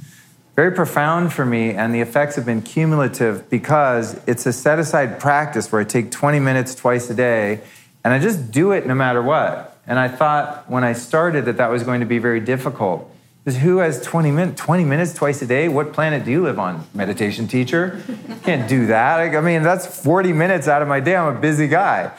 very 0.55 0.73
profound 0.73 1.35
for 1.35 1.45
me, 1.45 1.73
and 1.73 1.95
the 1.95 2.01
effects 2.01 2.35
have 2.36 2.47
been 2.47 2.62
cumulative 2.62 3.51
because 3.51 4.19
it's 4.27 4.47
a 4.47 4.55
set 4.55 4.78
aside 4.78 5.20
practice 5.20 5.70
where 5.70 5.82
I 5.82 5.85
take 5.85 6.11
20 6.11 6.41
minutes 6.41 6.74
twice 6.74 7.11
a 7.11 7.15
day 7.15 7.61
and 8.03 8.15
I 8.15 8.19
just 8.19 8.51
do 8.51 8.73
it 8.73 8.86
no 8.86 8.95
matter 8.95 9.20
what. 9.20 9.78
And 9.86 9.99
I 9.99 10.09
thought 10.09 10.70
when 10.70 10.82
I 10.82 10.95
started 10.95 11.45
that 11.45 11.59
that 11.59 11.69
was 11.69 11.82
going 11.82 12.01
to 12.01 12.07
be 12.07 12.20
very 12.20 12.41
difficult. 12.41 13.15
Who 13.55 13.78
has 13.78 14.02
20 14.02 14.32
minutes, 14.32 14.60
20 14.60 14.85
minutes 14.85 15.14
twice 15.14 15.40
a 15.40 15.47
day? 15.47 15.68
What 15.68 15.93
planet 15.93 16.24
do 16.24 16.32
you 16.32 16.43
live 16.43 16.59
on? 16.59 16.85
Meditation 16.93 17.47
teacher? 17.47 18.02
Can't 18.43 18.68
do 18.68 18.89
that. 18.89 19.36
I 19.36 19.40
mean, 19.40 19.62
that's 19.62 19.86
40 19.86 20.32
minutes 20.32 20.66
out 20.66 20.82
of 20.82 20.89
my 20.89 20.98
day. 20.98 21.14
I'm 21.14 21.36
a 21.36 21.39
busy 21.39 21.68
guy. 21.68 22.10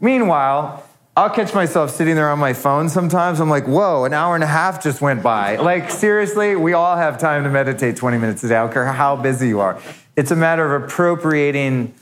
Meanwhile, 0.00 0.84
I'll 1.16 1.30
catch 1.30 1.54
myself 1.54 1.90
sitting 1.90 2.16
there 2.16 2.28
on 2.28 2.40
my 2.40 2.54
phone 2.54 2.88
sometimes. 2.88 3.38
I'm 3.38 3.48
like, 3.48 3.68
whoa, 3.68 4.04
an 4.04 4.12
hour 4.12 4.34
and 4.34 4.42
a 4.42 4.48
half 4.48 4.82
just 4.82 5.00
went 5.00 5.22
by. 5.22 5.54
Like, 5.56 5.90
seriously, 5.90 6.56
we 6.56 6.72
all 6.72 6.96
have 6.96 7.18
time 7.18 7.44
to 7.44 7.50
meditate 7.50 7.94
20 7.94 8.18
minutes 8.18 8.42
a 8.42 8.48
day. 8.48 8.56
I 8.56 8.64
don't 8.64 8.72
care 8.72 8.84
how 8.84 9.14
busy 9.14 9.46
you 9.46 9.60
are. 9.60 9.80
It's 10.16 10.32
a 10.32 10.36
matter 10.36 10.74
of 10.74 10.82
appropriating 10.82 11.94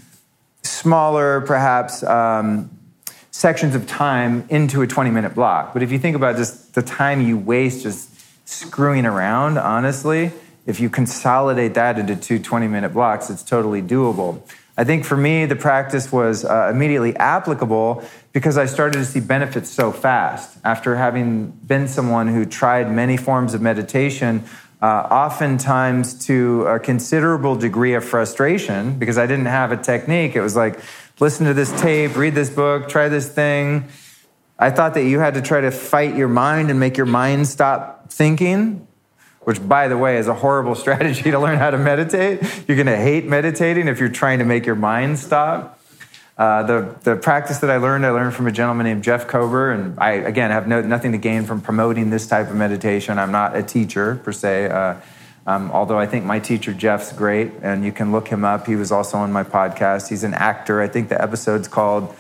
smaller, 0.63 1.43
perhaps, 1.43 2.03
um, 2.05 2.71
sections 3.33 3.75
of 3.75 3.87
time 3.87 4.47
into 4.49 4.81
a 4.81 4.87
20 4.87 5.11
minute 5.11 5.35
block. 5.35 5.75
But 5.75 5.83
if 5.83 5.93
you 5.93 5.99
think 5.99 6.17
about 6.17 6.37
just 6.37 6.75
the 6.75 6.83
time 6.83 7.21
you 7.21 7.37
waste 7.37 7.83
just 7.83 8.12
screwing 8.45 9.07
around, 9.07 9.59
honestly, 9.59 10.33
if 10.67 10.81
you 10.81 10.89
consolidate 10.89 11.75
that 11.75 11.99
into 11.99 12.17
two 12.17 12.39
20 12.39 12.69
minute 12.69 12.93
blocks, 12.93 13.31
it's 13.31 13.43
totally 13.43 13.83
doable. 13.83 14.43
I 14.77 14.85
think 14.85 15.05
for 15.05 15.17
me, 15.17 15.45
the 15.45 15.57
practice 15.57 16.11
was 16.11 16.45
uh, 16.45 16.71
immediately 16.73 17.15
applicable 17.17 18.03
because 18.33 18.57
I 18.57 18.67
started 18.67 18.99
to 18.99 19.05
see 19.05 19.21
benefits 19.21 19.69
so 19.69 19.93
fast. 19.93 20.59
After 20.65 20.97
having 20.97 21.51
been 21.51 21.89
someone 21.89 22.29
who 22.29 22.47
tried 22.47 22.91
many 22.91 23.19
forms 23.19 23.53
of 23.53 23.61
meditation, 23.61 24.45
uh, 24.81 25.07
oftentimes 25.11 26.27
to 26.27 26.63
a 26.67 26.81
considerable 26.81 27.55
degree 27.55 27.95
of 27.95 28.05
frustration 28.05 28.99
because 28.99 29.19
I 29.19 29.27
didn't 29.27 29.47
have 29.47 29.73
a 29.73 29.77
technique. 29.77 30.35
It 30.35 30.41
was 30.41 30.57
like, 30.57 30.81
listen 31.21 31.47
to 31.47 31.55
this 31.55 31.71
tape, 31.81 32.17
read 32.17 32.35
this 32.35 32.51
book, 32.51 32.89
try 32.89 33.09
this 33.09 33.31
thing. 33.31 33.89
I 34.63 34.71
thought 34.71 34.95
that 34.95 35.05
you 35.05 35.19
had 35.19 35.35
to 35.35 35.43
try 35.43 35.61
to 35.61 35.71
fight 35.71 36.17
your 36.17 36.29
mind 36.29 36.71
and 36.71 36.79
make 36.79 36.97
your 36.97 37.07
mind 37.07 37.49
stop 37.49 38.13
thinking 38.13 38.87
which, 39.45 39.67
by 39.67 39.89
the 39.89 39.99
way, 39.99 40.19
is 40.19 40.29
a 40.29 40.35
horrible 40.35 40.75
strategy 40.85 41.31
to 41.31 41.39
learn 41.39 41.59
how 41.59 41.71
to 41.71 41.79
meditate. 41.79 42.43
You're 42.67 42.77
going 42.77 42.87
to 42.87 42.97
hate 42.97 43.27
meditating 43.27 43.89
if 43.89 43.99
you're 43.99 44.09
trying 44.09 44.39
to 44.39 44.45
make 44.45 44.67
your 44.67 44.77
mind 44.77 45.19
stop. 45.19 45.79
Uh, 46.39 46.63
the, 46.63 46.97
the 47.03 47.17
practice 47.17 47.59
that 47.59 47.71
I 47.71 47.77
learned, 47.77 48.07
I 48.07 48.11
learned 48.11 48.35
from 48.35 48.47
a 48.47 48.53
gentleman 48.53 48.85
named 48.85 49.05
Jeff 49.05 49.29
Kober, 49.29 49.71
and 49.71 49.99
I, 49.99 50.13
again, 50.13 50.51
have 50.51 50.67
no, 50.67 50.81
nothing 50.81 51.13
to 51.13 51.19
gain 51.19 51.45
from 51.45 51.61
promoting 51.61 52.11
this 52.11 52.27
type 52.27 52.49
of 52.49 52.57
meditation. 52.57 53.19
I'm 53.19 53.33
not 53.33 53.55
a 53.55 53.63
teacher, 53.63 54.21
per 54.25 54.33
se, 54.33 54.71
uh, 54.71 54.95
um, 55.47 55.71
although 55.73 55.99
I 55.99 56.07
think 56.07 56.25
my 56.25 56.39
teacher, 56.39 56.73
Jeff's 56.73 57.13
great, 57.13 57.53
and 57.63 57.85
you 57.85 57.93
can 57.93 58.13
look 58.13 58.29
him 58.29 58.45
up. 58.45 58.67
He 58.67 58.77
was 58.77 58.91
also 58.91 59.19
on 59.19 59.31
my 59.31 59.45
podcast. 59.45 60.09
He's 60.09 60.25
an 60.25 60.35
actor. 60.35 60.81
I 60.81 60.89
think 60.89 61.11
the 61.11 61.21
episode's 61.21 61.69
called 61.69 62.15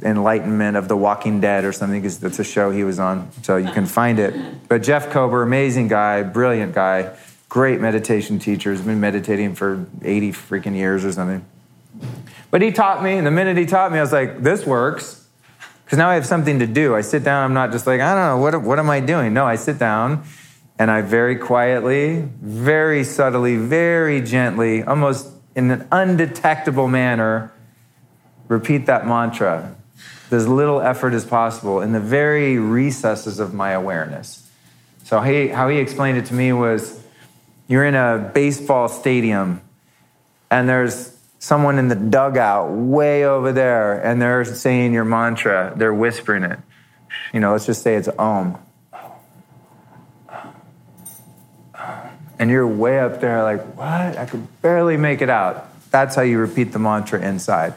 Enlightenment 0.00 0.76
of 0.76 0.88
the 0.88 0.96
Walking 0.96 1.40
Dead 1.40 1.64
or 1.64 1.72
something 1.72 2.00
because 2.00 2.18
that's 2.18 2.38
a 2.38 2.44
show 2.44 2.70
he 2.70 2.84
was 2.84 2.98
on. 2.98 3.30
So 3.42 3.56
you 3.56 3.70
can 3.70 3.86
find 3.86 4.18
it. 4.18 4.68
But 4.68 4.82
Jeff 4.82 5.10
Kober, 5.10 5.42
amazing 5.42 5.88
guy, 5.88 6.22
brilliant 6.22 6.74
guy, 6.74 7.16
great 7.48 7.80
meditation 7.80 8.38
teacher, 8.38 8.70
has 8.72 8.80
been 8.80 9.00
meditating 9.00 9.54
for 9.54 9.86
80 10.02 10.32
freaking 10.32 10.74
years 10.74 11.04
or 11.04 11.12
something. 11.12 11.44
But 12.50 12.62
he 12.62 12.72
taught 12.72 13.02
me, 13.02 13.12
and 13.12 13.26
the 13.26 13.30
minute 13.30 13.56
he 13.56 13.66
taught 13.66 13.92
me, 13.92 13.98
I 13.98 14.02
was 14.02 14.12
like, 14.12 14.42
this 14.42 14.66
works. 14.66 15.26
Because 15.84 15.98
now 15.98 16.08
I 16.08 16.14
have 16.14 16.26
something 16.26 16.58
to 16.58 16.66
do. 16.66 16.94
I 16.94 17.02
sit 17.02 17.22
down, 17.22 17.44
I'm 17.44 17.54
not 17.54 17.70
just 17.70 17.86
like, 17.86 18.00
I 18.00 18.14
don't 18.14 18.38
know, 18.38 18.42
what, 18.42 18.62
what 18.62 18.78
am 18.78 18.90
I 18.90 19.00
doing? 19.00 19.34
No, 19.34 19.44
I 19.44 19.56
sit 19.56 19.78
down 19.78 20.24
and 20.78 20.90
I 20.90 21.02
very 21.02 21.36
quietly, 21.36 22.28
very 22.40 23.04
subtly, 23.04 23.56
very 23.56 24.20
gently, 24.20 24.82
almost 24.82 25.28
in 25.54 25.70
an 25.70 25.86
undetectable 25.92 26.88
manner, 26.88 27.52
repeat 28.48 28.86
that 28.86 29.06
mantra 29.06 29.76
as 30.32 30.48
little 30.48 30.80
effort 30.80 31.14
as 31.14 31.24
possible 31.24 31.80
in 31.80 31.92
the 31.92 32.00
very 32.00 32.58
recesses 32.58 33.38
of 33.38 33.52
my 33.54 33.72
awareness. 33.72 34.48
So, 35.04 35.20
he, 35.20 35.48
how 35.48 35.68
he 35.68 35.78
explained 35.78 36.18
it 36.18 36.26
to 36.26 36.34
me 36.34 36.52
was 36.52 37.02
you're 37.68 37.84
in 37.84 37.94
a 37.94 38.30
baseball 38.34 38.88
stadium 38.88 39.60
and 40.50 40.68
there's 40.68 41.16
someone 41.38 41.78
in 41.78 41.88
the 41.88 41.96
dugout 41.96 42.70
way 42.70 43.24
over 43.24 43.52
there 43.52 44.00
and 44.00 44.22
they're 44.22 44.44
saying 44.44 44.92
your 44.92 45.04
mantra, 45.04 45.72
they're 45.76 45.94
whispering 45.94 46.44
it. 46.44 46.58
You 47.32 47.40
know, 47.40 47.52
let's 47.52 47.66
just 47.66 47.82
say 47.82 47.96
it's 47.96 48.08
Om. 48.08 48.58
And 52.38 52.50
you're 52.50 52.66
way 52.66 52.98
up 52.98 53.20
there, 53.20 53.42
like, 53.42 53.60
what? 53.76 54.18
I 54.18 54.26
could 54.26 54.46
barely 54.62 54.96
make 54.96 55.22
it 55.22 55.30
out. 55.30 55.68
That's 55.90 56.16
how 56.16 56.22
you 56.22 56.38
repeat 56.38 56.72
the 56.72 56.78
mantra 56.78 57.20
inside. 57.20 57.74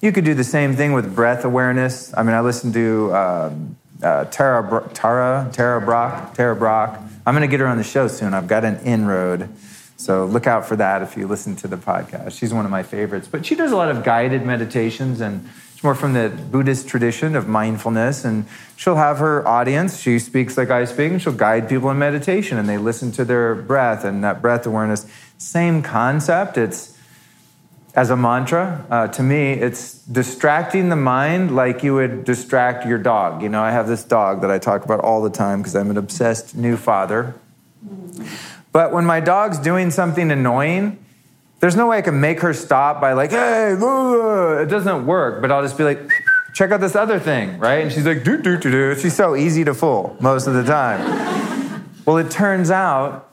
You 0.00 0.12
could 0.12 0.24
do 0.24 0.32
the 0.32 0.44
same 0.44 0.76
thing 0.76 0.94
with 0.94 1.14
breath 1.14 1.44
awareness. 1.44 2.14
I 2.16 2.22
mean, 2.22 2.34
I 2.34 2.40
listened 2.40 2.72
to 2.72 3.14
um, 3.14 3.76
uh, 4.02 4.24
Tara, 4.24 4.88
Tara, 4.94 5.50
Tara 5.52 5.80
Brach, 5.80 6.34
Tara 6.34 6.56
Brach. 6.56 6.98
I'm 7.26 7.34
going 7.34 7.46
to 7.46 7.50
get 7.50 7.60
her 7.60 7.66
on 7.66 7.76
the 7.76 7.84
show 7.84 8.08
soon. 8.08 8.32
I've 8.32 8.48
got 8.48 8.64
an 8.64 8.78
inroad. 8.78 9.50
So 9.98 10.24
look 10.24 10.46
out 10.46 10.66
for 10.66 10.76
that 10.76 11.02
if 11.02 11.18
you 11.18 11.26
listen 11.26 11.54
to 11.56 11.68
the 11.68 11.76
podcast. 11.76 12.32
She's 12.38 12.54
one 12.54 12.64
of 12.64 12.70
my 12.70 12.82
favorites. 12.82 13.28
But 13.30 13.44
she 13.44 13.54
does 13.54 13.72
a 13.72 13.76
lot 13.76 13.90
of 13.90 14.02
guided 14.02 14.46
meditations 14.46 15.20
and 15.20 15.46
it's 15.74 15.84
more 15.84 15.94
from 15.94 16.14
the 16.14 16.30
Buddhist 16.50 16.88
tradition 16.88 17.36
of 17.36 17.46
mindfulness. 17.46 18.24
And 18.24 18.46
she'll 18.76 18.96
have 18.96 19.18
her 19.18 19.46
audience. 19.46 20.00
She 20.00 20.18
speaks 20.18 20.56
like 20.56 20.70
I 20.70 20.86
speak 20.86 21.12
and 21.12 21.20
she'll 21.20 21.34
guide 21.34 21.68
people 21.68 21.90
in 21.90 21.98
meditation 21.98 22.56
and 22.56 22.66
they 22.66 22.78
listen 22.78 23.12
to 23.12 23.24
their 23.26 23.54
breath 23.54 24.06
and 24.06 24.24
that 24.24 24.40
breath 24.40 24.64
awareness. 24.64 25.04
Same 25.36 25.82
concept. 25.82 26.56
It's 26.56 26.96
as 27.94 28.10
a 28.10 28.16
mantra. 28.16 28.84
Uh, 28.90 29.08
to 29.08 29.22
me, 29.22 29.52
it's 29.52 29.94
distracting 30.04 30.88
the 30.88 30.96
mind 30.96 31.54
like 31.54 31.82
you 31.82 31.94
would 31.94 32.24
distract 32.24 32.86
your 32.86 32.98
dog. 32.98 33.42
You 33.42 33.48
know, 33.48 33.62
I 33.62 33.70
have 33.70 33.88
this 33.88 34.04
dog 34.04 34.40
that 34.42 34.50
I 34.50 34.58
talk 34.58 34.84
about 34.84 35.00
all 35.00 35.22
the 35.22 35.30
time 35.30 35.60
because 35.60 35.74
I'm 35.74 35.90
an 35.90 35.96
obsessed 35.96 36.56
new 36.56 36.76
father. 36.76 37.34
But 38.72 38.92
when 38.92 39.04
my 39.04 39.20
dog's 39.20 39.58
doing 39.58 39.90
something 39.90 40.30
annoying, 40.30 41.04
there's 41.60 41.76
no 41.76 41.88
way 41.88 41.98
I 41.98 42.02
can 42.02 42.20
make 42.20 42.40
her 42.40 42.54
stop 42.54 43.00
by 43.00 43.12
like, 43.12 43.30
hey, 43.30 43.72
it 43.72 44.68
doesn't 44.68 45.06
work. 45.06 45.42
But 45.42 45.50
I'll 45.50 45.62
just 45.62 45.76
be 45.76 45.84
like, 45.84 45.98
check 46.54 46.70
out 46.70 46.80
this 46.80 46.94
other 46.94 47.18
thing, 47.18 47.58
right? 47.58 47.82
And 47.82 47.92
she's 47.92 48.06
like, 48.06 48.24
do, 48.24 48.40
do, 48.40 48.56
do, 48.56 48.70
do. 48.70 48.94
She's 48.98 49.14
so 49.14 49.34
easy 49.36 49.64
to 49.64 49.74
fool 49.74 50.16
most 50.20 50.46
of 50.46 50.54
the 50.54 50.64
time. 50.64 51.90
well, 52.06 52.18
it 52.18 52.30
turns 52.30 52.70
out 52.70 53.29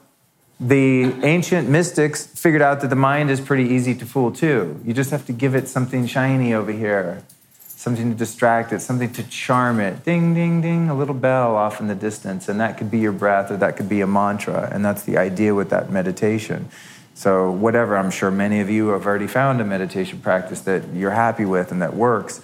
the 0.60 1.04
ancient 1.24 1.68
mystics 1.68 2.26
figured 2.26 2.62
out 2.62 2.80
that 2.80 2.90
the 2.90 2.96
mind 2.96 3.30
is 3.30 3.40
pretty 3.40 3.64
easy 3.64 3.94
to 3.94 4.04
fool 4.04 4.32
too. 4.32 4.80
You 4.84 4.92
just 4.92 5.10
have 5.10 5.24
to 5.26 5.32
give 5.32 5.54
it 5.54 5.68
something 5.68 6.06
shiny 6.06 6.52
over 6.52 6.72
here, 6.72 7.22
something 7.68 8.10
to 8.10 8.16
distract 8.16 8.72
it, 8.72 8.80
something 8.80 9.12
to 9.12 9.22
charm 9.22 9.78
it. 9.78 10.04
Ding, 10.04 10.34
ding, 10.34 10.60
ding, 10.60 10.88
a 10.88 10.96
little 10.96 11.14
bell 11.14 11.54
off 11.54 11.80
in 11.80 11.86
the 11.86 11.94
distance. 11.94 12.48
And 12.48 12.58
that 12.60 12.76
could 12.76 12.90
be 12.90 12.98
your 12.98 13.12
breath 13.12 13.52
or 13.52 13.56
that 13.58 13.76
could 13.76 13.88
be 13.88 14.00
a 14.00 14.06
mantra. 14.06 14.68
And 14.72 14.84
that's 14.84 15.04
the 15.04 15.16
idea 15.16 15.54
with 15.54 15.70
that 15.70 15.90
meditation. 15.90 16.68
So, 17.14 17.50
whatever, 17.50 17.96
I'm 17.96 18.10
sure 18.10 18.30
many 18.30 18.60
of 18.60 18.70
you 18.70 18.88
have 18.88 19.06
already 19.06 19.26
found 19.26 19.60
a 19.60 19.64
meditation 19.64 20.20
practice 20.20 20.60
that 20.62 20.92
you're 20.92 21.10
happy 21.10 21.44
with 21.44 21.72
and 21.72 21.82
that 21.82 21.94
works. 21.94 22.40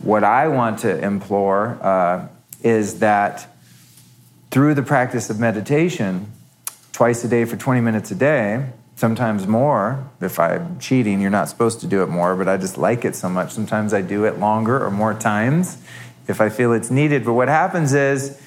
What 0.00 0.22
I 0.22 0.46
want 0.48 0.80
to 0.80 0.98
implore 0.98 1.78
uh, 1.80 2.28
is 2.62 3.00
that 3.00 3.48
through 4.50 4.74
the 4.74 4.82
practice 4.82 5.28
of 5.30 5.38
meditation, 5.38 6.32
twice 6.92 7.24
a 7.24 7.28
day 7.28 7.44
for 7.44 7.56
20 7.56 7.80
minutes 7.80 8.10
a 8.10 8.14
day, 8.14 8.66
sometimes 8.96 9.46
more. 9.46 10.10
If 10.20 10.38
I'm 10.38 10.78
cheating, 10.78 11.20
you're 11.20 11.30
not 11.30 11.48
supposed 11.48 11.80
to 11.80 11.86
do 11.86 12.02
it 12.02 12.08
more, 12.08 12.34
but 12.36 12.48
I 12.48 12.56
just 12.56 12.78
like 12.78 13.04
it 13.04 13.14
so 13.14 13.28
much. 13.28 13.52
Sometimes 13.52 13.94
I 13.94 14.02
do 14.02 14.24
it 14.24 14.38
longer 14.38 14.84
or 14.84 14.90
more 14.90 15.14
times 15.14 15.78
if 16.26 16.40
I 16.40 16.48
feel 16.48 16.72
it's 16.72 16.90
needed. 16.90 17.24
But 17.24 17.34
what 17.34 17.48
happens 17.48 17.94
is 17.94 18.40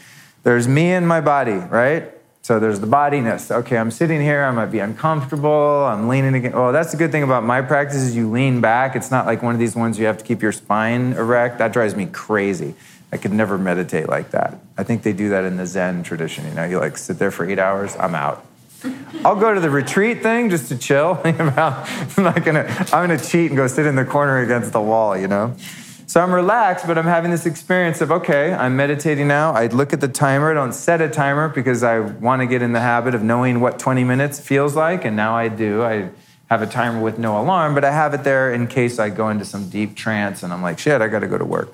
there's 0.44 0.68
me 0.68 0.92
and 0.92 1.08
my 1.08 1.22
body, 1.22 1.54
right? 1.54 2.12
So 2.44 2.60
there's 2.60 2.80
the 2.80 2.88
bodiness. 2.88 3.52
Okay, 3.52 3.78
I'm 3.78 3.92
sitting 3.92 4.20
here, 4.20 4.44
I 4.44 4.52
might 4.52 4.72
be 4.72 4.80
uncomfortable, 4.80 5.86
I'm 5.86 6.08
leaning 6.08 6.34
again. 6.34 6.54
Well, 6.54 6.72
that's 6.72 6.92
the 6.92 6.98
good 6.98 7.12
thing 7.12 7.22
about 7.22 7.44
my 7.44 7.62
practice 7.62 7.98
is 7.98 8.16
you 8.16 8.32
lean 8.32 8.62
back. 8.62 8.96
It's 8.96 9.12
not 9.12 9.28
like 9.28 9.44
one 9.44 9.54
of 9.54 9.60
these 9.60 9.76
ones 9.76 10.00
you 10.00 10.08
have 10.08 10.18
to 10.18 10.24
keep 10.24 10.42
your 10.42 10.52
spine 10.52 11.14
erect. 11.14 11.60
That 11.60 11.72
drives 11.72 11.96
me 11.96 12.08
crazy. 12.08 12.74
I 13.12 13.18
could 13.18 13.34
never 13.34 13.58
meditate 13.58 14.08
like 14.08 14.32
that. 14.32 14.60
I 14.78 14.84
think 14.84 15.04
they 15.04 15.14
do 15.14 15.30
that 15.30 15.44
in 15.44 15.58
the 15.58 15.66
Zen 15.66 16.04
tradition. 16.04 16.46
You 16.46 16.54
know, 16.54 16.66
you 16.66 16.80
like 16.80 16.98
sit 16.98 17.20
there 17.20 17.32
for 17.32 17.50
eight 17.50 17.60
hours, 17.60 17.96
I'm 17.98 18.16
out. 18.16 18.46
I'll 19.24 19.40
go 19.40 19.54
to 19.54 19.60
the 19.60 19.70
retreat 19.70 20.24
thing 20.24 20.50
just 20.50 20.70
to 20.70 20.78
chill. 20.78 21.20
I'm 21.24 21.54
not 21.54 22.44
gonna, 22.44 22.66
I'm 22.92 23.08
gonna 23.08 23.20
cheat 23.20 23.52
and 23.52 23.58
go 23.58 23.68
sit 23.68 23.86
in 23.86 23.96
the 23.96 24.06
corner 24.06 24.40
against 24.40 24.72
the 24.72 24.82
wall, 24.82 25.18
you 25.18 25.28
know? 25.28 25.56
So 26.08 26.20
I'm 26.20 26.34
relaxed, 26.34 26.88
but 26.88 26.98
I'm 26.98 27.06
having 27.06 27.32
this 27.32 27.46
experience 27.46 28.02
of, 28.02 28.12
okay, 28.12 28.54
I'm 28.54 28.76
meditating 28.76 29.30
now. 29.30 29.54
I 29.54 29.68
look 29.68 29.94
at 29.94 30.02
the 30.02 30.10
timer. 30.10 30.52
I 30.52 30.54
don't 30.54 30.74
set 30.74 31.00
a 31.00 31.08
timer 31.08 31.48
because 31.48 31.84
I 31.84 32.00
want 32.00 32.42
to 32.42 32.48
get 32.48 32.62
in 32.62 32.74
the 32.74 32.82
habit 32.82 33.16
of 33.16 33.24
knowing 33.24 33.62
what 33.62 33.80
20 33.80 34.04
minutes 34.04 34.38
feels 34.38 34.76
like. 34.76 35.06
And 35.06 35.16
now 35.16 35.38
I 35.38 35.48
do. 35.48 35.84
I 35.84 36.10
have 36.50 36.62
a 36.62 36.68
timer 36.68 37.00
with 37.02 37.18
no 37.18 37.40
alarm, 37.40 37.74
but 37.74 37.86
I 37.86 37.92
have 37.92 38.14
it 38.14 38.26
there 38.26 38.54
in 38.54 38.68
case 38.68 39.00
I 39.00 39.10
go 39.10 39.30
into 39.30 39.46
some 39.46 39.70
deep 39.70 39.96
trance 39.96 40.44
and 40.44 40.52
I'm 40.52 40.62
like, 40.62 40.80
shit, 40.80 41.02
I 41.02 41.08
got 41.08 41.20
to 41.20 41.28
go 41.28 41.38
to 41.38 41.46
work. 41.46 41.74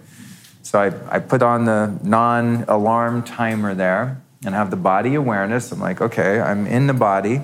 So 0.68 0.82
I, 0.82 1.16
I 1.16 1.20
put 1.20 1.42
on 1.42 1.64
the 1.64 1.98
non 2.04 2.66
alarm 2.68 3.24
timer 3.24 3.74
there 3.74 4.22
and 4.44 4.54
have 4.54 4.70
the 4.70 4.76
body 4.76 5.16
awareness. 5.16 5.72
I'm 5.72 5.80
like, 5.80 6.02
okay, 6.02 6.42
I'm 6.42 6.68
in 6.68 6.88
the 6.88 6.94
body. 6.94 7.42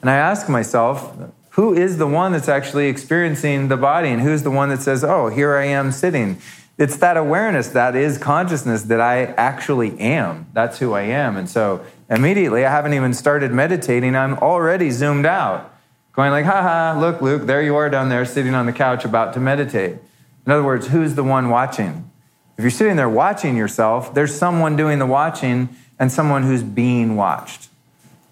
And 0.00 0.08
I 0.08 0.14
ask 0.14 0.48
myself, 0.48 1.12
who 1.50 1.74
is 1.74 1.98
the 1.98 2.06
one 2.06 2.30
that's 2.30 2.48
actually 2.48 2.86
experiencing 2.86 3.66
the 3.66 3.76
body? 3.76 4.10
And 4.10 4.22
who's 4.22 4.44
the 4.44 4.50
one 4.52 4.68
that 4.68 4.80
says, 4.80 5.02
oh, 5.02 5.26
here 5.26 5.56
I 5.56 5.64
am 5.64 5.90
sitting? 5.90 6.38
It's 6.78 6.96
that 6.98 7.16
awareness, 7.16 7.68
that 7.70 7.96
is 7.96 8.16
consciousness 8.16 8.84
that 8.84 9.00
I 9.00 9.24
actually 9.24 9.98
am. 9.98 10.46
That's 10.52 10.78
who 10.78 10.92
I 10.92 11.02
am. 11.02 11.36
And 11.36 11.50
so 11.50 11.84
immediately, 12.08 12.64
I 12.64 12.70
haven't 12.70 12.94
even 12.94 13.12
started 13.12 13.50
meditating, 13.50 14.14
I'm 14.14 14.34
already 14.34 14.90
zoomed 14.90 15.26
out, 15.26 15.72
going 16.12 16.30
like, 16.30 16.44
haha, 16.44 16.98
look, 17.00 17.20
Luke, 17.20 17.46
there 17.46 17.62
you 17.62 17.74
are 17.74 17.90
down 17.90 18.08
there 18.08 18.24
sitting 18.24 18.54
on 18.54 18.66
the 18.66 18.72
couch 18.72 19.04
about 19.04 19.34
to 19.34 19.40
meditate. 19.40 19.96
In 20.46 20.52
other 20.52 20.64
words, 20.64 20.88
who's 20.88 21.14
the 21.14 21.24
one 21.24 21.48
watching? 21.48 22.10
If 22.56 22.62
you're 22.62 22.70
sitting 22.70 22.96
there 22.96 23.08
watching 23.08 23.56
yourself, 23.56 24.14
there's 24.14 24.34
someone 24.34 24.76
doing 24.76 24.98
the 24.98 25.06
watching 25.06 25.70
and 25.98 26.10
someone 26.12 26.42
who's 26.42 26.62
being 26.62 27.16
watched. 27.16 27.68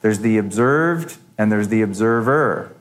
There's 0.01 0.21
the 0.21 0.39
observed 0.39 1.17
and 1.39 1.51
there's 1.51 1.69
the 1.69 1.83
observer. 1.83 2.75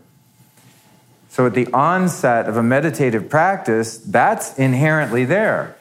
So 1.29 1.45
at 1.45 1.53
the 1.53 1.67
onset 1.73 2.47
of 2.47 2.57
a 2.57 2.63
meditative 2.63 3.29
practice, 3.29 3.97
that's 3.97 4.57
inherently 4.59 5.23
there. 5.23 5.77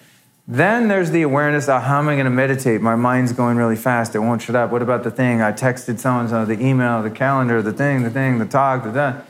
Then 0.46 0.88
there's 0.88 1.10
the 1.10 1.22
awareness 1.22 1.68
of 1.68 1.82
how 1.82 1.98
am 1.98 2.08
I 2.08 2.14
going 2.14 2.24
to 2.24 2.30
meditate? 2.30 2.80
My 2.80 2.96
mind's 2.96 3.32
going 3.32 3.56
really 3.56 3.76
fast. 3.76 4.14
It 4.14 4.20
won't 4.20 4.42
shut 4.42 4.56
up. 4.56 4.72
What 4.72 4.82
about 4.82 5.04
the 5.04 5.10
thing? 5.10 5.42
I 5.42 5.52
texted 5.52 5.98
so 5.98 6.18
and 6.18 6.28
so, 6.28 6.44
the 6.44 6.60
email, 6.60 7.02
the 7.02 7.10
calendar, 7.10 7.62
the 7.62 7.72
thing, 7.72 8.02
the 8.02 8.10
thing, 8.10 8.38
the 8.38 8.46
talk, 8.46 8.84
the 8.84 8.90
done. 8.90 9.24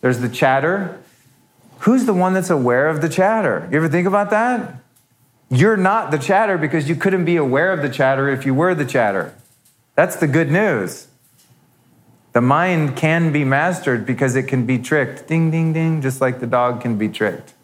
There's 0.00 0.18
the 0.18 0.28
chatter. 0.28 1.00
Who's 1.80 2.06
the 2.06 2.14
one 2.14 2.32
that's 2.32 2.50
aware 2.50 2.88
of 2.88 3.00
the 3.00 3.08
chatter? 3.08 3.68
You 3.70 3.76
ever 3.76 3.88
think 3.88 4.06
about 4.06 4.30
that? 4.30 4.76
You're 5.50 5.76
not 5.76 6.10
the 6.10 6.18
chatter 6.18 6.58
because 6.58 6.88
you 6.88 6.96
couldn't 6.96 7.24
be 7.24 7.36
aware 7.36 7.72
of 7.72 7.82
the 7.82 7.88
chatter 7.88 8.28
if 8.28 8.46
you 8.46 8.54
were 8.54 8.74
the 8.74 8.84
chatter. 8.84 9.34
That's 9.94 10.16
the 10.16 10.26
good 10.26 10.50
news. 10.50 11.08
The 12.32 12.40
mind 12.40 12.96
can 12.96 13.30
be 13.32 13.44
mastered 13.44 14.04
because 14.04 14.34
it 14.34 14.44
can 14.44 14.66
be 14.66 14.78
tricked. 14.78 15.28
Ding, 15.28 15.52
ding, 15.52 15.72
ding, 15.72 16.02
just 16.02 16.20
like 16.20 16.40
the 16.40 16.46
dog 16.48 16.80
can 16.80 16.98
be 16.98 17.08
tricked. 17.08 17.54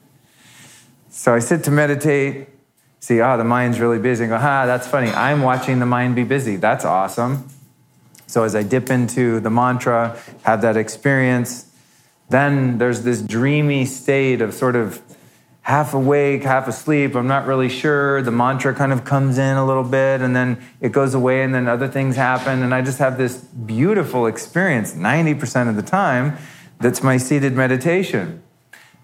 So 1.08 1.34
I 1.34 1.40
sit 1.40 1.64
to 1.64 1.72
meditate, 1.72 2.48
see, 3.00 3.20
ah, 3.20 3.34
oh, 3.34 3.38
the 3.38 3.44
mind's 3.44 3.80
really 3.80 3.98
busy. 3.98 4.24
I 4.24 4.28
go, 4.28 4.36
ah, 4.36 4.66
that's 4.66 4.86
funny. 4.86 5.10
I'm 5.10 5.42
watching 5.42 5.80
the 5.80 5.86
mind 5.86 6.14
be 6.14 6.22
busy. 6.22 6.54
That's 6.54 6.84
awesome. 6.84 7.48
So 8.28 8.44
as 8.44 8.54
I 8.54 8.62
dip 8.62 8.90
into 8.90 9.40
the 9.40 9.50
mantra, 9.50 10.16
have 10.44 10.62
that 10.62 10.76
experience, 10.76 11.69
then 12.30 12.78
there's 12.78 13.02
this 13.02 13.20
dreamy 13.20 13.84
state 13.84 14.40
of 14.40 14.54
sort 14.54 14.76
of 14.76 15.02
half 15.62 15.94
awake, 15.94 16.42
half 16.42 16.66
asleep. 16.66 17.14
I'm 17.14 17.26
not 17.26 17.46
really 17.46 17.68
sure. 17.68 18.22
The 18.22 18.30
mantra 18.30 18.74
kind 18.74 18.92
of 18.92 19.04
comes 19.04 19.38
in 19.38 19.56
a 19.56 19.64
little 19.64 19.84
bit 19.84 20.20
and 20.20 20.34
then 20.34 20.62
it 20.80 20.90
goes 20.92 21.14
away 21.14 21.42
and 21.42 21.54
then 21.54 21.68
other 21.68 21.88
things 21.88 22.16
happen. 22.16 22.62
And 22.62 22.74
I 22.74 22.82
just 22.82 22.98
have 22.98 23.18
this 23.18 23.36
beautiful 23.38 24.26
experience 24.26 24.94
90% 24.94 25.68
of 25.68 25.76
the 25.76 25.82
time 25.82 26.38
that's 26.80 27.02
my 27.02 27.18
seated 27.18 27.52
meditation. 27.52 28.42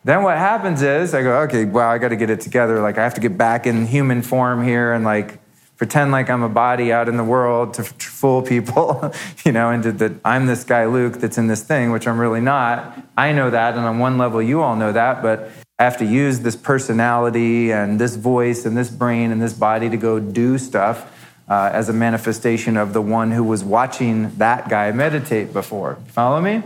Then 0.05 0.23
what 0.23 0.39
happens 0.39 0.83
is 0.83 1.15
I 1.15 1.23
go, 1.23 1.41
okay, 1.43 1.65
well, 1.65 1.89
I 1.89 1.99
got 1.99 2.09
to 2.09 2.17
get 2.17 2.31
it 2.31 2.41
together. 2.41 2.81
Like 2.81 2.97
I 2.97 3.03
have 3.03 3.15
to 3.15 3.21
get 3.21 3.37
back 3.37 3.67
in 3.67 3.87
human 3.87 4.23
form 4.23 4.65
here 4.65 4.93
and 4.93 5.05
like 5.05 5.41
pretend 5.77 6.11
like 6.11 6.31
I'm 6.31 6.43
a 6.43 6.49
body 6.49 6.93
out 6.93 7.09
in 7.09 7.17
the 7.17 7.25
world 7.25 7.75
to, 7.75 7.85
fool 7.85 8.43
people, 8.43 9.13
you 9.45 9.53
know, 9.53 9.71
into 9.71 9.93
that 9.93 10.13
I'm 10.25 10.47
this 10.47 10.65
guy 10.65 10.87
Luke 10.87 11.15
that's 11.15 11.39
in 11.39 11.47
this 11.47 11.63
thing, 11.63 11.91
which 11.91 12.09
I'm 12.09 12.19
really 12.19 12.41
not. 12.41 12.99
I 13.17 13.33
know 13.33 13.51
that, 13.51 13.75
and 13.75 13.85
on 13.85 13.99
one 13.99 14.19
level, 14.19 14.41
you 14.41 14.63
all 14.63 14.77
know 14.77 14.93
that, 14.93 15.23
but 15.23 15.51
I 15.79 15.85
have 15.85 15.99
to 15.99 16.07
use 16.07 16.41
this 16.41 16.57
personality 16.57 17.71
and 17.71 18.01
this 18.01 18.17
voice 18.17 18.65
and 18.65 18.77
this 18.77 18.89
brain 18.91 19.31
and 19.31 19.43
this 19.43 19.53
body 19.53 19.91
to 19.91 19.97
go 19.99 20.19
do 20.19 20.57
stuff 20.57 21.13
uh, 21.49 21.71
as 21.73 21.89
a 21.89 21.93
manifestation 21.93 22.77
of 22.77 22.93
the 22.93 23.03
one 23.03 23.31
who 23.31 23.45
was 23.45 23.63
watching 23.63 24.35
that 24.39 24.69
guy 24.69 24.91
meditate 24.93 25.53
before. 25.53 25.97
Follow 26.09 26.41
me? 26.41 26.63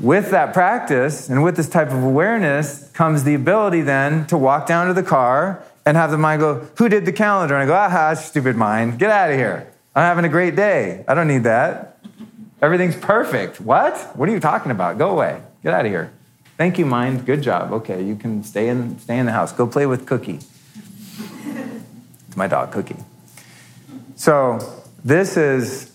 With 0.00 0.32
that 0.32 0.52
practice 0.52 1.28
and 1.28 1.44
with 1.44 1.56
this 1.56 1.68
type 1.68 1.92
of 1.92 2.02
awareness 2.02 2.90
comes 2.90 3.22
the 3.22 3.34
ability 3.34 3.82
then 3.82 4.26
to 4.26 4.36
walk 4.36 4.66
down 4.66 4.88
to 4.88 4.94
the 4.94 5.04
car 5.04 5.62
and 5.84 5.96
have 5.96 6.10
the 6.10 6.18
mind 6.18 6.40
go, 6.40 6.66
Who 6.76 6.88
did 6.88 7.04
the 7.04 7.12
calendar? 7.12 7.54
And 7.54 7.62
I 7.62 7.66
go, 7.66 7.74
Aha, 7.74 8.14
stupid 8.14 8.56
mind, 8.56 8.98
get 8.98 9.10
out 9.10 9.30
of 9.30 9.36
here. 9.36 9.72
I'm 9.94 10.02
having 10.02 10.24
a 10.24 10.28
great 10.28 10.56
day. 10.56 11.04
I 11.06 11.14
don't 11.14 11.28
need 11.28 11.44
that. 11.44 11.98
Everything's 12.62 12.96
perfect. 12.96 13.60
What? 13.60 13.98
What 14.16 14.28
are 14.28 14.32
you 14.32 14.40
talking 14.40 14.70
about? 14.70 14.96
Go 14.96 15.10
away. 15.10 15.40
Get 15.62 15.74
out 15.74 15.84
of 15.84 15.90
here. 15.90 16.12
Thank 16.56 16.78
you, 16.78 16.86
mind. 16.86 17.26
Good 17.26 17.42
job. 17.42 17.72
Okay, 17.72 18.02
you 18.02 18.16
can 18.16 18.44
stay 18.44 18.68
in, 18.68 18.98
stay 19.00 19.18
in 19.18 19.26
the 19.26 19.32
house. 19.32 19.52
Go 19.52 19.66
play 19.66 19.84
with 19.84 20.06
Cookie. 20.06 20.38
it's 22.28 22.36
my 22.36 22.46
dog, 22.46 22.72
Cookie. 22.72 22.96
So, 24.16 24.60
this 25.04 25.36
is, 25.36 25.91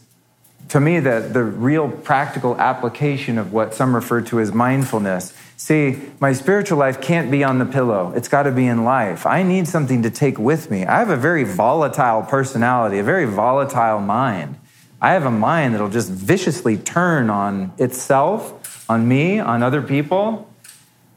to 0.69 0.79
me, 0.79 0.99
the, 0.99 1.29
the 1.31 1.43
real 1.43 1.89
practical 1.89 2.59
application 2.59 3.37
of 3.37 3.53
what 3.53 3.73
some 3.73 3.95
refer 3.95 4.21
to 4.21 4.39
as 4.39 4.51
mindfulness. 4.51 5.33
See, 5.55 5.97
my 6.19 6.33
spiritual 6.33 6.77
life 6.77 7.01
can't 7.01 7.31
be 7.31 7.43
on 7.43 7.57
the 7.57 7.65
pillow. 7.65 8.13
It's 8.15 8.27
got 8.27 8.43
to 8.43 8.51
be 8.51 8.67
in 8.67 8.83
life. 8.83 9.25
I 9.25 9.43
need 9.43 9.67
something 9.67 10.03
to 10.03 10.09
take 10.09 10.37
with 10.37 10.69
me. 10.69 10.85
I 10.85 10.99
have 10.99 11.09
a 11.09 11.17
very 11.17 11.43
volatile 11.43 12.21
personality, 12.23 12.99
a 12.99 13.03
very 13.03 13.25
volatile 13.25 13.99
mind. 13.99 14.59
I 15.01 15.13
have 15.13 15.25
a 15.25 15.31
mind 15.31 15.73
that'll 15.73 15.89
just 15.89 16.11
viciously 16.11 16.77
turn 16.77 17.29
on 17.29 17.71
itself, 17.77 18.89
on 18.89 19.07
me, 19.07 19.39
on 19.39 19.63
other 19.63 19.81
people. 19.81 20.49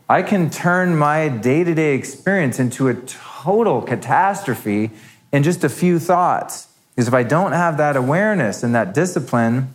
I 0.09 0.23
can 0.23 0.51
turn 0.51 0.97
my 0.97 1.29
day 1.29 1.65
to 1.65 1.75
day 1.75 1.95
experience 1.95 2.59
into 2.59 2.89
a 2.89 2.95
total 2.95 3.83
catastrophe 3.83 4.91
in 5.33 5.43
just 5.43 5.65
a 5.65 5.69
few 5.69 5.99
thoughts. 5.99 6.69
Because 7.01 7.09
if 7.09 7.15
I 7.15 7.23
don't 7.23 7.53
have 7.53 7.79
that 7.79 7.97
awareness 7.97 8.63
and 8.63 8.75
that 8.75 8.93
discipline, 8.93 9.75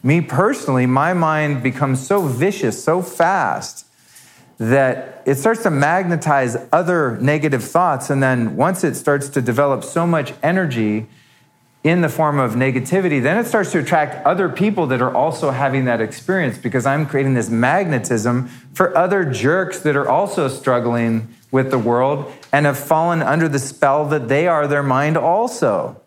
me 0.00 0.20
personally, 0.20 0.86
my 0.86 1.12
mind 1.12 1.60
becomes 1.60 2.06
so 2.06 2.22
vicious 2.22 2.84
so 2.84 3.02
fast 3.02 3.84
that 4.58 5.24
it 5.26 5.34
starts 5.34 5.64
to 5.64 5.72
magnetize 5.72 6.56
other 6.70 7.18
negative 7.20 7.64
thoughts. 7.64 8.10
And 8.10 8.22
then 8.22 8.54
once 8.54 8.84
it 8.84 8.94
starts 8.94 9.28
to 9.30 9.42
develop 9.42 9.82
so 9.82 10.06
much 10.06 10.34
energy, 10.40 11.08
in 11.82 12.00
the 12.00 12.08
form 12.08 12.38
of 12.38 12.52
negativity, 12.52 13.20
then 13.20 13.36
it 13.38 13.44
starts 13.44 13.72
to 13.72 13.80
attract 13.80 14.24
other 14.24 14.48
people 14.48 14.86
that 14.86 15.02
are 15.02 15.12
also 15.12 15.50
having 15.50 15.86
that 15.86 16.00
experience 16.00 16.56
because 16.56 16.86
I'm 16.86 17.06
creating 17.06 17.34
this 17.34 17.50
magnetism 17.50 18.46
for 18.72 18.96
other 18.96 19.24
jerks 19.24 19.80
that 19.80 19.96
are 19.96 20.08
also 20.08 20.46
struggling 20.46 21.34
with 21.50 21.72
the 21.72 21.78
world 21.78 22.32
and 22.52 22.66
have 22.66 22.78
fallen 22.78 23.20
under 23.20 23.48
the 23.48 23.58
spell 23.58 24.04
that 24.06 24.28
they 24.28 24.46
are 24.46 24.68
their 24.68 24.84
mind 24.84 25.16
also. 25.16 26.00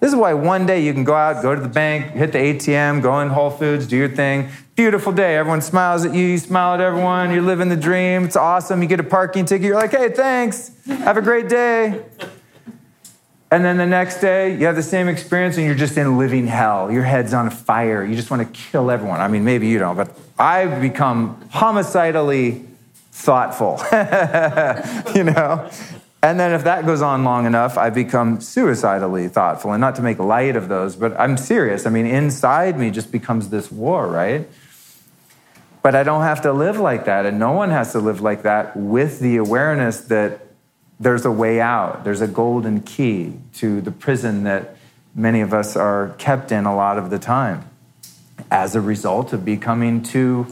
This 0.00 0.10
is 0.10 0.16
why 0.16 0.32
one 0.34 0.64
day 0.64 0.84
you 0.84 0.92
can 0.92 1.02
go 1.02 1.14
out, 1.14 1.42
go 1.42 1.54
to 1.54 1.60
the 1.60 1.68
bank, 1.68 2.12
hit 2.12 2.30
the 2.32 2.38
ATM, 2.38 3.02
go 3.02 3.20
in 3.20 3.28
Whole 3.28 3.50
Foods, 3.50 3.86
do 3.86 3.96
your 3.96 4.08
thing. 4.08 4.48
Beautiful 4.76 5.12
day. 5.12 5.36
Everyone 5.36 5.60
smiles 5.60 6.04
at 6.04 6.14
you. 6.14 6.24
You 6.24 6.38
smile 6.38 6.74
at 6.74 6.80
everyone. 6.80 7.32
You're 7.32 7.42
living 7.42 7.68
the 7.68 7.76
dream. 7.76 8.24
It's 8.24 8.36
awesome. 8.36 8.80
You 8.80 8.88
get 8.88 9.00
a 9.00 9.04
parking 9.04 9.44
ticket. 9.44 9.66
You're 9.66 9.74
like, 9.74 9.90
hey, 9.90 10.10
thanks. 10.10 10.70
Have 10.86 11.16
a 11.16 11.22
great 11.22 11.48
day. 11.48 12.04
And 13.50 13.64
then 13.64 13.76
the 13.76 13.86
next 13.86 14.20
day, 14.20 14.56
you 14.56 14.66
have 14.66 14.76
the 14.76 14.82
same 14.82 15.08
experience 15.08 15.56
and 15.56 15.66
you're 15.66 15.74
just 15.74 15.96
in 15.96 16.16
living 16.16 16.46
hell. 16.46 16.92
Your 16.92 17.02
head's 17.02 17.34
on 17.34 17.50
fire. 17.50 18.04
You 18.04 18.14
just 18.14 18.30
want 18.30 18.46
to 18.46 18.60
kill 18.70 18.90
everyone. 18.90 19.20
I 19.20 19.26
mean, 19.26 19.44
maybe 19.44 19.66
you 19.66 19.78
don't, 19.78 19.96
but 19.96 20.16
I've 20.38 20.80
become 20.80 21.40
homicidally 21.50 22.64
thoughtful, 23.10 23.80
you 25.16 25.24
know? 25.24 25.68
And 26.22 26.38
then 26.38 26.52
if 26.52 26.64
that 26.64 26.84
goes 26.84 27.00
on 27.00 27.22
long 27.22 27.46
enough, 27.46 27.78
I 27.78 27.90
become 27.90 28.40
suicidally 28.40 29.28
thoughtful. 29.28 29.72
And 29.72 29.80
not 29.80 29.94
to 29.96 30.02
make 30.02 30.18
light 30.18 30.56
of 30.56 30.68
those, 30.68 30.96
but 30.96 31.18
I'm 31.18 31.36
serious. 31.36 31.86
I 31.86 31.90
mean, 31.90 32.06
inside 32.06 32.78
me 32.78 32.90
just 32.90 33.12
becomes 33.12 33.50
this 33.50 33.70
war, 33.70 34.08
right? 34.08 34.48
But 35.80 35.94
I 35.94 36.02
don't 36.02 36.22
have 36.22 36.42
to 36.42 36.52
live 36.52 36.80
like 36.80 37.04
that. 37.04 37.24
And 37.24 37.38
no 37.38 37.52
one 37.52 37.70
has 37.70 37.92
to 37.92 38.00
live 38.00 38.20
like 38.20 38.42
that 38.42 38.76
with 38.76 39.20
the 39.20 39.36
awareness 39.36 40.00
that 40.02 40.40
there's 40.98 41.24
a 41.24 41.30
way 41.30 41.60
out. 41.60 42.02
There's 42.02 42.20
a 42.20 42.26
golden 42.26 42.80
key 42.80 43.34
to 43.54 43.80
the 43.80 43.92
prison 43.92 44.42
that 44.42 44.76
many 45.14 45.40
of 45.40 45.54
us 45.54 45.76
are 45.76 46.14
kept 46.18 46.50
in 46.50 46.66
a 46.66 46.74
lot 46.74 46.98
of 46.98 47.10
the 47.10 47.18
time 47.20 47.64
as 48.50 48.74
a 48.74 48.80
result 48.80 49.32
of 49.32 49.44
becoming 49.44 50.02
too 50.02 50.46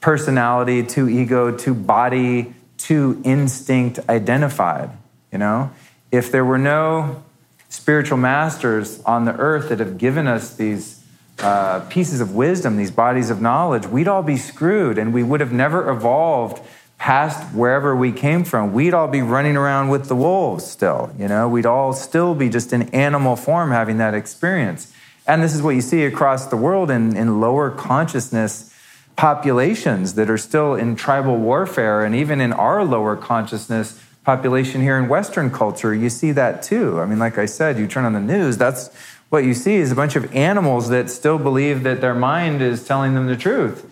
personality, 0.00 0.84
too 0.84 1.08
ego, 1.08 1.56
too 1.56 1.74
body, 1.74 2.54
too 2.78 3.20
instinct 3.24 4.00
identified. 4.08 4.90
You 5.32 5.38
know, 5.38 5.70
if 6.10 6.30
there 6.30 6.44
were 6.44 6.58
no 6.58 7.22
spiritual 7.68 8.18
masters 8.18 9.02
on 9.02 9.24
the 9.24 9.34
earth 9.36 9.68
that 9.68 9.80
have 9.80 9.98
given 9.98 10.26
us 10.26 10.54
these 10.54 11.02
uh, 11.40 11.80
pieces 11.90 12.20
of 12.20 12.34
wisdom, 12.34 12.76
these 12.76 12.92
bodies 12.92 13.30
of 13.30 13.40
knowledge, 13.40 13.86
we'd 13.86 14.06
all 14.06 14.22
be 14.22 14.36
screwed 14.36 14.98
and 14.98 15.12
we 15.12 15.22
would 15.22 15.40
have 15.40 15.52
never 15.52 15.90
evolved 15.90 16.60
past 16.98 17.54
wherever 17.54 17.94
we 17.94 18.12
came 18.12 18.44
from, 18.44 18.72
we'd 18.72 18.94
all 18.94 19.08
be 19.08 19.20
running 19.20 19.56
around 19.56 19.88
with 19.88 20.08
the 20.08 20.16
wolves 20.16 20.64
still. 20.64 21.12
You 21.18 21.28
know, 21.28 21.48
we'd 21.48 21.66
all 21.66 21.92
still 21.92 22.34
be 22.34 22.48
just 22.48 22.72
in 22.72 22.82
animal 22.94 23.36
form 23.36 23.72
having 23.72 23.98
that 23.98 24.14
experience. 24.14 24.90
And 25.26 25.42
this 25.42 25.54
is 25.54 25.62
what 25.62 25.70
you 25.70 25.80
see 25.80 26.04
across 26.04 26.46
the 26.46 26.56
world 26.56 26.90
in, 26.90 27.16
in 27.16 27.40
lower 27.40 27.70
consciousness 27.70 28.73
populations 29.16 30.14
that 30.14 30.28
are 30.28 30.38
still 30.38 30.74
in 30.74 30.96
tribal 30.96 31.36
warfare. 31.36 32.04
And 32.04 32.14
even 32.14 32.40
in 32.40 32.52
our 32.52 32.84
lower 32.84 33.16
consciousness 33.16 34.00
population 34.24 34.80
here 34.80 34.98
in 34.98 35.08
Western 35.08 35.50
culture, 35.50 35.94
you 35.94 36.10
see 36.10 36.32
that 36.32 36.62
too. 36.62 37.00
I 37.00 37.06
mean, 37.06 37.18
like 37.18 37.38
I 37.38 37.46
said, 37.46 37.78
you 37.78 37.86
turn 37.86 38.04
on 38.04 38.12
the 38.12 38.20
news, 38.20 38.56
that's 38.56 38.90
what 39.28 39.44
you 39.44 39.54
see 39.54 39.76
is 39.76 39.90
a 39.92 39.94
bunch 39.94 40.16
of 40.16 40.34
animals 40.34 40.88
that 40.88 41.10
still 41.10 41.38
believe 41.38 41.82
that 41.82 42.00
their 42.00 42.14
mind 42.14 42.62
is 42.62 42.86
telling 42.86 43.14
them 43.14 43.26
the 43.26 43.36
truth 43.36 43.90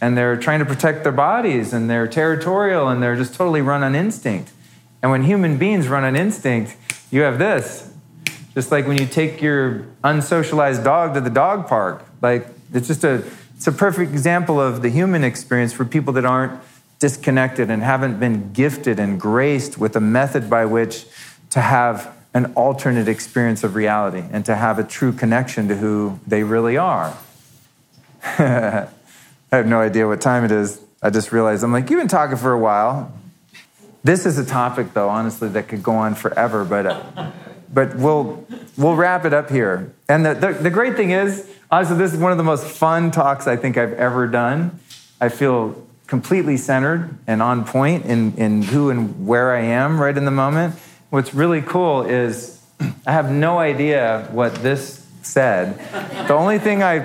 and 0.00 0.16
they're 0.16 0.36
trying 0.36 0.60
to 0.60 0.64
protect 0.64 1.02
their 1.02 1.12
bodies 1.12 1.72
and 1.72 1.90
they're 1.90 2.06
territorial 2.06 2.88
and 2.88 3.02
they're 3.02 3.16
just 3.16 3.34
totally 3.34 3.60
run 3.60 3.82
on 3.82 3.94
instinct. 3.94 4.52
And 5.02 5.10
when 5.10 5.24
human 5.24 5.58
beings 5.58 5.88
run 5.88 6.04
on 6.04 6.16
instinct, 6.16 6.76
you 7.10 7.22
have 7.22 7.38
this. 7.38 7.92
Just 8.54 8.72
like 8.72 8.86
when 8.86 8.98
you 8.98 9.06
take 9.06 9.40
your 9.40 9.86
unsocialized 10.02 10.84
dog 10.84 11.14
to 11.14 11.20
the 11.20 11.30
dog 11.30 11.68
park. 11.68 12.04
Like 12.20 12.46
it's 12.72 12.88
just 12.88 13.04
a 13.04 13.24
it's 13.58 13.66
a 13.66 13.72
perfect 13.72 14.12
example 14.12 14.60
of 14.60 14.82
the 14.82 14.88
human 14.88 15.24
experience 15.24 15.72
for 15.72 15.84
people 15.84 16.12
that 16.12 16.24
aren't 16.24 16.62
disconnected 17.00 17.72
and 17.72 17.82
haven't 17.82 18.20
been 18.20 18.52
gifted 18.52 19.00
and 19.00 19.20
graced 19.20 19.78
with 19.78 19.96
a 19.96 20.00
method 20.00 20.48
by 20.48 20.64
which 20.64 21.06
to 21.50 21.60
have 21.60 22.16
an 22.34 22.52
alternate 22.54 23.08
experience 23.08 23.64
of 23.64 23.74
reality 23.74 24.22
and 24.30 24.44
to 24.44 24.54
have 24.54 24.78
a 24.78 24.84
true 24.84 25.10
connection 25.10 25.66
to 25.66 25.74
who 25.74 26.20
they 26.24 26.44
really 26.44 26.76
are. 26.76 27.18
I 28.22 28.86
have 29.50 29.66
no 29.66 29.80
idea 29.80 30.06
what 30.06 30.20
time 30.20 30.44
it 30.44 30.52
is. 30.52 30.80
I 31.02 31.10
just 31.10 31.32
realized 31.32 31.64
I'm 31.64 31.72
like, 31.72 31.90
you've 31.90 31.98
been 31.98 32.06
talking 32.06 32.36
for 32.36 32.52
a 32.52 32.58
while. 32.60 33.12
This 34.04 34.24
is 34.24 34.38
a 34.38 34.46
topic, 34.46 34.94
though, 34.94 35.08
honestly, 35.08 35.48
that 35.48 35.66
could 35.66 35.82
go 35.82 35.96
on 35.96 36.14
forever, 36.14 36.64
but, 36.64 36.86
uh, 36.86 37.32
but 37.74 37.96
we'll, 37.96 38.46
we'll 38.76 38.94
wrap 38.94 39.24
it 39.24 39.34
up 39.34 39.50
here. 39.50 39.92
And 40.08 40.24
the, 40.24 40.34
the, 40.34 40.52
the 40.52 40.70
great 40.70 40.94
thing 40.94 41.10
is, 41.10 41.50
honestly, 41.70 41.96
this 41.96 42.12
is 42.12 42.18
one 42.18 42.32
of 42.32 42.38
the 42.38 42.44
most 42.44 42.66
fun 42.66 43.10
talks 43.10 43.46
I 43.46 43.56
think 43.56 43.76
I've 43.76 43.92
ever 43.94 44.26
done. 44.26 44.78
I 45.20 45.28
feel 45.28 45.86
completely 46.06 46.56
centered 46.56 47.16
and 47.26 47.42
on 47.42 47.64
point 47.64 48.06
in, 48.06 48.34
in 48.36 48.62
who 48.62 48.90
and 48.90 49.26
where 49.26 49.54
I 49.54 49.60
am 49.60 50.00
right 50.00 50.16
in 50.16 50.24
the 50.24 50.30
moment. 50.30 50.74
What's 51.10 51.34
really 51.34 51.62
cool 51.62 52.02
is 52.02 52.62
I 53.06 53.12
have 53.12 53.30
no 53.30 53.58
idea 53.58 54.28
what 54.30 54.54
this 54.56 55.06
said. 55.22 55.78
The 56.26 56.34
only 56.34 56.58
thing 56.58 56.82
I, 56.82 57.00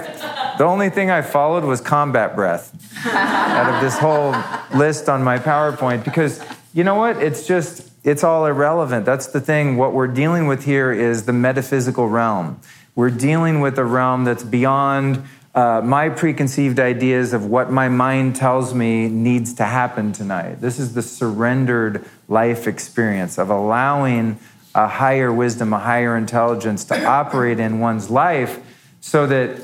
the 0.57 0.64
only 0.64 0.90
thing 0.90 1.10
I 1.10 1.22
followed 1.22 1.64
was 1.64 1.81
combat 1.81 2.35
breath 2.35 2.73
out 3.06 3.73
of 3.73 3.81
this 3.81 3.98
whole 3.98 4.34
list 4.77 5.10
on 5.10 5.23
my 5.23 5.38
PowerPoint 5.40 6.06
because 6.06 6.44
you 6.73 6.84
know 6.84 6.95
what? 6.95 7.22
It's 7.22 7.45
just 7.45 7.90
it's 8.03 8.23
all 8.23 8.45
irrelevant. 8.45 9.06
That's 9.06 9.27
the 9.27 9.40
thing. 9.40 9.77
What 9.77 9.94
we're 9.94 10.07
dealing 10.07 10.48
with 10.48 10.65
here 10.65 10.91
is 10.91 11.26
the 11.26 11.34
metaphysical 11.34 12.07
realm. 12.10 12.60
We're 12.95 13.10
dealing 13.10 13.60
with 13.60 13.80
a 13.80 13.86
realm 13.86 14.24
that's 14.24 14.44
beyond 14.44 15.24
uh, 15.56 15.82
my 15.84 16.10
preconceived 16.10 16.80
ideas 16.80 17.34
of 17.34 17.45
what 17.45 17.72
my 17.72 17.90
mind 17.90 18.36
tells 18.36 18.74
me 18.74 19.07
needs 19.07 19.53
to 19.56 19.65
happen 19.65 20.11
tonight. 20.11 20.61
This 20.61 20.80
is 20.80 20.94
the 20.94 21.02
surrendered 21.02 22.06
life 22.28 22.68
experience 22.68 23.38
of 23.38 23.49
allowing 23.49 24.40
a 24.76 24.88
higher 24.88 25.32
wisdom, 25.32 25.74
a 25.74 25.80
higher 25.80 26.18
intelligence 26.18 26.86
to 26.86 27.06
operate 27.06 27.60
in 27.60 27.80
one's 27.80 28.10
life 28.10 28.60
so 29.02 29.28
that 29.28 29.61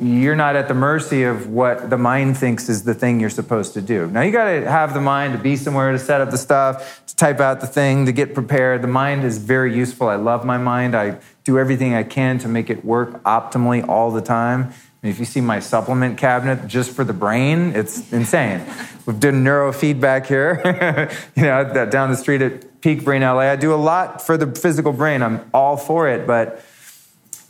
you're 0.00 0.36
not 0.36 0.54
at 0.54 0.68
the 0.68 0.74
mercy 0.74 1.24
of 1.24 1.48
what 1.48 1.90
the 1.90 1.98
mind 1.98 2.36
thinks 2.36 2.68
is 2.68 2.84
the 2.84 2.94
thing 2.94 3.18
you're 3.18 3.30
supposed 3.30 3.74
to 3.74 3.80
do. 3.80 4.06
Now, 4.06 4.22
you 4.22 4.30
got 4.30 4.44
to 4.44 4.70
have 4.70 4.94
the 4.94 5.00
mind 5.00 5.32
to 5.32 5.38
be 5.38 5.56
somewhere 5.56 5.90
to 5.90 5.98
set 5.98 6.20
up 6.20 6.30
the 6.30 6.38
stuff, 6.38 7.04
to 7.06 7.16
type 7.16 7.40
out 7.40 7.60
the 7.60 7.66
thing, 7.66 8.06
to 8.06 8.12
get 8.12 8.32
prepared. 8.32 8.82
The 8.82 8.88
mind 8.88 9.24
is 9.24 9.38
very 9.38 9.74
useful. 9.74 10.08
I 10.08 10.14
love 10.14 10.44
my 10.44 10.56
mind. 10.56 10.94
I 10.94 11.18
do 11.48 11.58
everything 11.58 11.94
I 11.94 12.02
can 12.02 12.36
to 12.40 12.46
make 12.46 12.68
it 12.68 12.84
work 12.84 13.22
optimally 13.22 13.88
all 13.88 14.10
the 14.10 14.20
time. 14.20 14.74
if 15.02 15.18
you 15.18 15.24
see 15.24 15.40
my 15.40 15.60
supplement 15.60 16.18
cabinet 16.18 16.68
just 16.68 16.90
for 16.90 17.04
the 17.04 17.14
brain, 17.14 17.72
it's 17.74 18.12
insane. 18.12 18.60
We've 19.06 19.18
done 19.18 19.42
neurofeedback 19.42 20.26
here, 20.26 21.10
you 21.36 21.44
know, 21.44 21.86
down 21.86 22.10
the 22.10 22.18
street 22.18 22.42
at 22.42 22.82
Peak 22.82 23.02
Brain 23.02 23.22
LA. 23.22 23.48
I 23.48 23.56
do 23.56 23.72
a 23.72 23.80
lot 23.92 24.20
for 24.20 24.36
the 24.36 24.46
physical 24.60 24.92
brain. 24.92 25.22
I'm 25.22 25.40
all 25.54 25.78
for 25.78 26.06
it, 26.06 26.26
but 26.26 26.62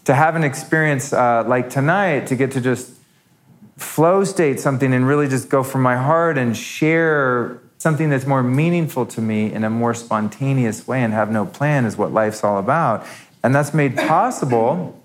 to 0.05 0.15
have 0.15 0.37
an 0.37 0.45
experience 0.45 1.13
uh, 1.13 1.43
like 1.45 1.69
tonight, 1.69 2.29
to 2.29 2.37
get 2.37 2.53
to 2.53 2.61
just 2.61 2.93
flow 3.77 4.23
state 4.23 4.61
something 4.61 4.95
and 4.95 5.09
really 5.09 5.27
just 5.27 5.49
go 5.49 5.65
from 5.65 5.83
my 5.83 5.97
heart 5.97 6.39
and 6.39 6.57
share 6.57 7.61
something 7.79 8.11
that's 8.11 8.27
more 8.27 8.45
meaningful 8.45 9.07
to 9.07 9.21
me 9.21 9.53
in 9.53 9.65
a 9.65 9.71
more 9.71 9.95
spontaneous 9.95 10.87
way 10.87 11.03
and 11.03 11.13
have 11.13 11.33
no 11.33 11.47
plan 11.47 11.85
is 11.85 11.97
what 11.97 12.13
life's 12.13 12.45
all 12.45 12.59
about. 12.59 13.05
And 13.43 13.55
that's 13.55 13.73
made 13.73 13.97
possible 13.97 15.01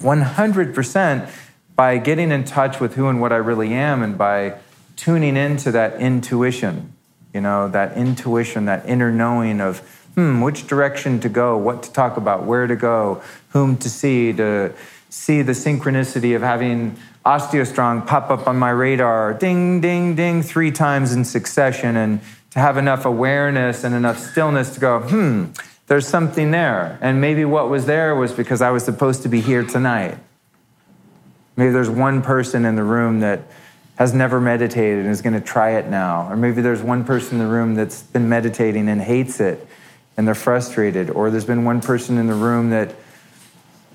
100% 0.00 1.30
by 1.74 1.98
getting 1.98 2.30
in 2.30 2.44
touch 2.44 2.80
with 2.80 2.94
who 2.94 3.08
and 3.08 3.20
what 3.20 3.32
I 3.32 3.36
really 3.36 3.72
am 3.72 4.02
and 4.02 4.18
by 4.18 4.54
tuning 4.96 5.36
into 5.36 5.72
that 5.72 6.00
intuition, 6.00 6.92
you 7.32 7.40
know, 7.40 7.68
that 7.68 7.96
intuition, 7.96 8.66
that 8.66 8.86
inner 8.86 9.10
knowing 9.10 9.60
of 9.60 9.80
hmm, 10.14 10.42
which 10.42 10.66
direction 10.66 11.20
to 11.20 11.28
go, 11.28 11.56
what 11.56 11.82
to 11.84 11.92
talk 11.92 12.16
about, 12.16 12.44
where 12.44 12.66
to 12.66 12.76
go, 12.76 13.22
whom 13.50 13.76
to 13.78 13.88
see, 13.88 14.32
to 14.34 14.72
see 15.08 15.42
the 15.42 15.52
synchronicity 15.52 16.36
of 16.36 16.42
having 16.42 16.96
OsteoStrong 17.24 18.06
pop 18.06 18.30
up 18.30 18.46
on 18.46 18.58
my 18.58 18.70
radar, 18.70 19.32
ding, 19.34 19.80
ding, 19.80 20.14
ding, 20.14 20.42
three 20.42 20.70
times 20.70 21.12
in 21.12 21.24
succession, 21.24 21.96
and 21.96 22.20
to 22.50 22.58
have 22.58 22.76
enough 22.76 23.06
awareness 23.06 23.84
and 23.84 23.94
enough 23.94 24.18
stillness 24.18 24.74
to 24.74 24.80
go, 24.80 25.00
hmm, 25.00 25.46
there's 25.86 26.06
something 26.06 26.50
there. 26.50 26.98
And 27.00 27.20
maybe 27.20 27.44
what 27.44 27.68
was 27.68 27.86
there 27.86 28.14
was 28.14 28.32
because 28.32 28.62
I 28.62 28.70
was 28.70 28.84
supposed 28.84 29.22
to 29.22 29.28
be 29.28 29.40
here 29.40 29.64
tonight. 29.64 30.18
Maybe 31.56 31.72
there's 31.72 31.90
one 31.90 32.22
person 32.22 32.64
in 32.64 32.76
the 32.76 32.84
room 32.84 33.20
that 33.20 33.42
has 33.96 34.14
never 34.14 34.40
meditated 34.40 35.00
and 35.00 35.10
is 35.10 35.22
going 35.22 35.34
to 35.34 35.40
try 35.40 35.72
it 35.72 35.88
now. 35.88 36.30
Or 36.30 36.36
maybe 36.36 36.62
there's 36.62 36.82
one 36.82 37.04
person 37.04 37.40
in 37.40 37.46
the 37.46 37.52
room 37.52 37.74
that's 37.74 38.02
been 38.02 38.28
meditating 38.28 38.88
and 38.88 39.00
hates 39.00 39.38
it 39.38 39.66
and 40.16 40.26
they're 40.26 40.34
frustrated. 40.34 41.10
Or 41.10 41.30
there's 41.30 41.44
been 41.44 41.64
one 41.64 41.80
person 41.80 42.18
in 42.18 42.26
the 42.26 42.34
room 42.34 42.70
that 42.70 42.94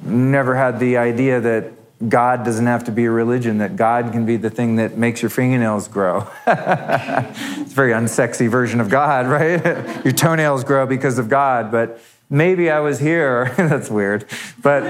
never 0.04 0.56
had 0.56 0.80
the 0.80 0.98
idea 0.98 1.42
that 1.42 1.72
God 2.06 2.46
doesn't 2.46 2.68
have 2.68 2.84
to 2.84 2.92
be 2.92 3.06
a 3.06 3.12
religion, 3.12 3.58
that 3.58 3.76
God 3.76 4.12
can 4.12 4.26
be 4.26 4.38
the 4.38 4.50
thing 4.50 4.76
that 4.76 4.98
makes 4.98 5.22
your 5.22 5.30
fingernails 5.30 5.88
grow. 5.88 6.28
it's 6.48 7.72
a 7.72 7.76
very 7.76 7.92
unsexy 7.92 8.48
version 8.50 8.80
of 8.80 8.90
God, 8.90 9.26
right? 9.26 9.64
your 10.06 10.14
toenails 10.14 10.64
grow 10.64 10.86
because 10.86 11.18
of 11.18 11.28
God, 11.28 11.72
but 11.72 12.00
maybe 12.30 12.70
I 12.70 12.80
was 12.80 13.00
here. 13.00 13.54
That's 13.58 13.90
weird. 13.90 14.26
But 14.62 14.84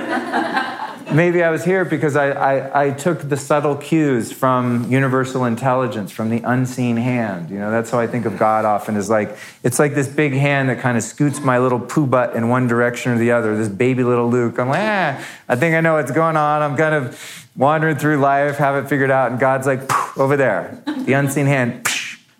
maybe 1.12 1.44
I 1.44 1.50
was 1.50 1.64
here 1.64 1.86
because 1.86 2.16
I, 2.16 2.32
I, 2.32 2.86
I, 2.86 2.92
took 2.92 3.28
the 3.30 3.38
subtle 3.38 3.76
cues 3.76 4.32
from 4.32 4.90
universal 4.92 5.46
intelligence, 5.46 6.12
from 6.12 6.30
the 6.30 6.42
unseen 6.42 6.98
hand. 6.98 7.50
You 7.50 7.60
know, 7.60 7.72
that's 7.72 7.90
how 7.92 8.00
I 8.00 8.08
think 8.08 8.26
of 8.26 8.38
God 8.38 8.66
often 8.66 8.96
is 8.96 9.10
like, 9.10 9.38
it's 9.64 9.80
like 9.80 9.96
this 9.96 10.08
big 10.08 10.34
hand 10.34 10.70
that 10.70 10.80
kind 10.80 10.98
of 10.98 11.04
scoots 11.04 11.40
my 11.40 11.60
little 11.60 11.80
poo 11.80 12.06
butt 12.06 12.36
in 12.36 12.50
one 12.50 12.68
direction 12.68 13.12
or 13.12 13.18
the 13.18 13.32
other, 13.32 13.56
this 13.58 13.70
baby 13.70 14.04
little 14.04 14.30
Luke. 14.30 14.60
I'm 14.60 14.70
like, 14.70 14.80
ah, 14.82 15.26
I 15.48 15.56
think 15.56 15.76
I 15.76 15.82
know 15.82 15.94
what's 15.94 16.12
going 16.12 16.38
on. 16.38 16.62
I'm 16.62 16.78
kind 16.78 16.96
of 16.96 17.48
wandering 17.56 17.98
through 17.98 18.18
life, 18.18 18.58
have 18.58 18.84
it 18.84 18.90
figured 18.90 19.12
out. 19.12 19.32
And 19.32 19.40
God's 19.40 19.68
like, 19.68 19.82
over 20.18 20.36
there, 20.38 20.82
the 20.86 21.14
unseen 21.14 21.46
hand, 21.46 21.88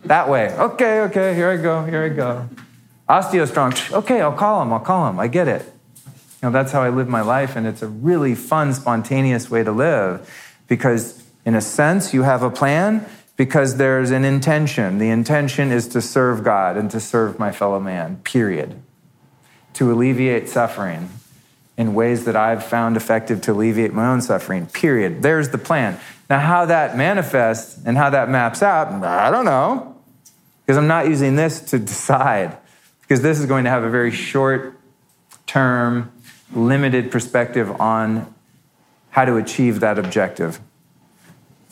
that 0.06 0.30
way. 0.30 0.54
Okay, 0.58 1.02
okay, 1.02 1.36
here 1.36 1.50
I 1.50 1.58
go, 1.58 1.86
here 1.86 2.04
I 2.04 2.10
go. 2.10 2.50
OsteoStrong, 3.10 3.94
okay, 3.94 4.22
I'll 4.22 4.34
call 4.34 4.62
him, 4.62 4.74
I'll 4.74 4.80
call 4.80 5.10
him. 5.10 5.20
I 5.20 5.28
get 5.28 5.48
it. 5.48 5.74
You 6.42 6.50
know, 6.50 6.52
that's 6.52 6.72
how 6.72 6.84
I 6.84 6.90
live 6.90 7.08
my 7.08 7.22
life, 7.22 7.56
and 7.56 7.66
it's 7.66 7.82
a 7.82 7.88
really 7.88 8.36
fun, 8.36 8.74
spontaneous 8.74 9.50
way 9.50 9.64
to 9.64 9.72
live 9.72 10.30
because, 10.68 11.24
in 11.46 11.56
a 11.56 11.62
sense, 11.62 12.14
you 12.14 12.24
have 12.24 12.44
a 12.44 12.52
plan 12.52 13.06
because 13.38 13.78
there's 13.78 14.12
an 14.12 14.24
intention. 14.24 15.00
The 15.00 15.10
intention 15.10 15.72
is 15.72 15.88
to 15.90 16.02
serve 16.02 16.44
God 16.44 16.78
and 16.78 16.92
to 16.92 17.00
serve 17.00 17.40
my 17.40 17.52
fellow 17.52 17.80
man, 17.80 18.18
period. 18.18 18.80
To 19.74 19.92
alleviate 19.92 20.48
suffering 20.48 21.10
in 21.78 21.94
ways 21.94 22.26
that 22.26 22.36
I've 22.36 22.64
found 22.64 22.98
effective 22.98 23.42
to 23.42 23.54
alleviate 23.54 23.94
my 23.94 24.08
own 24.08 24.22
suffering, 24.22 24.66
period. 24.66 25.22
There's 25.22 25.50
the 25.50 25.60
plan. 25.60 26.00
Now, 26.30 26.40
how 26.40 26.66
that 26.66 26.98
manifests 26.98 27.84
and 27.86 27.96
how 27.96 28.10
that 28.10 28.30
maps 28.30 28.62
out, 28.62 28.88
I 29.04 29.32
don't 29.32 29.46
know, 29.46 29.96
because 30.66 30.78
I'm 30.78 30.88
not 30.88 31.08
using 31.08 31.36
this 31.36 31.62
to 31.72 31.80
decide, 31.94 32.58
because 33.02 33.22
this 33.22 33.40
is 33.40 33.46
going 33.46 33.64
to 33.64 33.70
have 33.70 33.84
a 33.84 33.90
very 33.90 34.12
short 34.12 34.76
term 35.46 36.12
limited 36.54 37.12
perspective 37.12 37.70
on 37.80 38.34
how 39.10 39.26
to 39.26 39.36
achieve 39.36 39.80
that 39.80 39.98
objective, 39.98 40.60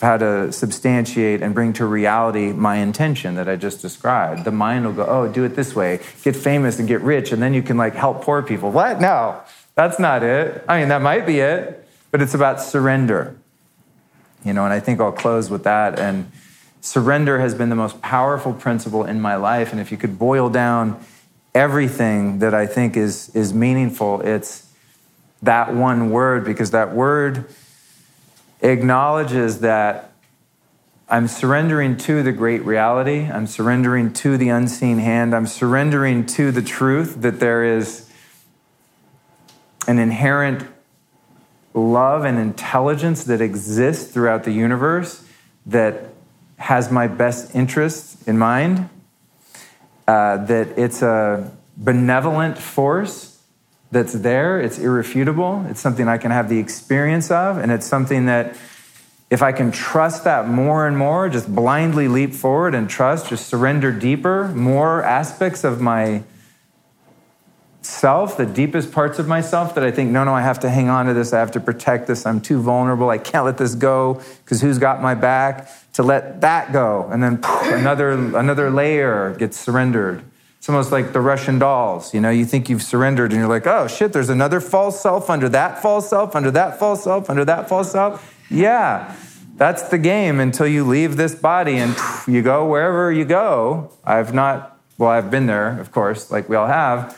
how 0.01 0.17
to 0.17 0.51
substantiate 0.51 1.41
and 1.41 1.53
bring 1.53 1.73
to 1.73 1.85
reality 1.85 2.51
my 2.51 2.77
intention 2.77 3.35
that 3.35 3.47
I 3.47 3.55
just 3.55 3.81
described. 3.81 4.43
The 4.43 4.51
mind 4.51 4.85
will 4.85 4.93
go, 4.93 5.05
oh, 5.05 5.27
do 5.27 5.43
it 5.43 5.55
this 5.55 5.75
way, 5.75 5.99
get 6.23 6.35
famous 6.35 6.79
and 6.79 6.87
get 6.87 7.01
rich, 7.01 7.31
and 7.31 7.41
then 7.41 7.53
you 7.53 7.61
can 7.61 7.77
like 7.77 7.93
help 7.93 8.23
poor 8.23 8.41
people. 8.41 8.71
What? 8.71 8.99
No, 8.99 9.39
that's 9.75 9.99
not 9.99 10.23
it. 10.23 10.63
I 10.67 10.79
mean, 10.79 10.89
that 10.89 11.01
might 11.01 11.25
be 11.25 11.39
it, 11.39 11.87
but 12.11 12.21
it's 12.21 12.33
about 12.33 12.61
surrender. 12.61 13.35
You 14.43 14.53
know, 14.53 14.63
and 14.63 14.73
I 14.73 14.79
think 14.79 14.99
I'll 14.99 15.11
close 15.11 15.49
with 15.49 15.63
that. 15.63 15.99
And 15.99 16.31
surrender 16.81 17.39
has 17.39 17.55
been 17.55 17.69
the 17.69 17.75
most 17.75 18.01
powerful 18.01 18.53
principle 18.53 19.03
in 19.03 19.19
my 19.19 19.35
life. 19.35 19.71
And 19.71 19.81
if 19.81 19.91
you 19.91 19.97
could 19.97 20.19
boil 20.19 20.49
down 20.49 20.99
everything 21.53 22.39
that 22.39 22.53
I 22.53 22.67
think 22.67 22.95
is, 22.95 23.35
is 23.35 23.53
meaningful, 23.53 24.21
it's 24.21 24.64
that 25.45 25.73
one 25.73 26.09
word 26.09 26.43
because 26.43 26.71
that 26.71 26.93
word 26.93 27.45
acknowledges 28.61 29.59
that 29.59 30.11
I'm 31.07 31.27
surrendering 31.27 31.97
to 31.97 32.23
the 32.23 32.31
great 32.31 32.65
reality. 32.65 33.29
I'm 33.31 33.45
surrendering 33.45 34.11
to 34.13 34.37
the 34.37 34.49
unseen 34.49 34.97
hand. 34.97 35.35
I'm 35.35 35.45
surrendering 35.45 36.25
to 36.27 36.51
the 36.51 36.63
truth 36.63 37.21
that 37.21 37.39
there 37.39 37.63
is 37.63 38.09
an 39.87 39.99
inherent 39.99 40.67
love 41.75 42.25
and 42.25 42.39
intelligence 42.39 43.23
that 43.25 43.39
exists 43.39 44.11
throughout 44.11 44.45
the 44.45 44.51
universe 44.51 45.27
that 45.67 46.09
has 46.57 46.91
my 46.91 47.05
best 47.05 47.53
interests 47.53 48.27
in 48.27 48.37
mind, 48.39 48.89
uh, 50.07 50.37
that 50.37 50.69
it's 50.77 51.03
a 51.03 51.51
benevolent 51.77 52.57
force 52.57 53.34
that's 53.91 54.13
there. 54.13 54.59
It's 54.59 54.77
irrefutable. 54.79 55.65
It's 55.69 55.79
something 55.79 56.07
I 56.07 56.17
can 56.17 56.31
have 56.31 56.49
the 56.49 56.59
experience 56.59 57.31
of. 57.31 57.57
And 57.57 57.71
it's 57.71 57.85
something 57.85 58.25
that, 58.25 58.57
if 59.29 59.41
I 59.41 59.51
can 59.51 59.71
trust 59.71 60.23
that 60.25 60.47
more 60.47 60.87
and 60.87 60.97
more, 60.97 61.29
just 61.29 61.53
blindly 61.53 62.07
leap 62.07 62.33
forward 62.33 62.75
and 62.75 62.89
trust, 62.89 63.29
just 63.29 63.47
surrender 63.47 63.91
deeper, 63.91 64.49
more 64.49 65.03
aspects 65.03 65.63
of 65.63 65.81
my 65.81 66.23
self, 67.81 68.37
the 68.37 68.45
deepest 68.45 68.91
parts 68.91 69.19
of 69.19 69.27
myself 69.27 69.75
that 69.75 69.83
I 69.83 69.91
think, 69.91 70.11
no, 70.11 70.23
no, 70.23 70.33
I 70.33 70.41
have 70.41 70.59
to 70.61 70.69
hang 70.69 70.89
on 70.89 71.05
to 71.05 71.13
this. 71.13 71.33
I 71.33 71.39
have 71.39 71.51
to 71.51 71.59
protect 71.59 72.07
this. 72.07 72.25
I'm 72.25 72.41
too 72.41 72.61
vulnerable. 72.61 73.09
I 73.09 73.17
can't 73.17 73.45
let 73.45 73.57
this 73.57 73.75
go 73.75 74.21
because 74.43 74.61
who's 74.61 74.77
got 74.77 75.01
my 75.01 75.13
back? 75.13 75.69
To 75.93 76.03
let 76.03 76.41
that 76.41 76.73
go. 76.73 77.07
And 77.09 77.23
then 77.23 77.39
another, 77.43 78.11
another 78.11 78.69
layer 78.69 79.33
gets 79.35 79.57
surrendered. 79.57 80.23
It's 80.65 80.69
almost 80.71 80.91
like 80.91 81.13
the 81.13 81.21
Russian 81.21 81.59
dolls. 81.59 82.11
You 82.11 82.21
know, 82.21 82.31
you 82.31 82.43
think 82.43 82.71
you've 82.71 82.81
surrendered 82.81 83.31
and 83.31 83.39
you're 83.39 83.47
like, 83.47 83.67
oh 83.67 83.85
shit, 83.85 84.13
there's 84.13 84.29
another 84.29 84.59
false 84.59 84.99
self 84.99 85.29
under 85.29 85.47
that 85.49 85.79
false 85.79 86.09
self, 86.09 86.35
under 86.35 86.49
that 86.49 86.79
false 86.79 87.03
self, 87.03 87.29
under 87.29 87.45
that 87.45 87.69
false 87.69 87.91
self. 87.91 88.35
Yeah. 88.49 89.15
that's 89.57 89.83
the 89.89 89.99
game 89.99 90.39
until 90.39 90.65
you 90.65 90.83
leave 90.83 91.17
this 91.17 91.35
body 91.35 91.75
and 91.75 91.95
you 92.27 92.41
go 92.41 92.65
wherever 92.67 93.11
you 93.11 93.25
go. 93.25 93.91
I've 94.03 94.33
not, 94.33 94.79
well, 94.97 95.11
I've 95.11 95.29
been 95.29 95.45
there, 95.45 95.79
of 95.79 95.91
course, 95.91 96.31
like 96.31 96.49
we 96.49 96.55
all 96.55 96.65
have, 96.65 97.15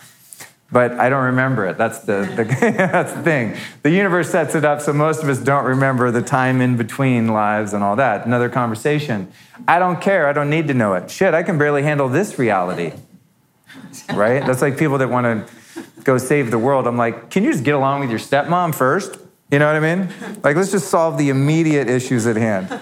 but 0.69 0.91
I 0.99 1.07
don't 1.07 1.24
remember 1.24 1.65
it. 1.68 1.78
That's 1.78 1.99
the, 1.99 2.30
the, 2.36 2.44
that's 2.60 3.14
the 3.14 3.24
thing. 3.24 3.56
The 3.82 3.91
universe 3.91 4.30
sets 4.30 4.56
it 4.56 4.65
up 4.65 4.82
so 4.82 4.91
most 4.91 5.24
of 5.24 5.30
us 5.30 5.40
don't 5.40 5.64
remember 5.64 6.11
the 6.11 6.22
time 6.22 6.60
in 6.60 6.76
between 6.76 7.30
lives 7.30 7.72
and 7.72 7.82
all 7.82 7.95
that. 7.95 8.26
Another 8.26 8.49
conversation. 8.49 9.32
I 9.69 9.80
don't 9.80 10.02
care. 10.02 10.28
I 10.28 10.34
don't 10.34 10.49
need 10.49 10.68
to 10.68 10.74
know 10.74 10.95
it. 10.95 11.10
Shit, 11.10 11.34
I 11.34 11.44
can 11.44 11.57
barely 11.57 11.84
handle 11.84 12.10
this 12.10 12.38
reality. 12.38 12.91
Right? 14.14 14.45
That's 14.45 14.61
like 14.61 14.77
people 14.77 14.98
that 14.99 15.10
want 15.10 15.48
to 15.48 15.84
go 16.03 16.18
save 16.18 16.52
the 16.52 16.57
world. 16.57 16.88
I'm 16.88 16.98
like, 16.98 17.30
can 17.30 17.44
you 17.44 17.52
just 17.52 17.64
get 17.64 17.76
along 17.76 17.99
with 17.99 18.10
your 18.10 18.19
stepmom 18.19 18.73
first? 18.73 19.18
You 19.52 19.60
know 19.60 19.68
what 19.68 19.76
I 19.76 19.95
mean? 19.95 20.10
Like, 20.44 20.56
let's 20.56 20.72
just 20.72 20.89
solve 20.89 21.18
the 21.18 21.30
immediate 21.30 21.89
issues 21.89 22.26
at 22.26 22.35
hand. 22.35 22.81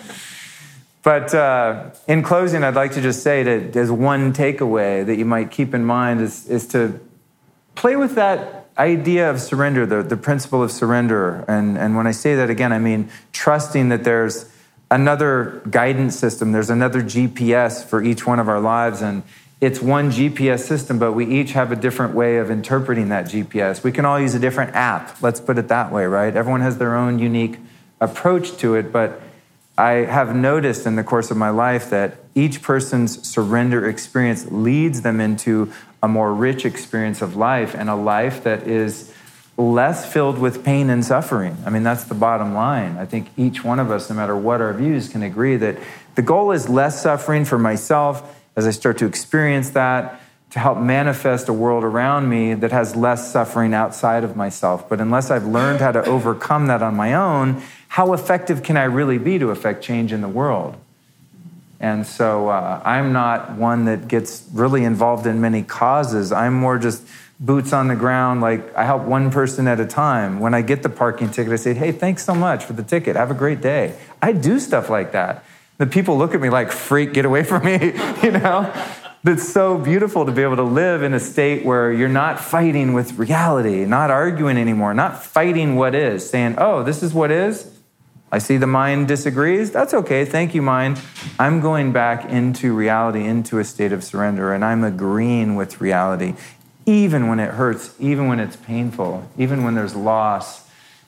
But 1.04 1.36
uh, 1.36 1.92
in 2.08 2.24
closing, 2.24 2.64
I'd 2.64 2.74
like 2.74 2.94
to 2.94 3.02
just 3.02 3.22
say 3.22 3.44
that 3.44 3.76
as 3.76 3.92
one 3.92 4.34
takeaway 4.34 5.06
that 5.06 5.18
you 5.18 5.26
might 5.26 5.52
keep 5.52 5.76
in 5.76 5.86
mind 5.86 6.22
is, 6.22 6.48
is 6.48 6.68
to 6.70 7.00
play 7.76 7.96
with 7.96 8.16
that 8.16 8.66
idea 8.78 9.30
of 9.30 9.40
surrender, 9.40 9.86
the, 9.86 10.02
the 10.02 10.18
principle 10.18 10.64
of 10.64 10.72
surrender. 10.72 11.46
And, 11.48 11.78
and 11.78 11.96
when 11.96 12.08
I 12.08 12.12
say 12.12 12.36
that 12.36 12.50
again, 12.50 12.74
I 12.74 12.80
mean 12.80 13.10
trusting 13.32 13.90
that 13.90 14.04
there's 14.04 14.52
another 14.90 15.62
guidance 15.70 16.16
system, 16.18 16.52
there's 16.52 16.72
another 16.72 17.02
GPS 17.02 17.86
for 17.86 18.04
each 18.04 18.26
one 18.26 18.40
of 18.40 18.50
our 18.50 18.60
lives. 18.60 19.02
And 19.02 19.22
it's 19.62 19.82
one 19.82 20.12
GPS 20.12 20.60
system, 20.60 21.00
but 21.00 21.14
we 21.14 21.26
each 21.26 21.54
have 21.54 21.72
a 21.72 21.76
different 21.76 22.14
way 22.14 22.38
of 22.38 22.52
interpreting 22.52 23.10
that 23.10 23.26
GPS. 23.26 23.84
We 23.84 23.92
can 23.92 24.06
all 24.06 24.20
use 24.20 24.36
a 24.36 24.40
different 24.40 24.76
app, 24.76 25.22
let's 25.22 25.40
put 25.40 25.58
it 25.58 25.70
that 25.70 25.92
way, 25.92 26.06
right? 26.06 26.36
Everyone 26.36 26.62
has 26.62 26.78
their 26.78 26.96
own 26.96 27.20
unique 27.20 27.58
approach 28.02 28.58
to 28.58 28.76
it, 28.76 28.92
but 28.92 29.22
I 29.78 29.92
have 29.92 30.36
noticed 30.36 30.86
in 30.86 30.96
the 30.96 31.04
course 31.04 31.32
of 31.32 31.38
my 31.38 31.50
life 31.50 31.90
that 31.90 32.18
each 32.34 32.62
person's 32.62 33.28
surrender 33.28 33.90
experience 33.90 34.50
leads 34.52 35.02
them 35.02 35.20
into 35.20 35.72
a 36.02 36.08
more 36.08 36.34
rich 36.34 36.66
experience 36.66 37.22
of 37.22 37.36
life 37.36 37.76
and 37.76 37.90
a 37.90 37.96
life 37.96 38.44
that 38.44 38.68
is 38.68 39.14
less 39.58 40.12
filled 40.12 40.38
with 40.38 40.64
pain 40.64 40.90
and 40.90 41.04
suffering. 41.04 41.58
I 41.66 41.70
mean, 41.70 41.84
that's 41.84 42.04
the 42.06 42.14
bottom 42.14 42.54
line. 42.54 42.98
I 42.98 43.06
think 43.06 43.30
each 43.38 43.64
one 43.64 43.80
of 43.80 43.90
us, 43.90 44.10
no 44.10 44.16
matter 44.16 44.36
what 44.36 44.62
our 44.62 44.74
views, 44.74 45.08
can 45.08 45.24
agree 45.24 45.56
that 45.58 45.78
the 46.16 46.22
goal 46.22 46.52
is 46.52 46.70
less 46.70 47.02
suffering 47.02 47.46
for 47.46 47.58
myself 47.58 48.45
as 48.56 48.68
I 48.68 48.72
start 48.72 48.98
to 49.00 49.06
experience 49.06 49.72
that, 49.72 50.22
to 50.52 50.60
help 50.60 50.78
manifest 50.78 51.50
a 51.50 51.54
world 51.54 51.84
around 51.84 52.30
me 52.30 52.54
that 52.54 52.72
has 52.72 52.96
less 52.96 53.32
suffering 53.32 53.74
outside 53.74 54.24
of 54.24 54.36
myself. 54.36 54.88
But 54.88 55.02
unless 55.02 55.30
I've 55.30 55.46
learned 55.46 55.82
how 55.82 55.92
to 55.92 56.06
overcome 56.06 56.68
that 56.68 56.82
on 56.82 56.96
my 56.96 57.14
own, 57.14 57.62
how 57.90 58.14
effective 58.14 58.64
can 58.64 58.78
I 58.78 58.86
really 58.86 59.18
be 59.18 59.38
to 59.40 59.50
affect 59.52 59.84
change 59.84 60.14
in 60.14 60.22
the 60.22 60.30
world? 60.30 60.78
And 61.80 62.06
so 62.08 62.50
uh, 62.50 62.82
I'm 62.86 63.14
not 63.14 63.52
one 63.54 63.86
that 63.86 64.08
gets 64.08 64.48
really 64.54 64.84
involved 64.84 65.28
in 65.28 65.42
many 65.42 65.62
causes. 65.62 66.32
I'm 66.32 66.54
more 66.54 66.78
just 66.78 67.06
boots 67.40 67.74
on 67.74 67.90
the 67.90 67.96
ground. 67.96 68.42
Like 68.42 68.76
I 68.76 68.86
help 68.86 69.04
one 69.04 69.30
person 69.30 69.68
at 69.68 69.80
a 69.80 69.86
time. 69.86 70.40
When 70.40 70.54
I 70.54 70.62
get 70.62 70.84
the 70.84 70.90
parking 70.90 71.30
ticket, 71.30 71.54
I 71.54 71.58
say, 71.58 71.74
hey, 71.74 71.92
thanks 71.92 72.26
so 72.26 72.34
much 72.34 72.64
for 72.64 72.74
the 72.74 72.84
ticket. 72.84 73.16
Have 73.16 73.32
a 73.32 73.36
great 73.36 73.62
day. 73.62 73.96
I 74.22 74.32
do 74.32 74.60
stuff 74.60 74.90
like 74.90 75.12
that. 75.12 75.44
The 75.78 75.88
people 75.88 76.18
look 76.18 76.34
at 76.34 76.42
me 76.42 76.50
like, 76.50 76.72
freak, 76.72 77.14
get 77.14 77.26
away 77.26 77.44
from 77.44 77.66
me, 77.66 77.94
you 78.24 78.32
know? 78.32 78.74
It's 79.26 79.52
so 79.52 79.78
beautiful 79.78 80.26
to 80.26 80.32
be 80.32 80.44
able 80.44 80.58
to 80.58 80.64
live 80.64 81.02
in 81.02 81.14
a 81.14 81.20
state 81.20 81.66
where 81.66 81.92
you're 81.92 82.08
not 82.08 82.40
fighting 82.40 82.94
with 82.94 83.18
reality, 83.18 83.86
not 83.86 84.12
arguing 84.12 84.58
anymore, 84.58 84.94
not 84.94 85.24
fighting 85.24 85.76
what 85.76 85.96
is, 85.96 86.30
saying, 86.30 86.56
oh, 86.60 86.84
this 86.84 87.02
is 87.02 87.14
what 87.14 87.32
is 87.32 87.76
I 88.36 88.40
see 88.40 88.58
the 88.58 88.68
mind 88.68 89.08
disagrees. 89.08 89.72
That's 89.72 89.94
okay. 89.94 90.26
Thank 90.26 90.54
you, 90.54 90.62
mind. 90.62 91.00
I'm 91.40 91.62
going 91.62 91.94
back 91.94 92.26
into 92.26 92.74
reality, 92.74 93.24
into 93.24 93.60
a 93.60 93.64
state 93.64 93.94
of 93.94 94.04
surrender, 94.04 94.54
and 94.54 94.66
I'm 94.66 94.84
agreeing 94.84 95.56
with 95.56 95.80
reality, 95.80 96.34
even 96.86 97.30
when 97.30 97.40
it 97.40 97.52
hurts, 97.52 97.96
even 97.98 98.28
when 98.28 98.42
it's 98.42 98.58
painful, 98.58 99.26
even 99.38 99.64
when 99.64 99.76
there's 99.76 99.96
loss, 99.96 100.68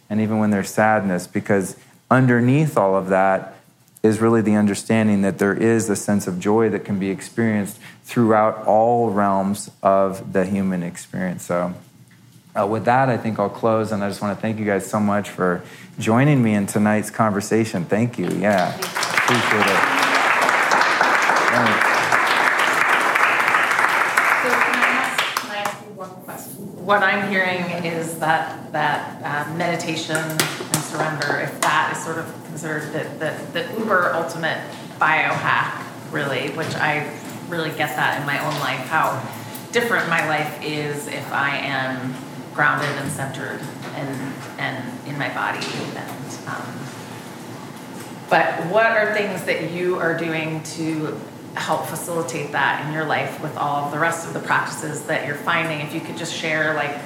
and 0.10 0.22
even 0.22 0.39
when 0.39 0.52
there's 0.52 0.69
sadness, 0.69 1.27
because 1.27 1.76
underneath 2.10 2.77
all 2.77 2.95
of 2.95 3.10
that 3.10 3.56
is 4.03 4.19
really 4.19 4.41
the 4.41 4.56
understanding 4.56 5.22
that 5.22 5.40
there 5.40 5.53
is 5.53 5.90
a 5.90 5.95
sense 5.95 6.28
of 6.28 6.40
joy 6.40 6.69
that 6.69 6.86
can 6.86 6.99
be 6.99 7.10
experienced 7.10 7.80
throughout 8.03 8.65
all 8.65 9.10
realms 9.10 9.69
of 9.82 10.34
the 10.34 10.45
human 10.45 10.84
experience. 10.84 11.44
So, 11.44 11.74
uh, 12.57 12.65
with 12.65 12.86
that, 12.86 13.10
I 13.10 13.18
think 13.18 13.40
I'll 13.40 13.49
close, 13.49 13.91
and 13.91 14.03
I 14.03 14.10
just 14.10 14.22
want 14.22 14.38
to 14.38 14.41
thank 14.41 14.57
you 14.57 14.65
guys 14.65 14.90
so 14.90 14.99
much 14.99 15.30
for 15.30 15.61
joining 15.99 16.41
me 16.41 16.53
in 16.53 16.65
tonight's 16.65 17.11
conversation. 17.11 17.86
Thank 17.86 18.18
you. 18.18 18.30
Yeah, 18.30 18.76
appreciate 18.76 19.65
it. 19.65 19.97
What 26.88 27.03
I'm 27.03 27.30
hearing 27.30 27.84
is 27.84 28.18
that 28.19 28.72
that 28.72 29.22
uh, 29.22 29.53
meditation 29.57 30.15
and 30.15 30.77
surrender, 30.77 31.41
if 31.41 31.59
that 31.59 31.91
is 31.93 32.01
sort 32.01 32.18
of 32.18 32.34
considered 32.45 32.93
the, 32.93 33.03
the, 33.19 33.35
the 33.51 33.77
uber 33.77 34.14
ultimate 34.14 34.57
biohack, 34.97 35.84
really, 36.14 36.51
which 36.51 36.73
I 36.76 37.14
really 37.49 37.72
get 37.72 37.97
that 37.97 38.22
in 38.22 38.26
my 38.26 38.39
own 38.39 38.57
life, 38.61 38.80
how 38.88 39.22
different 39.73 40.07
my 40.07 40.26
life 40.30 40.64
is 40.64 41.09
if 41.09 41.30
I 41.34 41.57
am 41.57 42.15
grounded 42.53 42.88
and 42.88 43.11
centered 43.11 43.59
and 43.95 44.34
and 44.57 45.07
in 45.09 45.19
my 45.19 45.27
body 45.34 45.68
and 45.93 46.47
um, 46.47 46.73
but 48.30 48.65
what 48.72 48.85
are 48.85 49.14
things 49.14 49.43
that 49.43 49.72
you 49.72 49.97
are 49.97 50.18
doing 50.18 50.64
to 50.64 51.19
help 51.59 51.85
facilitate 51.85 52.51
that 52.51 52.85
in 52.85 52.93
your 52.93 53.05
life 53.05 53.41
with 53.41 53.55
all 53.57 53.85
of 53.85 53.91
the 53.91 53.99
rest 53.99 54.27
of 54.27 54.34
the 54.34 54.39
practices 54.39 55.05
that 55.05 55.25
you're 55.25 55.35
finding 55.35 55.79
if 55.85 55.93
you 55.93 56.01
could 56.01 56.17
just 56.17 56.34
share 56.34 56.73
like 56.73 56.97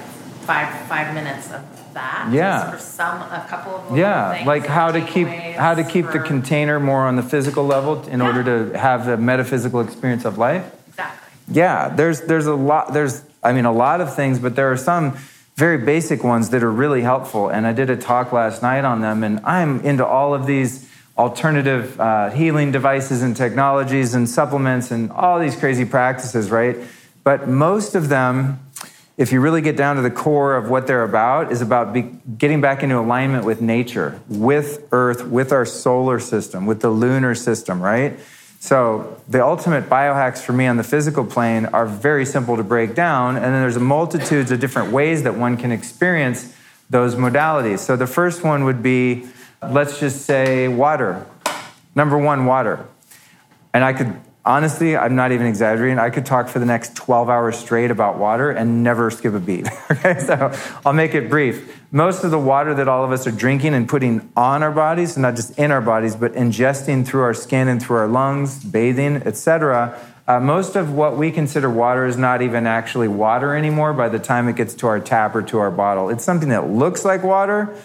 five 0.43 0.87
five 0.87 1.13
minutes 1.13 1.51
of 1.51 1.93
that 1.93 2.29
yeah 2.31 2.73
or 2.73 2.79
some 2.79 3.21
a 3.21 3.45
couple 3.49 3.75
of 3.75 3.97
yeah 3.97 4.43
like 4.45 4.65
how 4.65 4.91
to 4.91 5.01
keep 5.01 5.27
how 5.27 5.73
to 5.73 5.83
keep 5.83 6.09
the 6.11 6.19
container 6.19 6.79
more 6.79 7.05
on 7.05 7.15
the 7.15 7.23
physical 7.23 7.65
level 7.65 8.01
in 8.07 8.19
yeah. 8.19 8.25
order 8.25 8.43
to 8.43 8.77
have 8.77 9.05
the 9.05 9.17
metaphysical 9.17 9.81
experience 9.81 10.25
of 10.25 10.37
life 10.37 10.73
exactly 10.87 11.31
yeah 11.49 11.89
there's 11.89 12.21
there's 12.21 12.47
a 12.47 12.55
lot 12.55 12.93
there's 12.93 13.23
i 13.43 13.51
mean 13.51 13.65
a 13.65 13.71
lot 13.71 13.99
of 14.01 14.15
things 14.15 14.39
but 14.39 14.55
there 14.55 14.71
are 14.71 14.77
some 14.77 15.15
very 15.55 15.77
basic 15.77 16.23
ones 16.23 16.49
that 16.49 16.63
are 16.63 16.71
really 16.71 17.01
helpful. 17.01 17.49
And 17.49 17.67
I 17.67 17.73
did 17.73 17.89
a 17.89 17.97
talk 17.97 18.31
last 18.31 18.61
night 18.61 18.85
on 18.85 19.01
them, 19.01 19.23
and 19.23 19.39
I'm 19.43 19.79
into 19.81 20.05
all 20.05 20.33
of 20.33 20.45
these 20.45 20.89
alternative 21.21 21.99
uh, 21.99 22.31
healing 22.31 22.71
devices 22.71 23.21
and 23.21 23.37
technologies 23.37 24.15
and 24.15 24.27
supplements 24.27 24.89
and 24.89 25.11
all 25.11 25.39
these 25.39 25.55
crazy 25.55 25.85
practices, 25.85 26.49
right? 26.49 26.77
But 27.23 27.47
most 27.47 27.93
of 27.93 28.09
them, 28.09 28.59
if 29.17 29.31
you 29.31 29.39
really 29.39 29.61
get 29.61 29.77
down 29.77 29.97
to 29.97 30.01
the 30.01 30.09
core 30.09 30.55
of 30.55 30.69
what 30.71 30.87
they're 30.87 31.03
about, 31.03 31.51
is 31.51 31.61
about 31.61 31.93
be- 31.93 32.11
getting 32.39 32.59
back 32.59 32.81
into 32.81 32.97
alignment 32.97 33.45
with 33.45 33.61
nature, 33.61 34.19
with 34.27 34.87
Earth, 34.91 35.27
with 35.27 35.51
our 35.51 35.65
solar 35.65 36.19
system, 36.19 36.65
with 36.65 36.81
the 36.81 36.89
lunar 36.89 37.35
system, 37.35 37.83
right? 37.83 38.19
So 38.59 39.21
the 39.27 39.45
ultimate 39.45 39.89
biohacks 39.89 40.39
for 40.39 40.53
me 40.53 40.65
on 40.65 40.77
the 40.77 40.83
physical 40.83 41.25
plane 41.25 41.65
are 41.67 41.85
very 41.85 42.25
simple 42.25 42.57
to 42.57 42.63
break 42.63 42.95
down, 42.95 43.35
and 43.35 43.45
then 43.45 43.61
there's 43.61 43.75
a 43.75 43.79
multitudes 43.79 44.51
of 44.51 44.59
different 44.59 44.91
ways 44.91 45.21
that 45.23 45.35
one 45.35 45.55
can 45.55 45.71
experience 45.71 46.55
those 46.89 47.13
modalities. 47.15 47.79
So 47.79 47.95
the 47.95 48.07
first 48.07 48.43
one 48.43 48.63
would 48.65 48.81
be, 48.81 49.27
let's 49.67 49.99
just 49.99 50.25
say, 50.25 50.67
water. 50.67 51.25
Number 51.95 52.17
one, 52.17 52.45
water. 52.45 52.85
And 53.73 53.83
I 53.83 53.93
could 53.93 54.19
honestly, 54.43 54.97
I'm 54.97 55.15
not 55.15 55.31
even 55.31 55.45
exaggerating. 55.45 55.99
I 55.99 56.09
could 56.09 56.25
talk 56.25 56.47
for 56.47 56.59
the 56.59 56.65
next 56.65 56.95
12 56.95 57.29
hours 57.29 57.57
straight 57.57 57.91
about 57.91 58.17
water 58.17 58.49
and 58.49 58.83
never 58.83 59.11
skip 59.11 59.33
a 59.33 59.39
beat. 59.39 59.67
okay, 59.91 60.19
so 60.19 60.51
I'll 60.85 60.93
make 60.93 61.13
it 61.13 61.29
brief. 61.29 61.79
Most 61.91 62.23
of 62.23 62.31
the 62.31 62.39
water 62.39 62.73
that 62.73 62.87
all 62.87 63.03
of 63.03 63.11
us 63.11 63.27
are 63.27 63.31
drinking 63.31 63.73
and 63.73 63.87
putting 63.87 64.31
on 64.35 64.63
our 64.63 64.71
bodies, 64.71 65.17
not 65.17 65.35
just 65.35 65.57
in 65.59 65.71
our 65.71 65.81
bodies, 65.81 66.15
but 66.15 66.33
ingesting 66.33 67.05
through 67.05 67.21
our 67.21 67.33
skin 67.33 67.67
and 67.67 67.81
through 67.81 67.97
our 67.97 68.07
lungs, 68.07 68.63
bathing, 68.63 69.17
etc. 69.17 69.99
Uh, 70.27 70.39
most 70.39 70.75
of 70.75 70.93
what 70.93 71.17
we 71.17 71.31
consider 71.31 71.69
water 71.69 72.05
is 72.05 72.17
not 72.17 72.41
even 72.41 72.65
actually 72.65 73.07
water 73.07 73.55
anymore 73.55 73.93
by 73.93 74.07
the 74.07 74.19
time 74.19 74.47
it 74.47 74.55
gets 74.55 74.73
to 74.75 74.87
our 74.87 74.99
tap 74.99 75.35
or 75.35 75.41
to 75.41 75.59
our 75.59 75.71
bottle. 75.71 76.09
It's 76.09 76.23
something 76.23 76.49
that 76.49 76.69
looks 76.69 77.03
like 77.03 77.23
water, 77.23 77.75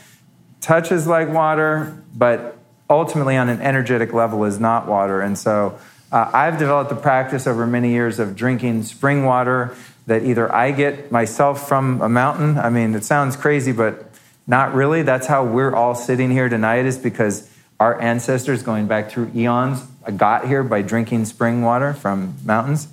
touches 0.60 1.06
like 1.06 1.28
water, 1.28 2.02
but 2.14 2.56
ultimately 2.88 3.36
on 3.36 3.48
an 3.48 3.60
energetic 3.60 4.12
level 4.12 4.44
is 4.44 4.60
not 4.60 4.86
water. 4.86 5.20
And 5.20 5.38
so 5.38 5.78
uh, 6.12 6.30
I've 6.32 6.58
developed 6.58 6.90
the 6.90 6.96
practice 6.96 7.46
over 7.46 7.66
many 7.66 7.90
years 7.90 8.18
of 8.18 8.36
drinking 8.36 8.84
spring 8.84 9.24
water 9.24 9.76
that 10.06 10.22
either 10.22 10.52
I 10.54 10.70
get 10.70 11.10
myself 11.10 11.68
from 11.68 12.00
a 12.00 12.08
mountain. 12.08 12.58
I 12.58 12.70
mean, 12.70 12.94
it 12.94 13.04
sounds 13.04 13.36
crazy, 13.36 13.72
but 13.72 14.10
not 14.46 14.72
really. 14.74 15.02
That's 15.02 15.26
how 15.26 15.44
we're 15.44 15.74
all 15.74 15.94
sitting 15.96 16.30
here 16.30 16.48
tonight, 16.48 16.86
is 16.86 16.96
because 16.96 17.50
our 17.80 18.00
ancestors, 18.00 18.62
going 18.62 18.86
back 18.86 19.10
through 19.10 19.32
eons, 19.34 19.82
got 20.16 20.46
here 20.46 20.62
by 20.62 20.82
drinking 20.82 21.24
spring 21.24 21.62
water 21.62 21.92
from 21.92 22.36
mountains. 22.44 22.88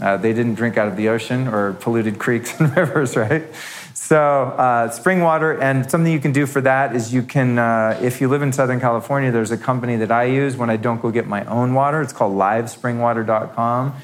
Uh, 0.00 0.16
they 0.16 0.32
didn't 0.32 0.54
drink 0.54 0.76
out 0.76 0.86
of 0.86 0.96
the 0.96 1.08
ocean 1.08 1.48
or 1.48 1.72
polluted 1.74 2.18
creeks 2.20 2.58
and 2.60 2.74
rivers, 2.76 3.16
right? 3.16 3.44
So, 3.98 4.18
uh, 4.18 4.90
spring 4.90 5.22
water, 5.22 5.58
and 5.58 5.90
something 5.90 6.12
you 6.12 6.20
can 6.20 6.30
do 6.30 6.44
for 6.44 6.60
that 6.60 6.94
is 6.94 7.14
you 7.14 7.22
can, 7.22 7.58
uh, 7.58 7.98
if 8.02 8.20
you 8.20 8.28
live 8.28 8.42
in 8.42 8.52
Southern 8.52 8.78
California, 8.78 9.32
there's 9.32 9.50
a 9.50 9.56
company 9.56 9.96
that 9.96 10.12
I 10.12 10.24
use 10.24 10.54
when 10.54 10.68
I 10.68 10.76
don't 10.76 11.00
go 11.00 11.10
get 11.10 11.26
my 11.26 11.46
own 11.46 11.72
water. 11.72 12.02
It's 12.02 12.12
called 12.12 12.36
livespringwater.com. 12.36 13.94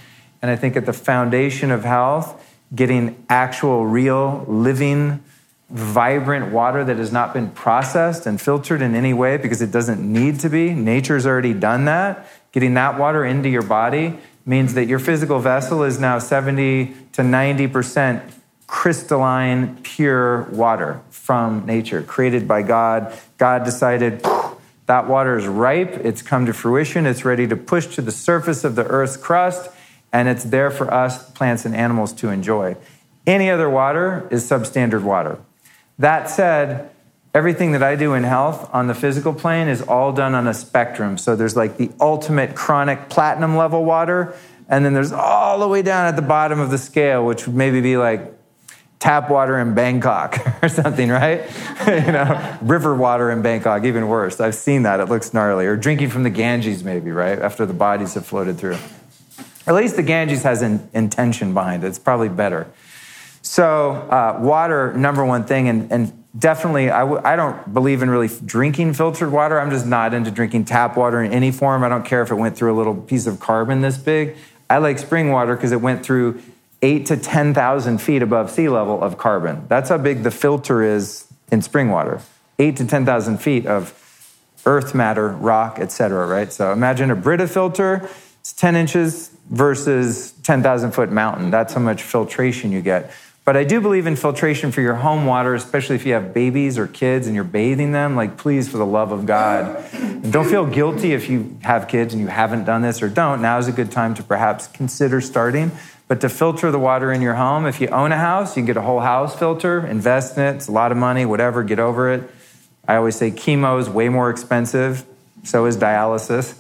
And 0.41 0.51
I 0.51 0.57
think 0.57 0.77
at 0.77 0.87
the 0.87 0.95
foundation 0.95 1.71
of 1.71 1.85
health, 1.85 2.43
getting 2.75 3.23
actual, 3.29 3.85
real, 3.85 4.47
living, 4.49 5.23
vibrant 5.69 6.53
water 6.53 6.83
that 6.85 6.97
has 6.97 7.13
not 7.13 7.35
been 7.35 7.51
processed 7.51 8.27
and 8.27 8.41
filtered 8.41 8.81
in 8.81 8.95
any 8.95 9.13
way 9.13 9.37
because 9.37 9.61
it 9.61 9.71
doesn't 9.71 10.01
need 10.01 10.41
to 10.41 10.49
be. 10.49 10.73
Nature's 10.73 11.27
already 11.27 11.53
done 11.53 11.85
that. 11.85 12.27
Getting 12.53 12.73
that 12.75 12.99
water 12.99 13.27
into 13.27 13.51
your 13.51 13.63
body 13.63 14.19
means 14.47 14.73
that 14.73 14.87
your 14.87 14.99
physical 14.99 15.39
vessel 15.39 15.83
is 15.83 16.01
now 16.01 16.19
70 16.19 16.95
to 17.13 17.21
90% 17.21 18.23
crystalline, 18.73 19.77
pure 19.83 20.45
water 20.45 20.99
from 21.11 21.65
nature, 21.67 22.03
created 22.03 22.49
by 22.49 22.63
God. 22.63 23.15
God 23.37 23.65
decided 23.65 24.25
that 24.87 25.07
water 25.07 25.37
is 25.37 25.47
ripe, 25.47 25.93
it's 26.03 26.23
come 26.23 26.47
to 26.47 26.55
fruition, 26.55 27.05
it's 27.05 27.23
ready 27.23 27.47
to 27.47 27.55
push 27.55 27.87
to 27.89 28.01
the 28.01 28.11
surface 28.11 28.65
of 28.65 28.75
the 28.75 28.85
earth's 28.87 29.19
crust, 29.19 29.69
and 30.11 30.27
it's 30.27 30.45
there 30.45 30.71
for 30.71 30.93
us, 30.93 31.31
plants 31.33 31.67
and 31.67 31.77
animals, 31.77 32.15
to 32.15 32.31
enjoy. 32.31 32.75
Any 33.27 33.51
other 33.51 33.69
water 33.69 34.27
is 34.31 34.43
substandard 34.43 35.03
water. 35.03 35.39
That 35.99 36.31
said, 36.31 36.91
everything 37.35 37.73
that 37.73 37.83
I 37.83 37.95
do 37.95 38.15
in 38.15 38.25
health 38.25 38.71
on 38.73 38.87
the 38.87 38.95
physical 38.95 39.35
plane 39.35 39.69
is 39.69 39.83
all 39.83 40.13
done 40.13 40.35
on 40.35 40.49
a 40.49 40.55
spectrum. 40.55 41.19
So 41.19 41.37
there's 41.37 41.57
like 41.57 41.77
the 41.77 41.91
ultimate 42.01 42.57
chronic 42.57 43.11
platinum 43.11 43.55
level 43.55 43.85
water, 43.85 44.35
and 44.67 44.83
then 44.83 44.95
there's 44.95 45.13
all 45.13 45.61
the 45.61 45.69
way 45.69 45.83
down 45.83 46.07
at 46.07 46.17
the 46.17 46.23
bottom 46.23 46.59
of 46.59 46.71
the 46.71 46.79
scale, 46.79 47.25
which 47.27 47.47
would 47.47 47.55
maybe 47.55 47.83
be 47.83 47.99
like 47.99 48.39
tap 49.03 49.29
water 49.29 49.59
in 49.59 49.75
Bangkok 49.75 50.39
or 50.63 50.69
something, 50.69 51.11
right? 51.11 51.41
you 51.87 52.13
know, 52.13 52.59
river 52.63 52.95
water 52.95 53.33
in 53.33 53.43
Bangkok, 53.43 53.85
even 53.85 54.07
worse. 54.07 54.41
I've 54.41 54.55
seen 54.55 54.85
that. 54.85 55.01
It 55.01 55.09
looks 55.09 55.35
gnarly. 55.35 55.67
Or 55.67 55.77
drinking 55.77 56.11
from 56.11 56.23
the 56.23 56.31
Ganges, 56.31 56.85
maybe, 56.85 57.11
right? 57.11 57.37
After 57.37 57.67
the 57.67 57.75
bodies 57.75 58.15
have 58.15 58.25
floated 58.25 58.59
through. 58.59 58.79
At 59.67 59.75
least 59.75 59.97
the 59.97 60.05
Ganges 60.05 60.45
has 60.45 60.63
an 60.63 60.89
intention 60.93 61.53
behind 61.53 61.83
it. 61.83 61.89
It's 61.89 61.99
probably 61.99 62.29
better. 62.29 62.69
So, 63.43 63.91
uh, 63.91 64.39
water, 64.41 64.93
number 64.93 65.25
one 65.25 65.45
thing, 65.45 65.69
and, 65.69 65.91
and 65.91 66.25
definitely, 66.39 66.89
I 66.89 67.01
w- 67.01 67.21
I 67.25 67.35
don't 67.35 67.75
believe 67.75 68.03
in 68.03 68.09
really 68.09 68.29
drinking 68.47 68.95
filtered 68.95 69.33
water. 69.33 69.59
I'm 69.59 69.71
just 69.71 69.85
not 69.85 70.15
into 70.15 70.31
drinking 70.31 70.67
tap 70.67 70.97
water 70.97 71.21
in 71.21 71.33
any 71.33 71.51
form. 71.51 71.83
I 71.83 71.89
don't 71.89 72.05
care 72.05 72.23
if 72.23 72.31
it 72.31 72.37
went 72.37 72.57
through 72.57 72.73
a 72.73 72.77
little 72.79 72.95
piece 72.95 73.27
of 73.27 73.41
carbon 73.41 73.81
this 73.81 73.99
big. 73.99 74.37
I 74.71 74.79
like 74.79 75.01
spring 75.01 75.33
water 75.33 75.57
because 75.57 75.73
it 75.73 75.81
went 75.81 76.05
through 76.05 76.41
eight 76.83 77.07
to 77.07 77.17
10,000 77.17 77.99
feet 77.99 78.23
above 78.23 78.51
sea 78.51 78.69
level 78.69 79.03
of 79.03 79.17
carbon. 79.17 79.65
That's 79.69 79.89
how 79.89 79.99
big 79.99 80.25
the 80.25 80.31
filter 80.31 80.83
is 80.83 81.33
in 81.51 81.63
spring 81.63 81.91
water. 81.91 82.21
Eight 82.59 82.77
to 82.77 82.87
10,000 82.87 83.39
feet 83.39 83.67
of 83.67 83.99
earth 84.67 84.95
matter, 84.95 85.29
rock, 85.29 85.79
etc. 85.79 86.27
right? 86.27 86.53
So 86.53 86.73
imagine 86.73 87.11
a 87.11 87.17
Brita 87.17 87.47
filter, 87.47 88.09
it's 88.41 88.53
10 88.53 88.77
inches 88.77 89.31
versus 89.51 90.33
10,000 90.43 90.93
foot 90.93 91.11
mountain. 91.11 91.51
That's 91.51 91.75
how 91.75 91.81
much 91.81 92.03
filtration 92.03 92.73
you 92.73 92.83
get. 92.83 93.13
But 93.45 93.57
I 93.57 93.65
do 93.65 93.81
believe 93.81 94.07
in 94.07 94.15
filtration 94.15 94.71
for 94.71 94.83
your 94.83 94.95
home 94.95 95.27
water, 95.27 95.55
especially 95.55 95.97
if 95.97 96.07
you 96.07 96.13
have 96.13 96.33
babies 96.33 96.79
or 96.79 96.87
kids 96.87 97.27
and 97.27 97.35
you're 97.35 97.43
bathing 97.43 97.91
them. 97.91 98.15
Like, 98.15 98.37
please, 98.37 98.69
for 98.69 98.79
the 98.79 98.87
love 98.87 99.11
of 99.11 99.27
God. 99.27 99.85
Don't 100.31 100.49
feel 100.49 100.65
guilty 100.65 101.13
if 101.13 101.29
you 101.29 101.59
have 101.63 101.89
kids 101.89 102.15
and 102.15 102.23
you 102.23 102.29
haven't 102.29 102.65
done 102.65 102.83
this 102.83 103.03
or 103.03 103.09
don't. 103.09 103.43
Now 103.43 103.59
is 103.59 103.67
a 103.67 103.73
good 103.73 103.91
time 103.91 104.15
to 104.15 104.23
perhaps 104.23 104.69
consider 104.69 105.21
starting. 105.21 105.73
But 106.13 106.21
to 106.21 106.29
filter 106.29 106.71
the 106.71 106.79
water 106.79 107.11
in 107.11 107.23
your 107.23 107.33
home, 107.33 107.65
if 107.65 107.81
you 107.81 107.89
own 107.89 108.13
a 108.13 108.19
house, 108.19 108.55
you 108.55 108.61
can 108.61 108.67
get 108.67 108.77
a 108.77 108.83
whole 108.83 109.01
house 109.01 109.35
filter, 109.35 109.87
invest 109.87 110.37
in 110.37 110.45
it. 110.45 110.57
It's 110.57 110.69
a 110.69 110.71
lot 110.71 110.93
of 110.93 110.99
money, 110.99 111.25
whatever, 111.25 111.63
get 111.63 111.79
over 111.79 112.13
it. 112.13 112.31
I 112.87 112.97
always 112.97 113.17
say 113.17 113.31
chemo 113.31 113.81
is 113.81 113.89
way 113.89 114.11
more 114.11 114.29
expensive. 114.29 115.07
So 115.45 115.65
is 115.65 115.79
dialysis. 115.79 116.53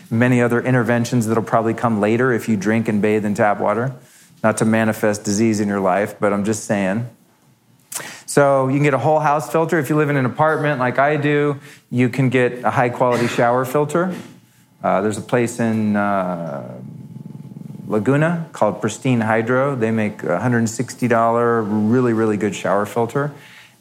Many 0.10 0.40
other 0.40 0.62
interventions 0.62 1.26
that'll 1.26 1.42
probably 1.42 1.74
come 1.74 2.00
later 2.00 2.32
if 2.32 2.48
you 2.48 2.56
drink 2.56 2.88
and 2.88 3.02
bathe 3.02 3.26
in 3.26 3.34
tap 3.34 3.60
water. 3.60 3.94
Not 4.42 4.56
to 4.56 4.64
manifest 4.64 5.24
disease 5.24 5.60
in 5.60 5.68
your 5.68 5.80
life, 5.80 6.18
but 6.18 6.32
I'm 6.32 6.46
just 6.46 6.64
saying. 6.64 7.06
So 8.24 8.68
you 8.68 8.76
can 8.76 8.84
get 8.84 8.94
a 8.94 8.98
whole 8.98 9.20
house 9.20 9.52
filter. 9.52 9.78
If 9.78 9.90
you 9.90 9.96
live 9.96 10.08
in 10.08 10.16
an 10.16 10.24
apartment 10.24 10.80
like 10.80 10.98
I 10.98 11.18
do, 11.18 11.60
you 11.90 12.08
can 12.08 12.30
get 12.30 12.64
a 12.64 12.70
high 12.70 12.88
quality 12.88 13.26
shower 13.26 13.66
filter. 13.66 14.16
Uh, 14.82 15.02
there's 15.02 15.18
a 15.18 15.22
place 15.22 15.60
in 15.60 15.96
uh, 15.96 16.80
Laguna 17.86 18.48
called 18.52 18.80
Pristine 18.80 19.20
Hydro. 19.20 19.76
They 19.76 19.90
make 19.90 20.18
$160 20.18 21.66
really, 21.92 22.12
really 22.12 22.36
good 22.36 22.54
shower 22.54 22.86
filter. 22.86 23.32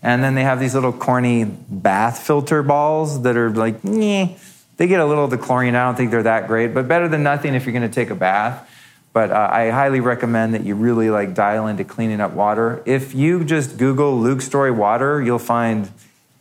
And 0.04 0.24
then 0.24 0.36
they 0.36 0.44
have 0.44 0.60
these 0.60 0.76
little 0.76 0.94
corny 0.94 1.46
bath 1.46 2.20
filter 2.20 2.62
balls 2.62 3.24
that 3.24 3.36
are 3.38 3.50
like, 3.50 3.82
Nyeh. 3.82 4.38
they 4.78 4.88
get 4.88 5.00
a 5.00 5.06
little 5.06 5.24
of 5.24 5.32
the 5.32 5.38
chlorine. 5.38 5.76
I 5.76 5.86
don't 5.86 5.96
think 5.96 6.12
they're 6.12 6.24
that 6.24 6.48
great, 6.48 6.74
but 6.74 6.88
better 6.88 7.08
than 7.08 7.24
nothing 7.24 7.56
if 7.56 7.66
you're 7.66 7.74
going 7.74 7.90
to 7.90 7.94
take 7.94 8.12
a 8.12 8.16
bath. 8.16 8.70
But 9.14 9.32
uh, 9.32 9.50
I 9.52 9.70
highly 9.70 10.02
recommend 10.02 10.54
that 10.54 10.64
you 10.64 10.76
really 10.76 11.10
like 11.10 11.34
dial 11.34 11.68
into 11.68 11.84
cleaning 11.84 12.20
up 12.22 12.34
water. 12.34 12.84
If 12.86 13.16
you 13.16 13.44
just 13.46 13.78
Google 13.78 14.20
Luke 14.20 14.42
Storey 14.42 14.72
water, 14.72 15.22
you'll 15.22 15.40
find 15.40 15.90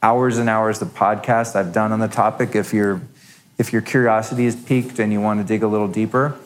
hours 0.02 0.38
and 0.38 0.50
hours 0.50 0.82
of 0.82 0.88
podcasts 0.88 1.54
I've 1.54 1.72
done 1.72 1.92
on 1.92 2.00
the 2.00 2.08
topic. 2.08 2.54
If 2.54 2.74
your 2.74 3.00
if 3.58 3.72
your 3.72 3.80
curiosity 3.80 4.46
is 4.46 4.56
piqued 4.56 4.98
and 4.98 5.12
you 5.12 5.20
want 5.20 5.40
to 5.40 5.46
dig 5.46 5.62
a 5.62 5.68
little 5.68 5.88
deeper. 5.88 6.36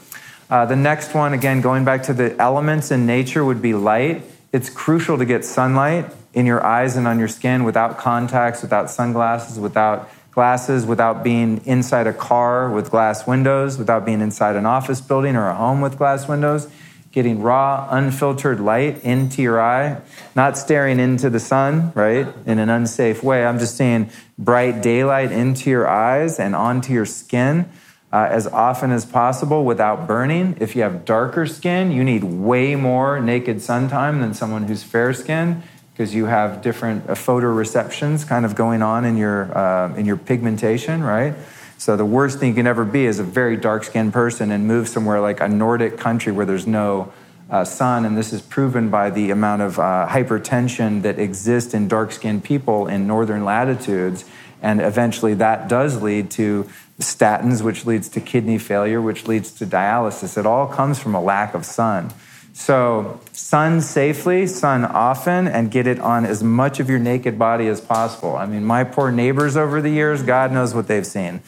Uh, 0.50 0.64
the 0.64 0.76
next 0.76 1.14
one, 1.14 1.34
again, 1.34 1.60
going 1.60 1.84
back 1.84 2.04
to 2.04 2.14
the 2.14 2.34
elements 2.40 2.90
in 2.90 3.04
nature, 3.04 3.44
would 3.44 3.60
be 3.60 3.74
light. 3.74 4.22
It's 4.50 4.70
crucial 4.70 5.18
to 5.18 5.26
get 5.26 5.44
sunlight 5.44 6.06
in 6.32 6.46
your 6.46 6.64
eyes 6.64 6.96
and 6.96 7.06
on 7.06 7.18
your 7.18 7.28
skin 7.28 7.64
without 7.64 7.98
contacts, 7.98 8.62
without 8.62 8.90
sunglasses, 8.90 9.58
without 9.58 10.10
glasses, 10.30 10.86
without 10.86 11.22
being 11.22 11.60
inside 11.66 12.06
a 12.06 12.14
car 12.14 12.70
with 12.70 12.90
glass 12.90 13.26
windows, 13.26 13.76
without 13.76 14.06
being 14.06 14.22
inside 14.22 14.56
an 14.56 14.64
office 14.64 15.02
building 15.02 15.36
or 15.36 15.48
a 15.48 15.54
home 15.54 15.82
with 15.82 15.98
glass 15.98 16.26
windows. 16.26 16.66
Getting 17.12 17.42
raw, 17.42 17.86
unfiltered 17.90 18.60
light 18.60 19.04
into 19.04 19.42
your 19.42 19.60
eye, 19.60 20.00
not 20.34 20.56
staring 20.56 20.98
into 20.98 21.28
the 21.28 21.40
sun, 21.40 21.92
right, 21.94 22.26
in 22.46 22.58
an 22.58 22.70
unsafe 22.70 23.22
way. 23.22 23.44
I'm 23.44 23.58
just 23.58 23.76
saying 23.76 24.10
bright 24.38 24.82
daylight 24.82 25.32
into 25.32 25.68
your 25.68 25.88
eyes 25.88 26.38
and 26.38 26.54
onto 26.54 26.92
your 26.92 27.06
skin 27.06 27.68
uh, 28.12 28.26
as 28.30 28.46
often 28.46 28.90
as 28.90 29.04
possible 29.04 29.64
without 29.64 30.06
burning. 30.06 30.56
If 30.60 30.74
you 30.74 30.82
have 30.82 31.04
darker 31.04 31.46
skin, 31.46 31.92
you 31.92 32.04
need 32.04 32.24
way 32.24 32.74
more 32.74 33.20
naked 33.20 33.60
sun 33.60 33.88
time 33.88 34.20
than 34.20 34.34
someone 34.34 34.64
who's 34.64 34.82
fair 34.82 35.12
skinned 35.12 35.62
because 35.92 36.14
you 36.14 36.26
have 36.26 36.62
different 36.62 37.08
uh, 37.08 37.14
photoreceptions 37.14 38.26
kind 38.26 38.44
of 38.44 38.54
going 38.54 38.82
on 38.82 39.04
in 39.04 39.16
your, 39.16 39.56
uh, 39.56 39.94
in 39.94 40.06
your 40.06 40.16
pigmentation, 40.16 41.02
right? 41.02 41.34
So 41.76 41.96
the 41.96 42.04
worst 42.04 42.38
thing 42.38 42.50
you 42.50 42.54
can 42.54 42.66
ever 42.66 42.84
be 42.84 43.04
is 43.04 43.18
a 43.18 43.24
very 43.24 43.56
dark 43.56 43.84
skinned 43.84 44.12
person 44.12 44.50
and 44.50 44.66
move 44.66 44.88
somewhere 44.88 45.20
like 45.20 45.40
a 45.40 45.48
Nordic 45.48 45.98
country 45.98 46.32
where 46.32 46.46
there's 46.46 46.66
no 46.66 47.12
uh, 47.50 47.64
sun. 47.64 48.04
And 48.04 48.16
this 48.16 48.32
is 48.32 48.42
proven 48.42 48.90
by 48.90 49.10
the 49.10 49.30
amount 49.30 49.62
of 49.62 49.78
uh, 49.78 50.06
hypertension 50.08 51.02
that 51.02 51.18
exists 51.18 51.74
in 51.74 51.88
dark 51.88 52.12
skinned 52.12 52.44
people 52.44 52.86
in 52.86 53.06
northern 53.06 53.44
latitudes. 53.44 54.24
And 54.60 54.80
eventually 54.80 55.34
that 55.34 55.68
does 55.68 56.02
lead 56.02 56.30
to 56.32 56.68
statins, 56.98 57.62
which 57.62 57.86
leads 57.86 58.08
to 58.10 58.20
kidney 58.20 58.58
failure, 58.58 59.00
which 59.00 59.26
leads 59.26 59.50
to 59.52 59.66
dialysis. 59.66 60.36
It 60.36 60.46
all 60.46 60.66
comes 60.66 60.98
from 60.98 61.14
a 61.14 61.20
lack 61.20 61.54
of 61.54 61.64
sun. 61.64 62.12
So, 62.52 63.20
sun 63.30 63.80
safely, 63.80 64.48
sun 64.48 64.84
often, 64.84 65.46
and 65.46 65.70
get 65.70 65.86
it 65.86 66.00
on 66.00 66.26
as 66.26 66.42
much 66.42 66.80
of 66.80 66.90
your 66.90 66.98
naked 66.98 67.38
body 67.38 67.68
as 67.68 67.80
possible. 67.80 68.36
I 68.36 68.46
mean, 68.46 68.64
my 68.64 68.82
poor 68.82 69.12
neighbors 69.12 69.56
over 69.56 69.80
the 69.80 69.90
years, 69.90 70.24
God 70.24 70.50
knows 70.50 70.74
what 70.74 70.88
they've 70.88 71.06
seen. 71.06 71.40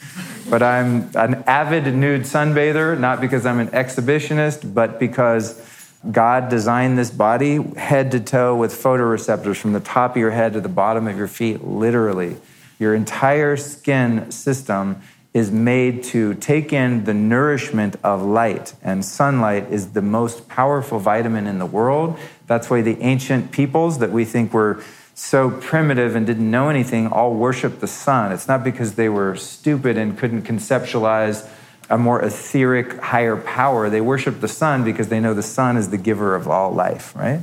But 0.49 0.63
I'm 0.63 1.11
an 1.15 1.43
avid 1.47 1.93
nude 1.93 2.21
sunbather, 2.21 2.97
not 2.97 3.19
because 3.19 3.45
I'm 3.45 3.59
an 3.59 3.67
exhibitionist, 3.69 4.73
but 4.73 5.01
because 5.01 5.61
God 6.09 6.47
designed 6.47 6.97
this 6.97 7.11
body 7.11 7.61
head 7.75 8.11
to 8.11 8.21
toe 8.21 8.55
with 8.55 8.73
photoreceptors 8.73 9.57
from 9.57 9.73
the 9.73 9.81
top 9.81 10.11
of 10.11 10.17
your 10.17 10.31
head 10.31 10.53
to 10.53 10.61
the 10.61 10.69
bottom 10.69 11.09
of 11.09 11.17
your 11.17 11.27
feet, 11.27 11.61
literally. 11.61 12.37
Your 12.79 12.95
entire 12.95 13.57
skin 13.57 14.31
system 14.31 15.01
is 15.33 15.49
made 15.49 16.03
to 16.03 16.33
take 16.35 16.73
in 16.73 17.05
the 17.05 17.13
nourishment 17.13 17.95
of 18.03 18.21
light, 18.21 18.73
and 18.83 19.03
sunlight 19.03 19.71
is 19.71 19.91
the 19.93 20.01
most 20.01 20.49
powerful 20.49 20.99
vitamin 20.99 21.47
in 21.47 21.57
the 21.57 21.65
world. 21.65 22.17
That's 22.47 22.69
why 22.69 22.81
the 22.81 22.99
ancient 22.99 23.51
peoples 23.51 23.99
that 23.99 24.11
we 24.11 24.25
think 24.25 24.53
were 24.53 24.83
so 25.13 25.49
primitive 25.49 26.15
and 26.15 26.25
didn't 26.25 26.49
know 26.49 26.69
anything 26.69 27.07
all 27.07 27.33
worshiped 27.33 27.79
the 27.79 27.87
sun. 27.87 28.31
It's 28.31 28.47
not 28.47 28.63
because 28.63 28.95
they 28.95 29.07
were 29.07 29.35
stupid 29.35 29.97
and 29.97 30.17
couldn't 30.17 30.43
conceptualize 30.43 31.47
a 31.89 31.97
more 31.97 32.21
etheric, 32.21 32.99
higher 32.99 33.37
power. 33.37 33.89
They 33.89 34.01
worship 34.01 34.41
the 34.41 34.47
sun 34.47 34.83
because 34.83 35.09
they 35.09 35.19
know 35.19 35.33
the 35.33 35.43
sun 35.43 35.77
is 35.77 35.89
the 35.89 35.97
giver 35.97 36.35
of 36.35 36.47
all 36.47 36.71
life, 36.71 37.15
right? 37.15 37.41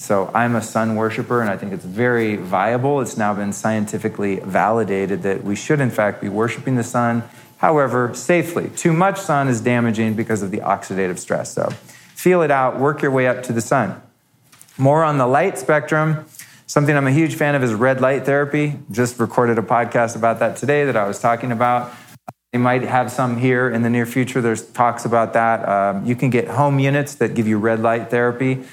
So 0.00 0.30
I'm 0.32 0.56
a 0.56 0.62
sun 0.62 0.96
worshiper, 0.96 1.42
and 1.42 1.50
I 1.50 1.58
think 1.58 1.74
it's 1.74 1.84
very 1.84 2.36
viable. 2.36 3.02
It's 3.02 3.18
now 3.18 3.34
been 3.34 3.52
scientifically 3.52 4.36
validated 4.36 5.24
that 5.24 5.44
we 5.44 5.54
should, 5.54 5.78
in 5.78 5.90
fact, 5.90 6.22
be 6.22 6.28
worshiping 6.30 6.76
the 6.76 6.82
sun, 6.82 7.22
however, 7.58 8.14
safely. 8.14 8.70
Too 8.70 8.94
much 8.94 9.20
sun 9.20 9.46
is 9.48 9.60
damaging 9.60 10.14
because 10.14 10.40
of 10.40 10.52
the 10.52 10.60
oxidative 10.60 11.18
stress. 11.18 11.52
So 11.52 11.68
feel 12.14 12.40
it 12.40 12.50
out, 12.50 12.80
work 12.80 13.02
your 13.02 13.10
way 13.10 13.28
up 13.28 13.42
to 13.42 13.52
the 13.52 13.60
sun. 13.60 14.00
More 14.78 15.04
on 15.04 15.18
the 15.18 15.26
light 15.26 15.58
spectrum, 15.58 16.24
something 16.66 16.96
I'm 16.96 17.06
a 17.06 17.12
huge 17.12 17.34
fan 17.34 17.54
of 17.54 17.62
is 17.62 17.74
red 17.74 18.00
light 18.00 18.24
therapy. 18.24 18.78
Just 18.90 19.20
recorded 19.20 19.58
a 19.58 19.62
podcast 19.62 20.16
about 20.16 20.38
that 20.38 20.56
today 20.56 20.86
that 20.86 20.96
I 20.96 21.06
was 21.06 21.18
talking 21.18 21.52
about. 21.52 21.92
They 22.52 22.58
might 22.58 22.82
have 22.82 23.12
some 23.12 23.36
here 23.36 23.68
in 23.68 23.82
the 23.82 23.90
near 23.90 24.06
future. 24.06 24.40
There's 24.40 24.66
talks 24.66 25.04
about 25.04 25.34
that. 25.34 25.68
Um, 25.68 26.06
you 26.06 26.16
can 26.16 26.30
get 26.30 26.48
home 26.48 26.78
units 26.78 27.16
that 27.16 27.34
give 27.34 27.46
you 27.46 27.58
red 27.58 27.80
light 27.80 28.08
therapy. 28.08 28.64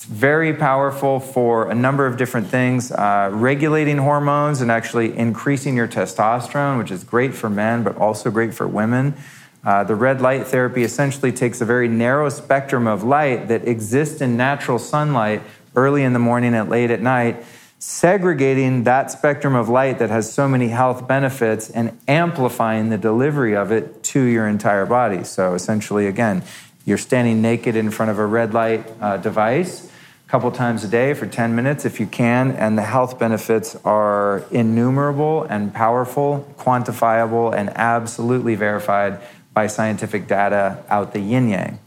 It's 0.00 0.06
very 0.06 0.54
powerful 0.54 1.20
for 1.20 1.70
a 1.70 1.74
number 1.74 2.06
of 2.06 2.16
different 2.16 2.46
things, 2.46 2.90
uh, 2.90 3.28
regulating 3.34 3.98
hormones 3.98 4.62
and 4.62 4.70
actually 4.70 5.14
increasing 5.14 5.76
your 5.76 5.86
testosterone, 5.86 6.78
which 6.78 6.90
is 6.90 7.04
great 7.04 7.34
for 7.34 7.50
men, 7.50 7.82
but 7.82 7.98
also 7.98 8.30
great 8.30 8.54
for 8.54 8.66
women. 8.66 9.14
Uh, 9.62 9.84
the 9.84 9.94
red 9.94 10.22
light 10.22 10.46
therapy 10.46 10.84
essentially 10.84 11.30
takes 11.30 11.60
a 11.60 11.66
very 11.66 11.86
narrow 11.86 12.30
spectrum 12.30 12.86
of 12.86 13.02
light 13.02 13.48
that 13.48 13.68
exists 13.68 14.22
in 14.22 14.38
natural 14.38 14.78
sunlight 14.78 15.42
early 15.76 16.02
in 16.02 16.14
the 16.14 16.18
morning 16.18 16.54
and 16.54 16.70
late 16.70 16.90
at 16.90 17.02
night, 17.02 17.44
segregating 17.78 18.84
that 18.84 19.10
spectrum 19.10 19.54
of 19.54 19.68
light 19.68 19.98
that 19.98 20.08
has 20.08 20.32
so 20.32 20.48
many 20.48 20.68
health 20.68 21.06
benefits 21.06 21.68
and 21.68 21.94
amplifying 22.08 22.88
the 22.88 22.96
delivery 22.96 23.54
of 23.54 23.70
it 23.70 24.02
to 24.02 24.22
your 24.22 24.48
entire 24.48 24.86
body. 24.86 25.24
So 25.24 25.52
essentially, 25.52 26.06
again, 26.06 26.42
you're 26.86 26.96
standing 26.96 27.42
naked 27.42 27.76
in 27.76 27.90
front 27.90 28.10
of 28.10 28.18
a 28.18 28.24
red 28.24 28.54
light 28.54 28.90
uh, 28.98 29.18
device 29.18 29.88
couple 30.30 30.48
times 30.52 30.84
a 30.84 30.88
day 30.88 31.12
for 31.12 31.26
10 31.26 31.56
minutes 31.56 31.84
if 31.84 31.98
you 31.98 32.06
can, 32.06 32.52
and 32.52 32.78
the 32.78 32.82
health 32.82 33.18
benefits 33.18 33.74
are 33.84 34.44
innumerable 34.52 35.42
and 35.50 35.74
powerful, 35.74 36.46
quantifiable, 36.56 37.52
and 37.52 37.68
absolutely 37.70 38.54
verified 38.54 39.20
by 39.52 39.66
scientific 39.66 40.28
data 40.28 40.84
out 40.88 41.12
the 41.12 41.18
yin 41.18 41.48
yang. 41.48 41.80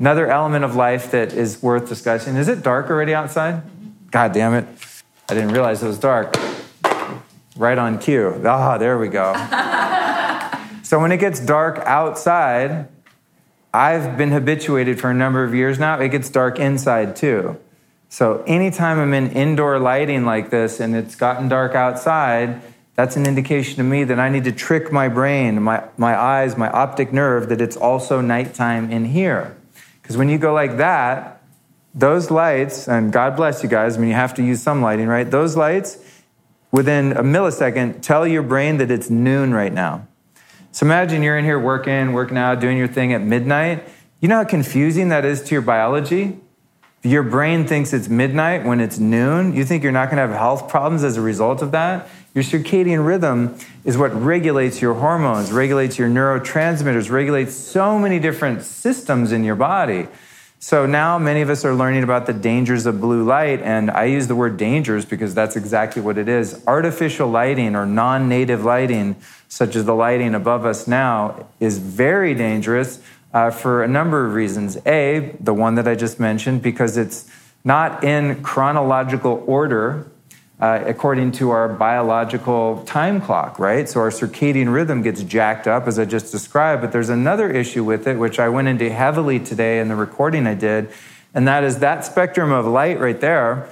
Another 0.00 0.28
element 0.28 0.64
of 0.64 0.74
life 0.74 1.12
that 1.12 1.32
is 1.32 1.62
worth 1.62 1.88
discussing 1.88 2.34
is 2.34 2.48
it 2.48 2.64
dark 2.64 2.90
already 2.90 3.14
outside? 3.14 3.62
God 4.10 4.32
damn 4.32 4.54
it. 4.54 4.66
I 5.28 5.34
didn't 5.34 5.52
realize 5.52 5.80
it 5.80 5.86
was 5.86 5.98
dark. 5.98 6.34
Right 7.54 7.78
on 7.78 8.00
cue. 8.00 8.42
Ah, 8.44 8.78
there 8.78 8.98
we 8.98 9.06
go. 9.06 9.32
so 10.82 10.98
when 10.98 11.12
it 11.12 11.18
gets 11.18 11.38
dark 11.38 11.78
outside, 11.86 12.88
I've 13.72 14.16
been 14.16 14.30
habituated 14.30 15.00
for 15.00 15.10
a 15.10 15.14
number 15.14 15.44
of 15.44 15.54
years 15.54 15.78
now. 15.78 16.00
It 16.00 16.08
gets 16.08 16.28
dark 16.28 16.58
inside 16.58 17.14
too. 17.16 17.58
So 18.08 18.42
anytime 18.46 18.98
I'm 18.98 19.14
in 19.14 19.30
indoor 19.30 19.78
lighting 19.78 20.24
like 20.24 20.50
this 20.50 20.80
and 20.80 20.96
it's 20.96 21.14
gotten 21.14 21.48
dark 21.48 21.76
outside, 21.76 22.60
that's 22.96 23.16
an 23.16 23.24
indication 23.24 23.76
to 23.76 23.84
me 23.84 24.02
that 24.04 24.18
I 24.18 24.28
need 24.28 24.44
to 24.44 24.52
trick 24.52 24.92
my 24.92 25.08
brain, 25.08 25.62
my, 25.62 25.84
my 25.96 26.18
eyes, 26.18 26.56
my 26.56 26.68
optic 26.68 27.12
nerve 27.12 27.48
that 27.50 27.60
it's 27.60 27.76
also 27.76 28.20
nighttime 28.20 28.90
in 28.90 29.04
here. 29.04 29.56
Because 30.02 30.16
when 30.16 30.28
you 30.28 30.38
go 30.38 30.52
like 30.52 30.78
that, 30.78 31.40
those 31.94 32.30
lights, 32.30 32.88
and 32.88 33.12
God 33.12 33.36
bless 33.36 33.62
you 33.62 33.68
guys, 33.68 33.96
I 33.96 34.00
mean, 34.00 34.08
you 34.08 34.16
have 34.16 34.34
to 34.34 34.42
use 34.42 34.60
some 34.60 34.82
lighting, 34.82 35.06
right? 35.06 35.30
Those 35.30 35.56
lights, 35.56 35.98
within 36.72 37.12
a 37.12 37.22
millisecond, 37.22 38.02
tell 38.02 38.26
your 38.26 38.42
brain 38.42 38.78
that 38.78 38.90
it's 38.90 39.08
noon 39.08 39.54
right 39.54 39.72
now. 39.72 40.06
So 40.72 40.86
imagine 40.86 41.22
you're 41.22 41.38
in 41.38 41.44
here 41.44 41.58
working, 41.58 42.12
working 42.12 42.38
out, 42.38 42.60
doing 42.60 42.78
your 42.78 42.88
thing 42.88 43.12
at 43.12 43.22
midnight. 43.22 43.88
You 44.20 44.28
know 44.28 44.36
how 44.36 44.44
confusing 44.44 45.08
that 45.08 45.24
is 45.24 45.42
to 45.44 45.54
your 45.54 45.62
biology? 45.62 46.38
Your 47.02 47.22
brain 47.22 47.66
thinks 47.66 47.92
it's 47.92 48.08
midnight 48.08 48.64
when 48.64 48.78
it's 48.78 48.98
noon. 48.98 49.56
You 49.56 49.64
think 49.64 49.82
you're 49.82 49.90
not 49.90 50.10
going 50.10 50.16
to 50.16 50.28
have 50.28 50.36
health 50.36 50.68
problems 50.68 51.02
as 51.02 51.16
a 51.16 51.20
result 51.22 51.62
of 51.62 51.72
that. 51.72 52.08
Your 52.34 52.44
circadian 52.44 53.04
rhythm 53.04 53.58
is 53.84 53.98
what 53.98 54.14
regulates 54.14 54.80
your 54.80 54.94
hormones, 54.94 55.50
regulates 55.50 55.98
your 55.98 56.08
neurotransmitters, 56.08 57.10
regulates 57.10 57.54
so 57.54 57.98
many 57.98 58.20
different 58.20 58.62
systems 58.62 59.32
in 59.32 59.42
your 59.42 59.56
body. 59.56 60.06
So 60.62 60.84
now 60.84 61.18
many 61.18 61.40
of 61.40 61.48
us 61.48 61.64
are 61.64 61.74
learning 61.74 62.02
about 62.02 62.26
the 62.26 62.34
dangers 62.34 62.84
of 62.84 63.00
blue 63.00 63.24
light, 63.24 63.62
and 63.62 63.90
I 63.90 64.04
use 64.04 64.26
the 64.26 64.36
word 64.36 64.58
dangers 64.58 65.06
because 65.06 65.34
that's 65.34 65.56
exactly 65.56 66.02
what 66.02 66.18
it 66.18 66.28
is. 66.28 66.62
Artificial 66.66 67.30
lighting 67.30 67.74
or 67.74 67.86
non 67.86 68.28
native 68.28 68.62
lighting, 68.62 69.16
such 69.48 69.74
as 69.74 69.86
the 69.86 69.94
lighting 69.94 70.34
above 70.34 70.66
us 70.66 70.86
now, 70.86 71.46
is 71.60 71.78
very 71.78 72.34
dangerous 72.34 73.00
uh, 73.32 73.50
for 73.50 73.82
a 73.82 73.88
number 73.88 74.26
of 74.26 74.34
reasons. 74.34 74.76
A, 74.84 75.34
the 75.40 75.54
one 75.54 75.76
that 75.76 75.88
I 75.88 75.94
just 75.94 76.20
mentioned, 76.20 76.60
because 76.60 76.98
it's 76.98 77.26
not 77.64 78.04
in 78.04 78.42
chronological 78.42 79.42
order 79.46 80.10
uh, 80.60 80.82
according 80.86 81.32
to 81.32 81.50
our 81.50 81.68
biological 81.68 82.84
time 82.84 83.20
clock, 83.20 83.58
right? 83.58 83.88
So 83.88 84.00
our 84.00 84.10
circadian 84.10 84.72
rhythm 84.72 85.00
gets 85.00 85.22
jacked 85.22 85.66
up, 85.66 85.88
as 85.88 85.98
I 85.98 86.04
just 86.04 86.30
described. 86.30 86.82
But 86.82 86.92
there's 86.92 87.08
another 87.08 87.50
issue 87.50 87.82
with 87.82 88.06
it, 88.06 88.18
which 88.18 88.38
I 88.38 88.50
went 88.50 88.68
into 88.68 88.90
heavily 88.90 89.40
today 89.40 89.80
in 89.80 89.88
the 89.88 89.96
recording 89.96 90.46
I 90.46 90.54
did, 90.54 90.90
and 91.32 91.48
that 91.48 91.64
is 91.64 91.78
that 91.78 92.04
spectrum 92.04 92.52
of 92.52 92.66
light 92.66 93.00
right 93.00 93.18
there, 93.18 93.68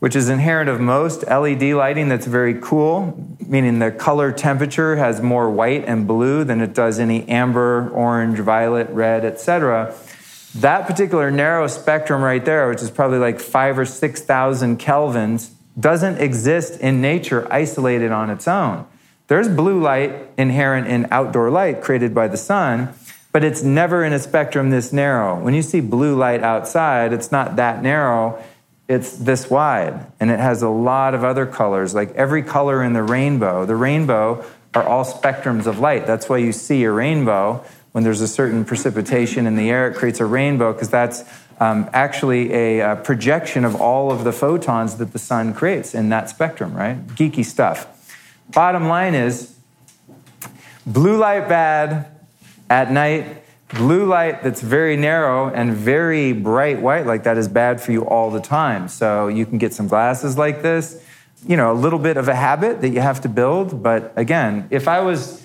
which 0.00 0.16
is 0.16 0.28
inherent 0.28 0.68
of 0.68 0.80
most 0.80 1.24
LED 1.28 1.62
lighting 1.74 2.08
that's 2.08 2.26
very 2.26 2.54
cool, 2.60 3.36
meaning 3.46 3.78
the 3.78 3.92
color 3.92 4.32
temperature 4.32 4.96
has 4.96 5.22
more 5.22 5.48
white 5.48 5.84
and 5.84 6.08
blue 6.08 6.42
than 6.42 6.60
it 6.60 6.74
does 6.74 6.98
any 6.98 7.28
amber, 7.28 7.88
orange, 7.90 8.40
violet, 8.40 8.88
red, 8.90 9.24
etc. 9.24 9.94
That 10.56 10.88
particular 10.88 11.30
narrow 11.30 11.68
spectrum 11.68 12.20
right 12.20 12.44
there, 12.44 12.68
which 12.68 12.82
is 12.82 12.90
probably 12.90 13.18
like 13.18 13.38
five 13.38 13.78
or 13.78 13.86
6,000 13.86 14.80
kelvins, 14.80 15.52
doesn't 15.78 16.18
exist 16.18 16.80
in 16.80 17.00
nature 17.00 17.46
isolated 17.50 18.12
on 18.12 18.30
its 18.30 18.46
own. 18.46 18.86
There's 19.28 19.48
blue 19.48 19.80
light 19.80 20.14
inherent 20.36 20.88
in 20.88 21.08
outdoor 21.10 21.50
light 21.50 21.80
created 21.80 22.14
by 22.14 22.28
the 22.28 22.36
sun, 22.36 22.92
but 23.32 23.42
it's 23.42 23.62
never 23.62 24.04
in 24.04 24.12
a 24.12 24.18
spectrum 24.18 24.70
this 24.70 24.92
narrow. 24.92 25.40
When 25.40 25.54
you 25.54 25.62
see 25.62 25.80
blue 25.80 26.14
light 26.14 26.42
outside, 26.42 27.12
it's 27.12 27.32
not 27.32 27.56
that 27.56 27.82
narrow, 27.82 28.42
it's 28.88 29.16
this 29.16 29.48
wide. 29.48 30.06
And 30.20 30.30
it 30.30 30.38
has 30.38 30.60
a 30.60 30.68
lot 30.68 31.14
of 31.14 31.24
other 31.24 31.46
colors, 31.46 31.94
like 31.94 32.12
every 32.14 32.42
color 32.42 32.82
in 32.82 32.92
the 32.92 33.02
rainbow. 33.02 33.64
The 33.64 33.76
rainbow 33.76 34.44
are 34.74 34.82
all 34.82 35.04
spectrums 35.04 35.66
of 35.66 35.78
light. 35.78 36.06
That's 36.06 36.28
why 36.28 36.38
you 36.38 36.52
see 36.52 36.84
a 36.84 36.92
rainbow. 36.92 37.64
When 37.92 38.04
there's 38.04 38.20
a 38.20 38.28
certain 38.28 38.64
precipitation 38.64 39.46
in 39.46 39.56
the 39.56 39.70
air, 39.70 39.88
it 39.88 39.94
creates 39.96 40.20
a 40.20 40.26
rainbow 40.26 40.72
because 40.72 40.90
that's 40.90 41.24
um, 41.62 41.88
actually 41.92 42.52
a, 42.52 42.80
a, 42.80 42.96
projection 42.96 43.64
of 43.64 43.80
all 43.80 44.10
of 44.10 44.24
the 44.24 44.32
photons 44.32 44.96
that 44.96 45.12
the 45.12 45.18
sun 45.18 45.54
creates 45.54 45.94
in 45.94 46.08
that 46.08 46.28
spectrum, 46.28 46.74
right? 46.74 47.06
Geeky 47.06 47.44
stuff. 47.44 47.86
Bottom 48.50 48.88
line 48.88 49.14
is 49.14 49.54
blue 50.84 51.16
light 51.16 51.48
bad 51.48 52.10
at 52.68 52.90
night, 52.90 53.44
blue 53.68 54.06
light 54.06 54.42
that's 54.42 54.60
very 54.60 54.96
narrow 54.96 55.50
and 55.50 55.72
very 55.72 56.32
bright 56.32 56.82
white 56.82 57.06
like 57.06 57.22
that 57.22 57.38
is 57.38 57.46
bad 57.46 57.80
for 57.80 57.92
you 57.92 58.02
all 58.06 58.32
the 58.32 58.40
time. 58.40 58.88
So 58.88 59.28
you 59.28 59.46
can 59.46 59.58
get 59.58 59.72
some 59.72 59.86
glasses 59.86 60.36
like 60.36 60.62
this. 60.62 61.00
You 61.46 61.56
know, 61.56 61.70
a 61.70 61.78
little 61.78 62.00
bit 62.00 62.16
of 62.16 62.26
a 62.26 62.34
habit 62.34 62.80
that 62.80 62.88
you 62.88 63.00
have 63.00 63.20
to 63.20 63.28
build. 63.28 63.84
But 63.84 64.12
again, 64.16 64.66
if 64.70 64.88
I 64.88 65.00
was 65.00 65.41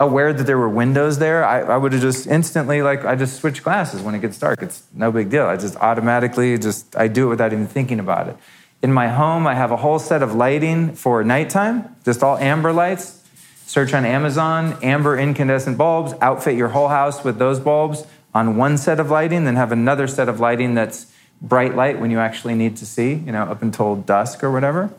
aware 0.00 0.32
that 0.32 0.44
there 0.44 0.58
were 0.58 0.68
windows 0.68 1.18
there, 1.18 1.44
I, 1.44 1.60
I 1.60 1.76
would 1.76 1.92
have 1.92 2.00
just 2.00 2.26
instantly, 2.26 2.82
like, 2.82 3.04
I 3.04 3.16
just 3.16 3.40
switch 3.40 3.64
glasses 3.64 4.00
when 4.00 4.14
it 4.14 4.20
gets 4.20 4.38
dark. 4.38 4.62
It's 4.62 4.82
no 4.94 5.10
big 5.10 5.30
deal. 5.30 5.46
I 5.46 5.56
just 5.56 5.76
automatically 5.76 6.56
just, 6.58 6.96
I 6.96 7.08
do 7.08 7.26
it 7.26 7.30
without 7.30 7.52
even 7.52 7.66
thinking 7.66 7.98
about 7.98 8.28
it. 8.28 8.36
In 8.80 8.92
my 8.92 9.08
home, 9.08 9.46
I 9.46 9.54
have 9.54 9.72
a 9.72 9.76
whole 9.76 9.98
set 9.98 10.22
of 10.22 10.34
lighting 10.34 10.94
for 10.94 11.24
nighttime, 11.24 11.96
just 12.04 12.22
all 12.22 12.38
amber 12.38 12.72
lights. 12.72 13.24
Search 13.66 13.92
on 13.92 14.04
Amazon, 14.04 14.78
amber 14.82 15.18
incandescent 15.18 15.76
bulbs, 15.76 16.14
outfit 16.20 16.56
your 16.56 16.68
whole 16.68 16.88
house 16.88 17.24
with 17.24 17.38
those 17.38 17.58
bulbs 17.60 18.06
on 18.32 18.56
one 18.56 18.78
set 18.78 19.00
of 19.00 19.10
lighting, 19.10 19.44
then 19.44 19.56
have 19.56 19.72
another 19.72 20.06
set 20.06 20.28
of 20.28 20.38
lighting 20.38 20.74
that's 20.74 21.12
bright 21.42 21.74
light 21.74 22.00
when 22.00 22.10
you 22.10 22.18
actually 22.18 22.54
need 22.54 22.76
to 22.76 22.86
see, 22.86 23.14
you 23.14 23.32
know, 23.32 23.42
up 23.42 23.62
until 23.62 23.96
dusk 23.96 24.44
or 24.44 24.50
whatever. 24.50 24.90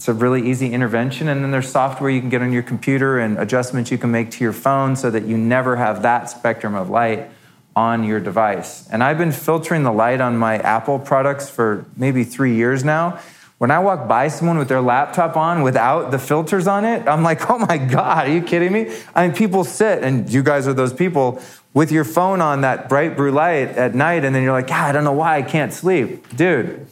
It's 0.00 0.08
a 0.08 0.14
really 0.14 0.48
easy 0.48 0.72
intervention. 0.72 1.28
And 1.28 1.44
then 1.44 1.50
there's 1.50 1.68
software 1.68 2.08
you 2.08 2.20
can 2.20 2.30
get 2.30 2.40
on 2.40 2.54
your 2.54 2.62
computer 2.62 3.18
and 3.18 3.38
adjustments 3.38 3.90
you 3.90 3.98
can 3.98 4.10
make 4.10 4.30
to 4.30 4.42
your 4.42 4.54
phone 4.54 4.96
so 4.96 5.10
that 5.10 5.24
you 5.24 5.36
never 5.36 5.76
have 5.76 6.00
that 6.00 6.30
spectrum 6.30 6.74
of 6.74 6.88
light 6.88 7.30
on 7.76 8.02
your 8.04 8.18
device. 8.18 8.88
And 8.88 9.04
I've 9.04 9.18
been 9.18 9.30
filtering 9.30 9.82
the 9.82 9.92
light 9.92 10.22
on 10.22 10.38
my 10.38 10.56
Apple 10.56 10.98
products 10.98 11.50
for 11.50 11.84
maybe 11.98 12.24
three 12.24 12.54
years 12.54 12.82
now. 12.82 13.20
When 13.58 13.70
I 13.70 13.78
walk 13.80 14.08
by 14.08 14.28
someone 14.28 14.56
with 14.56 14.68
their 14.68 14.80
laptop 14.80 15.36
on 15.36 15.60
without 15.60 16.10
the 16.10 16.18
filters 16.18 16.66
on 16.66 16.86
it, 16.86 17.06
I'm 17.06 17.22
like, 17.22 17.50
oh 17.50 17.58
my 17.58 17.76
God, 17.76 18.26
are 18.26 18.32
you 18.32 18.40
kidding 18.40 18.72
me? 18.72 18.90
I 19.14 19.26
mean, 19.26 19.36
people 19.36 19.64
sit, 19.64 20.02
and 20.02 20.32
you 20.32 20.42
guys 20.42 20.66
are 20.66 20.72
those 20.72 20.94
people, 20.94 21.42
with 21.74 21.92
your 21.92 22.04
phone 22.04 22.40
on 22.40 22.62
that 22.62 22.88
bright 22.88 23.18
blue 23.18 23.32
light 23.32 23.68
at 23.76 23.94
night, 23.94 24.24
and 24.24 24.34
then 24.34 24.44
you're 24.44 24.52
like, 24.52 24.70
I 24.70 24.92
don't 24.92 25.04
know 25.04 25.12
why 25.12 25.36
I 25.36 25.42
can't 25.42 25.74
sleep. 25.74 26.34
Dude, 26.34 26.86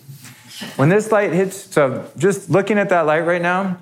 when 0.76 0.88
this 0.88 1.12
light 1.12 1.32
hits, 1.32 1.72
so 1.72 2.10
just 2.16 2.50
looking 2.50 2.78
at 2.78 2.88
that 2.88 3.02
light 3.02 3.20
right 3.20 3.42
now, 3.42 3.78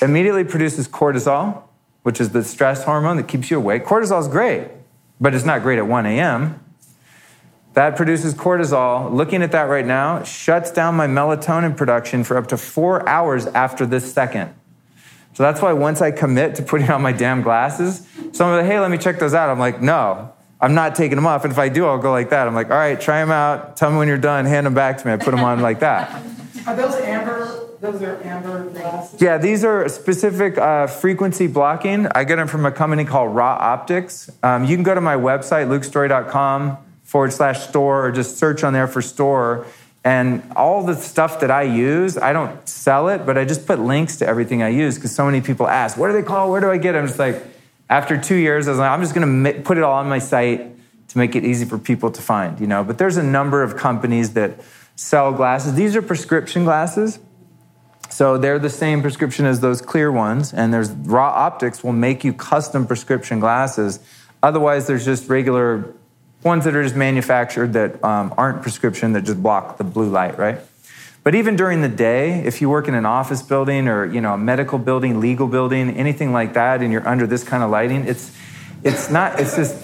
immediately 0.00 0.44
produces 0.44 0.88
cortisol, 0.88 1.62
which 2.02 2.20
is 2.20 2.30
the 2.30 2.44
stress 2.44 2.84
hormone 2.84 3.16
that 3.16 3.28
keeps 3.28 3.50
you 3.50 3.56
awake. 3.56 3.84
Cortisol 3.84 4.20
is 4.20 4.28
great, 4.28 4.68
but 5.20 5.34
it's 5.34 5.44
not 5.44 5.62
great 5.62 5.78
at 5.78 5.86
1 5.86 6.06
a.m. 6.06 6.60
That 7.74 7.96
produces 7.96 8.34
cortisol. 8.34 9.12
Looking 9.12 9.42
at 9.42 9.52
that 9.52 9.62
right 9.62 9.86
now 9.86 10.22
shuts 10.24 10.70
down 10.70 10.94
my 10.94 11.06
melatonin 11.06 11.76
production 11.76 12.22
for 12.22 12.36
up 12.36 12.48
to 12.48 12.56
four 12.56 13.08
hours 13.08 13.46
after 13.46 13.86
this 13.86 14.12
second. 14.12 14.54
So 15.34 15.42
that's 15.42 15.62
why 15.62 15.72
once 15.72 16.02
I 16.02 16.10
commit 16.10 16.56
to 16.56 16.62
putting 16.62 16.90
on 16.90 17.00
my 17.00 17.12
damn 17.12 17.40
glasses, 17.40 18.06
someone 18.32 18.58
like, 18.58 18.66
hey, 18.66 18.78
let 18.78 18.90
me 18.90 18.98
check 18.98 19.18
those 19.18 19.32
out. 19.32 19.48
I'm 19.48 19.58
like, 19.58 19.80
no, 19.80 20.32
I'm 20.62 20.74
not 20.74 20.94
taking 20.94 21.16
them 21.16 21.26
off. 21.26 21.42
And 21.44 21.52
if 21.52 21.58
I 21.58 21.68
do, 21.68 21.86
I'll 21.86 21.98
go 21.98 22.12
like 22.12 22.30
that. 22.30 22.46
I'm 22.46 22.54
like, 22.54 22.70
all 22.70 22.76
right, 22.76 22.98
try 22.98 23.20
them 23.20 23.32
out. 23.32 23.76
Tell 23.76 23.90
me 23.90 23.98
when 23.98 24.06
you're 24.06 24.16
done. 24.16 24.46
Hand 24.46 24.64
them 24.64 24.74
back 24.74 24.98
to 24.98 25.06
me. 25.06 25.12
I 25.12 25.16
put 25.16 25.32
them 25.32 25.42
on 25.42 25.60
like 25.60 25.80
that. 25.80 26.22
Are 26.66 26.76
those 26.76 26.94
amber? 26.94 27.68
Those 27.80 28.00
are 28.02 28.22
amber 28.22 28.70
glasses. 28.70 29.20
Yeah, 29.20 29.38
these 29.38 29.64
are 29.64 29.88
specific 29.88 30.56
uh, 30.56 30.86
frequency 30.86 31.48
blocking. 31.48 32.06
I 32.14 32.22
get 32.22 32.36
them 32.36 32.46
from 32.46 32.64
a 32.64 32.70
company 32.70 33.04
called 33.04 33.34
Ra 33.34 33.56
Optics. 33.56 34.30
Um, 34.44 34.64
you 34.64 34.76
can 34.76 34.84
go 34.84 34.94
to 34.94 35.00
my 35.00 35.16
website, 35.16 35.66
lukestorey.com 35.66 36.78
forward 37.02 37.32
slash 37.32 37.66
store, 37.66 38.06
or 38.06 38.12
just 38.12 38.38
search 38.38 38.62
on 38.62 38.72
there 38.72 38.86
for 38.86 39.02
store. 39.02 39.66
And 40.04 40.44
all 40.54 40.84
the 40.84 40.94
stuff 40.94 41.40
that 41.40 41.50
I 41.50 41.62
use, 41.62 42.16
I 42.16 42.32
don't 42.32 42.68
sell 42.68 43.08
it, 43.08 43.26
but 43.26 43.36
I 43.36 43.44
just 43.44 43.66
put 43.66 43.80
links 43.80 44.16
to 44.18 44.28
everything 44.28 44.62
I 44.62 44.68
use 44.68 44.94
because 44.94 45.12
so 45.12 45.26
many 45.26 45.40
people 45.40 45.66
ask, 45.66 45.98
what 45.98 46.06
do 46.06 46.12
they 46.12 46.22
call? 46.22 46.52
Where 46.52 46.60
do 46.60 46.70
I 46.70 46.76
get 46.76 46.94
it? 46.94 46.98
I'm 46.98 47.08
just 47.08 47.18
like, 47.18 47.42
after 47.92 48.16
two 48.16 48.36
years, 48.36 48.68
I 48.68 48.70
was 48.70 48.78
like, 48.78 48.90
I'm 48.90 49.02
just 49.02 49.14
going 49.14 49.44
to 49.44 49.60
put 49.60 49.76
it 49.76 49.84
all 49.84 49.98
on 49.98 50.08
my 50.08 50.18
site 50.18 50.60
to 51.08 51.18
make 51.18 51.36
it 51.36 51.44
easy 51.44 51.66
for 51.66 51.76
people 51.76 52.10
to 52.10 52.22
find, 52.22 52.58
you 52.58 52.66
know. 52.66 52.82
But 52.82 52.96
there's 52.96 53.18
a 53.18 53.22
number 53.22 53.62
of 53.62 53.76
companies 53.76 54.32
that 54.32 54.60
sell 54.96 55.30
glasses. 55.30 55.74
These 55.74 55.94
are 55.94 56.00
prescription 56.00 56.64
glasses. 56.64 57.18
So 58.08 58.38
they're 58.38 58.58
the 58.58 58.70
same 58.70 59.02
prescription 59.02 59.44
as 59.44 59.60
those 59.60 59.82
clear 59.82 60.10
ones. 60.10 60.54
And 60.54 60.72
there's 60.72 60.90
Ra 60.90 61.28
Optics 61.28 61.84
will 61.84 61.92
make 61.92 62.24
you 62.24 62.32
custom 62.32 62.86
prescription 62.86 63.40
glasses. 63.40 64.00
Otherwise, 64.42 64.86
there's 64.86 65.04
just 65.04 65.28
regular 65.28 65.94
ones 66.42 66.64
that 66.64 66.74
are 66.74 66.82
just 66.82 66.96
manufactured 66.96 67.74
that 67.74 68.02
um, 68.02 68.32
aren't 68.38 68.62
prescription 68.62 69.12
that 69.12 69.24
just 69.24 69.42
block 69.42 69.76
the 69.76 69.84
blue 69.84 70.08
light, 70.08 70.38
right? 70.38 70.60
But 71.24 71.36
even 71.36 71.54
during 71.54 71.82
the 71.82 71.88
day, 71.88 72.42
if 72.44 72.60
you 72.60 72.68
work 72.68 72.88
in 72.88 72.94
an 72.94 73.06
office 73.06 73.42
building 73.42 73.86
or 73.86 74.04
you 74.04 74.20
know 74.20 74.34
a 74.34 74.38
medical 74.38 74.78
building, 74.78 75.20
legal 75.20 75.46
building, 75.46 75.96
anything 75.96 76.32
like 76.32 76.54
that, 76.54 76.82
and 76.82 76.92
you're 76.92 77.06
under 77.06 77.26
this 77.26 77.44
kind 77.44 77.62
of 77.62 77.70
lighting, 77.70 78.06
it's 78.06 78.36
it's 78.82 79.10
not. 79.10 79.38
It's 79.38 79.54
just 79.54 79.76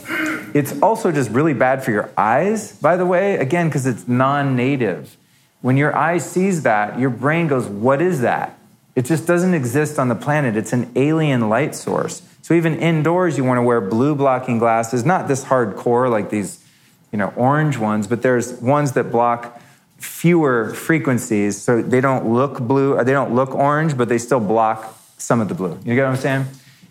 it's 0.55 0.81
also 0.83 1.13
just 1.13 1.31
really 1.31 1.55
bad 1.55 1.85
for 1.85 1.93
your 1.93 2.11
eyes. 2.17 2.73
By 2.81 2.97
the 2.97 3.07
way, 3.07 3.37
again 3.37 3.69
because 3.69 3.87
it's 3.87 4.09
non-native. 4.09 5.17
When 5.61 5.77
your 5.77 5.97
eye 5.97 6.19
sees 6.19 6.63
that, 6.63 6.99
your 6.99 7.11
brain 7.11 7.47
goes, 7.47 7.67
"What 7.67 8.03
is 8.03 8.21
that?" 8.23 8.59
It 8.97 9.05
just 9.05 9.27
doesn't 9.27 9.55
exist 9.55 9.99
on 9.99 10.09
the 10.09 10.17
planet. 10.17 10.57
It's 10.57 10.73
an 10.73 10.91
alien 10.97 11.49
light 11.49 11.77
source. 11.77 12.23
So 12.43 12.55
even 12.55 12.77
indoors, 12.77 13.37
you 13.37 13.45
want 13.45 13.59
to 13.59 13.63
wear 13.63 13.81
blue 13.81 14.17
blocking 14.17 14.59
glasses, 14.59 15.05
not 15.05 15.29
this 15.29 15.45
hardcore 15.45 16.11
like 16.11 16.31
these, 16.31 16.65
you 17.13 17.19
know, 17.19 17.33
orange 17.37 17.79
ones, 17.79 18.09
but 18.09 18.23
there's 18.23 18.55
ones 18.55 18.93
that 18.93 19.13
block 19.13 19.58
fewer 19.99 20.73
frequencies, 20.75 21.61
so 21.61 21.83
they 21.83 22.01
don't 22.01 22.33
look 22.33 22.61
blue, 22.61 23.03
they 23.05 23.13
don't 23.13 23.35
look 23.35 23.55
orange, 23.55 23.97
but 23.97 24.09
they 24.09 24.19
still 24.19 24.41
block 24.41 24.97
some 25.19 25.41
of 25.41 25.49
the 25.49 25.55
blue. 25.55 25.79
You 25.85 25.95
get 25.95 26.05
what 26.05 26.11
I'm 26.11 26.17
saying? 26.17 26.47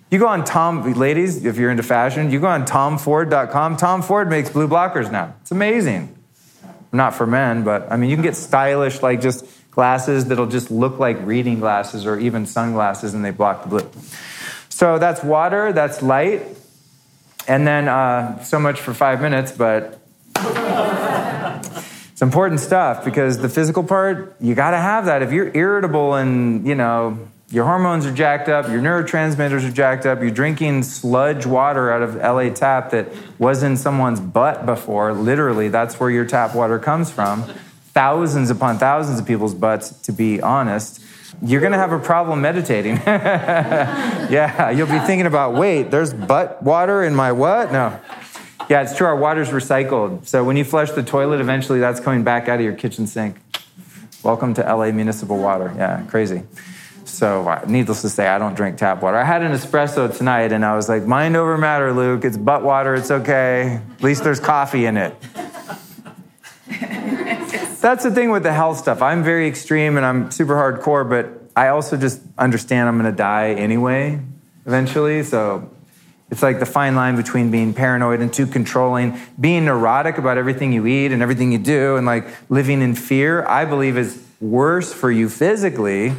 You 0.09 0.19
go 0.19 0.27
on 0.27 0.45
Tom, 0.45 0.93
ladies, 0.93 1.43
if 1.45 1.57
you're 1.57 1.71
into 1.71 1.83
fashion, 1.83 2.31
you 2.31 2.39
go 2.39 2.47
on 2.47 2.65
tomford.com. 2.65 3.75
Tom 3.77 4.01
Ford 4.01 4.29
makes 4.29 4.49
blue 4.49 4.67
blockers 4.67 5.11
now. 5.11 5.33
It's 5.41 5.51
amazing. 5.51 6.15
Not 6.93 7.13
for 7.13 7.27
men, 7.27 7.63
but 7.63 7.91
I 7.91 7.97
mean, 7.97 8.09
you 8.09 8.15
can 8.15 8.23
get 8.23 8.35
stylish, 8.35 9.01
like 9.01 9.19
just 9.19 9.45
glasses 9.71 10.25
that'll 10.25 10.47
just 10.47 10.71
look 10.71 10.97
like 10.97 11.17
reading 11.25 11.59
glasses 11.59 12.05
or 12.05 12.17
even 12.17 12.45
sunglasses 12.45 13.13
and 13.13 13.23
they 13.23 13.31
block 13.31 13.63
the 13.63 13.69
blue. 13.69 13.89
So 14.69 14.97
that's 14.97 15.23
water, 15.23 15.73
that's 15.73 16.01
light. 16.01 16.43
And 17.47 17.67
then, 17.67 17.87
uh, 17.87 18.41
so 18.43 18.59
much 18.59 18.79
for 18.79 18.93
five 18.93 19.21
minutes, 19.21 19.51
but 19.51 19.99
it's 22.17 22.23
important 22.23 22.59
stuff 22.59 23.05
because 23.05 23.37
the 23.37 23.47
physical 23.47 23.83
part, 23.83 24.35
you 24.41 24.55
got 24.55 24.71
to 24.71 24.77
have 24.77 25.05
that. 25.05 25.21
If 25.21 25.31
you're 25.31 25.55
irritable 25.55 26.15
and, 26.15 26.65
you 26.65 26.73
know, 26.73 27.19
your 27.51 27.63
hormones 27.65 28.07
are 28.07 28.11
jacked 28.11 28.49
up, 28.49 28.67
your 28.69 28.81
neurotransmitters 28.81 29.69
are 29.69 29.71
jacked 29.71 30.07
up, 30.07 30.21
you're 30.21 30.31
drinking 30.31 30.81
sludge 30.81 31.45
water 31.45 31.91
out 31.91 32.01
of 32.01 32.15
LA 32.15 32.49
tap 32.49 32.89
that 32.89 33.09
was 33.37 33.61
in 33.61 33.77
someone's 33.77 34.19
butt 34.19 34.65
before, 34.65 35.13
literally, 35.13 35.67
that's 35.67 35.99
where 35.99 36.09
your 36.09 36.25
tap 36.25 36.55
water 36.55 36.79
comes 36.79 37.11
from. 37.11 37.43
Thousands 37.93 38.49
upon 38.49 38.79
thousands 38.79 39.19
of 39.19 39.27
people's 39.27 39.53
butts, 39.53 39.91
to 40.01 40.11
be 40.11 40.41
honest. 40.41 40.99
You're 41.43 41.61
to 41.73 41.77
have 41.77 41.91
a 41.91 41.99
problem 41.99 42.41
meditating. 42.41 42.95
yeah, 43.05 44.71
you'll 44.71 44.87
be 44.87 44.97
thinking 44.97 45.27
about, 45.27 45.53
wait, 45.53 45.91
there's 45.91 46.15
butt 46.15 46.63
water 46.63 47.03
in 47.03 47.13
my 47.13 47.31
what? 47.31 47.71
No. 47.71 47.99
Yeah, 48.69 48.81
it's 48.81 48.97
true. 48.97 49.07
Our 49.07 49.15
water's 49.15 49.49
recycled. 49.49 50.27
So 50.27 50.43
when 50.43 50.57
you 50.57 50.65
flush 50.65 50.91
the 50.91 51.01
toilet, 51.01 51.39
eventually 51.39 51.79
that's 51.79 52.01
coming 52.01 52.23
back 52.23 52.49
out 52.49 52.59
of 52.59 52.65
your 52.65 52.73
kitchen 52.73 53.07
sink. 53.07 53.37
Welcome 54.23 54.53
to 54.55 54.61
LA 54.61 54.91
municipal 54.91 55.37
water. 55.37 55.73
Yeah, 55.77 56.03
crazy. 56.09 56.43
So, 57.05 57.47
uh, 57.47 57.63
needless 57.65 58.01
to 58.01 58.09
say, 58.09 58.27
I 58.27 58.37
don't 58.37 58.55
drink 58.55 58.77
tap 58.77 59.01
water. 59.01 59.15
I 59.15 59.23
had 59.23 59.41
an 59.41 59.53
espresso 59.53 60.15
tonight 60.15 60.51
and 60.51 60.65
I 60.65 60.75
was 60.75 60.89
like, 60.89 61.03
mind 61.03 61.37
over 61.37 61.57
matter, 61.57 61.93
Luke. 61.93 62.25
It's 62.25 62.35
butt 62.35 62.61
water. 62.61 62.93
It's 62.93 63.09
okay. 63.09 63.79
At 63.97 64.03
least 64.03 64.25
there's 64.25 64.41
coffee 64.41 64.85
in 64.85 64.97
it. 64.97 65.15
That's 67.79 68.03
the 68.03 68.11
thing 68.13 68.31
with 68.31 68.43
the 68.43 68.51
health 68.51 68.79
stuff. 68.79 69.01
I'm 69.01 69.23
very 69.23 69.47
extreme 69.47 69.95
and 69.95 70.05
I'm 70.05 70.29
super 70.29 70.55
hardcore, 70.55 71.09
but 71.09 71.49
I 71.55 71.69
also 71.69 71.95
just 71.95 72.21
understand 72.37 72.89
I'm 72.89 72.99
going 72.99 73.09
to 73.09 73.15
die 73.17 73.53
anyway, 73.53 74.19
eventually. 74.65 75.23
So 75.23 75.71
it's 76.29 76.43
like 76.43 76.59
the 76.59 76.65
fine 76.65 76.95
line 76.95 77.15
between 77.15 77.51
being 77.51 77.73
paranoid 77.73 78.19
and 78.19 78.33
too 78.33 78.47
controlling, 78.47 79.17
being 79.39 79.65
neurotic 79.65 80.17
about 80.17 80.37
everything 80.37 80.73
you 80.73 80.85
eat 80.85 81.11
and 81.11 81.21
everything 81.21 81.51
you 81.51 81.57
do, 81.57 81.95
and 81.95 82.05
like 82.05 82.27
living 82.49 82.81
in 82.81 82.95
fear, 82.95 83.45
I 83.45 83.65
believe 83.65 83.97
is 83.97 84.23
worse 84.41 84.93
for 84.93 85.09
you 85.09 85.29
physically 85.29 86.13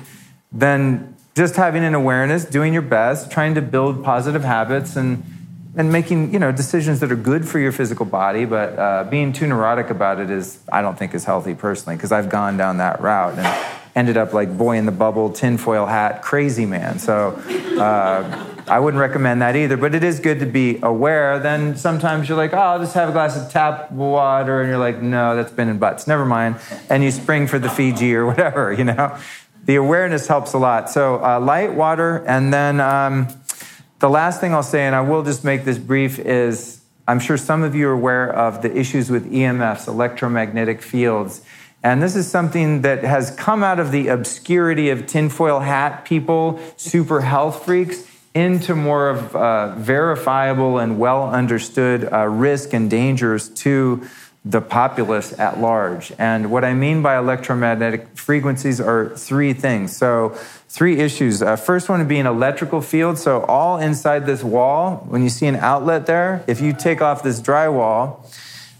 than 0.50 1.14
just 1.36 1.56
having 1.56 1.84
an 1.84 1.94
awareness, 1.94 2.44
doing 2.44 2.72
your 2.72 2.82
best, 2.82 3.30
trying 3.30 3.54
to 3.54 3.62
build 3.62 4.02
positive 4.02 4.44
habits 4.44 4.96
and 4.96 5.22
and 5.76 5.92
making 5.92 6.32
you 6.32 6.38
know 6.38 6.50
decisions 6.50 7.00
that 7.00 7.12
are 7.12 7.16
good 7.16 7.46
for 7.46 7.58
your 7.58 7.70
physical 7.70 8.04
body, 8.04 8.44
but 8.44 8.78
uh, 8.78 9.04
being 9.04 9.32
too 9.32 9.46
neurotic 9.46 9.90
about 9.90 10.18
it 10.18 10.30
is 10.30 10.58
I 10.72 10.82
don't 10.82 10.98
think 10.98 11.14
is 11.14 11.24
healthy 11.24 11.54
personally 11.54 11.96
because 11.96 12.10
I've 12.10 12.28
gone 12.28 12.56
down 12.56 12.78
that 12.78 13.00
route. 13.00 13.38
And 13.38 13.77
ended 13.94 14.16
up 14.16 14.32
like 14.32 14.56
boy 14.56 14.76
in 14.76 14.86
the 14.86 14.92
bubble, 14.92 15.30
tinfoil 15.30 15.86
hat, 15.86 16.22
crazy 16.22 16.66
man. 16.66 16.98
So 16.98 17.30
uh, 17.78 18.46
I 18.66 18.78
wouldn't 18.78 19.00
recommend 19.00 19.42
that 19.42 19.56
either. 19.56 19.76
But 19.76 19.94
it 19.94 20.04
is 20.04 20.20
good 20.20 20.40
to 20.40 20.46
be 20.46 20.78
aware. 20.82 21.38
Then 21.38 21.76
sometimes 21.76 22.28
you're 22.28 22.38
like, 22.38 22.52
oh, 22.52 22.58
I'll 22.58 22.78
just 22.78 22.94
have 22.94 23.08
a 23.08 23.12
glass 23.12 23.36
of 23.36 23.50
tap 23.50 23.90
water, 23.90 24.60
and 24.60 24.68
you're 24.68 24.78
like, 24.78 25.02
no, 25.02 25.36
that's 25.36 25.52
been 25.52 25.68
in 25.68 25.78
butts. 25.78 26.06
Never 26.06 26.24
mind. 26.24 26.56
And 26.88 27.02
you 27.02 27.10
spring 27.10 27.46
for 27.46 27.58
the 27.58 27.70
Fiji 27.70 28.14
or 28.14 28.26
whatever. 28.26 28.72
You 28.78 28.84
know, 28.84 29.18
the 29.64 29.74
awareness 29.74 30.28
helps 30.28 30.52
a 30.52 30.58
lot. 30.58 30.88
So 30.88 31.22
uh, 31.24 31.40
light 31.40 31.74
water, 31.74 32.24
and 32.26 32.52
then. 32.52 32.80
Um, 32.80 33.28
the 33.98 34.08
last 34.08 34.40
thing 34.40 34.54
I'll 34.54 34.62
say, 34.62 34.86
and 34.86 34.94
I 34.94 35.00
will 35.00 35.24
just 35.24 35.44
make 35.44 35.64
this 35.64 35.78
brief, 35.78 36.18
is 36.20 36.80
I'm 37.08 37.18
sure 37.18 37.36
some 37.36 37.62
of 37.62 37.74
you 37.74 37.88
are 37.88 37.92
aware 37.92 38.30
of 38.30 38.62
the 38.62 38.76
issues 38.76 39.10
with 39.10 39.32
EMFs, 39.32 39.88
electromagnetic 39.88 40.82
fields. 40.82 41.42
And 41.82 42.02
this 42.02 42.16
is 42.16 42.28
something 42.28 42.82
that 42.82 43.04
has 43.04 43.30
come 43.30 43.62
out 43.62 43.78
of 43.78 43.92
the 43.92 44.08
obscurity 44.08 44.90
of 44.90 45.06
tinfoil 45.06 45.60
hat 45.60 46.04
people, 46.04 46.60
super 46.76 47.20
health 47.20 47.64
freaks, 47.64 48.04
into 48.34 48.74
more 48.74 49.10
of 49.10 49.34
uh, 49.34 49.74
verifiable 49.76 50.78
and 50.78 50.98
well 50.98 51.30
understood 51.30 52.08
uh, 52.12 52.26
risk 52.26 52.72
and 52.72 52.90
dangers 52.90 53.48
to 53.48 54.06
the 54.44 54.60
populace 54.60 55.38
at 55.38 55.60
large. 55.60 56.12
And 56.18 56.50
what 56.50 56.64
I 56.64 56.72
mean 56.72 57.02
by 57.02 57.18
electromagnetic 57.18 58.16
frequencies 58.16 58.80
are 58.80 59.10
three 59.16 59.52
things. 59.52 59.96
So, 59.96 60.30
three 60.68 60.98
issues. 61.00 61.42
Uh, 61.42 61.56
first 61.56 61.88
one 61.88 61.98
would 61.98 62.08
be 62.08 62.18
an 62.18 62.26
electrical 62.26 62.80
field. 62.80 63.18
So, 63.18 63.42
all 63.44 63.78
inside 63.78 64.26
this 64.26 64.44
wall, 64.44 65.04
when 65.08 65.22
you 65.22 65.28
see 65.28 65.46
an 65.46 65.56
outlet 65.56 66.06
there, 66.06 66.44
if 66.46 66.60
you 66.60 66.72
take 66.72 67.02
off 67.02 67.22
this 67.22 67.40
drywall, 67.40 68.24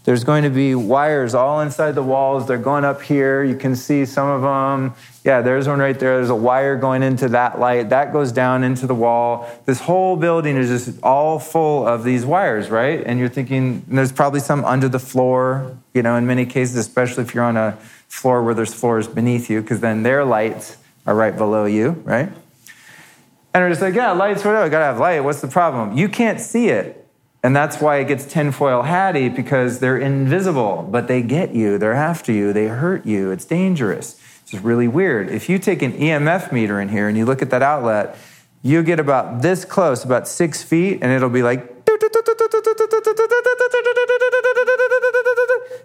there's 0.09 0.23
going 0.23 0.41
to 0.41 0.49
be 0.49 0.73
wires 0.73 1.35
all 1.35 1.61
inside 1.61 1.91
the 1.91 2.01
walls. 2.01 2.47
They're 2.47 2.57
going 2.57 2.83
up 2.83 2.99
here. 2.99 3.43
You 3.43 3.55
can 3.55 3.75
see 3.75 4.05
some 4.05 4.27
of 4.27 4.41
them. 4.41 4.95
Yeah, 5.23 5.41
there's 5.41 5.67
one 5.67 5.77
right 5.77 5.99
there. 5.99 6.15
There's 6.17 6.31
a 6.31 6.35
wire 6.35 6.75
going 6.77 7.03
into 7.03 7.27
that 7.27 7.59
light. 7.59 7.89
That 7.89 8.11
goes 8.11 8.31
down 8.31 8.63
into 8.63 8.87
the 8.87 8.95
wall. 8.95 9.47
This 9.67 9.79
whole 9.79 10.15
building 10.15 10.57
is 10.57 10.67
just 10.67 10.99
all 11.03 11.37
full 11.37 11.87
of 11.87 12.03
these 12.03 12.25
wires, 12.25 12.71
right? 12.71 13.03
And 13.05 13.19
you're 13.19 13.29
thinking 13.29 13.85
there's 13.87 14.11
probably 14.11 14.39
some 14.39 14.65
under 14.65 14.89
the 14.89 14.97
floor, 14.97 15.77
you 15.93 16.01
know, 16.01 16.15
in 16.15 16.25
many 16.25 16.47
cases, 16.47 16.77
especially 16.77 17.21
if 17.21 17.35
you're 17.35 17.43
on 17.43 17.55
a 17.55 17.77
floor 18.07 18.41
where 18.41 18.55
there's 18.55 18.73
floors 18.73 19.07
beneath 19.07 19.47
you, 19.47 19.61
because 19.61 19.79
then 19.79 20.01
their 20.01 20.25
lights 20.25 20.77
are 21.05 21.13
right 21.13 21.37
below 21.37 21.65
you, 21.65 21.91
right? 22.03 22.31
And 23.53 23.63
we're 23.63 23.69
just 23.69 23.83
like, 23.83 23.93
yeah, 23.93 24.09
lights, 24.13 24.43
whatever, 24.43 24.67
gotta 24.69 24.85
have 24.85 24.97
light. 24.97 25.19
What's 25.19 25.41
the 25.41 25.47
problem? 25.47 25.95
You 25.95 26.09
can't 26.09 26.39
see 26.39 26.69
it. 26.69 26.98
And 27.41 27.55
that's 27.55 27.79
why 27.79 27.97
it 27.97 28.07
gets 28.09 28.25
tinfoil 28.25 28.81
hatty 28.81 29.29
because 29.29 29.79
they're 29.79 29.97
invisible, 29.97 30.87
but 30.91 31.07
they 31.07 31.21
get 31.21 31.55
you, 31.55 31.77
they're 31.77 31.93
after 31.93 32.33
you, 32.33 32.51
they 32.51 32.67
hurt 32.67 33.05
you, 33.05 33.31
it's 33.31 33.45
dangerous. 33.45 34.19
It's 34.41 34.51
just 34.51 34.63
really 34.63 34.89
weird. 34.89 35.29
If 35.29 35.47
you 35.47 35.57
take 35.57 35.81
an 35.81 35.93
EMF 35.93 36.51
meter 36.51 36.81
in 36.81 36.89
here 36.89 37.07
and 37.07 37.17
you 37.17 37.25
look 37.25 37.41
at 37.41 37.49
that 37.51 37.61
outlet, 37.61 38.17
you 38.61 38.83
get 38.83 38.99
about 38.99 39.41
this 39.41 39.63
close, 39.63 40.03
about 40.03 40.27
six 40.27 40.61
feet, 40.61 40.99
and 41.01 41.13
it'll 41.13 41.29
be 41.29 41.43
like, 41.43 41.85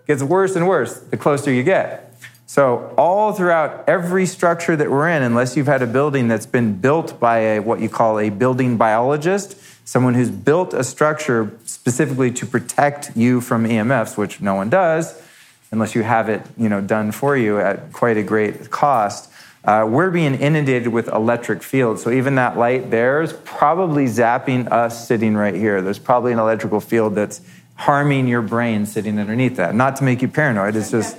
gets 0.06 0.22
worse 0.22 0.56
and 0.56 0.66
worse 0.66 0.98
the 0.98 1.16
closer 1.16 1.52
you 1.52 1.62
get. 1.62 2.10
So, 2.46 2.94
all 2.98 3.32
throughout 3.32 3.88
every 3.88 4.26
structure 4.26 4.76
that 4.76 4.90
we're 4.90 5.08
in, 5.08 5.22
unless 5.22 5.56
you've 5.56 5.66
had 5.66 5.82
a 5.82 5.86
building 5.86 6.28
that's 6.28 6.46
been 6.46 6.78
built 6.78 7.18
by 7.18 7.38
a, 7.38 7.60
what 7.60 7.80
you 7.80 7.88
call 7.88 8.18
a 8.18 8.28
building 8.30 8.76
biologist, 8.76 9.56
someone 9.84 10.14
who's 10.14 10.30
built 10.30 10.74
a 10.74 10.82
structure 10.82 11.56
specifically 11.64 12.30
to 12.32 12.46
protect 12.46 13.16
you 13.16 13.40
from 13.40 13.64
EMFs, 13.64 14.16
which 14.16 14.40
no 14.40 14.54
one 14.54 14.70
does, 14.70 15.20
unless 15.70 15.94
you 15.94 16.02
have 16.02 16.28
it 16.28 16.42
you 16.56 16.68
know, 16.68 16.80
done 16.80 17.12
for 17.12 17.36
you 17.36 17.58
at 17.58 17.92
quite 17.92 18.16
a 18.16 18.22
great 18.22 18.70
cost. 18.70 19.30
Uh, 19.64 19.86
we're 19.88 20.10
being 20.10 20.34
inundated 20.34 20.88
with 20.88 21.08
electric 21.08 21.62
fields. 21.62 22.02
So 22.02 22.10
even 22.10 22.34
that 22.34 22.58
light 22.58 22.90
there 22.90 23.22
is 23.22 23.32
probably 23.44 24.04
zapping 24.04 24.70
us 24.70 25.08
sitting 25.08 25.34
right 25.34 25.54
here. 25.54 25.80
There's 25.80 25.98
probably 25.98 26.32
an 26.32 26.38
electrical 26.38 26.80
field 26.80 27.14
that's 27.14 27.40
harming 27.76 28.28
your 28.28 28.42
brain 28.42 28.86
sitting 28.86 29.18
underneath 29.18 29.56
that. 29.56 29.74
Not 29.74 29.96
to 29.96 30.04
make 30.04 30.22
you 30.22 30.28
paranoid, 30.28 30.76
it's 30.76 30.90
just. 30.90 31.16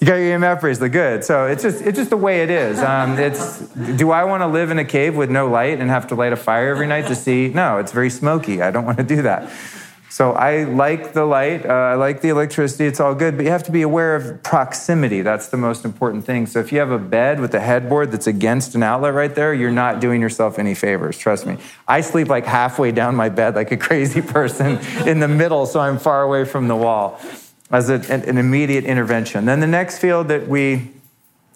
You 0.00 0.06
got 0.06 0.16
your 0.16 0.38
EMF 0.38 0.60
bracelet, 0.60 0.92
good. 0.92 1.24
So 1.24 1.46
it's 1.46 1.62
just 1.62 1.82
it's 1.82 1.96
just 1.96 2.10
the 2.10 2.16
way 2.16 2.42
it 2.42 2.50
is. 2.50 2.78
Um, 2.80 3.18
it's 3.18 3.60
do 3.96 4.10
I 4.10 4.24
want 4.24 4.42
to 4.42 4.46
live 4.46 4.70
in 4.70 4.78
a 4.78 4.84
cave 4.84 5.16
with 5.16 5.30
no 5.30 5.48
light 5.48 5.80
and 5.80 5.90
have 5.90 6.06
to 6.08 6.14
light 6.14 6.32
a 6.32 6.36
fire 6.36 6.70
every 6.70 6.86
night 6.86 7.06
to 7.08 7.14
see? 7.14 7.48
No, 7.48 7.78
it's 7.78 7.92
very 7.92 8.10
smoky. 8.10 8.62
I 8.62 8.70
don't 8.70 8.84
want 8.84 8.98
to 8.98 9.04
do 9.04 9.22
that. 9.22 9.50
So 10.10 10.32
I 10.32 10.64
like 10.64 11.12
the 11.12 11.24
light, 11.24 11.64
uh, 11.64 11.72
I 11.72 11.94
like 11.94 12.20
the 12.20 12.30
electricity, 12.30 12.84
it's 12.84 12.98
all 12.98 13.14
good, 13.14 13.36
but 13.36 13.44
you 13.44 13.52
have 13.52 13.62
to 13.62 13.70
be 13.70 13.82
aware 13.82 14.16
of 14.16 14.42
proximity. 14.42 15.22
That's 15.22 15.48
the 15.48 15.56
most 15.56 15.84
important 15.84 16.24
thing. 16.24 16.46
So 16.46 16.58
if 16.58 16.72
you 16.72 16.80
have 16.80 16.90
a 16.90 16.98
bed 16.98 17.38
with 17.38 17.54
a 17.54 17.60
headboard 17.60 18.10
that's 18.10 18.26
against 18.26 18.74
an 18.74 18.82
outlet 18.82 19.14
right 19.14 19.32
there, 19.32 19.54
you're 19.54 19.70
not 19.70 20.00
doing 20.00 20.20
yourself 20.20 20.58
any 20.58 20.74
favors, 20.74 21.16
trust 21.16 21.46
me. 21.46 21.58
I 21.86 22.00
sleep 22.00 22.28
like 22.28 22.44
halfway 22.44 22.90
down 22.90 23.14
my 23.14 23.28
bed 23.28 23.54
like 23.54 23.70
a 23.70 23.76
crazy 23.76 24.20
person 24.20 24.80
in 25.06 25.20
the 25.20 25.28
middle, 25.28 25.64
so 25.64 25.78
I'm 25.78 25.96
far 25.96 26.22
away 26.22 26.44
from 26.44 26.66
the 26.66 26.76
wall 26.76 27.20
as 27.70 27.88
a, 27.88 27.94
an, 28.12 28.38
immediate 28.38 28.84
intervention. 28.84 29.44
Then 29.44 29.60
the 29.60 29.66
next 29.66 29.98
field 29.98 30.28
that 30.28 30.48
we 30.48 30.90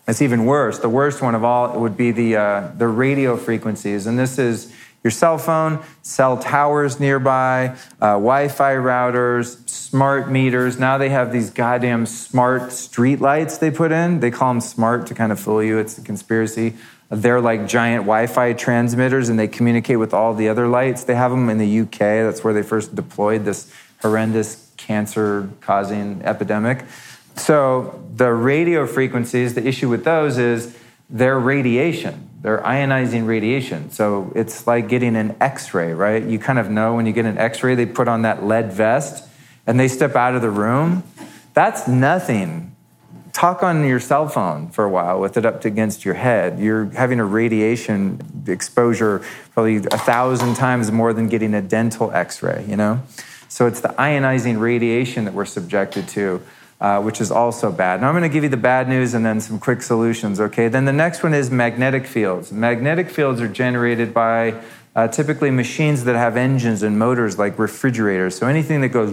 it's 0.06 0.20
even 0.20 0.44
worse. 0.44 0.78
The 0.78 0.88
worst 0.88 1.22
one 1.22 1.34
of 1.34 1.44
all 1.44 1.80
would 1.80 1.96
be 1.96 2.10
the, 2.10 2.36
uh, 2.36 2.70
the 2.76 2.88
radio 2.88 3.36
frequencies. 3.36 4.06
And 4.06 4.18
this 4.18 4.38
is 4.38 4.70
your 5.02 5.10
cell 5.10 5.38
phone, 5.38 5.82
cell 6.02 6.36
towers 6.36 7.00
nearby, 7.00 7.76
uh, 8.00 8.12
Wi 8.14 8.48
Fi 8.48 8.74
routers, 8.74 9.68
smart 9.68 10.30
meters. 10.30 10.78
Now 10.78 10.98
they 10.98 11.10
have 11.10 11.32
these 11.32 11.50
goddamn 11.50 12.06
smart 12.06 12.72
street 12.72 13.20
lights 13.20 13.58
they 13.58 13.70
put 13.70 13.92
in. 13.92 14.20
They 14.20 14.30
call 14.30 14.52
them 14.52 14.60
smart 14.60 15.06
to 15.08 15.14
kind 15.14 15.32
of 15.32 15.40
fool 15.40 15.62
you. 15.62 15.78
It's 15.78 15.98
a 15.98 16.02
conspiracy. 16.02 16.74
They're 17.10 17.40
like 17.40 17.68
giant 17.68 18.04
Wi 18.04 18.26
Fi 18.26 18.54
transmitters 18.54 19.28
and 19.28 19.38
they 19.38 19.48
communicate 19.48 19.98
with 19.98 20.14
all 20.14 20.34
the 20.34 20.48
other 20.48 20.66
lights. 20.68 21.04
They 21.04 21.14
have 21.14 21.30
them 21.30 21.48
in 21.50 21.58
the 21.58 21.80
UK. 21.80 21.98
That's 21.98 22.42
where 22.42 22.54
they 22.54 22.62
first 22.62 22.94
deployed 22.94 23.44
this 23.44 23.70
horrendous 24.00 24.63
cancer 24.84 25.48
causing 25.60 26.22
epidemic. 26.22 26.84
So 27.36 28.02
the 28.14 28.32
radio 28.32 28.86
frequencies, 28.86 29.54
the 29.54 29.66
issue 29.66 29.88
with 29.88 30.04
those 30.04 30.38
is 30.38 30.76
they're 31.10 31.38
radiation. 31.38 32.30
They're 32.42 32.58
ionizing 32.58 33.26
radiation. 33.26 33.90
So 33.90 34.30
it's 34.34 34.66
like 34.66 34.88
getting 34.88 35.16
an 35.16 35.34
x 35.40 35.72
ray, 35.72 35.94
right? 35.94 36.22
You 36.22 36.38
kind 36.38 36.58
of 36.58 36.70
know 36.70 36.94
when 36.94 37.06
you 37.06 37.12
get 37.12 37.24
an 37.24 37.38
x 37.38 37.62
ray, 37.62 37.74
they 37.74 37.86
put 37.86 38.06
on 38.06 38.22
that 38.22 38.44
lead 38.44 38.72
vest 38.72 39.26
and 39.66 39.80
they 39.80 39.88
step 39.88 40.14
out 40.14 40.34
of 40.34 40.42
the 40.42 40.50
room. 40.50 41.02
That's 41.54 41.88
nothing. 41.88 42.76
Talk 43.32 43.62
on 43.62 43.84
your 43.84 43.98
cell 43.98 44.28
phone 44.28 44.68
for 44.68 44.84
a 44.84 44.90
while 44.90 45.18
with 45.18 45.36
it 45.36 45.46
up 45.46 45.64
against 45.64 46.04
your 46.04 46.14
head. 46.14 46.58
You're 46.58 46.86
having 46.90 47.18
a 47.18 47.24
radiation 47.24 48.20
exposure 48.46 49.22
probably 49.52 49.76
a 49.76 49.98
thousand 49.98 50.54
times 50.54 50.92
more 50.92 51.12
than 51.12 51.28
getting 51.28 51.54
a 51.54 51.62
dental 51.62 52.12
x 52.12 52.42
ray, 52.42 52.64
you 52.68 52.76
know? 52.76 53.02
So 53.54 53.68
it's 53.68 53.78
the 53.78 53.90
ionizing 53.90 54.58
radiation 54.58 55.26
that 55.26 55.32
we're 55.32 55.44
subjected 55.44 56.08
to 56.08 56.42
uh, 56.80 57.00
which 57.00 57.20
is 57.20 57.30
also 57.30 57.70
bad. 57.70 58.00
Now, 58.00 58.08
I'm 58.08 58.14
going 58.14 58.28
to 58.28 58.28
give 58.28 58.42
you 58.42 58.50
the 58.50 58.56
bad 58.56 58.88
news 58.88 59.14
and 59.14 59.24
then 59.24 59.40
some 59.40 59.60
quick 59.60 59.80
solutions, 59.80 60.40
okay? 60.40 60.66
Then 60.66 60.86
the 60.86 60.92
next 60.92 61.22
one 61.22 61.32
is 61.32 61.50
magnetic 61.50 62.04
fields. 62.04 62.50
Magnetic 62.52 63.08
fields 63.08 63.40
are 63.40 63.48
generated 63.48 64.12
by 64.12 64.60
uh, 64.96 65.06
typically 65.06 65.52
machines 65.52 66.02
that 66.02 66.16
have 66.16 66.36
engines 66.36 66.82
and 66.82 66.98
motors 66.98 67.38
like 67.38 67.56
refrigerators. 67.58 68.36
So 68.36 68.48
anything 68.48 68.80
that 68.80 68.88
goes, 68.88 69.12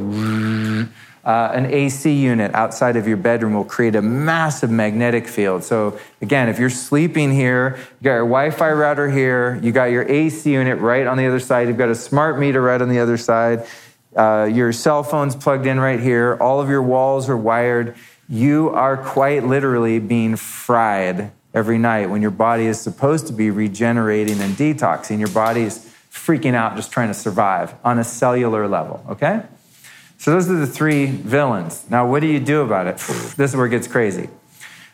uh, 1.24 1.52
an 1.54 1.68
AC 1.68 2.12
unit 2.12 2.52
outside 2.56 2.96
of 2.96 3.08
your 3.08 3.18
bedroom 3.18 3.54
will 3.54 3.64
create 3.64 3.96
a 3.96 4.02
massive 4.02 4.72
magnetic 4.72 5.28
field. 5.28 5.64
So 5.64 6.00
again, 6.20 6.50
if 6.50 6.58
you're 6.58 6.72
sleeping 6.72 7.32
here, 7.32 7.78
you 7.78 8.06
got 8.06 8.16
your 8.16 8.26
Wi-Fi 8.26 8.72
router 8.72 9.08
here, 9.08 9.60
you 9.62 9.72
got 9.72 9.92
your 9.92 10.04
AC 10.12 10.52
unit 10.52 10.80
right 10.80 11.06
on 11.06 11.18
the 11.18 11.28
other 11.28 11.40
side, 11.40 11.68
you've 11.68 11.78
got 11.78 11.90
a 11.90 11.96
smart 11.96 12.40
meter 12.40 12.60
right 12.60 12.82
on 12.82 12.90
the 12.90 13.00
other 13.00 13.18
side. 13.18 13.68
Uh, 14.16 14.50
your 14.52 14.74
cell 14.74 15.04
phone's 15.04 15.36
plugged 15.36 15.66
in 15.66 15.80
right 15.80 16.00
here. 16.00 16.38
All 16.42 16.60
of 16.60 16.70
your 16.70 16.82
walls 16.82 17.30
are 17.30 17.38
wired. 17.38 17.96
You 18.28 18.70
are 18.70 18.98
quite 18.98 19.46
literally 19.46 20.00
being 20.00 20.36
fried 20.36 21.32
every 21.54 21.78
night 21.78 22.10
when 22.10 22.22
your 22.22 22.32
body 22.32 22.66
is 22.66 22.80
supposed 22.80 23.28
to 23.28 23.34
be 23.34 23.50
regenerating 23.50 24.40
and 24.40 24.54
detoxing. 24.56 25.20
Your 25.20 25.30
body 25.30 25.62
is 25.62 25.92
freaking 26.12 26.54
out 26.54 26.76
just 26.76 26.92
trying 26.92 27.08
to 27.08 27.14
survive 27.14 27.74
on 27.84 28.00
a 28.00 28.04
cellular 28.04 28.68
level, 28.68 29.04
okay? 29.10 29.44
So 30.18 30.32
those 30.32 30.50
are 30.50 30.56
the 30.56 30.68
three 30.68 31.08
villains. 31.08 31.90
Now, 31.90 32.06
what 32.08 32.20
do 32.20 32.28
you 32.28 32.40
do 32.40 32.62
about 32.62 32.88
it? 32.88 32.98
This 33.38 33.52
is 33.52 33.56
where 33.56 33.66
it 33.66 33.72
gets 33.72 33.88
crazy. 33.88 34.30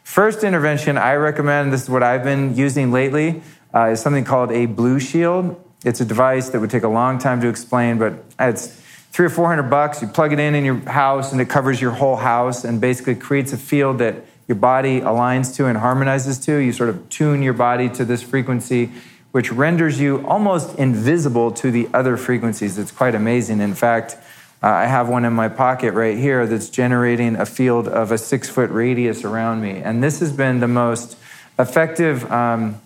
First 0.03 0.43
intervention 0.43 0.97
I 0.97 1.15
recommend, 1.15 1.73
this 1.73 1.83
is 1.83 1.89
what 1.89 2.01
I've 2.01 2.23
been 2.23 2.55
using 2.55 2.91
lately, 2.91 3.41
uh, 3.73 3.89
is 3.89 3.99
something 3.99 4.23
called 4.23 4.51
a 4.51 4.67
Blushield. 4.67 5.57
It's 5.83 5.99
a 5.99 6.05
device 6.05 6.49
that 6.49 6.61
would 6.61 6.69
take 6.69 6.83
a 6.83 6.87
long 6.87 7.19
time 7.19 7.41
to 7.41 7.49
explain, 7.49 7.97
but 7.97 8.23
it's 8.39 8.81
three 9.17 9.25
or 9.25 9.31
four 9.31 9.47
hundred 9.47 9.67
bucks. 9.67 9.99
You 9.99 10.07
plug 10.07 10.31
it 10.31 10.37
in 10.37 10.53
in 10.53 10.63
your 10.63 10.75
house, 10.75 11.31
and 11.31 11.41
it 11.41 11.49
covers 11.49 11.81
your 11.81 11.89
whole 11.89 12.17
house, 12.17 12.63
and 12.63 12.79
basically 12.79 13.15
creates 13.15 13.51
a 13.51 13.57
field 13.57 13.97
that 13.97 14.23
your 14.47 14.57
body 14.57 15.01
aligns 15.01 15.55
to 15.55 15.65
and 15.65 15.75
harmonizes 15.75 16.37
to. 16.45 16.57
You 16.57 16.71
sort 16.71 16.89
of 16.89 17.09
tune 17.09 17.41
your 17.41 17.53
body 17.53 17.89
to 17.89 18.05
this 18.05 18.21
frequency, 18.21 18.91
which 19.31 19.51
renders 19.51 19.99
you 19.99 20.23
almost 20.27 20.77
invisible 20.77 21.51
to 21.53 21.71
the 21.71 21.89
other 21.95 22.15
frequencies. 22.15 22.77
It's 22.77 22.91
quite 22.91 23.15
amazing. 23.15 23.59
In 23.59 23.73
fact, 23.73 24.17
uh, 24.61 24.67
I 24.67 24.85
have 24.85 25.09
one 25.09 25.25
in 25.25 25.33
my 25.33 25.49
pocket 25.49 25.95
right 25.95 26.15
here 26.15 26.45
that's 26.45 26.69
generating 26.69 27.37
a 27.37 27.45
field 27.47 27.87
of 27.87 28.11
a 28.11 28.19
six 28.19 28.47
foot 28.51 28.69
radius 28.69 29.23
around 29.23 29.61
me. 29.61 29.77
And 29.77 30.03
this 30.03 30.19
has 30.19 30.31
been 30.31 30.59
the 30.59 30.67
most 30.67 31.17
effective 31.57 32.31
um, 32.31 32.79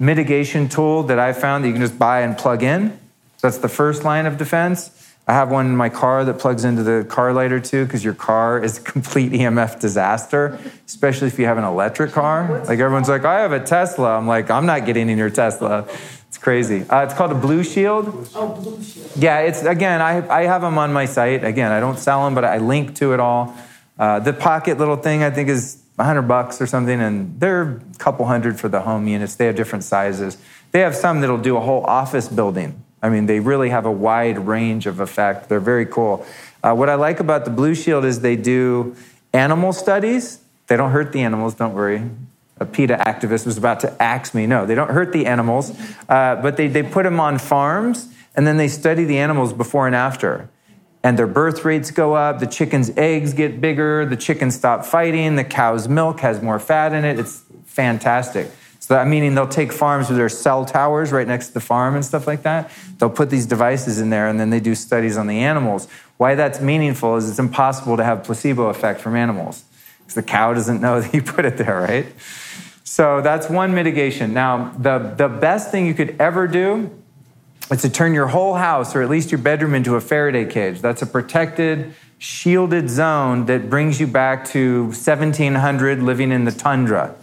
mitigation 0.00 0.68
tool 0.68 1.04
that 1.04 1.20
I've 1.20 1.38
found 1.38 1.62
that 1.62 1.68
you 1.68 1.74
can 1.74 1.82
just 1.82 1.96
buy 1.96 2.22
and 2.22 2.36
plug 2.36 2.64
in. 2.64 2.98
That's 3.40 3.58
the 3.58 3.68
first 3.68 4.02
line 4.02 4.26
of 4.26 4.36
defense. 4.36 4.90
I 5.28 5.32
have 5.32 5.50
one 5.50 5.66
in 5.66 5.76
my 5.76 5.88
car 5.88 6.24
that 6.24 6.34
plugs 6.34 6.64
into 6.64 6.84
the 6.84 7.04
car 7.04 7.32
lighter 7.32 7.58
too, 7.58 7.84
because 7.84 8.04
your 8.04 8.14
car 8.14 8.62
is 8.62 8.78
a 8.78 8.80
complete 8.80 9.32
EMF 9.40 9.80
disaster, 9.80 10.58
especially 10.86 11.26
if 11.26 11.38
you 11.38 11.46
have 11.46 11.58
an 11.58 11.64
electric 11.64 12.12
car. 12.12 12.62
Like 12.64 12.78
everyone's 12.78 13.08
like, 13.08 13.24
I 13.24 13.40
have 13.40 13.50
a 13.50 13.58
Tesla. 13.58 14.16
I'm 14.16 14.28
like, 14.28 14.50
I'm 14.50 14.66
not 14.66 14.86
getting 14.86 15.10
in 15.10 15.18
your 15.18 15.30
Tesla. 15.30 15.88
It's 16.28 16.38
crazy. 16.38 16.88
Uh, 16.88 17.02
it's 17.02 17.14
called 17.14 17.32
a 17.32 17.34
Blushield. 17.34 18.30
Oh, 18.36 18.62
Blushield. 18.62 19.20
Yeah, 19.20 19.40
it's 19.40 19.62
again, 19.62 20.00
I, 20.00 20.28
I 20.28 20.42
have 20.44 20.62
them 20.62 20.78
on 20.78 20.92
my 20.92 21.06
site. 21.06 21.42
Again, 21.42 21.72
I 21.72 21.80
don't 21.80 21.98
sell 21.98 22.24
them, 22.24 22.34
but 22.36 22.44
I 22.44 22.58
link 22.58 22.94
to 22.96 23.12
it 23.12 23.18
all. 23.18 23.56
Uh, 23.98 24.20
the 24.20 24.32
pocket 24.32 24.78
little 24.78 24.96
thing 24.96 25.24
I 25.24 25.30
think 25.30 25.48
is 25.48 25.82
100 25.96 26.22
bucks 26.22 26.60
or 26.60 26.66
something, 26.66 27.00
and 27.00 27.40
they're 27.40 27.62
a 27.62 27.80
couple 27.98 28.26
hundred 28.26 28.60
for 28.60 28.68
the 28.68 28.82
home 28.82 29.08
units. 29.08 29.34
They 29.34 29.46
have 29.46 29.56
different 29.56 29.82
sizes. 29.82 30.38
They 30.70 30.80
have 30.80 30.94
some 30.94 31.20
that'll 31.20 31.38
do 31.38 31.56
a 31.56 31.60
whole 31.60 31.82
office 31.84 32.28
building 32.28 32.84
I 33.06 33.08
mean, 33.08 33.26
they 33.26 33.38
really 33.38 33.68
have 33.68 33.86
a 33.86 33.90
wide 33.90 34.48
range 34.48 34.86
of 34.86 34.98
effect. 34.98 35.48
They're 35.48 35.60
very 35.60 35.86
cool. 35.86 36.26
Uh, 36.60 36.74
what 36.74 36.88
I 36.88 36.96
like 36.96 37.20
about 37.20 37.44
the 37.44 37.52
Blushield 37.52 38.04
is 38.04 38.20
they 38.20 38.34
do 38.34 38.96
animal 39.32 39.72
studies. 39.72 40.40
They 40.66 40.76
don't 40.76 40.90
hurt 40.90 41.12
the 41.12 41.22
animals, 41.22 41.54
don't 41.54 41.72
worry. 41.72 42.02
A 42.58 42.66
PETA 42.66 42.96
activist 42.96 43.46
was 43.46 43.56
about 43.56 43.78
to 43.80 44.02
axe 44.02 44.34
me. 44.34 44.48
No, 44.48 44.66
they 44.66 44.74
don't 44.74 44.90
hurt 44.90 45.12
the 45.12 45.26
animals, 45.26 45.70
uh, 46.08 46.34
but 46.42 46.56
they, 46.56 46.66
they 46.66 46.82
put 46.82 47.04
them 47.04 47.20
on 47.20 47.38
farms 47.38 48.12
and 48.34 48.44
then 48.44 48.56
they 48.56 48.66
study 48.66 49.04
the 49.04 49.18
animals 49.18 49.52
before 49.52 49.86
and 49.86 49.94
after. 49.94 50.48
And 51.04 51.16
their 51.16 51.28
birth 51.28 51.64
rates 51.64 51.92
go 51.92 52.14
up, 52.14 52.40
the 52.40 52.46
chicken's 52.48 52.90
eggs 52.96 53.34
get 53.34 53.60
bigger, 53.60 54.04
the 54.04 54.16
chickens 54.16 54.56
stop 54.56 54.84
fighting, 54.84 55.36
the 55.36 55.44
cow's 55.44 55.86
milk 55.86 56.18
has 56.20 56.42
more 56.42 56.58
fat 56.58 56.92
in 56.92 57.04
it. 57.04 57.20
It's 57.20 57.44
fantastic. 57.66 58.50
So 58.86 58.94
that 58.94 59.08
meaning 59.08 59.34
they'll 59.34 59.48
take 59.48 59.72
farms 59.72 60.08
where 60.08 60.16
there's 60.16 60.38
cell 60.38 60.64
towers 60.64 61.10
right 61.10 61.26
next 61.26 61.48
to 61.48 61.54
the 61.54 61.60
farm 61.60 61.96
and 61.96 62.04
stuff 62.04 62.28
like 62.28 62.44
that. 62.44 62.70
They'll 62.98 63.10
put 63.10 63.30
these 63.30 63.44
devices 63.44 63.98
in 63.98 64.10
there 64.10 64.28
and 64.28 64.38
then 64.38 64.50
they 64.50 64.60
do 64.60 64.76
studies 64.76 65.16
on 65.16 65.26
the 65.26 65.40
animals. 65.40 65.88
Why 66.18 66.36
that's 66.36 66.60
meaningful 66.60 67.16
is 67.16 67.28
it's 67.28 67.40
impossible 67.40 67.96
to 67.96 68.04
have 68.04 68.22
placebo 68.22 68.68
effect 68.68 69.00
from 69.00 69.16
animals 69.16 69.64
because 69.98 70.14
the 70.14 70.22
cow 70.22 70.54
doesn't 70.54 70.80
know 70.80 71.00
that 71.02 71.12
you 71.12 71.20
put 71.20 71.44
it 71.44 71.56
there, 71.56 71.80
right? 71.80 72.06
So 72.84 73.20
that's 73.22 73.50
one 73.50 73.74
mitigation. 73.74 74.32
Now, 74.32 74.72
the, 74.78 74.98
the 75.16 75.28
best 75.28 75.72
thing 75.72 75.86
you 75.86 75.94
could 75.94 76.14
ever 76.20 76.46
do 76.46 76.88
is 77.72 77.82
to 77.82 77.90
turn 77.90 78.14
your 78.14 78.28
whole 78.28 78.54
house 78.54 78.94
or 78.94 79.02
at 79.02 79.10
least 79.10 79.32
your 79.32 79.40
bedroom 79.40 79.74
into 79.74 79.96
a 79.96 80.00
Faraday 80.00 80.44
cage. 80.44 80.80
That's 80.80 81.02
a 81.02 81.06
protected, 81.06 81.92
shielded 82.18 82.88
zone 82.88 83.46
that 83.46 83.68
brings 83.68 83.98
you 83.98 84.06
back 84.06 84.44
to 84.50 84.84
1700 84.84 86.04
living 86.04 86.30
in 86.30 86.44
the 86.44 86.52
tundra 86.52 87.16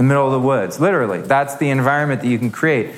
the 0.00 0.04
middle 0.04 0.24
of 0.24 0.32
the 0.32 0.40
woods, 0.40 0.80
literally. 0.80 1.20
That's 1.20 1.56
the 1.56 1.68
environment 1.68 2.22
that 2.22 2.28
you 2.28 2.38
can 2.38 2.50
create. 2.50 2.94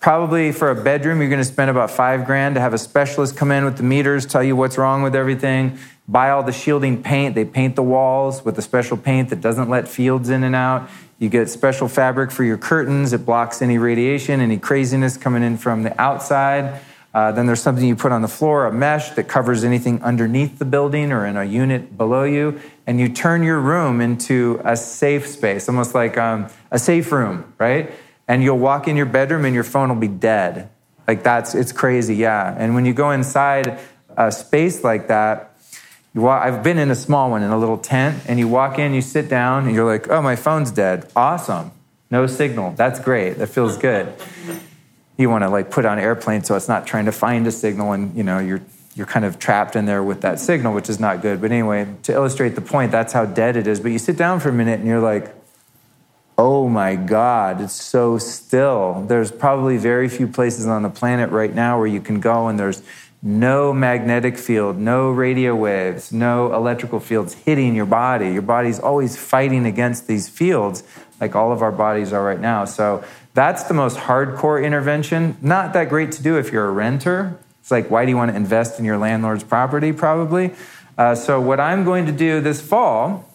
Probably 0.00 0.50
for 0.50 0.70
a 0.70 0.74
bedroom, 0.74 1.20
you're 1.20 1.30
going 1.30 1.38
to 1.38 1.44
spend 1.44 1.70
about 1.70 1.88
five 1.88 2.26
grand 2.26 2.56
to 2.56 2.60
have 2.60 2.74
a 2.74 2.78
specialist 2.78 3.36
come 3.36 3.52
in 3.52 3.64
with 3.64 3.76
the 3.76 3.84
meters, 3.84 4.26
tell 4.26 4.42
you 4.42 4.56
what's 4.56 4.76
wrong 4.76 5.04
with 5.04 5.14
everything, 5.14 5.78
buy 6.08 6.30
all 6.30 6.42
the 6.42 6.50
shielding 6.50 7.00
paint. 7.00 7.36
They 7.36 7.44
paint 7.44 7.76
the 7.76 7.84
walls 7.84 8.44
with 8.44 8.58
a 8.58 8.62
special 8.62 8.96
paint 8.96 9.28
that 9.28 9.40
doesn't 9.40 9.70
let 9.70 9.86
fields 9.86 10.30
in 10.30 10.42
and 10.42 10.56
out. 10.56 10.90
You 11.20 11.28
get 11.28 11.48
special 11.48 11.86
fabric 11.86 12.32
for 12.32 12.42
your 12.42 12.58
curtains. 12.58 13.12
It 13.12 13.24
blocks 13.24 13.62
any 13.62 13.78
radiation, 13.78 14.40
any 14.40 14.58
craziness 14.58 15.16
coming 15.16 15.44
in 15.44 15.58
from 15.58 15.84
the 15.84 16.02
outside. 16.02 16.80
Uh, 17.14 17.30
then 17.32 17.46
there's 17.46 17.60
something 17.60 17.84
you 17.84 17.94
put 17.94 18.10
on 18.10 18.22
the 18.22 18.28
floor, 18.28 18.66
a 18.66 18.72
mesh 18.72 19.10
that 19.10 19.24
covers 19.24 19.64
anything 19.64 20.02
underneath 20.02 20.58
the 20.58 20.64
building 20.64 21.12
or 21.12 21.26
in 21.26 21.36
a 21.36 21.44
unit 21.44 21.96
below 21.96 22.24
you. 22.24 22.60
And 22.86 22.98
you 22.98 23.08
turn 23.08 23.42
your 23.42 23.60
room 23.60 24.00
into 24.00 24.60
a 24.64 24.76
safe 24.76 25.26
space, 25.26 25.68
almost 25.68 25.94
like 25.94 26.16
um, 26.16 26.48
a 26.70 26.78
safe 26.78 27.12
room, 27.12 27.52
right? 27.58 27.92
And 28.26 28.42
you'll 28.42 28.58
walk 28.58 28.88
in 28.88 28.96
your 28.96 29.06
bedroom 29.06 29.44
and 29.44 29.54
your 29.54 29.64
phone 29.64 29.90
will 29.90 29.96
be 29.96 30.08
dead. 30.08 30.70
Like 31.06 31.22
that's, 31.22 31.54
it's 31.54 31.72
crazy, 31.72 32.14
yeah. 32.14 32.54
And 32.56 32.74
when 32.74 32.86
you 32.86 32.94
go 32.94 33.10
inside 33.10 33.78
a 34.16 34.32
space 34.32 34.82
like 34.82 35.08
that, 35.08 35.52
Walk, 36.14 36.44
I've 36.44 36.62
been 36.62 36.78
in 36.78 36.90
a 36.90 36.94
small 36.94 37.30
one 37.30 37.42
in 37.42 37.50
a 37.50 37.58
little 37.58 37.78
tent, 37.78 38.22
and 38.28 38.38
you 38.38 38.46
walk 38.46 38.78
in, 38.78 38.92
you 38.92 39.00
sit 39.00 39.30
down, 39.30 39.64
and 39.64 39.74
you're 39.74 39.86
like, 39.86 40.10
oh, 40.10 40.20
my 40.20 40.36
phone's 40.36 40.70
dead. 40.70 41.10
Awesome. 41.16 41.70
No 42.10 42.26
signal. 42.26 42.72
That's 42.76 43.00
great. 43.00 43.38
That 43.38 43.46
feels 43.46 43.78
good. 43.78 44.12
You 45.22 45.30
want 45.30 45.44
to 45.44 45.48
like 45.48 45.70
put 45.70 45.84
on 45.84 45.98
airplane 45.98 46.42
so 46.42 46.56
it's 46.56 46.68
not 46.68 46.86
trying 46.86 47.06
to 47.06 47.12
find 47.12 47.46
a 47.46 47.52
signal, 47.52 47.92
and 47.92 48.14
you 48.16 48.24
know 48.24 48.38
you're 48.38 48.62
you're 48.94 49.06
kind 49.06 49.24
of 49.24 49.38
trapped 49.38 49.76
in 49.76 49.86
there 49.86 50.02
with 50.02 50.20
that 50.20 50.38
signal, 50.38 50.74
which 50.74 50.90
is 50.90 51.00
not 51.00 51.22
good. 51.22 51.40
But 51.40 51.50
anyway, 51.50 51.86
to 52.02 52.12
illustrate 52.12 52.54
the 52.54 52.60
point, 52.60 52.92
that's 52.92 53.12
how 53.12 53.24
dead 53.24 53.56
it 53.56 53.66
is. 53.66 53.80
But 53.80 53.92
you 53.92 53.98
sit 53.98 54.16
down 54.16 54.40
for 54.40 54.50
a 54.50 54.52
minute, 54.52 54.80
and 54.80 54.88
you're 54.88 55.00
like, 55.00 55.34
oh 56.38 56.68
my 56.68 56.96
God, 56.96 57.60
it's 57.60 57.80
so 57.80 58.18
still. 58.18 59.04
There's 59.06 59.30
probably 59.30 59.76
very 59.76 60.08
few 60.08 60.26
places 60.26 60.66
on 60.66 60.82
the 60.82 60.90
planet 60.90 61.30
right 61.30 61.54
now 61.54 61.78
where 61.78 61.86
you 61.86 62.00
can 62.00 62.20
go 62.20 62.48
and 62.48 62.58
there's 62.58 62.82
no 63.22 63.72
magnetic 63.72 64.36
field, 64.36 64.76
no 64.76 65.10
radio 65.10 65.54
waves, 65.54 66.12
no 66.12 66.52
electrical 66.52 66.98
fields 66.98 67.34
hitting 67.34 67.74
your 67.76 67.86
body. 67.86 68.32
Your 68.32 68.42
body's 68.42 68.80
always 68.80 69.16
fighting 69.16 69.64
against 69.66 70.08
these 70.08 70.28
fields, 70.28 70.82
like 71.20 71.36
all 71.36 71.52
of 71.52 71.62
our 71.62 71.70
bodies 71.70 72.12
are 72.12 72.24
right 72.24 72.40
now. 72.40 72.64
So 72.64 73.04
that's 73.34 73.64
the 73.64 73.74
most 73.74 73.96
hardcore 73.96 74.62
intervention. 74.62 75.36
Not 75.40 75.72
that 75.72 75.88
great 75.88 76.12
to 76.12 76.22
do 76.22 76.38
if 76.38 76.52
you're 76.52 76.66
a 76.66 76.72
renter. 76.72 77.38
It's 77.60 77.70
like, 77.70 77.90
why 77.90 78.04
do 78.04 78.10
you 78.10 78.16
want 78.16 78.30
to 78.30 78.36
invest 78.36 78.78
in 78.78 78.84
your 78.84 78.98
landlord's 78.98 79.44
property? 79.44 79.92
Probably. 79.92 80.52
Uh, 80.98 81.14
so, 81.14 81.40
what 81.40 81.58
I'm 81.58 81.84
going 81.84 82.06
to 82.06 82.12
do 82.12 82.40
this 82.40 82.60
fall, 82.60 83.28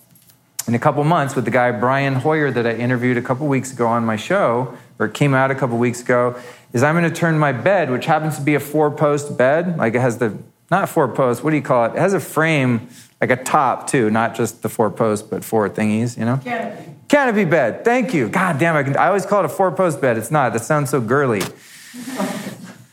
in 0.68 0.76
a 0.76 0.80
couple 0.80 1.04
months, 1.04 1.36
with 1.36 1.46
the 1.46 1.52
guy 1.52 1.72
Brian 1.72 2.16
Hoyer 2.16 2.52
that 2.52 2.68
I 2.68 2.74
interviewed 2.74 3.18
a 3.18 3.22
couple 3.22 3.48
weeks 3.48 3.72
ago 3.72 3.88
on 3.88 4.06
my 4.06 4.16
show, 4.16 4.78
or 5.00 5.08
came 5.08 5.34
out 5.34 5.50
a 5.50 5.56
couple 5.56 5.78
weeks 5.78 6.02
ago, 6.02 6.40
is 6.74 6.84
I'm 6.84 6.96
going 6.96 7.10
to 7.10 7.16
turn 7.16 7.40
my 7.40 7.52
bed, 7.52 7.90
which 7.90 8.06
happens 8.06 8.36
to 8.38 8.42
be 8.42 8.56
a 8.56 8.60
four 8.60 8.92
post 8.92 9.38
bed, 9.38 9.78
like 9.78 9.96
it 9.96 10.02
has 10.02 10.18
the, 10.18 10.38
not 10.70 10.90
four 10.90 11.08
posts, 11.08 11.44
what 11.44 11.52
do 11.52 11.56
you 11.56 11.62
call 11.62 11.86
it? 11.86 11.96
It 11.96 12.00
has 12.00 12.14
a 12.14 12.20
frame, 12.20 12.90
like 13.22 13.32
a 13.32 13.42
top 13.42 13.88
too, 13.88 14.10
not 14.10 14.36
just 14.36 14.62
the 14.62 14.70
four 14.70 14.92
posts, 14.92 15.28
but 15.28 15.44
four 15.44 15.70
thingies, 15.70 16.18
you 16.18 16.26
know? 16.26 16.38
Canopy. 16.38 16.97
Canopy 17.08 17.46
bed. 17.46 17.86
Thank 17.86 18.14
you. 18.14 18.30
God 18.30 18.60
damn, 18.60 18.76
I, 18.76 18.84
can, 18.84 18.98
I 18.98 19.08
always 19.08 19.26
call 19.26 19.40
it 19.40 19.46
a 19.46 19.50
four 19.50 19.72
post 19.72 20.02
bed. 20.02 20.18
It's 20.18 20.32
not. 20.32 20.54
That 20.54 20.64
sounds 20.64 20.90
so 20.90 21.00
girly. 21.00 21.42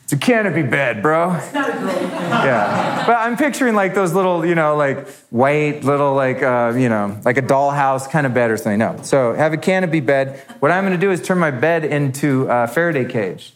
It's 0.05 0.13
a 0.13 0.17
canopy 0.17 0.61
bed, 0.61 1.01
bro. 1.01 1.33
It's 1.33 1.51
not 1.51 1.69
a 1.69 1.73
girl. 1.73 1.91
Yeah. 1.91 3.03
But 3.07 3.15
I'm 3.17 3.35
picturing 3.37 3.73
like 3.73 3.95
those 3.95 4.13
little, 4.13 4.45
you 4.45 4.53
know, 4.53 4.75
like 4.75 5.07
white 5.31 5.83
little, 5.83 6.13
like, 6.13 6.43
uh, 6.43 6.73
you 6.77 6.89
know, 6.89 7.19
like 7.25 7.37
a 7.37 7.41
dollhouse 7.41 8.09
kind 8.09 8.27
of 8.27 8.33
bed 8.33 8.51
or 8.51 8.57
something. 8.57 8.77
No. 8.77 8.99
So 9.01 9.33
have 9.33 9.51
a 9.51 9.57
canopy 9.57 10.01
bed. 10.01 10.39
What 10.59 10.71
I'm 10.71 10.83
going 10.85 10.93
to 10.93 10.99
do 10.99 11.11
is 11.11 11.21
turn 11.23 11.39
my 11.39 11.49
bed 11.49 11.83
into 11.83 12.47
a 12.49 12.67
Faraday 12.67 13.05
cage. 13.05 13.53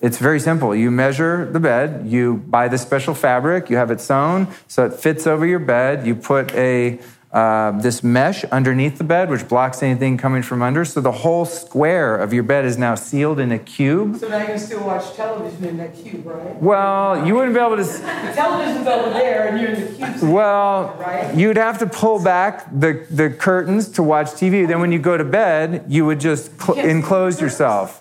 It's 0.00 0.18
very 0.18 0.40
simple. 0.40 0.74
You 0.74 0.90
measure 0.90 1.50
the 1.50 1.60
bed, 1.60 2.06
you 2.06 2.38
buy 2.48 2.68
the 2.68 2.76
special 2.76 3.14
fabric, 3.14 3.70
you 3.70 3.76
have 3.76 3.90
it 3.90 4.00
sewn 4.00 4.48
so 4.66 4.84
it 4.84 4.92
fits 4.92 5.26
over 5.26 5.46
your 5.46 5.60
bed. 5.60 6.06
You 6.06 6.14
put 6.14 6.52
a 6.54 6.98
uh, 7.34 7.72
this 7.80 8.04
mesh 8.04 8.44
underneath 8.44 8.96
the 8.96 9.02
bed, 9.04 9.28
which 9.28 9.48
blocks 9.48 9.82
anything 9.82 10.16
coming 10.16 10.40
from 10.40 10.62
under. 10.62 10.84
So 10.84 11.00
the 11.00 11.10
whole 11.10 11.44
square 11.44 12.16
of 12.16 12.32
your 12.32 12.44
bed 12.44 12.64
is 12.64 12.78
now 12.78 12.94
sealed 12.94 13.40
in 13.40 13.50
a 13.50 13.58
cube. 13.58 14.18
So 14.18 14.28
now 14.28 14.38
you 14.38 14.46
can 14.46 14.58
still 14.60 14.84
watch 14.86 15.14
television 15.16 15.64
in 15.64 15.76
that 15.78 15.96
cube, 15.96 16.24
right? 16.24 16.54
Well, 16.62 17.26
you 17.26 17.34
wouldn't 17.34 17.52
be 17.54 17.60
able 17.60 17.76
to. 17.76 17.82
The 17.82 18.32
television's 18.36 18.86
over 18.86 19.10
there 19.10 19.48
and 19.48 19.60
you're 19.60 19.70
in 19.72 19.80
the 19.84 19.92
cube. 20.20 20.32
Well, 20.32 20.96
Right. 21.00 21.34
you'd 21.34 21.56
have 21.56 21.78
to 21.80 21.86
pull 21.86 22.22
back 22.22 22.66
the, 22.70 23.04
the 23.10 23.30
curtains 23.30 23.88
to 23.90 24.02
watch 24.04 24.28
TV. 24.28 24.66
Then 24.68 24.80
when 24.80 24.92
you 24.92 25.00
go 25.00 25.16
to 25.16 25.24
bed, 25.24 25.86
you 25.88 26.06
would 26.06 26.20
just 26.20 26.52
cl- 26.62 26.76
Yes. 26.76 26.86
enclose 26.86 27.40
yourself. 27.40 28.00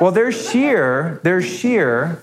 Well, 0.00 0.10
they're 0.10 0.32
sheer. 0.32 1.20
They're 1.22 1.40
sheer. 1.42 2.18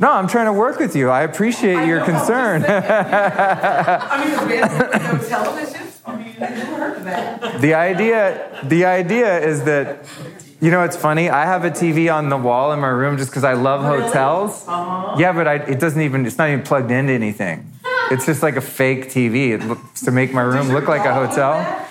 No, 0.00 0.12
I'm 0.12 0.28
trying 0.28 0.46
to 0.46 0.52
work 0.52 0.78
with 0.78 0.94
you. 0.94 1.08
I 1.10 1.22
appreciate 1.22 1.76
I 1.76 1.84
your 1.84 2.00
know, 2.00 2.06
concern. 2.06 2.64
I 2.68 4.24
mean, 4.24 4.60
the 4.60 5.26
television. 5.28 5.86
I 6.06 6.16
mean, 6.16 6.32
heard 6.32 6.96
of 6.98 7.04
that. 7.04 7.60
the 7.60 7.74
idea, 7.74 8.60
the 8.64 8.84
idea 8.84 9.38
is 9.40 9.64
that, 9.64 10.06
you 10.60 10.70
know, 10.70 10.82
it's 10.84 10.96
funny. 10.96 11.28
I 11.28 11.44
have 11.44 11.64
a 11.64 11.70
TV 11.70 12.12
on 12.12 12.28
the 12.28 12.36
wall 12.36 12.72
in 12.72 12.80
my 12.80 12.88
room 12.88 13.18
just 13.18 13.30
because 13.30 13.44
I 13.44 13.54
love 13.54 13.82
hotels. 13.82 14.66
Uh-huh. 14.68 15.16
Yeah, 15.18 15.32
but 15.32 15.48
I, 15.48 15.54
it 15.56 15.80
doesn't 15.80 16.00
even. 16.00 16.24
It's 16.26 16.38
not 16.38 16.48
even 16.48 16.62
plugged 16.62 16.90
into 16.90 17.12
anything. 17.12 17.72
It's 18.10 18.24
just 18.24 18.42
like 18.42 18.56
a 18.56 18.60
fake 18.60 19.06
TV. 19.08 19.50
It 19.50 19.64
looks 19.64 20.02
to 20.02 20.10
make 20.10 20.32
my 20.32 20.42
room 20.42 20.68
look 20.68 20.88
like 20.88 21.04
a 21.04 21.12
hotel. 21.12 21.86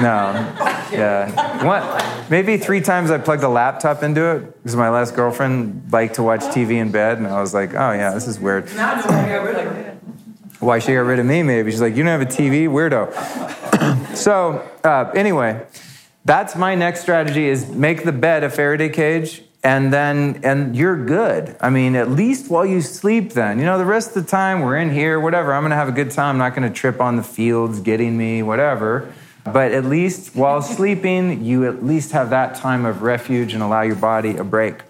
No. 0.00 0.76
Yeah. 0.92 1.64
One, 1.64 2.30
maybe 2.30 2.56
three 2.56 2.80
times 2.80 3.10
I 3.10 3.18
plugged 3.18 3.42
a 3.42 3.48
laptop 3.48 4.02
into 4.02 4.36
it 4.36 4.62
because 4.62 4.76
my 4.76 4.90
last 4.90 5.14
girlfriend 5.14 5.92
liked 5.92 6.14
to 6.16 6.22
watch 6.22 6.40
TV 6.40 6.72
in 6.72 6.90
bed, 6.90 7.18
and 7.18 7.26
I 7.26 7.40
was 7.40 7.54
like, 7.54 7.74
oh 7.74 7.92
yeah, 7.92 8.12
this 8.12 8.26
is 8.26 8.38
weird. 8.38 8.66
Now 8.74 8.94
I 8.94 9.24
I 9.24 9.28
got 9.28 9.44
rid 9.44 9.56
of. 9.56 9.90
Why 10.60 10.78
she 10.78 10.92
got 10.92 11.00
rid 11.00 11.18
of 11.18 11.24
me? 11.24 11.42
Maybe 11.42 11.70
she's 11.70 11.80
like, 11.80 11.96
you 11.96 12.02
don't 12.02 12.20
have 12.20 12.20
a 12.20 12.26
TV, 12.26 12.68
weirdo. 12.68 14.14
so 14.16 14.68
uh, 14.84 15.10
anyway, 15.14 15.66
that's 16.24 16.54
my 16.54 16.74
next 16.74 17.00
strategy: 17.00 17.46
is 17.46 17.68
make 17.70 18.04
the 18.04 18.12
bed 18.12 18.44
a 18.44 18.50
Faraday 18.50 18.90
cage, 18.90 19.42
and 19.62 19.92
then 19.92 20.40
and 20.42 20.76
you're 20.76 21.02
good. 21.02 21.56
I 21.60 21.70
mean, 21.70 21.96
at 21.96 22.10
least 22.10 22.50
while 22.50 22.66
you 22.66 22.82
sleep, 22.82 23.32
then 23.32 23.58
you 23.58 23.64
know 23.64 23.78
the 23.78 23.86
rest 23.86 24.16
of 24.16 24.24
the 24.24 24.30
time 24.30 24.60
we're 24.60 24.76
in 24.76 24.90
here, 24.90 25.18
whatever. 25.18 25.54
I'm 25.54 25.62
gonna 25.62 25.76
have 25.76 25.88
a 25.88 25.92
good 25.92 26.10
time. 26.10 26.34
I'm 26.34 26.38
not 26.38 26.54
gonna 26.54 26.70
trip 26.70 27.00
on 27.00 27.16
the 27.16 27.22
fields 27.22 27.80
getting 27.80 28.16
me, 28.16 28.42
whatever. 28.42 29.12
But 29.52 29.72
at 29.72 29.84
least 29.84 30.34
while 30.34 30.62
sleeping, 30.62 31.44
you 31.44 31.66
at 31.66 31.84
least 31.84 32.12
have 32.12 32.30
that 32.30 32.54
time 32.56 32.84
of 32.84 33.02
refuge 33.02 33.54
and 33.54 33.62
allow 33.62 33.82
your 33.82 33.96
body 33.96 34.36
a 34.36 34.44
break. 34.44 34.82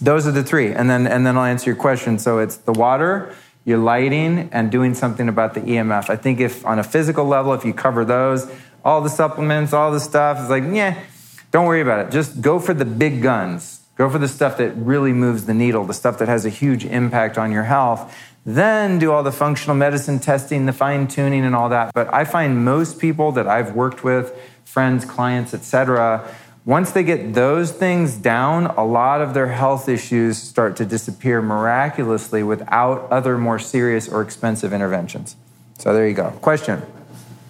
Those 0.00 0.26
are 0.26 0.32
the 0.32 0.44
three. 0.44 0.72
And 0.72 0.88
then, 0.88 1.06
and 1.06 1.26
then 1.26 1.36
I'll 1.36 1.44
answer 1.44 1.70
your 1.70 1.76
question. 1.76 2.18
So 2.18 2.38
it's 2.38 2.56
the 2.56 2.72
water, 2.72 3.34
your 3.64 3.78
lighting, 3.78 4.48
and 4.52 4.70
doing 4.70 4.94
something 4.94 5.28
about 5.28 5.54
the 5.54 5.60
EMF. 5.60 6.08
I 6.08 6.16
think 6.16 6.40
if 6.40 6.64
on 6.64 6.78
a 6.78 6.84
physical 6.84 7.24
level, 7.24 7.52
if 7.52 7.64
you 7.64 7.74
cover 7.74 8.04
those, 8.04 8.50
all 8.84 9.00
the 9.00 9.10
supplements, 9.10 9.72
all 9.72 9.90
the 9.90 10.00
stuff, 10.00 10.38
it's 10.40 10.50
like, 10.50 10.64
yeah, 10.72 11.02
don't 11.50 11.66
worry 11.66 11.80
about 11.80 12.06
it. 12.06 12.12
Just 12.12 12.40
go 12.40 12.58
for 12.58 12.74
the 12.74 12.84
big 12.84 13.22
guns. 13.22 13.80
Go 13.96 14.08
for 14.08 14.18
the 14.18 14.28
stuff 14.28 14.58
that 14.58 14.76
really 14.76 15.12
moves 15.12 15.46
the 15.46 15.54
needle, 15.54 15.84
the 15.84 15.92
stuff 15.92 16.18
that 16.18 16.28
has 16.28 16.46
a 16.46 16.50
huge 16.50 16.84
impact 16.84 17.36
on 17.36 17.50
your 17.50 17.64
health. 17.64 18.16
Then 18.58 18.98
do 18.98 19.12
all 19.12 19.22
the 19.22 19.30
functional 19.30 19.76
medicine 19.76 20.20
testing, 20.20 20.64
the 20.64 20.72
fine 20.72 21.06
tuning, 21.06 21.44
and 21.44 21.54
all 21.54 21.68
that. 21.68 21.92
But 21.92 22.10
I 22.14 22.24
find 22.24 22.64
most 22.64 22.98
people 22.98 23.30
that 23.32 23.46
I've 23.46 23.74
worked 23.74 24.02
with, 24.04 24.34
friends, 24.64 25.04
clients, 25.04 25.52
etc., 25.52 26.26
once 26.64 26.92
they 26.92 27.02
get 27.02 27.34
those 27.34 27.72
things 27.72 28.14
down, 28.16 28.64
a 28.66 28.84
lot 28.86 29.20
of 29.20 29.34
their 29.34 29.48
health 29.48 29.86
issues 29.86 30.38
start 30.38 30.76
to 30.76 30.86
disappear 30.86 31.42
miraculously 31.42 32.42
without 32.42 33.06
other 33.10 33.36
more 33.36 33.58
serious 33.58 34.08
or 34.08 34.22
expensive 34.22 34.72
interventions. 34.72 35.36
So 35.78 35.92
there 35.92 36.08
you 36.08 36.14
go. 36.14 36.30
Question? 36.40 36.82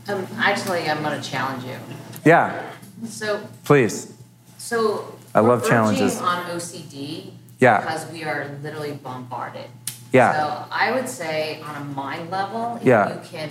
Um, 0.08 0.26
actually, 0.36 0.88
I'm 0.90 1.00
going 1.04 1.20
to 1.20 1.28
challenge 1.30 1.62
you. 1.64 1.76
Yeah, 2.24 2.60
So, 3.06 3.46
please. 3.64 4.12
so 4.56 5.14
I 5.32 5.40
love 5.40 5.64
challenges. 5.68 6.20
on 6.20 6.44
OCD 6.46 7.30
Yeah. 7.60 7.80
because 7.82 8.10
we 8.10 8.24
are 8.24 8.50
literally 8.64 8.92
bombarded. 8.92 9.66
Yeah. 10.12 10.32
So 10.32 10.64
I 10.70 10.92
would 10.92 11.08
say 11.08 11.60
on 11.62 11.76
a 11.82 11.84
mind 11.84 12.30
level, 12.30 12.76
if 12.80 12.86
Yeah. 12.86 13.08
you 13.14 13.20
can 13.30 13.50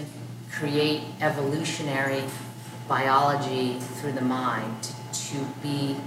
create 0.52 1.02
evolutionary 1.22 2.24
biology 2.88 3.80
through 3.80 4.14
the 4.14 4.22
mind 4.22 4.90
to, 5.14 5.38
be 5.62 5.98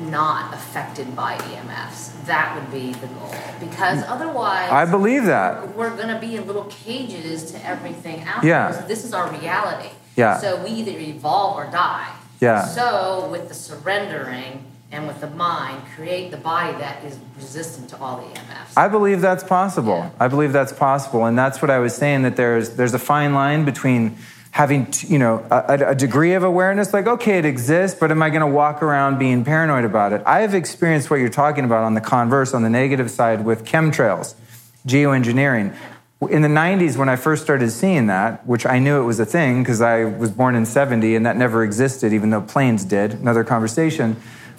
not 0.00 0.52
affected 0.54 1.14
by 1.16 1.36
EMFs, 1.36 2.10
that 2.26 2.54
would 2.54 2.70
be 2.70 2.92
the 2.94 3.06
goal. 3.06 3.34
Because 3.60 4.02
otherwise, 4.06 4.70
I 4.70 4.84
believe 4.86 5.24
that. 5.26 5.74
we're 5.76 5.94
going 5.94 6.08
to 6.08 6.18
be 6.18 6.36
in 6.36 6.46
little 6.46 6.64
cages 6.64 7.50
to 7.52 7.66
everything 7.66 8.24
out 8.24 8.44
Yeah. 8.44 8.72
there. 8.72 8.82
This 8.88 9.04
is 9.04 9.12
our 9.14 9.28
reality. 9.30 9.90
Yeah. 10.16 10.38
So 10.38 10.56
we 10.62 10.70
either 10.70 10.92
evolve 10.98 11.56
or 11.56 11.70
die. 11.70 12.08
Yeah. 12.40 12.64
So 12.66 13.28
with 13.30 13.48
the 13.48 13.54
surrendering 13.54 14.64
and 14.92 15.06
with 15.06 15.20
the 15.20 15.30
mind, 15.30 15.82
create 15.96 16.30
the 16.30 16.36
body 16.36 16.76
that 16.78 17.04
is 17.04 17.18
resistant 17.36 17.88
to 17.90 17.98
all 17.98 18.18
the 18.18 18.34
EMFs. 18.34 18.72
I 18.76 18.88
believe 18.88 19.20
that's 19.20 19.42
possible. 19.42 19.98
Yeah. 19.98 20.10
I 20.20 20.28
believe 20.28 20.52
that's 20.52 20.72
possible, 20.72 21.24
and 21.24 21.36
that's 21.36 21.60
what 21.60 21.70
I 21.70 21.78
was 21.78 21.94
saying. 21.94 22.22
That 22.22 22.36
there's 22.36 22.70
there's 22.70 22.94
a 22.94 22.98
fine 22.98 23.34
line 23.34 23.64
between 23.64 24.16
having 24.52 24.86
you 25.06 25.18
know 25.18 25.44
a, 25.50 25.88
a 25.88 25.94
degree 25.94 26.34
of 26.34 26.44
awareness, 26.44 26.92
like 26.92 27.06
okay, 27.06 27.38
it 27.38 27.44
exists, 27.44 27.98
but 27.98 28.10
am 28.10 28.22
I 28.22 28.30
going 28.30 28.40
to 28.42 28.46
walk 28.46 28.82
around 28.82 29.18
being 29.18 29.44
paranoid 29.44 29.84
about 29.84 30.12
it? 30.12 30.22
I 30.24 30.40
have 30.40 30.54
experienced 30.54 31.10
what 31.10 31.16
you're 31.16 31.28
talking 31.28 31.64
about 31.64 31.82
on 31.82 31.94
the 31.94 32.00
converse, 32.00 32.54
on 32.54 32.62
the 32.62 32.70
negative 32.70 33.10
side, 33.10 33.44
with 33.44 33.64
chemtrails, 33.64 34.34
geoengineering. 34.86 35.76
in 36.30 36.42
the 36.42 36.48
90s 36.48 36.96
when 36.96 37.08
I 37.08 37.16
first 37.16 37.42
started 37.42 37.70
seeing 37.70 38.06
that, 38.06 38.46
which 38.46 38.64
I 38.64 38.78
knew 38.78 39.00
it 39.00 39.04
was 39.04 39.20
a 39.20 39.26
thing 39.26 39.62
because 39.62 39.80
I 39.80 40.04
was 40.04 40.30
born 40.30 40.54
in 40.54 40.64
70 40.64 41.16
and 41.16 41.26
that 41.26 41.36
never 41.36 41.64
existed, 41.64 42.12
even 42.12 42.30
though 42.30 42.40
planes 42.40 42.84
did, 42.84 43.14
another 43.14 43.44
conversation. 43.44 44.16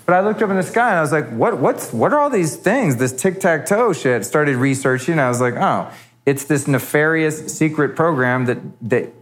But 0.08 0.16
I 0.16 0.22
looked 0.22 0.42
up 0.42 0.50
in 0.50 0.56
the 0.56 0.64
sky 0.64 0.90
and 0.90 0.98
I 0.98 1.02
was 1.02 1.12
like, 1.12 1.30
what, 1.32 1.58
what's, 1.60 1.92
what 1.92 2.14
are 2.14 2.20
all 2.20 2.30
these 2.30 2.56
things? 2.56 2.96
This 2.96 3.12
tic 3.12 3.42
tac 3.42 3.66
toe 3.66 3.92
shit. 3.92 4.26
Started 4.26 4.56
researching. 4.56 5.12
And 5.16 5.22
I 5.22 5.28
was 5.28 5.42
like, 5.42 5.56
oh, 5.56 5.92
it's 6.26 6.46
this 6.46 6.66
nefarious 6.66 7.54
secret 7.54 7.96
program 7.98 8.46
that, 8.46 8.58
that 8.90 9.14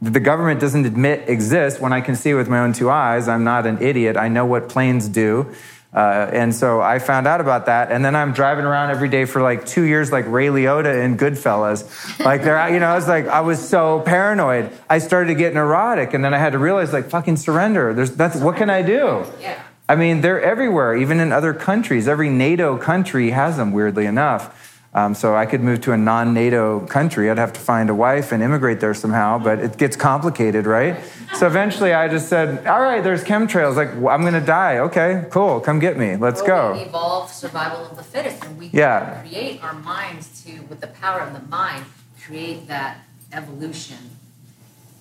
the 0.00 0.20
government 0.20 0.60
doesn't 0.60 0.86
admit 0.86 1.28
exists 1.28 1.80
when 1.80 1.92
I 1.92 2.00
can 2.00 2.14
see 2.14 2.34
with 2.34 2.48
my 2.48 2.60
own 2.60 2.72
two 2.72 2.88
eyes. 2.88 3.26
I'm 3.26 3.42
not 3.42 3.66
an 3.66 3.82
idiot. 3.82 4.16
I 4.16 4.28
know 4.28 4.46
what 4.46 4.68
planes 4.68 5.08
do. 5.08 5.52
Uh, 5.92 6.30
and 6.32 6.54
so 6.54 6.80
I 6.80 7.00
found 7.00 7.26
out 7.26 7.42
about 7.42 7.66
that, 7.66 7.92
and 7.92 8.02
then 8.02 8.16
I'm 8.16 8.32
driving 8.32 8.64
around 8.64 8.90
every 8.90 9.10
day 9.10 9.26
for 9.26 9.42
like 9.42 9.66
two 9.66 9.82
years, 9.82 10.10
like 10.10 10.24
Ray 10.26 10.46
Liotta 10.46 11.04
in 11.04 11.18
Goodfellas. 11.18 12.18
Like 12.24 12.44
they're, 12.44 12.72
you 12.72 12.80
know, 12.80 12.86
I 12.86 12.94
was 12.94 13.06
like, 13.06 13.26
I 13.26 13.42
was 13.42 13.68
so 13.68 14.00
paranoid. 14.00 14.70
I 14.88 14.98
started 14.98 15.28
to 15.28 15.34
get 15.34 15.52
neurotic, 15.52 16.14
and 16.14 16.24
then 16.24 16.32
I 16.32 16.38
had 16.38 16.52
to 16.52 16.58
realize, 16.58 16.94
like, 16.94 17.10
fucking 17.10 17.36
surrender. 17.36 17.92
There's 17.92 18.12
that's 18.12 18.36
what 18.36 18.56
can 18.56 18.70
I 18.70 18.80
do? 18.80 19.26
Yeah. 19.38 19.62
I 19.92 19.94
mean, 19.94 20.22
they're 20.22 20.40
everywhere, 20.40 20.96
even 20.96 21.20
in 21.20 21.32
other 21.32 21.52
countries. 21.52 22.08
Every 22.08 22.30
NATO 22.30 22.78
country 22.78 23.28
has 23.32 23.58
them, 23.58 23.72
weirdly 23.72 24.06
enough. 24.06 24.80
Um, 24.94 25.14
so 25.14 25.36
I 25.36 25.44
could 25.44 25.60
move 25.60 25.82
to 25.82 25.92
a 25.92 25.98
non-NATO 25.98 26.86
country. 26.86 27.28
I'd 27.30 27.36
have 27.36 27.52
to 27.52 27.60
find 27.60 27.90
a 27.90 27.94
wife 27.94 28.32
and 28.32 28.42
immigrate 28.42 28.80
there 28.80 28.94
somehow, 28.94 29.36
but 29.36 29.58
it 29.58 29.76
gets 29.76 29.94
complicated, 29.94 30.64
right? 30.64 30.96
So 31.34 31.46
eventually, 31.46 31.92
I 31.92 32.08
just 32.08 32.30
said, 32.30 32.66
"All 32.66 32.80
right, 32.80 33.04
there's 33.04 33.22
chemtrails. 33.22 33.76
Like 33.76 33.90
I'm 33.90 34.22
going 34.22 34.32
to 34.32 34.40
die. 34.40 34.78
Okay, 34.78 35.26
cool. 35.28 35.60
Come 35.60 35.78
get 35.78 35.98
me. 35.98 36.16
Let's 36.16 36.40
go." 36.40 36.72
We 36.72 36.80
evolve 36.80 37.30
survival 37.30 37.84
of 37.84 37.94
the 37.98 38.02
fittest, 38.02 38.42
and 38.46 38.58
we 38.58 38.70
Yeah. 38.72 39.20
create 39.20 39.62
our 39.62 39.74
minds 39.74 40.42
to, 40.44 40.62
with 40.70 40.80
the 40.80 40.86
power 40.86 41.20
of 41.20 41.34
the 41.34 41.46
mind, 41.48 41.84
create 42.26 42.66
that 42.68 42.96
evolution 43.30 44.16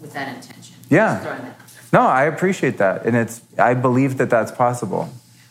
with 0.02 0.12
that 0.14 0.28
intention. 0.36 0.76
Yeah. 0.90 1.24
No, 1.94 2.02
I 2.02 2.24
appreciate 2.24 2.78
that, 2.78 3.06
and 3.06 3.16
it's. 3.16 3.42
I 3.58 3.74
believe 3.74 4.18
that 4.18 4.30
that's 4.30 4.52
possible. 4.52 5.10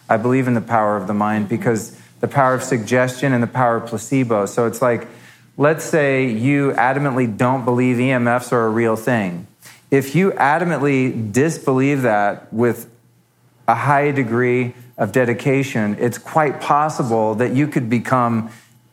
I 0.08 0.16
believe 0.16 0.48
in 0.48 0.54
the 0.54 0.60
power 0.60 0.96
of 0.96 1.06
the 1.06 1.14
mind 1.14 1.48
because 1.48 1.96
the 2.20 2.28
power 2.28 2.54
of 2.54 2.62
suggestion 2.62 3.32
and 3.32 3.42
the 3.42 3.46
power 3.46 3.76
of 3.76 3.88
placebo. 3.88 4.46
So 4.46 4.66
it's 4.66 4.82
like, 4.82 5.06
let's 5.56 5.84
say 5.84 6.28
you 6.28 6.72
adamantly 6.72 7.36
don't 7.36 7.64
believe 7.64 7.96
EMFs 7.96 8.52
are 8.52 8.66
a 8.66 8.70
real 8.70 8.96
thing. 8.96 9.46
If 9.90 10.14
you 10.14 10.30
adamantly 10.32 11.32
disbelieve 11.32 12.02
that 12.02 12.52
with 12.52 12.90
a 13.66 13.74
high 13.74 14.10
degree 14.10 14.74
of 14.96 15.12
dedication, 15.12 15.96
it's 15.98 16.18
quite 16.18 16.60
possible 16.60 17.34
that 17.36 17.52
you 17.52 17.66
could 17.66 17.88
become, 17.88 18.50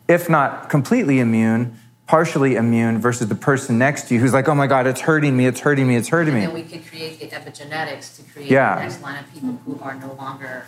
if 0.08 0.30
not 0.30 0.70
completely 0.70 1.20
immune, 1.20 1.78
partially 2.08 2.56
immune 2.56 3.00
versus 3.00 3.28
the 3.28 3.36
person 3.36 3.78
next 3.78 4.08
to 4.08 4.14
you 4.14 4.20
who's 4.20 4.34
like, 4.34 4.48
oh 4.48 4.56
my 4.56 4.66
God, 4.68 4.88
it's 4.88 5.02
hurting 5.02 5.36
me, 5.36 5.46
it's 5.46 5.60
hurting 5.60 5.88
me, 5.88 5.96
it's 5.98 6.08
hurting 6.08 6.34
And 6.34 6.42
me. 6.42 6.46
then 6.48 6.56
we 6.56 6.64
could 6.64 6.88
create 6.88 7.20
the 7.20 7.28
epigenetics 7.28 8.16
to 8.16 8.24
create 8.32 8.50
Yeah. 8.50 8.76
the 8.76 8.82
next 8.84 9.02
line 9.02 9.24
of 9.24 9.34
people 9.34 9.60
who 9.66 9.80
are 9.82 9.96
no 9.96 10.14
longer. 10.14 10.66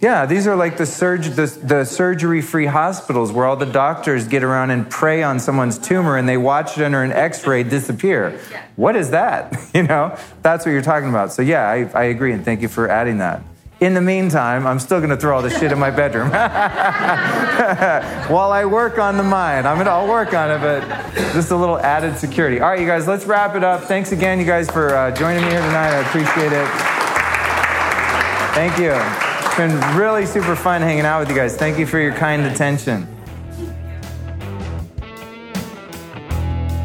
Yeah, 0.00 0.26
these 0.26 0.46
are 0.46 0.56
like 0.56 0.76
the, 0.76 0.86
surg- 0.86 1.22
the, 1.22 1.46
the 1.62 1.84
surgery 1.84 2.42
free 2.42 2.66
hospitals 2.66 3.32
where 3.32 3.46
all 3.46 3.56
the 3.56 3.64
doctors 3.66 4.26
get 4.28 4.42
around 4.42 4.70
and 4.70 4.88
prey 4.90 5.22
on 5.22 5.38
someone's 5.40 5.78
tumor 5.78 6.16
and 6.16 6.28
they 6.28 6.36
watch 6.36 6.76
it 6.78 6.84
under 6.84 7.02
an 7.02 7.12
x 7.12 7.46
ray 7.46 7.62
disappear. 7.62 8.38
What 8.76 8.96
is 8.96 9.10
that? 9.10 9.56
You 9.74 9.84
know, 9.84 10.16
that's 10.42 10.66
what 10.66 10.72
you're 10.72 10.82
talking 10.82 11.08
about. 11.08 11.32
So, 11.32 11.40
yeah, 11.42 11.66
I, 11.68 11.88
I 11.94 12.04
agree 12.04 12.32
and 12.32 12.44
thank 12.44 12.60
you 12.60 12.68
for 12.68 12.88
adding 12.90 13.18
that. 13.18 13.42
In 13.82 13.92
the 13.94 14.00
meantime, 14.00 14.64
I'm 14.64 14.78
still 14.78 15.00
going 15.00 15.10
to 15.10 15.16
throw 15.16 15.34
all 15.34 15.42
this 15.42 15.58
shit 15.58 15.72
in 15.72 15.78
my 15.80 15.90
bedroom 15.90 16.30
while 18.30 18.52
I 18.52 18.64
work 18.64 19.00
on 19.00 19.16
the 19.16 19.24
mind. 19.24 19.66
I'm 19.66 19.76
gonna, 19.76 19.90
I'll 19.90 20.06
work 20.06 20.34
on 20.34 20.52
it, 20.52 20.60
but 20.60 20.86
just 21.32 21.50
a 21.50 21.56
little 21.56 21.80
added 21.80 22.16
security. 22.16 22.60
All 22.60 22.68
right, 22.68 22.78
you 22.78 22.86
guys, 22.86 23.08
let's 23.08 23.24
wrap 23.24 23.56
it 23.56 23.64
up. 23.64 23.82
Thanks 23.82 24.12
again, 24.12 24.38
you 24.38 24.46
guys, 24.46 24.70
for 24.70 24.94
uh, 24.94 25.10
joining 25.10 25.42
me 25.42 25.50
here 25.50 25.60
tonight. 25.60 25.90
I 25.90 25.98
appreciate 26.02 26.52
it. 26.52 26.68
Thank 28.54 28.78
you. 28.78 28.92
It's 29.44 29.56
been 29.56 29.76
really 29.98 30.26
super 30.26 30.54
fun 30.54 30.80
hanging 30.80 31.04
out 31.04 31.18
with 31.18 31.30
you 31.30 31.34
guys. 31.34 31.56
Thank 31.56 31.76
you 31.76 31.86
for 31.86 31.98
your 31.98 32.14
kind 32.14 32.42
attention. 32.42 33.11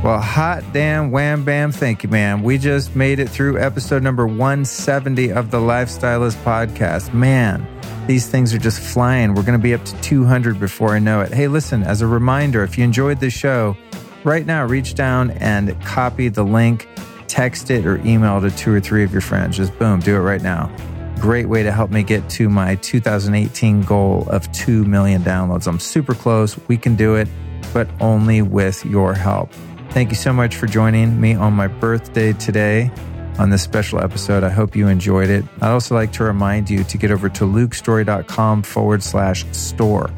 Well, 0.07 0.21
hot 0.21 0.63
damn, 0.71 1.11
wham 1.11 1.43
bam, 1.43 1.73
thank 1.73 2.01
you, 2.01 2.07
man. 2.07 2.41
We 2.41 2.57
just 2.57 2.95
made 2.95 3.19
it 3.19 3.27
through 3.27 3.59
episode 3.59 4.03
number 4.03 4.25
170 4.25 5.33
of 5.33 5.51
the 5.51 5.57
Lifestylist 5.57 6.41
podcast. 6.45 7.13
Man, 7.13 7.67
these 8.07 8.25
things 8.25 8.53
are 8.53 8.57
just 8.57 8.79
flying. 8.79 9.33
We're 9.33 9.43
going 9.43 9.59
to 9.59 9.61
be 9.61 9.73
up 9.73 9.83
to 9.83 10.01
200 10.01 10.61
before 10.61 10.95
I 10.95 10.99
know 10.99 11.19
it. 11.19 11.33
Hey, 11.33 11.49
listen, 11.49 11.83
as 11.83 12.01
a 12.01 12.07
reminder, 12.07 12.63
if 12.63 12.77
you 12.77 12.85
enjoyed 12.85 13.19
this 13.19 13.33
show, 13.33 13.75
right 14.23 14.45
now 14.45 14.65
reach 14.65 14.95
down 14.95 15.31
and 15.31 15.77
copy 15.81 16.29
the 16.29 16.45
link, 16.45 16.87
text 17.27 17.69
it, 17.69 17.85
or 17.85 17.97
email 18.05 18.39
to 18.39 18.49
two 18.49 18.73
or 18.73 18.79
three 18.79 19.03
of 19.03 19.11
your 19.11 19.19
friends. 19.19 19.57
Just 19.57 19.77
boom, 19.77 19.99
do 19.99 20.15
it 20.15 20.19
right 20.19 20.41
now. 20.41 20.73
Great 21.19 21.49
way 21.49 21.63
to 21.63 21.71
help 21.73 21.91
me 21.91 22.01
get 22.01 22.29
to 22.29 22.47
my 22.47 22.75
2018 22.75 23.81
goal 23.81 24.25
of 24.29 24.49
2 24.53 24.85
million 24.85 25.21
downloads. 25.21 25.67
I'm 25.67 25.81
super 25.81 26.15
close. 26.15 26.57
We 26.69 26.77
can 26.77 26.95
do 26.95 27.15
it, 27.15 27.27
but 27.73 27.89
only 27.99 28.41
with 28.41 28.85
your 28.85 29.13
help. 29.13 29.51
Thank 29.91 30.09
you 30.09 30.15
so 30.15 30.31
much 30.31 30.55
for 30.55 30.67
joining 30.67 31.19
me 31.19 31.33
on 31.33 31.53
my 31.53 31.67
birthday 31.67 32.33
today 32.33 32.91
on 33.39 33.49
this 33.49 33.63
special 33.63 33.99
episode. 33.99 34.43
I 34.43 34.49
hope 34.49 34.75
you 34.75 34.87
enjoyed 34.87 35.29
it. 35.29 35.43
I'd 35.61 35.71
also 35.71 35.95
like 35.95 36.11
to 36.13 36.23
remind 36.23 36.69
you 36.69 36.83
to 36.83 36.97
get 36.97 37.11
over 37.11 37.29
to 37.29 37.45
lukestorey.com 37.45 38.63
forward 38.63 39.01
slash 39.01 39.45
store. 39.51 40.11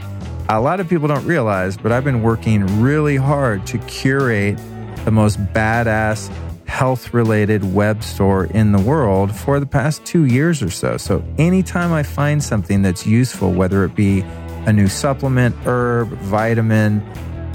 A 0.49 0.59
lot 0.59 0.79
of 0.79 0.89
people 0.89 1.07
don't 1.07 1.25
realize, 1.25 1.77
but 1.77 1.91
I've 1.91 2.03
been 2.03 2.23
working 2.23 2.81
really 2.81 3.15
hard 3.15 3.65
to 3.67 3.77
curate 3.79 4.57
the 5.05 5.11
most 5.11 5.39
badass 5.53 6.29
health 6.65 7.13
related 7.13 7.73
web 7.73 8.03
store 8.03 8.45
in 8.45 8.71
the 8.71 8.79
world 8.79 9.35
for 9.35 9.59
the 9.59 9.65
past 9.65 10.05
two 10.05 10.25
years 10.25 10.61
or 10.61 10.69
so. 10.69 10.97
So 10.97 11.23
anytime 11.37 11.91
I 11.93 12.03
find 12.03 12.43
something 12.43 12.81
that's 12.81 13.05
useful, 13.05 13.51
whether 13.51 13.83
it 13.83 13.95
be 13.95 14.21
a 14.65 14.73
new 14.73 14.87
supplement, 14.87 15.55
herb, 15.65 16.09
vitamin, 16.19 17.01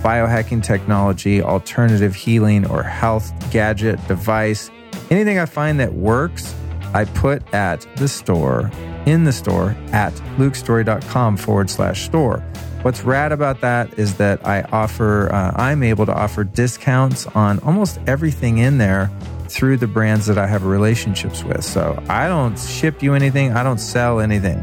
biohacking 0.05 0.63
technology, 0.63 1.41
alternative 1.41 2.15
healing, 2.15 2.67
or 2.67 2.83
health 2.83 3.33
gadget, 3.51 3.99
device, 4.07 4.71
anything 5.11 5.39
I 5.39 5.47
find 5.47 5.81
that 5.81 5.95
works, 5.95 6.55
I 6.93 7.07
put 7.07 7.43
at 7.55 7.87
the 7.97 8.07
store, 8.07 8.71
in 9.07 9.25
the 9.25 9.33
store 9.33 9.75
at 9.93 10.13
lukestorey.com 10.37 11.39
forward 11.39 11.71
slash 11.71 12.05
store. 12.05 12.41
What's 12.83 13.03
rad 13.03 13.33
about 13.33 13.63
that 13.63 13.99
is 13.99 14.17
that 14.17 14.47
I 14.47 14.61
offer, 14.65 15.33
uh, 15.33 15.53
I'm 15.57 15.83
able 15.83 16.05
to 16.05 16.13
offer 16.13 16.45
discounts 16.45 17.27
on 17.29 17.59
almost 17.61 17.99
everything 18.07 18.59
in 18.59 18.77
there 18.77 19.11
through 19.49 19.79
the 19.79 19.87
brands 19.87 20.27
that 20.27 20.37
I 20.37 20.47
have 20.47 20.67
relationships 20.67 21.43
with. 21.43 21.65
So 21.65 22.03
I 22.11 22.29
don't 22.29 22.59
ship 22.59 23.03
you 23.03 23.15
anything, 23.15 23.53
I 23.53 23.63
don't 23.63 23.81
sell 23.81 24.21
anything. 24.21 24.63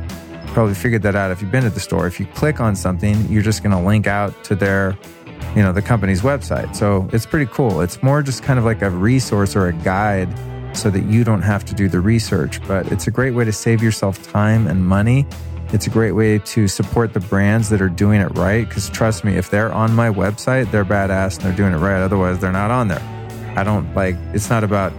Probably 0.53 0.75
figured 0.75 1.01
that 1.01 1.15
out 1.15 1.31
if 1.31 1.41
you've 1.41 1.51
been 1.51 1.65
at 1.65 1.73
the 1.73 1.79
store. 1.79 2.05
If 2.05 2.19
you 2.19 2.27
click 2.27 2.59
on 2.59 2.75
something, 2.75 3.25
you're 3.27 3.41
just 3.41 3.63
going 3.63 3.75
to 3.75 3.81
link 3.81 4.05
out 4.05 4.43
to 4.43 4.55
their 4.55 4.97
you 5.55 5.61
know 5.61 5.73
the 5.73 5.81
company's 5.81 6.21
website. 6.21 6.75
So 6.75 7.09
it's 7.11 7.25
pretty 7.25 7.51
cool. 7.51 7.81
It's 7.81 8.01
more 8.01 8.21
just 8.21 8.43
kind 8.43 8.57
of 8.57 8.65
like 8.65 8.81
a 8.81 8.89
resource 8.89 9.55
or 9.55 9.67
a 9.67 9.73
guide 9.73 10.29
so 10.75 10.89
that 10.89 11.03
you 11.05 11.23
don't 11.23 11.41
have 11.41 11.65
to 11.65 11.75
do 11.75 11.89
the 11.89 11.99
research 11.99 12.65
but 12.65 12.89
it's 12.93 13.05
a 13.05 13.11
great 13.11 13.31
way 13.31 13.43
to 13.43 13.51
save 13.51 13.83
yourself 13.83 14.31
time 14.31 14.67
and 14.67 14.85
money. 14.85 15.25
It's 15.73 15.87
a 15.87 15.89
great 15.89 16.13
way 16.13 16.39
to 16.39 16.67
support 16.67 17.13
the 17.13 17.19
brands 17.19 17.69
that 17.69 17.81
are 17.81 17.89
doing 17.89 18.21
it 18.21 18.37
right 18.37 18.67
because 18.67 18.89
trust 18.89 19.23
me 19.23 19.35
if 19.35 19.49
they're 19.49 19.71
on 19.71 19.93
my 19.93 20.09
website 20.09 20.71
they're 20.71 20.85
badass 20.85 21.37
and 21.37 21.45
they're 21.45 21.55
doing 21.55 21.73
it 21.73 21.77
right. 21.77 22.01
Otherwise 22.01 22.39
they're 22.39 22.51
not 22.51 22.71
on 22.71 22.87
there. 22.87 23.01
I 23.57 23.63
don't 23.63 23.93
like 23.95 24.15
it's 24.33 24.49
not 24.49 24.63
about 24.63 24.93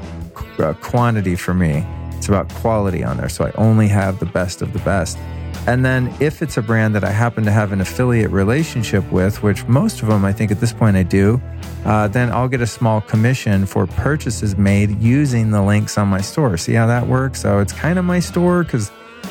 uh, 0.59 0.75
quantity 0.75 1.37
for 1.37 1.55
me. 1.55 1.87
It's 2.13 2.29
about 2.29 2.53
quality 2.55 3.03
on 3.03 3.17
there. 3.17 3.29
So 3.29 3.47
i 3.47 3.53
only 3.53 3.89
have 3.89 4.21
the 4.21 4.27
best 4.27 4.63
of 4.63 4.73
the 4.73 4.79
best 4.81 5.19
and 5.67 5.85
then 5.85 6.13
if 6.21 6.43
it's 6.43 6.57
a 6.57 6.63
brand 6.63 6.95
that 6.95 7.05
I 7.05 7.11
happen 7.11 7.45
to 7.45 7.53
have 7.53 7.73
an 7.73 7.81
affiliate 7.81 8.31
relationship 8.31 9.11
with, 9.13 9.43
which 9.43 9.65
most 9.67 10.03
of 10.03 10.09
them 10.09 10.25
I 10.25 10.33
think 10.33 10.51
at 10.51 10.61
this 10.61 10.73
point 10.73 10.97
I 10.97 11.05
do, 11.05 11.41
uh, 11.85 12.09
then 12.09 12.31
I'll 12.33 12.49
get 12.49 12.61
a 12.61 12.67
small 12.67 13.01
commission 13.01 13.67
for 13.67 13.87
purchases 13.87 14.57
made 14.57 15.01
using 15.01 15.51
the 15.51 15.63
links 15.63 15.97
on 15.99 16.09
my 16.09 16.21
store. 16.21 16.57
See 16.57 16.73
how 16.73 16.87
that 16.87 17.07
works? 17.07 17.41
So 17.41 17.61
it's 17.61 17.73
kind 17.73 17.99
of 17.99 18.05
my 18.05 18.21
store 18.21 18.65
because 18.65 18.91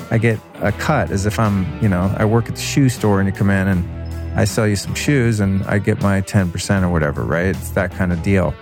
I 0.09 0.17
get 0.17 0.39
a 0.55 0.71
cut 0.71 1.11
as 1.11 1.25
if 1.25 1.37
I'm, 1.39 1.65
you 1.81 1.89
know, 1.89 2.13
I 2.17 2.25
work 2.25 2.47
at 2.47 2.55
the 2.55 2.61
shoe 2.61 2.89
store 2.89 3.19
and 3.19 3.27
you 3.27 3.33
come 3.33 3.49
in 3.49 3.67
and 3.67 4.39
I 4.39 4.45
sell 4.45 4.67
you 4.67 4.77
some 4.77 4.95
shoes 4.95 5.41
and 5.41 5.63
I 5.65 5.79
get 5.79 6.01
my 6.01 6.21
10% 6.21 6.83
or 6.83 6.89
whatever, 6.89 7.23
right? 7.23 7.47
It's 7.47 7.71
that 7.71 7.91
kind 7.91 8.13
of 8.13 8.23
deal. 8.23 8.53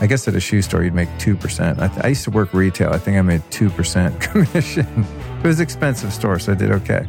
I 0.00 0.06
guess 0.06 0.26
at 0.26 0.34
a 0.34 0.40
shoe 0.40 0.62
store, 0.62 0.82
you'd 0.82 0.94
make 0.94 1.08
2%. 1.18 1.78
I, 1.78 1.88
th- 1.88 2.04
I 2.04 2.08
used 2.08 2.24
to 2.24 2.30
work 2.30 2.52
retail. 2.52 2.92
I 2.92 2.98
think 2.98 3.16
I 3.16 3.22
made 3.22 3.42
2% 3.50 4.20
commission. 4.32 5.06
It 5.44 5.48
was 5.48 5.60
an 5.60 5.64
expensive 5.64 6.10
store, 6.10 6.38
so 6.38 6.52
I 6.52 6.54
did 6.54 6.70
okay. 6.70 7.06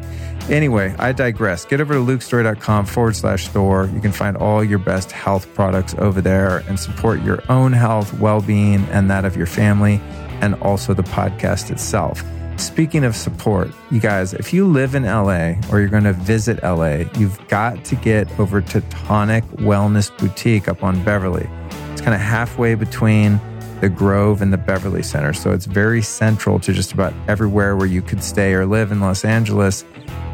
Anyway, 0.49 0.93
I 0.99 1.13
digress. 1.13 1.63
Get 1.63 1.79
over 1.79 1.93
to 1.93 1.99
lukestorey.com 2.01 2.85
forward 2.85 3.15
slash 3.15 3.47
store. 3.47 3.89
You 3.93 4.01
can 4.01 4.11
find 4.11 4.35
all 4.35 4.61
your 4.61 4.77
best 4.77 5.13
health 5.13 5.51
products 5.53 5.95
over 5.99 6.19
there 6.19 6.57
and 6.67 6.77
support 6.77 7.21
your 7.23 7.41
own 7.47 7.71
health, 7.71 8.13
well 8.19 8.41
being, 8.41 8.83
and 8.87 9.09
that 9.09 9.23
of 9.23 9.37
your 9.37 9.45
family, 9.47 10.01
and 10.41 10.53
also 10.55 10.93
the 10.93 11.03
podcast 11.03 11.71
itself. 11.71 12.23
Speaking 12.57 13.05
of 13.05 13.15
support, 13.15 13.71
you 13.89 14.01
guys, 14.01 14.33
if 14.33 14.53
you 14.53 14.67
live 14.67 14.95
in 14.95 15.03
LA 15.03 15.53
or 15.71 15.79
you're 15.79 15.87
going 15.87 16.03
to 16.03 16.13
visit 16.13 16.61
LA, 16.61 17.05
you've 17.17 17.39
got 17.47 17.85
to 17.85 17.95
get 17.95 18.29
over 18.37 18.59
to 18.59 18.81
Tonic 18.81 19.45
Wellness 19.45 20.15
Boutique 20.17 20.67
up 20.67 20.83
on 20.83 21.01
Beverly. 21.05 21.49
It's 21.93 22.01
kind 22.01 22.13
of 22.13 22.19
halfway 22.19 22.75
between 22.75 23.39
the 23.81 23.89
Grove 23.89 24.41
and 24.41 24.51
the 24.51 24.57
Beverly 24.57 25.03
Center. 25.03 25.33
So 25.33 25.51
it's 25.51 25.65
very 25.65 26.01
central 26.01 26.59
to 26.59 26.73
just 26.73 26.93
about 26.93 27.13
everywhere 27.27 27.75
where 27.75 27.87
you 27.87 28.01
could 28.01 28.23
stay 28.23 28.53
or 28.53 28.65
live 28.65 28.91
in 28.91 28.99
Los 28.99 29.25
Angeles. 29.25 29.85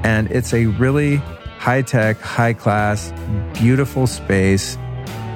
And 0.04 0.32
it's 0.32 0.54
a 0.54 0.66
really 0.68 1.18
high 1.58 1.82
tech, 1.82 2.20
high 2.20 2.54
class, 2.54 3.14
beautiful 3.54 4.08
space 4.08 4.78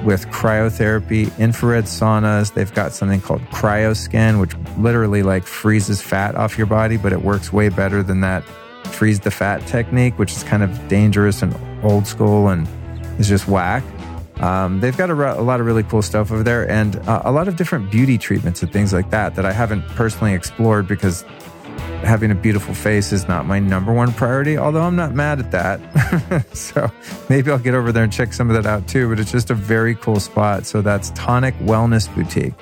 with 0.04 0.26
cryotherapy, 0.28 1.36
infrared 1.38 1.84
saunas. 1.84 2.54
They've 2.54 2.72
got 2.72 2.92
something 2.92 3.20
called 3.20 3.42
cryoskin, 3.46 4.40
which 4.40 4.54
literally 4.78 5.22
like 5.22 5.44
freezes 5.44 6.00
fat 6.00 6.34
off 6.34 6.56
your 6.56 6.66
body, 6.66 6.96
but 6.96 7.12
it 7.12 7.22
works 7.22 7.52
way 7.52 7.68
better 7.68 8.02
than 8.02 8.20
that 8.20 8.44
freeze 8.86 9.20
the 9.20 9.30
fat 9.30 9.66
technique, 9.66 10.18
which 10.18 10.32
is 10.32 10.42
kind 10.42 10.62
of 10.62 10.88
dangerous 10.88 11.42
and 11.42 11.54
old 11.84 12.06
school 12.06 12.48
and 12.48 12.66
is 13.18 13.28
just 13.28 13.46
whack. 13.46 13.82
Um, 14.38 14.80
they've 14.80 14.96
got 14.96 15.10
a, 15.10 15.40
a, 15.40 15.42
lot 15.42 15.60
of 15.60 15.66
really 15.66 15.82
cool 15.82 16.02
stuff 16.02 16.30
over 16.30 16.42
there 16.42 16.68
and 16.70 16.96
uh, 17.08 17.22
a 17.24 17.32
lot 17.32 17.48
of 17.48 17.56
different 17.56 17.90
beauty 17.90 18.18
treatments 18.18 18.62
and 18.62 18.70
things 18.70 18.92
like 18.92 19.08
that 19.10 19.34
that 19.36 19.46
I 19.46 19.52
haven't 19.52 19.82
personally 19.88 20.34
explored 20.34 20.86
because 20.86 21.24
having 22.02 22.30
a 22.30 22.34
beautiful 22.34 22.74
face 22.74 23.12
is 23.12 23.26
not 23.28 23.46
my 23.46 23.58
number 23.58 23.92
one 23.92 24.12
priority, 24.12 24.58
although 24.58 24.82
I'm 24.82 24.96
not 24.96 25.14
mad 25.14 25.40
at 25.40 25.50
that. 25.52 26.46
so 26.56 26.90
maybe 27.28 27.50
I'll 27.50 27.58
get 27.58 27.74
over 27.74 27.92
there 27.92 28.04
and 28.04 28.12
check 28.12 28.32
some 28.32 28.50
of 28.50 28.62
that 28.62 28.66
out 28.66 28.86
too. 28.86 29.08
But 29.08 29.20
it's 29.20 29.32
just 29.32 29.50
a 29.50 29.54
very 29.54 29.94
cool 29.94 30.20
spot. 30.20 30.66
So 30.66 30.82
that's 30.82 31.10
Tonic 31.10 31.54
Wellness 31.58 32.14
Boutique. 32.14 32.54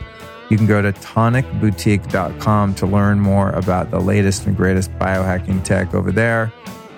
You 0.51 0.57
can 0.57 0.67
go 0.67 0.83
to 0.83 0.93
tonicboutique.com 0.93 2.75
to 2.77 2.87
learn 2.87 3.21
more 3.21 3.51
about 3.51 3.91
the 3.91 3.99
latest 3.99 4.47
and 4.47 4.57
greatest 4.57 4.93
biohacking 4.99 5.65
tech 5.65 5.95
over 5.95 6.13
there. 6.13 6.53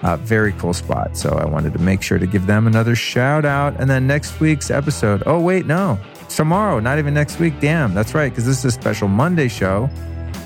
Uh, 0.07 0.17
very 0.19 0.53
cool 0.53 0.73
spot. 0.73 1.17
So 1.17 1.31
I 1.31 1.45
wanted 1.47 1.73
to 1.73 1.81
make 1.81 2.01
sure 2.01 2.17
to 2.17 2.29
give 2.29 2.47
them 2.47 2.69
another 2.69 2.95
shout 2.95 3.45
out. 3.45 3.75
And 3.81 3.91
then 3.91 4.07
next 4.07 4.39
week's 4.39 4.71
episode. 4.71 5.25
Oh, 5.27 5.41
wait, 5.41 5.67
no. 5.67 5.99
Tomorrow, 6.29 6.79
not 6.79 7.01
even 7.01 7.13
next 7.13 7.41
week. 7.41 7.59
Damn, 7.59 7.93
that's 7.93 8.15
right, 8.15 8.31
because 8.31 8.47
this 8.47 8.61
is 8.61 8.67
a 8.67 8.71
special 8.71 9.09
Monday 9.09 9.49
show. 9.49 9.91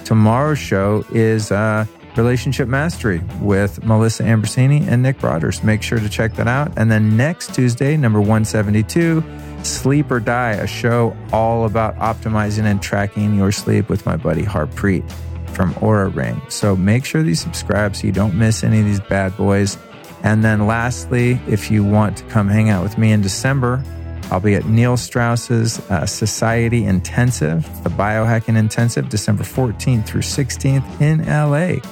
Tomorrow's 0.06 0.58
show 0.58 1.04
is 1.12 1.52
uh, 1.52 1.84
Relationship 2.16 2.68
Mastery 2.68 3.20
with 3.42 3.84
Melissa 3.84 4.22
Ambrosini 4.22 4.88
and 4.88 5.02
Nick 5.02 5.18
Broadhurst. 5.18 5.62
Make 5.62 5.82
sure 5.82 5.98
to 5.98 6.08
check 6.08 6.36
that 6.36 6.48
out. 6.48 6.72
And 6.78 6.90
then 6.90 7.18
next 7.18 7.54
Tuesday, 7.54 7.98
number 7.98 8.18
172, 8.18 9.22
Sleep 9.62 10.10
or 10.10 10.20
Die, 10.20 10.52
a 10.52 10.66
show 10.66 11.14
all 11.34 11.66
about 11.66 11.94
optimizing 11.96 12.64
and 12.64 12.80
tracking 12.80 13.34
your 13.34 13.52
sleep 13.52 13.90
with 13.90 14.06
my 14.06 14.16
buddy 14.16 14.42
Harpreet 14.42 15.04
from 15.50 15.74
Oura 15.74 16.14
Ring. 16.14 16.40
So 16.48 16.76
make 16.76 17.04
sure 17.04 17.22
that 17.22 17.28
you 17.28 17.34
subscribe 17.34 17.96
so 17.96 18.06
you 18.06 18.12
don't 18.12 18.34
miss 18.34 18.64
any 18.64 18.80
of 18.80 18.84
these 18.84 19.00
bad 19.00 19.36
boys. 19.36 19.76
And 20.22 20.44
then 20.44 20.66
lastly, 20.66 21.40
if 21.48 21.70
you 21.70 21.84
want 21.84 22.16
to 22.18 22.24
come 22.24 22.48
hang 22.48 22.68
out 22.68 22.82
with 22.82 22.98
me 22.98 23.12
in 23.12 23.22
December, 23.22 23.82
I'll 24.30 24.40
be 24.40 24.54
at 24.54 24.66
Neil 24.66 24.96
Strauss's 24.96 25.80
uh, 25.90 26.06
Society 26.06 26.84
Intensive, 26.84 27.62
the 27.82 27.90
Biohacking 27.90 28.56
Intensive, 28.56 29.08
December 29.08 29.42
14th 29.42 30.06
through 30.06 30.20
16th 30.20 31.00
in 31.00 31.26
LA. 31.26 31.82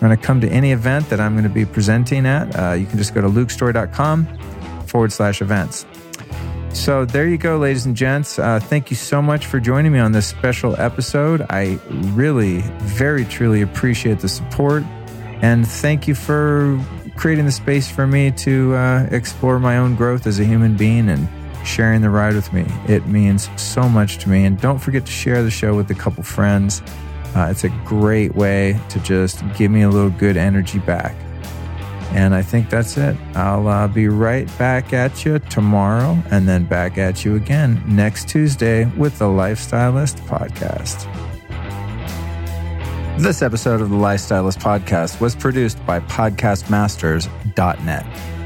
going 0.00 0.16
to 0.18 0.22
come 0.22 0.40
to 0.40 0.48
any 0.48 0.72
event 0.72 1.08
that 1.10 1.20
I'm 1.20 1.34
going 1.34 1.44
to 1.44 1.50
be 1.50 1.64
presenting 1.64 2.26
at, 2.26 2.58
uh, 2.58 2.72
you 2.72 2.86
can 2.86 2.98
just 2.98 3.14
go 3.14 3.20
to 3.20 3.28
lukestorey.com 3.28 4.26
forward 4.86 5.12
slash 5.12 5.40
events. 5.40 5.86
So 6.74 7.04
there 7.04 7.28
you 7.28 7.38
go, 7.38 7.56
ladies 7.56 7.86
and 7.86 7.96
gents. 7.96 8.38
Uh, 8.38 8.58
thank 8.58 8.90
you 8.90 8.96
so 8.96 9.22
much 9.22 9.46
for 9.46 9.60
joining 9.60 9.92
me 9.92 10.00
on 10.00 10.12
this 10.12 10.26
special 10.26 10.78
episode. 10.78 11.46
I 11.48 11.78
really, 12.12 12.62
very 12.82 13.24
truly 13.24 13.62
appreciate 13.62 14.18
the 14.18 14.28
support. 14.28 14.82
And 15.40 15.66
thank 15.66 16.08
you 16.08 16.14
for 16.16 16.78
creating 17.16 17.46
the 17.46 17.52
space 17.52 17.88
for 17.88 18.06
me 18.06 18.32
to 18.32 18.74
uh, 18.74 19.06
explore 19.12 19.60
my 19.60 19.78
own 19.78 19.94
growth 19.94 20.26
as 20.26 20.40
a 20.40 20.44
human 20.44 20.76
being 20.76 21.08
and 21.08 21.28
sharing 21.66 22.02
the 22.02 22.10
ride 22.10 22.34
with 22.34 22.52
me. 22.52 22.66
It 22.88 23.06
means 23.06 23.48
so 23.56 23.88
much 23.88 24.18
to 24.18 24.28
me. 24.28 24.44
And 24.44 24.60
don't 24.60 24.78
forget 24.78 25.06
to 25.06 25.12
share 25.12 25.42
the 25.42 25.50
show 25.50 25.76
with 25.76 25.90
a 25.90 25.94
couple 25.94 26.22
friends. 26.24 26.82
Uh, 27.36 27.48
it's 27.50 27.64
a 27.64 27.70
great 27.86 28.34
way 28.34 28.78
to 28.90 28.98
just 29.00 29.42
give 29.56 29.70
me 29.70 29.82
a 29.82 29.88
little 29.88 30.10
good 30.10 30.36
energy 30.36 30.80
back. 30.80 31.14
And 32.12 32.34
I 32.34 32.42
think 32.42 32.70
that's 32.70 32.96
it. 32.96 33.16
I'll 33.34 33.66
uh, 33.66 33.88
be 33.88 34.06
right 34.08 34.46
back 34.58 34.92
at 34.92 35.24
you 35.24 35.38
tomorrow 35.38 36.22
and 36.30 36.46
then 36.48 36.64
back 36.64 36.98
at 36.98 37.24
you 37.24 37.36
again 37.36 37.82
next 37.86 38.28
Tuesday 38.28 38.84
with 38.96 39.18
the 39.18 39.26
Lifestylist 39.26 40.20
Podcast. 40.26 41.08
This 43.18 43.42
episode 43.42 43.80
of 43.80 43.90
the 43.90 43.96
Lifestylist 43.96 44.58
Podcast 44.58 45.20
was 45.20 45.36
produced 45.36 45.84
by 45.86 46.00
PodcastMasters.net. 46.00 48.43